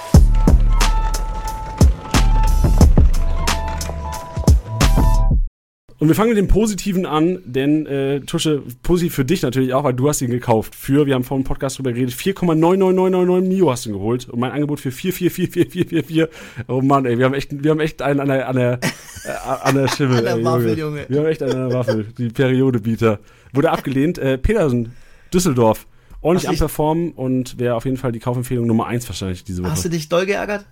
Und 6.00 6.08
wir 6.08 6.14
fangen 6.14 6.30
mit 6.30 6.38
dem 6.38 6.48
Positiven 6.48 7.04
an, 7.04 7.40
denn 7.44 7.84
äh, 7.84 8.20
Tusche, 8.20 8.62
positiv 8.82 9.14
für 9.14 9.26
dich 9.26 9.42
natürlich 9.42 9.74
auch, 9.74 9.84
weil 9.84 9.92
du 9.92 10.08
hast 10.08 10.22
ihn 10.22 10.30
gekauft. 10.30 10.74
Für, 10.74 11.04
wir 11.04 11.14
haben 11.14 11.24
vor 11.24 11.36
dem 11.36 11.44
Podcast 11.44 11.76
drüber 11.76 11.92
geredet, 11.92 12.14
4,99999 12.14 13.40
Mio 13.42 13.70
hast 13.70 13.84
du 13.84 13.90
ihn 13.90 13.92
geholt. 13.96 14.26
Und 14.30 14.40
mein 14.40 14.50
Angebot 14.50 14.80
für 14.80 14.88
4444444. 14.88 16.28
Oh 16.68 16.80
Mann, 16.80 17.04
ey, 17.04 17.18
wir 17.18 17.26
haben 17.26 17.34
echt, 17.34 17.62
wir 17.62 17.70
haben 17.70 17.80
echt 17.80 18.00
einen 18.00 18.20
an 18.20 18.28
der, 18.28 18.48
an 18.48 18.56
der, 18.56 18.80
äh, 19.24 19.28
an 19.62 19.74
der 19.74 19.88
Schimmel. 19.88 20.18
An 20.20 20.24
der 20.24 20.36
ey, 20.36 20.44
Waffel, 20.44 20.78
Junge. 20.78 21.04
Wir 21.06 21.18
haben 21.18 21.26
echt 21.26 21.42
einen 21.42 21.52
an 21.52 21.68
der 21.68 21.78
Waffel. 21.78 22.06
Die 22.16 22.28
Periodebieter. 22.30 23.18
Wurde 23.52 23.70
abgelehnt. 23.70 24.16
Äh, 24.16 24.38
Petersen, 24.38 24.92
Düsseldorf. 25.34 25.86
Ordentlich 26.22 26.48
am 26.48 26.56
Performen 26.56 27.12
und 27.12 27.58
wäre 27.58 27.74
auf 27.74 27.84
jeden 27.84 27.98
Fall 27.98 28.12
die 28.12 28.20
Kaufempfehlung 28.20 28.66
Nummer 28.66 28.86
1 28.86 29.06
wahrscheinlich 29.06 29.44
diese 29.44 29.62
Woche. 29.62 29.72
Hast 29.72 29.84
du 29.84 29.90
dich 29.90 30.08
doll 30.08 30.24
geärgert? 30.24 30.64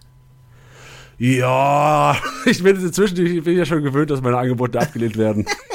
Ja, 1.19 2.17
ich 2.47 2.63
bin 2.63 2.77
inzwischen 2.77 3.27
ich 3.27 3.43
bin 3.43 3.59
ja 3.59 3.65
schon 3.65 3.83
gewöhnt, 3.83 4.11
dass 4.11 4.23
meine 4.23 4.39
Angebote 4.39 4.81
abgelehnt 4.81 5.17
werden. 5.17 5.47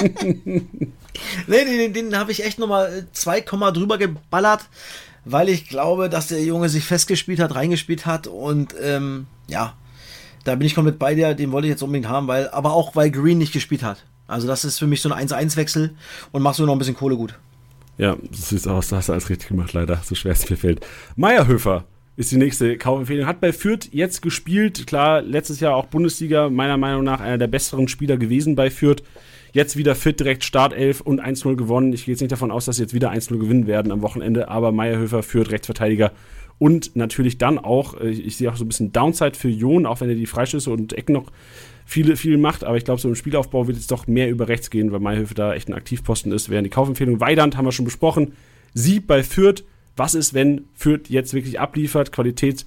nee, 1.46 1.64
den, 1.64 1.92
den 1.92 2.18
habe 2.18 2.32
ich 2.32 2.44
echt 2.44 2.58
nochmal 2.58 3.06
2, 3.12 3.40
drüber 3.72 3.98
geballert, 3.98 4.68
weil 5.26 5.50
ich 5.50 5.68
glaube, 5.68 6.08
dass 6.08 6.28
der 6.28 6.42
Junge 6.42 6.70
sich 6.70 6.84
festgespielt 6.84 7.40
hat, 7.40 7.54
reingespielt 7.54 8.06
hat 8.06 8.26
und 8.26 8.74
ähm, 8.80 9.26
ja, 9.46 9.74
da 10.44 10.54
bin 10.54 10.66
ich 10.66 10.74
komplett 10.74 10.98
bei 10.98 11.14
dir, 11.14 11.34
den 11.34 11.52
wollte 11.52 11.66
ich 11.66 11.72
jetzt 11.72 11.82
unbedingt 11.82 12.08
haben, 12.08 12.26
weil, 12.26 12.48
aber 12.48 12.72
auch 12.72 12.96
weil 12.96 13.10
Green 13.10 13.38
nicht 13.38 13.52
gespielt 13.52 13.82
hat. 13.82 14.04
Also 14.26 14.46
das 14.46 14.64
ist 14.64 14.78
für 14.78 14.86
mich 14.86 15.02
so 15.02 15.12
ein 15.12 15.28
1-1-Wechsel 15.28 15.90
und 16.32 16.42
machst 16.42 16.58
du 16.58 16.64
noch 16.64 16.72
ein 16.72 16.78
bisschen 16.78 16.96
Kohle 16.96 17.16
gut. 17.16 17.38
Ja, 17.98 18.16
das 18.30 18.48
sieht 18.48 18.66
aus, 18.66 18.88
da 18.88 18.96
hast 18.96 19.08
du 19.08 19.12
alles 19.12 19.28
richtig 19.28 19.48
gemacht, 19.48 19.74
leider, 19.74 20.00
so 20.02 20.14
schwer 20.14 20.32
es 20.32 20.48
mir 20.48 20.56
fällt. 20.56 20.84
Meierhöfer 21.16 21.84
ist 22.16 22.30
die 22.30 22.36
nächste 22.36 22.76
Kaufempfehlung. 22.76 23.26
Hat 23.26 23.40
bei 23.40 23.52
Fürth 23.52 23.88
jetzt 23.92 24.22
gespielt. 24.22 24.86
Klar, 24.86 25.22
letztes 25.22 25.60
Jahr 25.60 25.74
auch 25.74 25.86
Bundesliga, 25.86 26.48
meiner 26.48 26.76
Meinung 26.76 27.04
nach 27.04 27.20
einer 27.20 27.38
der 27.38 27.48
besseren 27.48 27.88
Spieler 27.88 28.16
gewesen 28.16 28.54
bei 28.54 28.70
Fürth. 28.70 29.02
Jetzt 29.52 29.76
wieder 29.76 29.94
fit, 29.94 30.18
direkt 30.18 30.44
Startelf 30.44 31.00
und 31.00 31.22
1-0 31.22 31.54
gewonnen. 31.56 31.92
Ich 31.92 32.04
gehe 32.04 32.12
jetzt 32.12 32.20
nicht 32.20 32.32
davon 32.32 32.50
aus, 32.50 32.64
dass 32.64 32.76
sie 32.76 32.82
jetzt 32.82 32.94
wieder 32.94 33.12
1-0 33.12 33.38
gewinnen 33.38 33.66
werden 33.66 33.92
am 33.92 34.02
Wochenende, 34.02 34.48
aber 34.48 34.72
Meierhöfer 34.72 35.22
führt 35.22 35.50
Rechtsverteidiger 35.50 36.12
und 36.58 36.96
natürlich 36.96 37.38
dann 37.38 37.58
auch, 37.58 38.00
äh, 38.00 38.10
ich 38.10 38.36
sehe 38.36 38.50
auch 38.50 38.56
so 38.56 38.64
ein 38.64 38.68
bisschen 38.68 38.92
Downside 38.92 39.34
für 39.34 39.48
Jon, 39.48 39.86
auch 39.86 40.00
wenn 40.00 40.08
er 40.08 40.14
die 40.14 40.26
Freischüsse 40.26 40.70
und 40.70 40.92
Ecken 40.92 41.12
noch 41.12 41.30
viele, 41.84 42.16
viel 42.16 42.38
macht, 42.38 42.64
aber 42.64 42.76
ich 42.76 42.84
glaube, 42.84 43.00
so 43.00 43.08
im 43.08 43.14
Spielaufbau 43.14 43.66
wird 43.66 43.76
es 43.76 43.86
doch 43.86 44.06
mehr 44.06 44.30
über 44.30 44.48
rechts 44.48 44.70
gehen, 44.70 44.92
weil 44.92 45.00
Meierhöfer 45.00 45.34
da 45.34 45.54
echt 45.54 45.68
ein 45.68 45.74
Aktivposten 45.74 46.32
ist, 46.32 46.48
während 46.48 46.66
die 46.66 46.70
Kaufempfehlung 46.70 47.20
Weidand 47.20 47.56
haben 47.56 47.66
wir 47.66 47.72
schon 47.72 47.84
besprochen. 47.84 48.32
Sieb 48.72 49.06
bei 49.06 49.22
Fürth, 49.22 49.64
was 49.96 50.14
ist, 50.14 50.34
wenn 50.34 50.66
Fürth 50.74 51.08
jetzt 51.08 51.34
wirklich 51.34 51.60
abliefert? 51.60 52.12
Qualität 52.12 52.66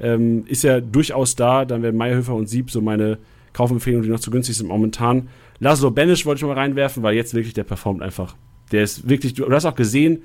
ähm, 0.00 0.44
ist 0.46 0.64
ja 0.64 0.80
durchaus 0.80 1.36
da, 1.36 1.64
dann 1.64 1.82
werden 1.82 1.96
Meierhöfer 1.96 2.34
und 2.34 2.48
Sieb 2.48 2.70
so 2.70 2.80
meine 2.80 3.18
Kaufempfehlungen, 3.52 4.04
die 4.04 4.10
noch 4.10 4.20
zu 4.20 4.30
günstig 4.30 4.56
sind 4.56 4.68
momentan. 4.68 5.28
Laszlo 5.60 5.90
Benisch 5.90 6.26
wollte 6.26 6.40
ich 6.40 6.46
mal 6.46 6.54
reinwerfen, 6.54 7.02
weil 7.02 7.14
jetzt 7.14 7.34
wirklich 7.34 7.54
der 7.54 7.64
performt 7.64 8.02
einfach. 8.02 8.34
Der 8.72 8.82
ist 8.82 9.08
wirklich, 9.08 9.34
du 9.34 9.48
hast 9.50 9.64
auch 9.64 9.76
gesehen, 9.76 10.22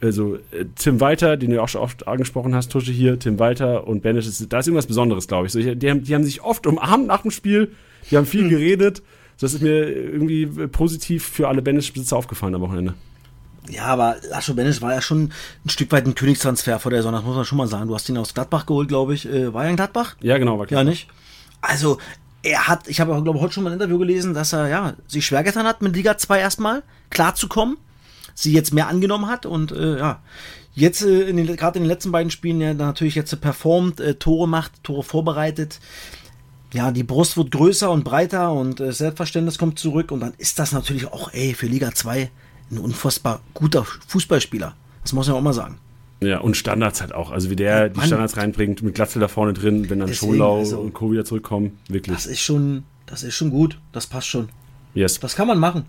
also 0.00 0.36
äh, 0.36 0.64
Tim 0.76 1.00
Walter, 1.00 1.36
den 1.36 1.50
du 1.50 1.62
auch 1.62 1.68
schon 1.68 1.80
oft 1.80 2.06
angesprochen 2.06 2.54
hast, 2.54 2.70
Tusche 2.70 2.92
hier, 2.92 3.18
Tim 3.18 3.38
Walter 3.38 3.86
und 3.86 4.02
Benisch, 4.02 4.26
da 4.48 4.58
ist 4.58 4.66
irgendwas 4.66 4.86
Besonderes, 4.86 5.28
glaube 5.28 5.46
ich. 5.46 5.52
So, 5.52 5.60
die, 5.60 5.90
haben, 5.90 6.02
die 6.02 6.14
haben 6.14 6.24
sich 6.24 6.42
oft 6.42 6.66
umarmt 6.66 7.06
nach 7.06 7.22
dem 7.22 7.30
Spiel, 7.30 7.72
die 8.10 8.16
haben 8.16 8.26
viel 8.26 8.42
hm. 8.42 8.50
geredet. 8.50 9.02
Das 9.40 9.54
ist 9.54 9.62
mir 9.62 9.88
irgendwie 9.88 10.46
positiv 10.66 11.24
für 11.24 11.46
alle 11.46 11.62
Benisch-Besitzer 11.62 12.16
aufgefallen 12.16 12.56
am 12.56 12.60
Wochenende. 12.60 12.94
Ja, 13.68 13.84
aber 13.84 14.16
Lascho 14.30 14.54
Benisch 14.54 14.80
war 14.80 14.94
ja 14.94 15.00
schon 15.00 15.32
ein 15.64 15.68
Stück 15.68 15.92
weit 15.92 16.06
ein 16.06 16.14
Königstransfer 16.14 16.78
vor 16.78 16.90
der 16.90 17.02
Sonne, 17.02 17.18
das 17.18 17.26
muss 17.26 17.36
man 17.36 17.44
schon 17.44 17.58
mal 17.58 17.68
sagen. 17.68 17.88
Du 17.88 17.94
hast 17.94 18.08
ihn 18.08 18.16
aus 18.18 18.34
Gladbach 18.34 18.66
geholt, 18.66 18.88
glaube 18.88 19.14
ich. 19.14 19.28
Äh, 19.28 19.52
war 19.52 19.64
er 19.64 19.70
in 19.70 19.76
Gladbach? 19.76 20.16
Ja, 20.20 20.38
genau, 20.38 20.58
war 20.58 20.66
Gladbach. 20.66 20.84
Ja, 20.84 20.90
nicht? 20.90 21.08
Also, 21.60 21.98
er 22.42 22.68
hat, 22.68 22.88
ich 22.88 23.00
habe 23.00 23.14
auch, 23.14 23.22
glaube 23.22 23.38
ich, 23.38 23.42
heute 23.42 23.54
schon 23.54 23.64
mal 23.64 23.70
ein 23.70 23.74
Interview 23.74 23.98
gelesen, 23.98 24.34
dass 24.34 24.52
er 24.52 24.68
ja 24.68 24.94
sich 25.06 25.26
schwer 25.26 25.42
getan 25.42 25.66
hat, 25.66 25.82
mit 25.82 25.94
Liga 25.94 26.16
2 26.16 26.38
erstmal 26.38 26.82
klarzukommen, 27.10 27.76
sie 28.34 28.52
jetzt 28.52 28.72
mehr 28.72 28.88
angenommen 28.88 29.26
hat 29.26 29.44
und 29.44 29.72
äh, 29.72 29.98
ja, 29.98 30.22
jetzt 30.74 31.02
äh, 31.02 31.32
gerade 31.56 31.78
in 31.78 31.84
den 31.84 31.88
letzten 31.88 32.12
beiden 32.12 32.30
Spielen 32.30 32.60
ja 32.60 32.74
natürlich 32.74 33.16
jetzt 33.16 33.38
performt, 33.40 34.00
äh, 34.00 34.14
Tore 34.14 34.48
macht, 34.48 34.84
Tore 34.84 35.02
vorbereitet. 35.02 35.80
Ja, 36.72 36.90
die 36.90 37.02
Brust 37.02 37.36
wird 37.36 37.50
größer 37.50 37.90
und 37.90 38.04
breiter 38.04 38.52
und 38.52 38.78
äh, 38.78 38.92
Selbstverständnis 38.92 39.58
kommt 39.58 39.78
zurück 39.78 40.12
und 40.12 40.20
dann 40.20 40.34
ist 40.38 40.58
das 40.58 40.72
natürlich 40.72 41.06
auch, 41.06 41.32
ey, 41.32 41.54
für 41.54 41.66
Liga 41.66 41.92
2 41.92 42.30
ein 42.70 42.78
unfassbar 42.78 43.40
guter 43.54 43.84
Fußballspieler. 43.84 44.74
Das 45.02 45.12
muss 45.12 45.28
man 45.28 45.36
auch 45.36 45.42
mal 45.42 45.52
sagen. 45.52 45.78
Ja, 46.20 46.40
und 46.40 46.56
Standards 46.56 47.00
halt 47.00 47.14
auch. 47.14 47.30
Also 47.30 47.48
wie 47.50 47.56
der 47.56 47.78
ja, 47.78 47.88
die 47.88 48.00
Standards 48.00 48.36
reinbringt, 48.36 48.82
mit 48.82 48.94
Glatzel 48.94 49.20
da 49.20 49.28
vorne 49.28 49.52
drin, 49.52 49.88
wenn 49.88 50.00
dann 50.00 50.12
Scholau 50.12 50.58
also, 50.58 50.80
und 50.80 50.92
Co. 50.92 51.12
wieder 51.12 51.24
zurückkommen, 51.24 51.78
wirklich. 51.88 52.14
Das 52.14 52.26
ist 52.26 52.40
schon, 52.40 52.84
das 53.06 53.22
ist 53.22 53.34
schon 53.34 53.50
gut. 53.50 53.78
Das 53.92 54.06
passt 54.06 54.26
schon. 54.26 54.48
Yes. 54.94 55.20
Das 55.20 55.36
kann 55.36 55.46
man 55.46 55.58
machen. 55.58 55.86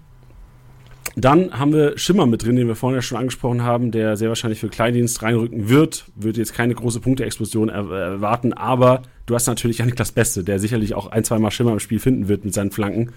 Dann 1.16 1.58
haben 1.58 1.74
wir 1.74 1.98
Schimmer 1.98 2.28
mit 2.28 2.44
drin, 2.44 2.56
den 2.56 2.68
wir 2.68 2.76
vorhin 2.76 2.96
ja 2.96 3.02
schon 3.02 3.18
angesprochen 3.18 3.64
haben, 3.64 3.92
der 3.92 4.16
sehr 4.16 4.30
wahrscheinlich 4.30 4.60
für 4.60 4.70
Kleindienst 4.70 5.22
reinrücken 5.24 5.68
wird. 5.68 6.06
Wird 6.16 6.38
jetzt 6.38 6.54
keine 6.54 6.76
große 6.76 7.00
Punkteexplosion 7.00 7.70
erwarten, 7.70 8.54
aber 8.54 9.02
du 9.26 9.36
hast 9.36 9.48
natürlich 9.48 9.80
Janik 9.80 9.96
das 9.96 10.12
Beste, 10.12 10.44
der 10.44 10.60
sicherlich 10.60 10.94
auch 10.94 11.08
ein, 11.08 11.24
zwei 11.24 11.40
Mal 11.40 11.52
Schimmer 11.52 11.74
im 11.74 11.80
Spiel 11.80 12.00
finden 12.00 12.28
wird 12.28 12.46
mit 12.46 12.54
seinen 12.54 12.72
Flanken. 12.72 13.12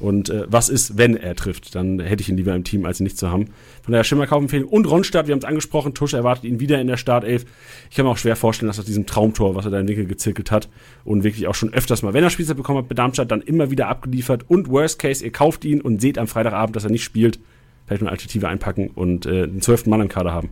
Und 0.00 0.30
äh, 0.30 0.44
was 0.48 0.68
ist, 0.68 0.96
wenn 0.96 1.16
er 1.16 1.34
trifft? 1.34 1.74
Dann 1.74 1.98
hätte 1.98 2.22
ich 2.22 2.28
ihn 2.28 2.36
lieber 2.36 2.54
im 2.54 2.64
Team, 2.64 2.84
als 2.84 3.00
ihn 3.00 3.04
nicht 3.04 3.18
zu 3.18 3.30
haben. 3.30 3.46
Von 3.82 3.92
daher 3.92 4.04
Schimmer 4.04 4.26
Kaufempfehlung. 4.26 4.68
Und 4.68 4.86
Ronstadt, 4.86 5.26
wir 5.26 5.32
haben 5.32 5.40
es 5.40 5.44
angesprochen, 5.44 5.94
Tusch 5.94 6.14
erwartet 6.14 6.44
ihn 6.44 6.60
wieder 6.60 6.80
in 6.80 6.86
der 6.86 6.96
Startelf. 6.96 7.44
Ich 7.90 7.96
kann 7.96 8.04
mir 8.04 8.12
auch 8.12 8.18
schwer 8.18 8.36
vorstellen, 8.36 8.68
dass 8.68 8.78
aus 8.78 8.84
diesem 8.84 9.06
Traumtor, 9.06 9.54
was 9.54 9.64
er 9.64 9.70
da 9.70 9.80
in 9.80 9.86
den 9.86 9.96
Winkel 9.96 10.06
gezirkelt 10.06 10.50
hat 10.50 10.68
und 11.04 11.24
wirklich 11.24 11.46
auch 11.48 11.54
schon 11.54 11.72
öfters 11.72 12.02
mal, 12.02 12.14
wenn 12.14 12.24
er 12.24 12.30
Spielzeit 12.30 12.56
bekommen 12.56 12.78
hat 12.78 12.88
bei 12.88 12.94
Darmstadt, 12.94 13.30
dann 13.30 13.40
immer 13.40 13.70
wieder 13.70 13.88
abgeliefert. 13.88 14.44
Und 14.48 14.68
Worst 14.68 14.98
Case, 14.98 15.24
ihr 15.24 15.32
kauft 15.32 15.64
ihn 15.64 15.80
und 15.80 16.00
seht 16.00 16.18
am 16.18 16.28
Freitagabend, 16.28 16.76
dass 16.76 16.84
er 16.84 16.90
nicht 16.90 17.04
spielt. 17.04 17.40
Vielleicht 17.86 18.02
eine 18.02 18.10
Alternative 18.10 18.48
einpacken 18.48 18.90
und 18.94 19.26
äh, 19.26 19.48
den 19.48 19.62
zwölften 19.62 19.90
Mann 19.90 20.00
im 20.00 20.08
Kader 20.08 20.32
haben. 20.32 20.50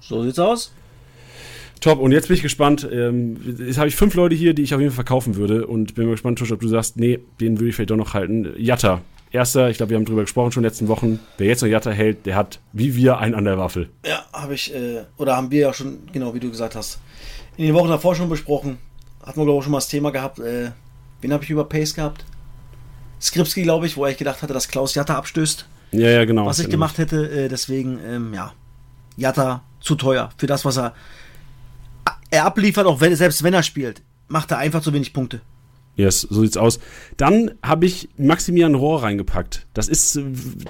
So 0.00 0.22
sieht's 0.22 0.38
aus. 0.38 0.72
Top, 1.80 1.98
und 2.00 2.12
jetzt 2.12 2.28
bin 2.28 2.36
ich 2.36 2.42
gespannt. 2.42 2.88
Ähm, 2.90 3.36
jetzt 3.58 3.78
habe 3.78 3.88
ich 3.88 3.96
fünf 3.96 4.14
Leute 4.14 4.34
hier, 4.34 4.54
die 4.54 4.62
ich 4.62 4.74
auf 4.74 4.80
jeden 4.80 4.92
Fall 4.92 5.04
verkaufen 5.04 5.36
würde. 5.36 5.66
Und 5.66 5.94
bin 5.94 6.06
mal 6.06 6.12
gespannt, 6.12 6.38
Tusch, 6.38 6.52
ob 6.52 6.60
du 6.60 6.68
sagst, 6.68 6.96
nee, 6.96 7.20
den 7.40 7.58
würde 7.58 7.68
ich 7.68 7.74
vielleicht 7.76 7.90
doch 7.90 7.96
noch 7.96 8.14
halten. 8.14 8.52
Jatta, 8.56 9.02
erster, 9.30 9.70
ich 9.70 9.76
glaube, 9.76 9.90
wir 9.90 9.96
haben 9.96 10.04
drüber 10.04 10.22
gesprochen 10.22 10.52
schon 10.52 10.62
in 10.62 10.64
den 10.64 10.70
letzten 10.70 10.88
Wochen. 10.88 11.20
Wer 11.38 11.48
jetzt 11.48 11.62
noch 11.62 11.68
Jatta 11.68 11.90
hält, 11.90 12.26
der 12.26 12.36
hat 12.36 12.60
wie 12.72 12.96
wir 12.96 13.18
einen 13.18 13.34
an 13.34 13.44
der 13.44 13.58
Waffel. 13.58 13.90
Ja, 14.06 14.24
habe 14.32 14.54
ich, 14.54 14.74
äh, 14.74 15.04
oder 15.18 15.36
haben 15.36 15.50
wir 15.50 15.60
ja 15.60 15.72
schon, 15.72 15.98
genau 16.12 16.34
wie 16.34 16.40
du 16.40 16.50
gesagt 16.50 16.74
hast, 16.74 16.98
in 17.56 17.66
den 17.66 17.74
Wochen 17.74 17.88
davor 17.88 18.14
schon 18.14 18.28
besprochen. 18.28 18.78
Hatten 19.24 19.40
wir, 19.40 19.44
glaube 19.44 19.58
ich, 19.58 19.64
schon 19.64 19.72
mal 19.72 19.78
das 19.78 19.88
Thema 19.88 20.10
gehabt. 20.10 20.38
Äh, 20.38 20.70
wen 21.20 21.32
habe 21.32 21.44
ich 21.44 21.50
über 21.50 21.64
Pace 21.64 21.94
gehabt? 21.94 22.24
Skripski, 23.20 23.62
glaube 23.62 23.86
ich, 23.86 23.96
wo 23.96 24.06
ich 24.06 24.16
gedacht 24.16 24.42
hatte, 24.42 24.52
dass 24.52 24.68
Klaus 24.68 24.94
Jatta 24.94 25.16
abstößt. 25.16 25.66
Ja, 25.92 26.10
ja, 26.10 26.24
genau. 26.24 26.46
Was 26.46 26.58
ich 26.58 26.66
genau. 26.66 26.74
gemacht 26.74 26.98
hätte, 26.98 27.30
äh, 27.30 27.48
deswegen, 27.48 27.98
ähm, 28.06 28.34
ja, 28.34 28.52
Jatta 29.16 29.62
zu 29.80 29.94
teuer 29.94 30.30
für 30.36 30.46
das, 30.46 30.64
was 30.64 30.78
er 30.78 30.94
er 32.30 32.44
abliefert, 32.44 32.86
auch 32.86 33.00
wenn, 33.00 33.14
selbst 33.14 33.42
wenn 33.42 33.54
er 33.54 33.62
spielt, 33.62 34.02
macht 34.28 34.50
er 34.50 34.58
einfach 34.58 34.82
zu 34.82 34.92
wenig 34.92 35.12
Punkte. 35.12 35.40
Yes, 35.96 36.20
so 36.20 36.42
sieht's 36.42 36.58
aus. 36.58 36.78
Dann 37.16 37.52
habe 37.62 37.86
ich 37.86 38.10
Maximilian 38.18 38.74
Rohr 38.74 39.02
reingepackt. 39.02 39.66
Das 39.72 39.88
ist, 39.88 40.20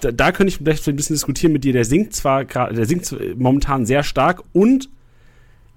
da, 0.00 0.12
da 0.12 0.30
könnte 0.30 0.50
ich 0.50 0.58
vielleicht 0.58 0.86
ein 0.88 0.94
bisschen 0.94 1.14
diskutieren 1.14 1.52
mit 1.52 1.64
dir. 1.64 1.72
Der 1.72 1.84
singt 1.84 2.14
zwar 2.14 2.44
gerade, 2.44 2.74
der 2.74 2.86
singt 2.86 3.12
momentan 3.36 3.86
sehr 3.86 4.04
stark 4.04 4.44
und 4.52 4.88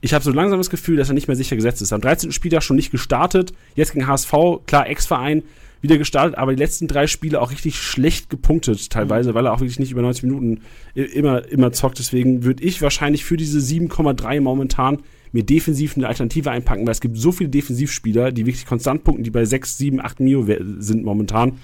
ich 0.02 0.14
habe 0.14 0.24
so 0.24 0.32
langsam 0.32 0.60
das 0.60 0.70
Gefühl, 0.70 0.98
dass 0.98 1.10
er 1.10 1.16
nicht 1.16 1.28
mehr 1.28 1.36
sicher 1.36 1.56
gesetzt 1.56 1.82
ist. 1.82 1.92
Am 1.92 2.00
13. 2.00 2.32
Spieltag 2.32 2.64
schon 2.64 2.76
nicht 2.76 2.92
gestartet. 2.92 3.52
Jetzt 3.76 3.94
gegen 3.94 4.08
HSV, 4.08 4.32
klar, 4.66 4.88
Ex-Verein, 4.88 5.44
wieder 5.82 5.98
gestartet, 5.98 6.38
aber 6.38 6.54
die 6.54 6.62
letzten 6.62 6.88
drei 6.88 7.08
Spiele 7.08 7.42
auch 7.42 7.52
richtig 7.52 7.78
schlecht 7.78 8.30
gepunktet, 8.30 8.90
teilweise, 8.90 9.32
mhm. 9.32 9.34
weil 9.36 9.46
er 9.46 9.54
auch 9.54 9.60
wirklich 9.60 9.80
nicht 9.80 9.92
über 9.92 10.02
90 10.02 10.24
Minuten 10.24 10.62
immer, 10.94 11.48
immer 11.50 11.72
zockt. 11.72 12.00
Deswegen 12.00 12.44
würde 12.44 12.64
ich 12.64 12.82
wahrscheinlich 12.82 13.26
für 13.26 13.38
diese 13.38 13.60
7,3 13.60 14.42
momentan 14.42 15.00
mir 15.32 15.44
defensiv 15.44 15.96
eine 15.96 16.08
Alternative 16.08 16.52
einpacken, 16.52 16.86
weil 16.86 16.92
es 16.92 17.02
gibt 17.02 17.18
so 17.18 17.32
viele 17.32 17.50
Defensivspieler, 17.50 18.32
die 18.32 18.46
wirklich 18.46 18.66
konstant 18.66 19.04
punkten, 19.04 19.24
die 19.24 19.32
bei 19.32 19.46
6, 19.46 19.78
7, 19.78 20.02
8 20.02 20.20
Mio 20.20 20.46
sind 20.80 21.04
momentan. 21.04 21.60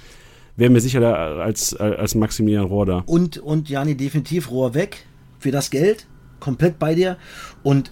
Wäre 0.57 0.69
mir 0.69 0.79
sicher 0.79 1.01
da 1.01 1.37
als, 1.37 1.75
als 1.75 2.15
Maximilian 2.15 2.65
Rohr 2.65 2.85
da. 2.85 3.03
Und, 3.05 3.37
und 3.37 3.69
Jani, 3.69 3.95
definitiv 3.95 4.51
Rohr 4.51 4.73
weg 4.73 5.05
für 5.39 5.51
das 5.51 5.69
Geld. 5.69 6.07
Komplett 6.39 6.79
bei 6.79 6.95
dir. 6.95 7.17
Und 7.63 7.91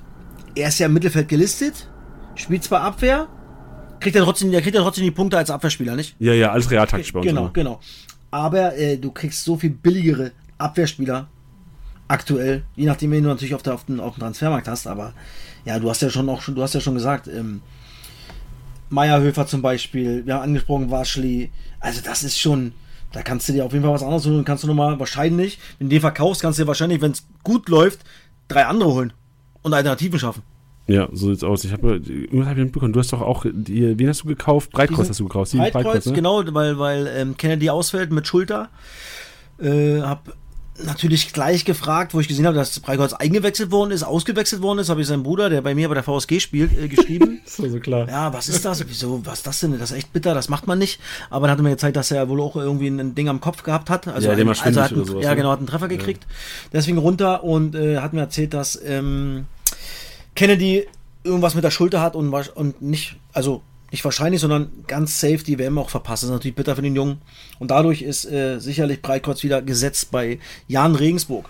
er 0.56 0.70
ist 0.70 0.80
ja 0.80 0.86
im 0.86 0.94
Mittelfeld 0.94 1.28
gelistet, 1.28 1.90
spielt 2.36 2.64
zwar 2.64 2.82
Abwehr, 2.82 3.28
kriegt 4.00 4.16
er 4.16 4.24
trotzdem, 4.24 4.52
der 4.52 4.62
kriegt 4.62 4.76
ja 4.76 4.82
trotzdem 4.82 5.04
die 5.04 5.12
Punkte 5.12 5.38
als 5.38 5.50
Abwehrspieler, 5.50 5.96
nicht? 5.96 6.16
Ja, 6.20 6.34
ja, 6.34 6.52
als 6.52 6.70
realtaktisch 6.70 7.12
bei 7.12 7.20
uns. 7.20 7.28
Genau, 7.28 7.50
genau. 7.52 7.80
Aber 8.32 8.78
äh, 8.78 8.98
du 8.98 9.12
kriegst 9.12 9.44
so 9.44 9.58
viel 9.58 9.72
billigere 9.72 10.32
Abwehrspieler 10.58 11.28
aktuell, 12.08 12.64
je 12.76 12.86
nachdem, 12.86 13.12
wen 13.12 13.24
du 13.24 13.30
natürlich 13.30 13.56
auf, 13.56 13.64
der, 13.64 13.74
auf, 13.74 13.86
dem, 13.86 14.00
auf 14.00 14.16
dem 14.16 14.22
Transfermarkt 14.22 14.68
hast, 14.68 14.88
aber 14.88 15.14
ja, 15.66 15.80
du 15.80 15.90
hast 15.90 16.02
ja 16.02 16.10
schon 16.10 16.30
auch 16.30 16.42
schon, 16.42 16.56
du 16.56 16.62
hast 16.62 16.74
ja 16.74 16.82
schon 16.82 16.96
gesagt, 16.96 17.28
ähm, 17.28 17.62
Meierhöfer 18.90 19.48
zum 19.48 19.62
Beispiel, 19.62 20.26
wir 20.26 20.36
haben 20.36 20.44
angesprochen, 20.44 20.92
Waschli, 20.92 21.52
also 21.80 22.02
das 22.04 22.24
ist 22.24 22.40
schon, 22.40 22.74
da 23.12 23.22
kannst 23.22 23.50
du 23.50 23.54
dir 23.54 23.66
auf 23.66 23.74
jeden 23.74 23.84
Fall 23.84 23.94
was 23.94 24.04
anderes 24.04 24.26
holen, 24.26 24.46
kannst 24.46 24.64
du 24.64 24.68
nochmal 24.68 25.00
wahrscheinlich, 25.00 25.60
wenn 25.80 25.90
du 25.90 25.96
den 25.96 26.02
verkaufst, 26.02 26.42
kannst 26.42 26.60
du 26.60 26.64
dir 26.64 26.68
wahrscheinlich, 26.68 27.02
wenn 27.02 27.12
es 27.12 27.26
gut 27.44 27.70
läuft, 27.70 28.02
drei 28.48 28.66
andere 28.66 28.94
holen 28.94 29.14
und 29.62 29.74
Alternativen 29.74 30.20
schaffen. 30.20 30.44
Ja, 30.86 31.08
so 31.14 31.30
sieht's 31.30 31.46
aus. 31.46 31.64
Ich 31.64 31.72
habe 31.72 31.96
irgendwas 31.96 32.48
hab 32.48 32.58
ich 32.58 32.64
mitbekommen. 32.64 32.92
Du 32.92 33.00
hast 33.00 33.14
doch 33.14 33.22
auch, 33.22 33.46
die, 33.50 33.98
wen 33.98 34.10
hast 34.10 34.24
du 34.24 34.28
gekauft? 34.28 34.72
Breitkreuz 34.72 35.08
hast 35.08 35.20
du 35.20 35.24
gekauft. 35.24 35.54
Breitkreuz, 35.54 35.84
Breitkreuz 35.84 36.06
ne? 36.08 36.14
genau, 36.14 36.44
weil, 36.54 36.78
weil 36.78 37.08
ähm, 37.08 37.38
Kennedy 37.38 37.70
ausfällt 37.70 38.12
mit 38.12 38.28
Schulter. 38.28 38.70
Äh, 39.60 40.02
hab 40.02 40.36
natürlich 40.82 41.34
gleich 41.34 41.66
gefragt, 41.66 42.14
wo 42.14 42.20
ich 42.20 42.28
gesehen 42.28 42.46
habe, 42.46 42.56
dass 42.58 42.80
Breikholz 42.80 43.14
eingewechselt 43.14 43.72
worden 43.72 43.92
ist, 43.92 44.04
ausgewechselt 44.04 44.62
worden 44.62 44.80
ist, 44.80 44.90
habe 44.90 45.02
ich 45.02 45.08
seinen 45.08 45.24
Bruder, 45.24 45.50
der 45.50 45.62
bei 45.62 45.76
mir 45.76 45.88
bei 45.88 45.94
der 45.94 46.04
VSG 46.04 46.40
spielt, 46.40 46.78
äh, 46.78 46.88
geschrieben. 46.88 47.42
so, 47.46 47.68
so 47.68 47.80
klar. 47.80 48.08
Ja, 48.08 48.34
was 48.34 48.50
ist 48.50 48.66
das? 48.66 48.84
Wieso, 48.88 49.26
was 49.26 49.40
ist 49.40 49.48
das 49.48 49.60
denn? 49.60 49.78
Das 49.78 49.92
ist 49.92 49.98
echt 49.98 50.14
bitter, 50.14 50.34
das 50.34 50.50
macht 50.50 50.66
man 50.66 50.80
nicht. 50.80 51.00
Aber 51.30 51.48
dann 51.48 51.52
hat 51.52 51.60
er 51.60 51.64
mir 51.64 51.70
gezeigt, 51.72 51.96
dass 51.96 52.12
er 52.12 52.28
wohl 52.30 52.42
auch 52.42 52.56
irgendwie 52.56 52.88
ein 52.88 53.14
Ding 53.16 53.30
am 53.30 53.40
Kopf 53.40 53.64
gehabt 53.64 53.90
hat. 53.90 54.08
Also, 54.08 54.28
ja, 54.30 54.36
ein, 54.36 54.48
also 54.48 54.82
hat 54.82 54.92
einen, 54.92 55.06
sowas, 55.06 55.24
ja 55.24 55.32
ne? 55.32 55.36
genau, 55.36 55.52
hat 55.52 55.60
einen 55.60 55.68
Treffer 55.68 55.88
gekriegt. 55.88 56.24
Ja. 56.24 56.70
Deswegen 56.74 56.98
runter 56.98 57.44
und 57.44 57.76
äh, 57.76 58.00
hat 58.00 58.14
mir 58.14 58.22
erzählt, 58.22 58.54
dass 58.54 58.80
ähm, 58.84 59.46
Kennedy 60.36 60.88
irgendwas 61.24 61.56
mit 61.56 61.64
der 61.64 61.72
Schulter 61.72 62.02
hat 62.02 62.16
und, 62.16 62.34
und 62.34 62.82
nicht, 62.82 63.16
also 63.32 63.62
nicht 63.94 64.04
wahrscheinlich, 64.04 64.42
sondern 64.42 64.72
ganz 64.88 65.20
safe 65.20 65.38
die 65.38 65.60
WM 65.60 65.78
auch 65.78 65.92
verpassen. 65.92 66.26
Das 66.26 66.32
ist 66.32 66.36
natürlich 66.40 66.56
bitter 66.56 66.76
für 66.76 66.82
den 66.82 66.96
Jungen. 66.96 67.22
Und 67.60 67.70
dadurch 67.70 68.02
ist 68.02 68.26
äh, 68.26 68.60
sicherlich 68.60 69.04
Breitkreuz 69.04 69.44
wieder 69.44 69.62
gesetzt 69.62 70.10
bei 70.12 70.40
Jan 70.68 70.96
Regensburg. 70.96 71.48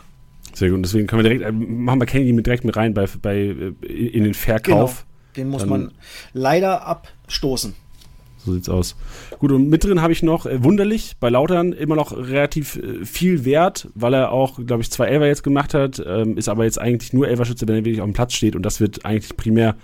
Sehr 0.54 0.70
gut. 0.70 0.84
Deswegen 0.84 1.08
können 1.08 1.24
wir 1.24 1.30
direkt, 1.30 1.46
äh, 1.46 1.54
machen 1.54 2.02
wir 2.02 2.06
Kennedy 2.06 2.34
mit 2.34 2.46
direkt 2.46 2.66
mit 2.66 2.76
rein 2.76 2.94
bei, 2.94 3.08
bei, 3.22 3.38
äh, 3.38 3.88
in 3.88 4.26
den 4.26 4.34
Verkauf. 4.34 5.06
Genau. 5.06 5.38
Den 5.38 5.50
muss 5.50 5.62
Dann, 5.62 5.70
man 5.70 5.91
leider 6.34 6.86
abstoßen. 6.86 7.76
So 8.46 8.54
sieht's 8.54 8.68
aus. 8.68 8.98
Gut, 9.39 9.54
und 9.54 9.70
mit 9.70 9.86
drin 9.86 10.02
habe 10.02 10.12
ich 10.12 10.22
noch 10.22 10.46
äh, 10.46 10.62
Wunderlich 10.66 11.16
bei 11.22 11.30
Lautern 11.30 11.72
immer 11.72 11.96
noch 11.96 12.12
relativ 12.12 12.76
äh, 12.76 13.06
viel 13.06 13.46
wert, 13.46 13.88
weil 13.96 14.14
er 14.14 14.34
auch, 14.34 14.60
glaube 14.66 14.82
ich, 14.84 14.91
zwei 14.91 15.06
Elfer 15.06 15.28
jetzt 15.28 15.44
gemacht 15.44 15.74
hat, 15.74 16.04
ähm, 16.06 16.38
ist 16.38 16.50
aber 16.50 16.66
jetzt 16.66 16.80
eigentlich 16.80 17.14
nur 17.14 17.30
Elferschütze, 17.30 17.66
wenn 17.70 17.76
er 17.76 17.86
wirklich 17.86 18.02
auf 18.02 18.08
dem 18.08 18.14
Platz 18.14 18.34
steht 18.34 18.58
und 18.58 18.64
das 18.64 18.82
wird 18.82 19.06
eigentlich 19.06 19.38
primär 19.38 19.78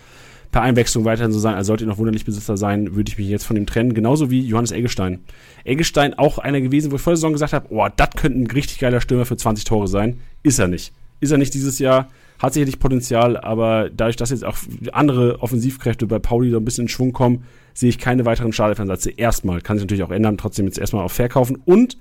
per 0.52 0.62
Einwechslung 0.62 1.06
weiterhin 1.06 1.32
so 1.32 1.40
sein. 1.40 1.56
Also 1.56 1.68
sollte 1.68 1.86
er 1.86 1.88
noch 1.88 1.98
wunderlich 1.98 2.26
Besitzer 2.26 2.58
sein, 2.58 2.96
würde 2.96 3.12
ich 3.12 3.18
mich 3.18 3.28
jetzt 3.28 3.46
von 3.46 3.56
ihm 3.56 3.66
trennen. 3.66 3.94
Genauso 3.94 4.32
wie 4.32 4.42
Johannes 4.42 4.72
Eggestein. 4.72 5.20
Eggestein 5.64 6.14
auch 6.16 6.40
einer 6.40 6.62
gewesen, 6.62 6.92
wo 6.92 6.96
ich 6.96 7.02
vor 7.02 7.12
der 7.12 7.18
Saison 7.18 7.34
gesagt 7.34 7.54
habe, 7.54 7.68
oh, 7.70 7.88
das 7.96 8.10
könnte 8.16 8.40
ein 8.40 8.48
richtig 8.48 8.80
geiler 8.80 9.02
Stürmer 9.02 9.26
für 9.26 9.38
20 9.38 9.66
Tore 9.66 9.88
sein. 9.88 10.20
Ist 10.42 10.60
er 10.60 10.68
nicht. 10.68 10.94
Ist 11.20 11.32
er 11.32 11.38
nicht 11.38 11.54
dieses 11.54 11.80
Jahr. 11.80 12.08
Hat 12.40 12.54
sicherlich 12.54 12.80
Potenzial, 12.80 13.36
aber 13.38 13.90
dadurch, 13.90 14.16
dass 14.16 14.30
jetzt 14.30 14.46
auch 14.46 14.58
andere 14.94 15.42
Offensivkräfte 15.42 16.08
bei 16.08 16.20
Pauli 16.20 16.52
so 16.52 16.58
ein 16.58 16.66
bisschen 16.66 16.86
in 16.86 16.88
Schwung 16.88 17.12
kommen, 17.12 17.44
sehe 17.74 17.90
ich 17.90 18.00
keine 18.00 18.26
weiteren 18.26 18.54
Startelfernsätze. 18.54 19.12
Erstmal. 19.12 19.62
Kann 19.62 19.78
sich 19.78 19.84
natürlich 19.84 20.04
auch 20.04 20.12
ändern, 20.12 20.38
trotzdem 20.38 20.66
jetzt 20.66 20.80
erstmal 20.80 21.04
auf 21.04 21.12
Verkaufen. 21.12 21.58
Und 21.66 21.98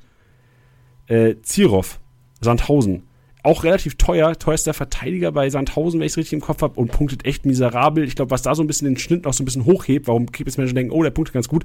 äh, 1.08 1.34
Zirov, 1.42 1.98
Sandhausen 2.40 3.02
auch 3.48 3.64
relativ 3.64 3.96
teuer, 3.96 4.38
teuerster 4.38 4.74
Verteidiger 4.74 5.32
bei 5.32 5.48
Sandhausen, 5.48 5.98
wenn 5.98 6.06
ich 6.06 6.12
es 6.12 6.18
richtig 6.18 6.34
im 6.34 6.40
Kopf 6.40 6.60
habe, 6.60 6.78
und 6.78 6.92
punktet 6.92 7.24
echt 7.24 7.46
miserabel. 7.46 8.04
Ich 8.04 8.14
glaube, 8.14 8.30
was 8.30 8.42
da 8.42 8.54
so 8.54 8.62
ein 8.62 8.66
bisschen 8.66 8.86
den 8.86 8.98
Schnitt 8.98 9.24
noch 9.24 9.32
so 9.32 9.42
ein 9.42 9.46
bisschen 9.46 9.64
hochhebt, 9.64 10.06
warum 10.06 10.30
Kickbase-Menschen 10.30 10.74
denken, 10.74 10.92
oh, 10.92 11.02
der 11.02 11.10
punktet 11.10 11.32
ganz 11.32 11.48
gut. 11.48 11.64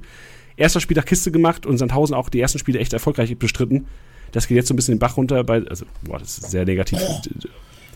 Erster 0.56 0.80
Spieltag 0.80 1.06
Kiste 1.06 1.30
gemacht 1.30 1.66
und 1.66 1.76
Sandhausen 1.76 2.14
auch 2.14 2.30
die 2.30 2.40
ersten 2.40 2.58
Spiele 2.58 2.78
echt 2.78 2.94
erfolgreich 2.94 3.36
bestritten. 3.36 3.86
Das 4.32 4.48
geht 4.48 4.56
jetzt 4.56 4.68
so 4.68 4.74
ein 4.74 4.76
bisschen 4.76 4.94
den 4.94 4.98
Bach 4.98 5.16
runter, 5.18 5.44
bei, 5.44 5.62
also, 5.66 5.84
boah, 6.02 6.18
das 6.18 6.38
ist 6.38 6.50
sehr 6.50 6.64
negativ. 6.64 6.98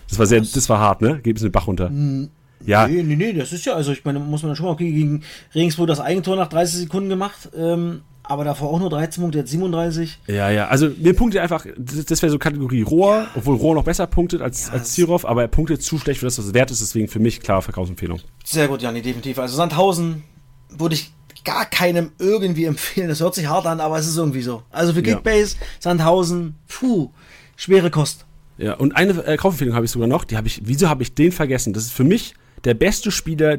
Das 0.08 0.18
war 0.18 0.26
sehr, 0.26 0.40
das 0.40 0.68
war 0.68 0.78
hart, 0.78 1.00
ne? 1.00 1.20
Geht 1.22 1.32
ein 1.32 1.34
bisschen 1.34 1.48
den 1.48 1.52
Bach 1.52 1.66
runter. 1.66 1.88
Hm, 1.88 2.28
ja. 2.66 2.86
Nee, 2.86 3.02
nee, 3.02 3.16
nee, 3.16 3.32
das 3.32 3.52
ist 3.52 3.64
ja, 3.64 3.74
also 3.74 3.92
ich 3.92 4.04
meine, 4.04 4.18
muss 4.18 4.42
man 4.42 4.54
schon 4.54 4.66
mal, 4.66 4.72
okay, 4.72 4.92
gegen 4.92 5.22
Regensburg 5.54 5.88
das 5.88 6.00
Eigentor 6.00 6.36
nach 6.36 6.48
30 6.48 6.80
Sekunden 6.80 7.08
gemacht. 7.08 7.48
Ähm, 7.56 8.02
aber 8.28 8.44
davor 8.44 8.70
auch 8.70 8.78
nur 8.78 8.90
13 8.90 9.22
Punkte, 9.22 9.38
jetzt 9.38 9.50
37. 9.50 10.18
Ja, 10.26 10.50
ja, 10.50 10.68
also 10.68 10.90
mir 10.98 11.14
punktet 11.14 11.40
einfach, 11.40 11.66
das, 11.76 12.04
das 12.04 12.22
wäre 12.22 12.30
so 12.30 12.38
Kategorie 12.38 12.82
Rohr, 12.82 13.16
ja. 13.16 13.28
obwohl 13.34 13.56
Rohr 13.56 13.74
noch 13.74 13.84
besser 13.84 14.06
punktet 14.06 14.42
als, 14.42 14.68
ja, 14.68 14.74
als 14.74 14.92
Zirov, 14.92 15.24
aber 15.24 15.42
er 15.42 15.48
punktet 15.48 15.82
zu 15.82 15.98
schlecht 15.98 16.20
für 16.20 16.26
das, 16.26 16.38
was 16.38 16.46
es 16.46 16.54
wert 16.54 16.70
ist, 16.70 16.80
deswegen 16.80 17.08
für 17.08 17.20
mich 17.20 17.40
klar 17.40 17.62
Verkaufsempfehlung. 17.62 18.20
Sehr 18.44 18.68
gut, 18.68 18.82
Janni, 18.82 19.00
definitiv. 19.00 19.38
Also 19.38 19.56
Sandhausen 19.56 20.24
würde 20.68 20.94
ich 20.94 21.12
gar 21.44 21.64
keinem 21.64 22.12
irgendwie 22.18 22.66
empfehlen. 22.66 23.08
Das 23.08 23.20
hört 23.20 23.34
sich 23.34 23.46
hart 23.46 23.66
an, 23.66 23.80
aber 23.80 23.98
es 23.98 24.06
ist 24.06 24.16
irgendwie 24.16 24.42
so. 24.42 24.62
Also 24.70 24.92
für 24.92 25.02
Kickbase, 25.02 25.56
ja. 25.58 25.66
Sandhausen, 25.80 26.56
puh, 26.68 27.10
schwere 27.56 27.90
Kost. 27.90 28.26
Ja, 28.58 28.74
und 28.74 28.94
eine 28.96 29.12
äh, 29.24 29.36
Kaufempfehlung 29.36 29.74
habe 29.74 29.86
ich 29.86 29.90
sogar 29.90 30.08
noch, 30.08 30.24
die 30.24 30.36
habe 30.36 30.48
ich, 30.48 30.62
wieso 30.64 30.88
habe 30.88 31.02
ich 31.02 31.14
den 31.14 31.32
vergessen? 31.32 31.72
Das 31.72 31.84
ist 31.84 31.92
für 31.92 32.04
mich 32.04 32.34
der 32.64 32.74
beste 32.74 33.10
Spieler, 33.10 33.58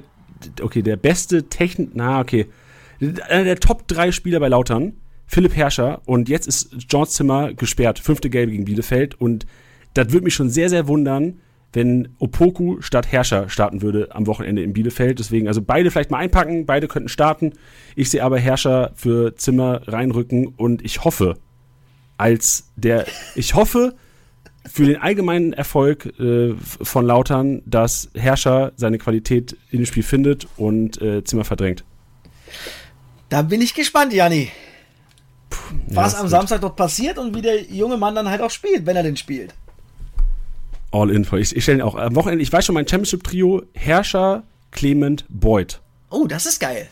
okay, 0.62 0.84
der 0.84 0.98
beste 0.98 1.50
Technik, 1.50 1.92
na, 1.94 2.20
okay, 2.20 2.48
einer 3.02 3.44
der 3.44 3.60
Top 3.60 3.88
3 3.88 4.12
Spieler 4.12 4.40
bei 4.40 4.48
Lautern, 4.48 4.94
Philipp 5.26 5.56
Herrscher, 5.56 6.02
und 6.06 6.28
jetzt 6.28 6.48
ist 6.48 6.76
John 6.90 7.06
Zimmer 7.06 7.54
gesperrt, 7.54 8.00
fünfte 8.00 8.30
Gelbe 8.30 8.52
gegen 8.52 8.66
Bielefeld. 8.66 9.20
Und 9.20 9.46
das 9.94 10.12
würde 10.12 10.26
mich 10.26 10.34
schon 10.34 10.50
sehr, 10.50 10.70
sehr 10.70 10.88
wundern, 10.88 11.40
wenn 11.74 12.10
Opoku 12.18 12.82
statt 12.82 13.12
Herrscher 13.12 13.48
starten 13.50 13.82
würde 13.82 14.14
am 14.16 14.28
Wochenende 14.28 14.64
in 14.64 14.74
Bielefeld. 14.74 15.20
Deswegen, 15.20 15.48
also 15.48 15.62
beide 15.62 15.92
vielleicht 15.92 16.12
mal 16.12 16.18
einpacken, 16.18 16.66
beide 16.66 16.88
könnten 16.88 17.10
starten. 17.10 17.54
Ich 17.96 18.10
sehe 18.10 18.24
aber 18.24 18.40
Herrscher 18.40 18.92
für 18.96 19.36
Zimmer 19.36 19.82
reinrücken 19.88 20.48
und 20.48 20.84
ich 20.84 21.04
hoffe, 21.04 21.36
als 22.18 22.72
der, 22.76 23.06
ich 23.36 23.54
hoffe 23.54 23.96
für 24.66 24.86
den 24.86 24.98
allgemeinen 24.98 25.54
Erfolg 25.54 26.20
äh, 26.20 26.54
von 26.58 27.06
Lautern, 27.06 27.62
dass 27.66 28.10
Herrscher 28.16 28.74
seine 28.76 28.98
Qualität 28.98 29.56
in 29.70 29.80
dem 29.80 29.86
Spiel 29.86 30.04
findet 30.04 30.48
und 30.58 31.02
äh, 31.02 31.24
Zimmer 31.24 31.46
verdrängt. 31.46 31.86
Da 33.30 33.44
bin 33.44 33.62
ich 33.62 33.74
gespannt, 33.74 34.12
Janni. 34.12 34.52
Was 35.88 36.14
ja, 36.14 36.20
am 36.20 36.28
Samstag 36.28 36.62
dort 36.62 36.76
passiert 36.76 37.18
und 37.18 37.36
wie 37.36 37.42
der 37.42 37.64
junge 37.64 37.98
Mann 37.98 38.16
dann 38.16 38.30
halt 38.30 38.42
auch 38.42 38.52
spielt, 38.52 38.86
wenn 38.86 38.96
er 38.96 39.04
den 39.04 39.18
spielt. 39.18 39.54
All 40.92 41.12
in. 41.12 41.28
Ich, 41.38 41.56
ich 41.56 41.64
stelle 41.64 41.80
ihn 41.80 41.84
auch 41.84 41.96
am 41.96 42.16
Wochenende, 42.16 42.42
ich 42.42 42.52
weiß 42.52 42.66
schon, 42.66 42.74
mein 42.74 42.88
Championship-Trio, 42.88 43.64
Herrscher, 43.74 44.44
Clement, 44.72 45.26
Boyd. 45.30 45.80
Oh, 46.10 46.26
das 46.26 46.48
ist 46.48 46.60
geil. 46.60 46.88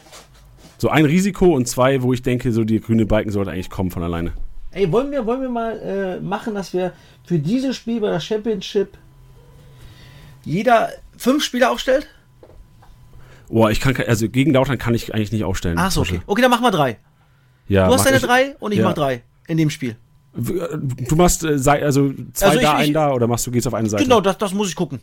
So 0.78 0.90
ein 0.90 1.06
Risiko 1.06 1.56
und 1.56 1.68
zwei, 1.68 2.04
wo 2.04 2.14
ich 2.14 2.22
denke, 2.22 2.52
so 2.52 2.64
die 2.64 2.80
grüne 2.80 3.08
Balken 3.08 3.32
sollte 3.32 3.52
eigentlich 3.52 3.72
kommen 3.72 3.90
von 3.90 4.04
alleine. 4.04 4.34
Ey, 4.72 4.92
wollen 4.92 5.12
wir, 5.12 5.26
wollen 5.26 5.42
wir 5.42 5.50
mal 5.50 5.80
äh, 5.80 6.20
machen, 6.20 6.54
dass 6.54 6.74
wir 6.74 6.94
für 7.26 7.40
dieses 7.40 7.76
Spiel 7.76 8.00
bei 8.00 8.12
der 8.12 8.20
Championship 8.20 8.96
jeder 10.46 10.90
fünf 11.18 11.44
Spieler 11.44 11.72
aufstellt? 11.72 12.08
Oh, 13.50 13.68
ich 13.68 13.80
kann, 13.80 13.96
also 14.08 14.30
gegen 14.30 14.54
Lautern 14.54 14.78
kann 14.78 14.94
ich 14.94 15.14
eigentlich 15.14 15.32
nicht 15.32 15.44
aufstellen. 15.44 15.78
Ach 15.78 15.92
so, 15.92 16.02
okay. 16.02 16.22
Okay, 16.26 16.42
dann 16.42 16.52
machen 16.52 16.64
wir 16.64 16.72
drei. 16.72 16.98
Ja, 17.68 17.88
du 17.88 17.94
hast 17.94 18.06
deine 18.06 18.18
ich, 18.18 18.24
drei 18.24 18.56
und 18.60 18.72
ich 18.72 18.80
ja. 18.80 18.86
mach 18.86 18.94
drei 18.94 19.24
in 19.48 19.58
dem 19.58 19.70
Spiel. 19.70 19.96
Du 20.34 21.16
machst 21.16 21.44
äh, 21.44 21.48
also 21.48 22.14
zwei 22.34 22.46
also 22.46 22.60
ich, 22.60 22.66
da, 22.66 22.76
einen 22.76 22.94
da 22.94 23.12
oder 23.12 23.28
machst 23.28 23.48
du 23.48 23.52
gehst 23.52 23.68
auf 23.68 23.74
eine 23.74 23.90
Seite? 23.90 24.04
Genau, 24.04 24.22
das, 24.22 24.38
das 24.38 24.54
muss 24.54 24.70
ich 24.70 24.76
gucken. 24.76 25.00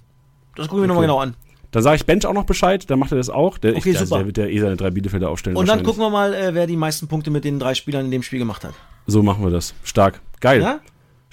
Das 0.54 0.68
gucken 0.68 0.82
wir 0.82 0.84
okay. 0.84 0.88
nochmal 0.88 1.02
genau 1.02 1.18
an. 1.18 1.34
Dann 1.72 1.82
sage 1.82 1.96
ich 1.96 2.06
Bench 2.06 2.24
auch 2.24 2.32
noch 2.32 2.44
Bescheid, 2.44 2.88
dann 2.88 3.00
macht 3.00 3.10
er 3.10 3.18
das 3.18 3.30
auch. 3.30 3.58
Der, 3.58 3.74
okay, 3.76 3.90
ich, 3.90 3.98
super. 3.98 4.18
Der 4.18 4.26
wird 4.26 4.36
der 4.36 4.50
eh 4.50 4.60
seine 4.60 4.76
drei 4.76 4.90
Bielefelder 4.90 5.28
aufstellen. 5.28 5.56
Und 5.56 5.68
dann 5.68 5.82
gucken 5.82 6.00
wir 6.02 6.10
mal, 6.10 6.32
äh, 6.32 6.54
wer 6.54 6.68
die 6.68 6.76
meisten 6.76 7.08
Punkte 7.08 7.30
mit 7.30 7.44
den 7.44 7.58
drei 7.58 7.74
Spielern 7.74 8.04
in 8.04 8.10
dem 8.12 8.22
Spiel 8.22 8.38
gemacht 8.38 8.62
hat. 8.64 8.74
So 9.08 9.24
machen 9.24 9.42
wir 9.42 9.50
das. 9.50 9.74
Stark. 9.82 10.20
Geil. 10.40 10.62
Ja? 10.62 10.78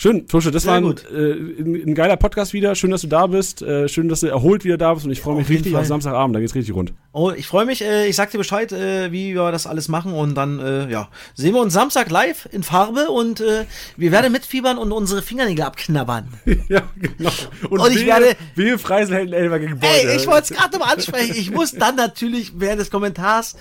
Schön, 0.01 0.27
Tusche, 0.27 0.49
das 0.49 0.63
Sehr 0.63 0.71
war 0.71 0.77
ein, 0.79 0.97
äh, 1.13 1.61
ein, 1.61 1.89
ein, 1.89 1.93
geiler 1.93 2.17
Podcast 2.17 2.53
wieder. 2.53 2.73
Schön, 2.73 2.89
dass 2.89 3.01
du 3.01 3.07
da 3.07 3.27
bist. 3.27 3.61
Äh, 3.61 3.87
schön, 3.87 4.09
dass 4.09 4.21
du 4.21 4.27
erholt 4.29 4.63
wieder 4.63 4.79
da 4.79 4.95
bist. 4.95 5.05
Und 5.05 5.11
ich 5.11 5.21
freue 5.21 5.35
mich 5.35 5.45
auf 5.45 5.49
richtig 5.51 5.73
Fall. 5.73 5.81
auf 5.81 5.87
Samstagabend. 5.87 6.35
Da 6.35 6.39
geht's 6.39 6.55
richtig 6.55 6.73
rund. 6.73 6.93
Oh, 7.11 7.29
ich 7.29 7.45
freue 7.45 7.67
mich. 7.67 7.83
Äh, 7.83 8.07
ich 8.07 8.15
sag 8.15 8.31
dir 8.31 8.39
Bescheid, 8.39 8.71
äh, 8.71 9.11
wie 9.11 9.35
wir 9.35 9.51
das 9.51 9.67
alles 9.67 9.89
machen. 9.89 10.13
Und 10.13 10.33
dann, 10.33 10.57
äh, 10.57 10.89
ja, 10.89 11.09
sehen 11.35 11.53
wir 11.53 11.61
uns 11.61 11.73
Samstag 11.73 12.09
live 12.09 12.49
in 12.51 12.63
Farbe. 12.63 13.11
Und 13.11 13.41
äh, 13.41 13.65
wir 13.95 14.11
werden 14.11 14.31
mitfiebern 14.31 14.79
und 14.79 14.91
unsere 14.91 15.21
Fingernägel 15.21 15.65
abknabbern. 15.65 16.33
ja, 16.67 16.81
genau. 16.99 17.29
Und, 17.69 17.81
und 17.81 17.95
ich 17.95 18.03
werde. 18.03 18.35
Wehe 18.55 18.79
Freisel 18.79 19.17
hält 19.17 19.33
Elfer 19.33 19.59
gegen 19.59 19.79
Beute. 19.79 19.93
Ey, 19.93 20.15
ich 20.15 20.25
wollte 20.25 20.51
es 20.51 20.59
gerade 20.59 20.79
mal 20.79 20.91
ansprechen. 20.91 21.35
Ich 21.37 21.51
muss 21.51 21.73
dann 21.73 21.95
natürlich 21.95 22.53
während 22.55 22.81
des 22.81 22.89
Kommentars 22.89 23.55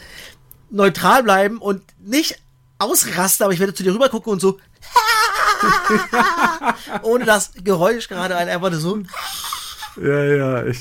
neutral 0.71 1.23
bleiben 1.23 1.59
und 1.59 1.83
nicht 2.03 2.39
ausrasten, 2.79 3.45
aber 3.45 3.53
ich 3.53 3.61
werde 3.61 3.75
zu 3.75 3.83
dir 3.83 3.93
rüber 3.93 4.09
gucken 4.09 4.33
und 4.33 4.41
so. 4.41 4.59
Ohne 7.03 7.25
das 7.25 7.53
Geräusch 7.63 8.09
gerade 8.09 8.37
ein, 8.37 8.49
einfach 8.49 8.73
so. 8.75 9.01
Ja, 10.01 10.25
ja, 10.25 10.65
ich. 10.65 10.79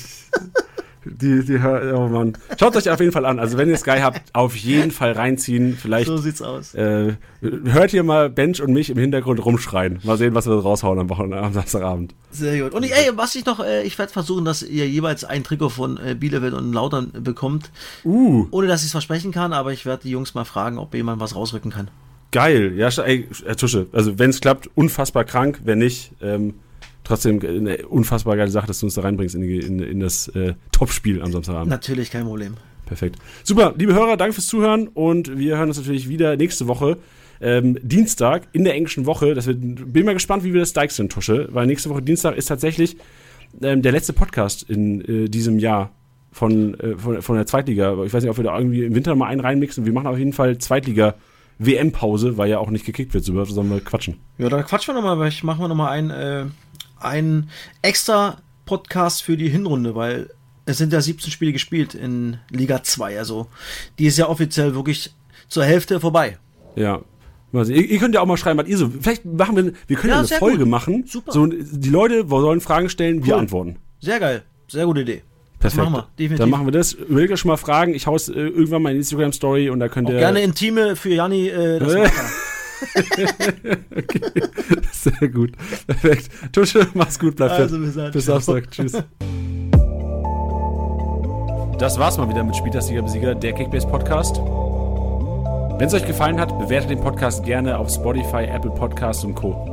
Die, 1.04 1.42
die, 1.44 1.56
oh 1.56 2.08
Mann. 2.08 2.36
Schaut 2.58 2.76
euch 2.76 2.90
auf 2.90 3.00
jeden 3.00 3.12
Fall 3.12 3.24
an. 3.24 3.38
Also 3.38 3.56
wenn 3.56 3.70
ihr 3.70 3.78
Sky 3.78 4.00
habt, 4.02 4.34
auf 4.34 4.54
jeden 4.54 4.90
Fall 4.90 5.12
reinziehen. 5.12 5.76
Vielleicht. 5.80 6.06
So 6.06 6.18
sieht's 6.18 6.42
aus. 6.42 6.74
Äh, 6.74 7.14
hört 7.40 7.94
ihr 7.94 8.02
mal 8.02 8.28
Bench 8.28 8.60
und 8.60 8.72
mich 8.72 8.90
im 8.90 8.98
Hintergrund 8.98 9.42
rumschreien. 9.42 10.00
Mal 10.02 10.18
sehen, 10.18 10.34
was 10.34 10.46
wir 10.46 10.54
raushauen 10.54 10.98
am 10.98 11.08
Wochenende, 11.08 11.38
am 11.38 11.54
Samstagabend. 11.54 12.14
Sehr 12.30 12.62
gut. 12.62 12.74
Und 12.74 12.82
ich, 12.82 12.92
ey, 12.92 13.10
was 13.14 13.34
ich 13.34 13.46
noch, 13.46 13.60
äh, 13.60 13.82
ich 13.82 13.98
werde 13.98 14.12
versuchen, 14.12 14.44
dass 14.44 14.62
ihr 14.62 14.86
jeweils 14.86 15.24
ein 15.24 15.42
Trikot 15.42 15.70
von 15.70 15.96
äh, 15.96 16.14
Bielefeld 16.14 16.52
und 16.52 16.72
Lautern 16.72 17.12
bekommt. 17.12 17.70
Uh. 18.04 18.46
Ohne 18.50 18.66
dass 18.66 18.80
ich 18.80 18.86
es 18.86 18.92
versprechen 18.92 19.32
kann, 19.32 19.54
aber 19.54 19.72
ich 19.72 19.86
werde 19.86 20.02
die 20.02 20.10
Jungs 20.10 20.34
mal 20.34 20.44
fragen, 20.44 20.78
ob 20.78 20.94
jemand 20.94 21.18
was 21.20 21.34
rausrücken 21.34 21.70
kann. 21.70 21.88
Geil, 22.32 22.74
ja, 22.76 22.88
ey, 22.88 23.26
Herr 23.44 23.56
Tusche, 23.56 23.88
also 23.92 24.18
wenn 24.18 24.30
es 24.30 24.40
klappt, 24.40 24.70
unfassbar 24.74 25.24
krank, 25.24 25.60
wenn 25.64 25.78
nicht, 25.78 26.12
ähm, 26.22 26.54
trotzdem 27.02 27.40
eine 27.40 27.86
unfassbar 27.88 28.36
geile 28.36 28.50
Sache, 28.50 28.68
dass 28.68 28.80
du 28.80 28.86
uns 28.86 28.94
da 28.94 29.02
reinbringst 29.02 29.34
in, 29.34 29.42
in, 29.42 29.78
in 29.80 30.00
das 30.00 30.28
äh, 30.28 30.54
Topspiel 30.70 31.22
am 31.22 31.32
Samstagabend. 31.32 31.70
Natürlich, 31.70 32.10
kein 32.10 32.24
Problem. 32.24 32.54
Perfekt. 32.86 33.16
Super, 33.42 33.74
liebe 33.76 33.94
Hörer, 33.94 34.16
danke 34.16 34.34
fürs 34.34 34.46
Zuhören 34.46 34.88
und 34.88 35.38
wir 35.38 35.56
hören 35.56 35.68
uns 35.68 35.78
natürlich 35.78 36.08
wieder 36.08 36.36
nächste 36.36 36.68
Woche. 36.68 36.98
Ähm, 37.40 37.78
Dienstag 37.82 38.48
in 38.52 38.64
der 38.64 38.74
englischen 38.74 39.06
Woche. 39.06 39.34
Das 39.34 39.46
wird, 39.46 39.58
bin 39.60 40.04
mal 40.04 40.12
gespannt, 40.12 40.44
wie 40.44 40.52
wir 40.52 40.60
das 40.60 40.72
Dykes 40.72 40.96
Tusche, 41.08 41.48
weil 41.52 41.66
nächste 41.66 41.88
Woche 41.88 42.02
Dienstag 42.02 42.36
ist 42.36 42.46
tatsächlich 42.46 42.96
ähm, 43.62 43.82
der 43.82 43.92
letzte 43.92 44.12
Podcast 44.12 44.68
in 44.68 45.00
äh, 45.00 45.28
diesem 45.28 45.58
Jahr 45.58 45.92
von, 46.32 46.78
äh, 46.80 46.96
von, 46.96 47.22
von 47.22 47.36
der 47.36 47.46
Zweitliga. 47.46 48.04
Ich 48.04 48.12
weiß 48.12 48.22
nicht, 48.22 48.30
ob 48.30 48.36
wir 48.36 48.44
da 48.44 48.58
irgendwie 48.58 48.84
im 48.84 48.94
Winter 48.94 49.14
mal 49.14 49.26
einen 49.26 49.40
reinmixen. 49.40 49.86
Wir 49.86 49.92
machen 49.92 50.06
auf 50.06 50.18
jeden 50.18 50.32
Fall 50.32 50.58
Zweitliga. 50.58 51.14
WM-Pause, 51.60 52.38
weil 52.38 52.50
ja 52.50 52.58
auch 52.58 52.70
nicht 52.70 52.86
gekickt 52.86 53.14
wird, 53.14 53.24
so 53.24 53.44
sollen 53.44 53.70
wir 53.70 53.80
quatschen. 53.80 54.16
Ja, 54.38 54.48
dann 54.48 54.64
quatschen 54.64 54.94
wir 54.94 55.00
nochmal, 55.00 55.18
weil 55.18 55.28
ich 55.28 55.44
machen 55.44 55.60
wir 55.60 55.68
nochmal 55.68 55.92
einen, 55.92 56.10
äh, 56.10 56.46
einen 56.98 57.50
extra 57.82 58.38
Podcast 58.64 59.22
für 59.22 59.36
die 59.36 59.48
Hinrunde, 59.48 59.94
weil 59.94 60.30
es 60.64 60.78
sind 60.78 60.92
ja 60.92 61.00
17 61.00 61.30
Spiele 61.30 61.52
gespielt 61.52 61.94
in 61.94 62.38
Liga 62.50 62.82
2, 62.82 63.18
also 63.18 63.46
die 63.98 64.06
ist 64.06 64.18
ja 64.18 64.28
offiziell 64.28 64.74
wirklich 64.74 65.12
zur 65.48 65.64
Hälfte 65.64 66.00
vorbei. 66.00 66.38
Ja, 66.76 67.02
also, 67.52 67.72
ihr, 67.72 67.84
ihr, 67.84 67.98
könnt 67.98 68.14
ja 68.14 68.20
auch 68.20 68.26
mal 68.26 68.36
schreiben, 68.36 68.60
was 68.60 68.68
ihr 68.68 68.78
so. 68.78 68.88
Vielleicht 68.88 69.24
machen 69.24 69.56
wir, 69.56 69.72
wir 69.86 69.96
können 69.96 70.12
ja, 70.12 70.22
ja 70.22 70.28
eine 70.28 70.38
Folge 70.38 70.58
gut. 70.58 70.68
machen. 70.68 71.04
Super. 71.06 71.32
So, 71.32 71.46
die 71.46 71.90
Leute 71.90 72.24
sollen 72.28 72.60
Fragen 72.60 72.88
stellen, 72.88 73.18
cool. 73.18 73.26
wir 73.26 73.36
antworten. 73.36 73.76
Sehr 74.00 74.20
geil. 74.20 74.44
Sehr 74.68 74.86
gute 74.86 75.00
Idee. 75.00 75.22
Perfekt. 75.60 75.76
machen 75.84 75.92
wir, 75.94 76.06
definitiv. 76.18 76.38
Dann 76.38 76.50
machen 76.50 76.66
wir 76.66 76.72
das. 76.72 76.96
Euch 77.14 77.38
schon 77.38 77.50
mal 77.50 77.56
Fragen. 77.56 77.94
Ich 77.94 78.06
haus 78.06 78.28
äh, 78.28 78.32
irgendwann 78.32 78.82
mal 78.82 78.90
in 78.90 78.96
Instagram 78.96 79.32
Story 79.32 79.70
und 79.70 79.78
da 79.78 79.88
könnt 79.88 80.08
Auch 80.08 80.12
ihr. 80.12 80.18
gerne 80.18 80.40
Intime 80.40 80.96
für 80.96 81.10
Janni. 81.10 81.48
Äh, 81.48 81.78
das 81.78 81.94
Äh. 81.94 82.00
er. 82.02 82.10
Sehr 84.92 85.28
gut. 85.28 85.52
Perfekt. 85.86 86.30
Tusche, 86.52 86.86
mach's 86.94 87.18
gut, 87.18 87.36
bleib 87.36 87.50
Also, 87.50 87.76
fit. 87.76 87.84
bis 87.84 87.94
dann. 87.94 88.10
Bis. 88.10 88.24
Samstag. 88.24 88.70
Tschüss. 88.70 88.92
Das 91.78 91.98
war's 91.98 92.16
mal 92.18 92.28
wieder 92.28 92.42
mit 92.42 92.56
Spieltagssieger 92.56 93.02
Besieger, 93.02 93.34
der 93.34 93.52
Kickbase 93.52 93.86
Podcast. 93.86 94.36
Wenn 94.38 95.86
es 95.88 95.94
euch 95.94 96.06
gefallen 96.06 96.40
hat, 96.40 96.58
bewertet 96.58 96.90
den 96.90 97.00
Podcast 97.00 97.44
gerne 97.44 97.78
auf 97.78 97.90
Spotify, 97.90 98.44
Apple 98.44 98.70
Podcasts 98.70 99.24
und 99.24 99.34
Co. 99.34 99.69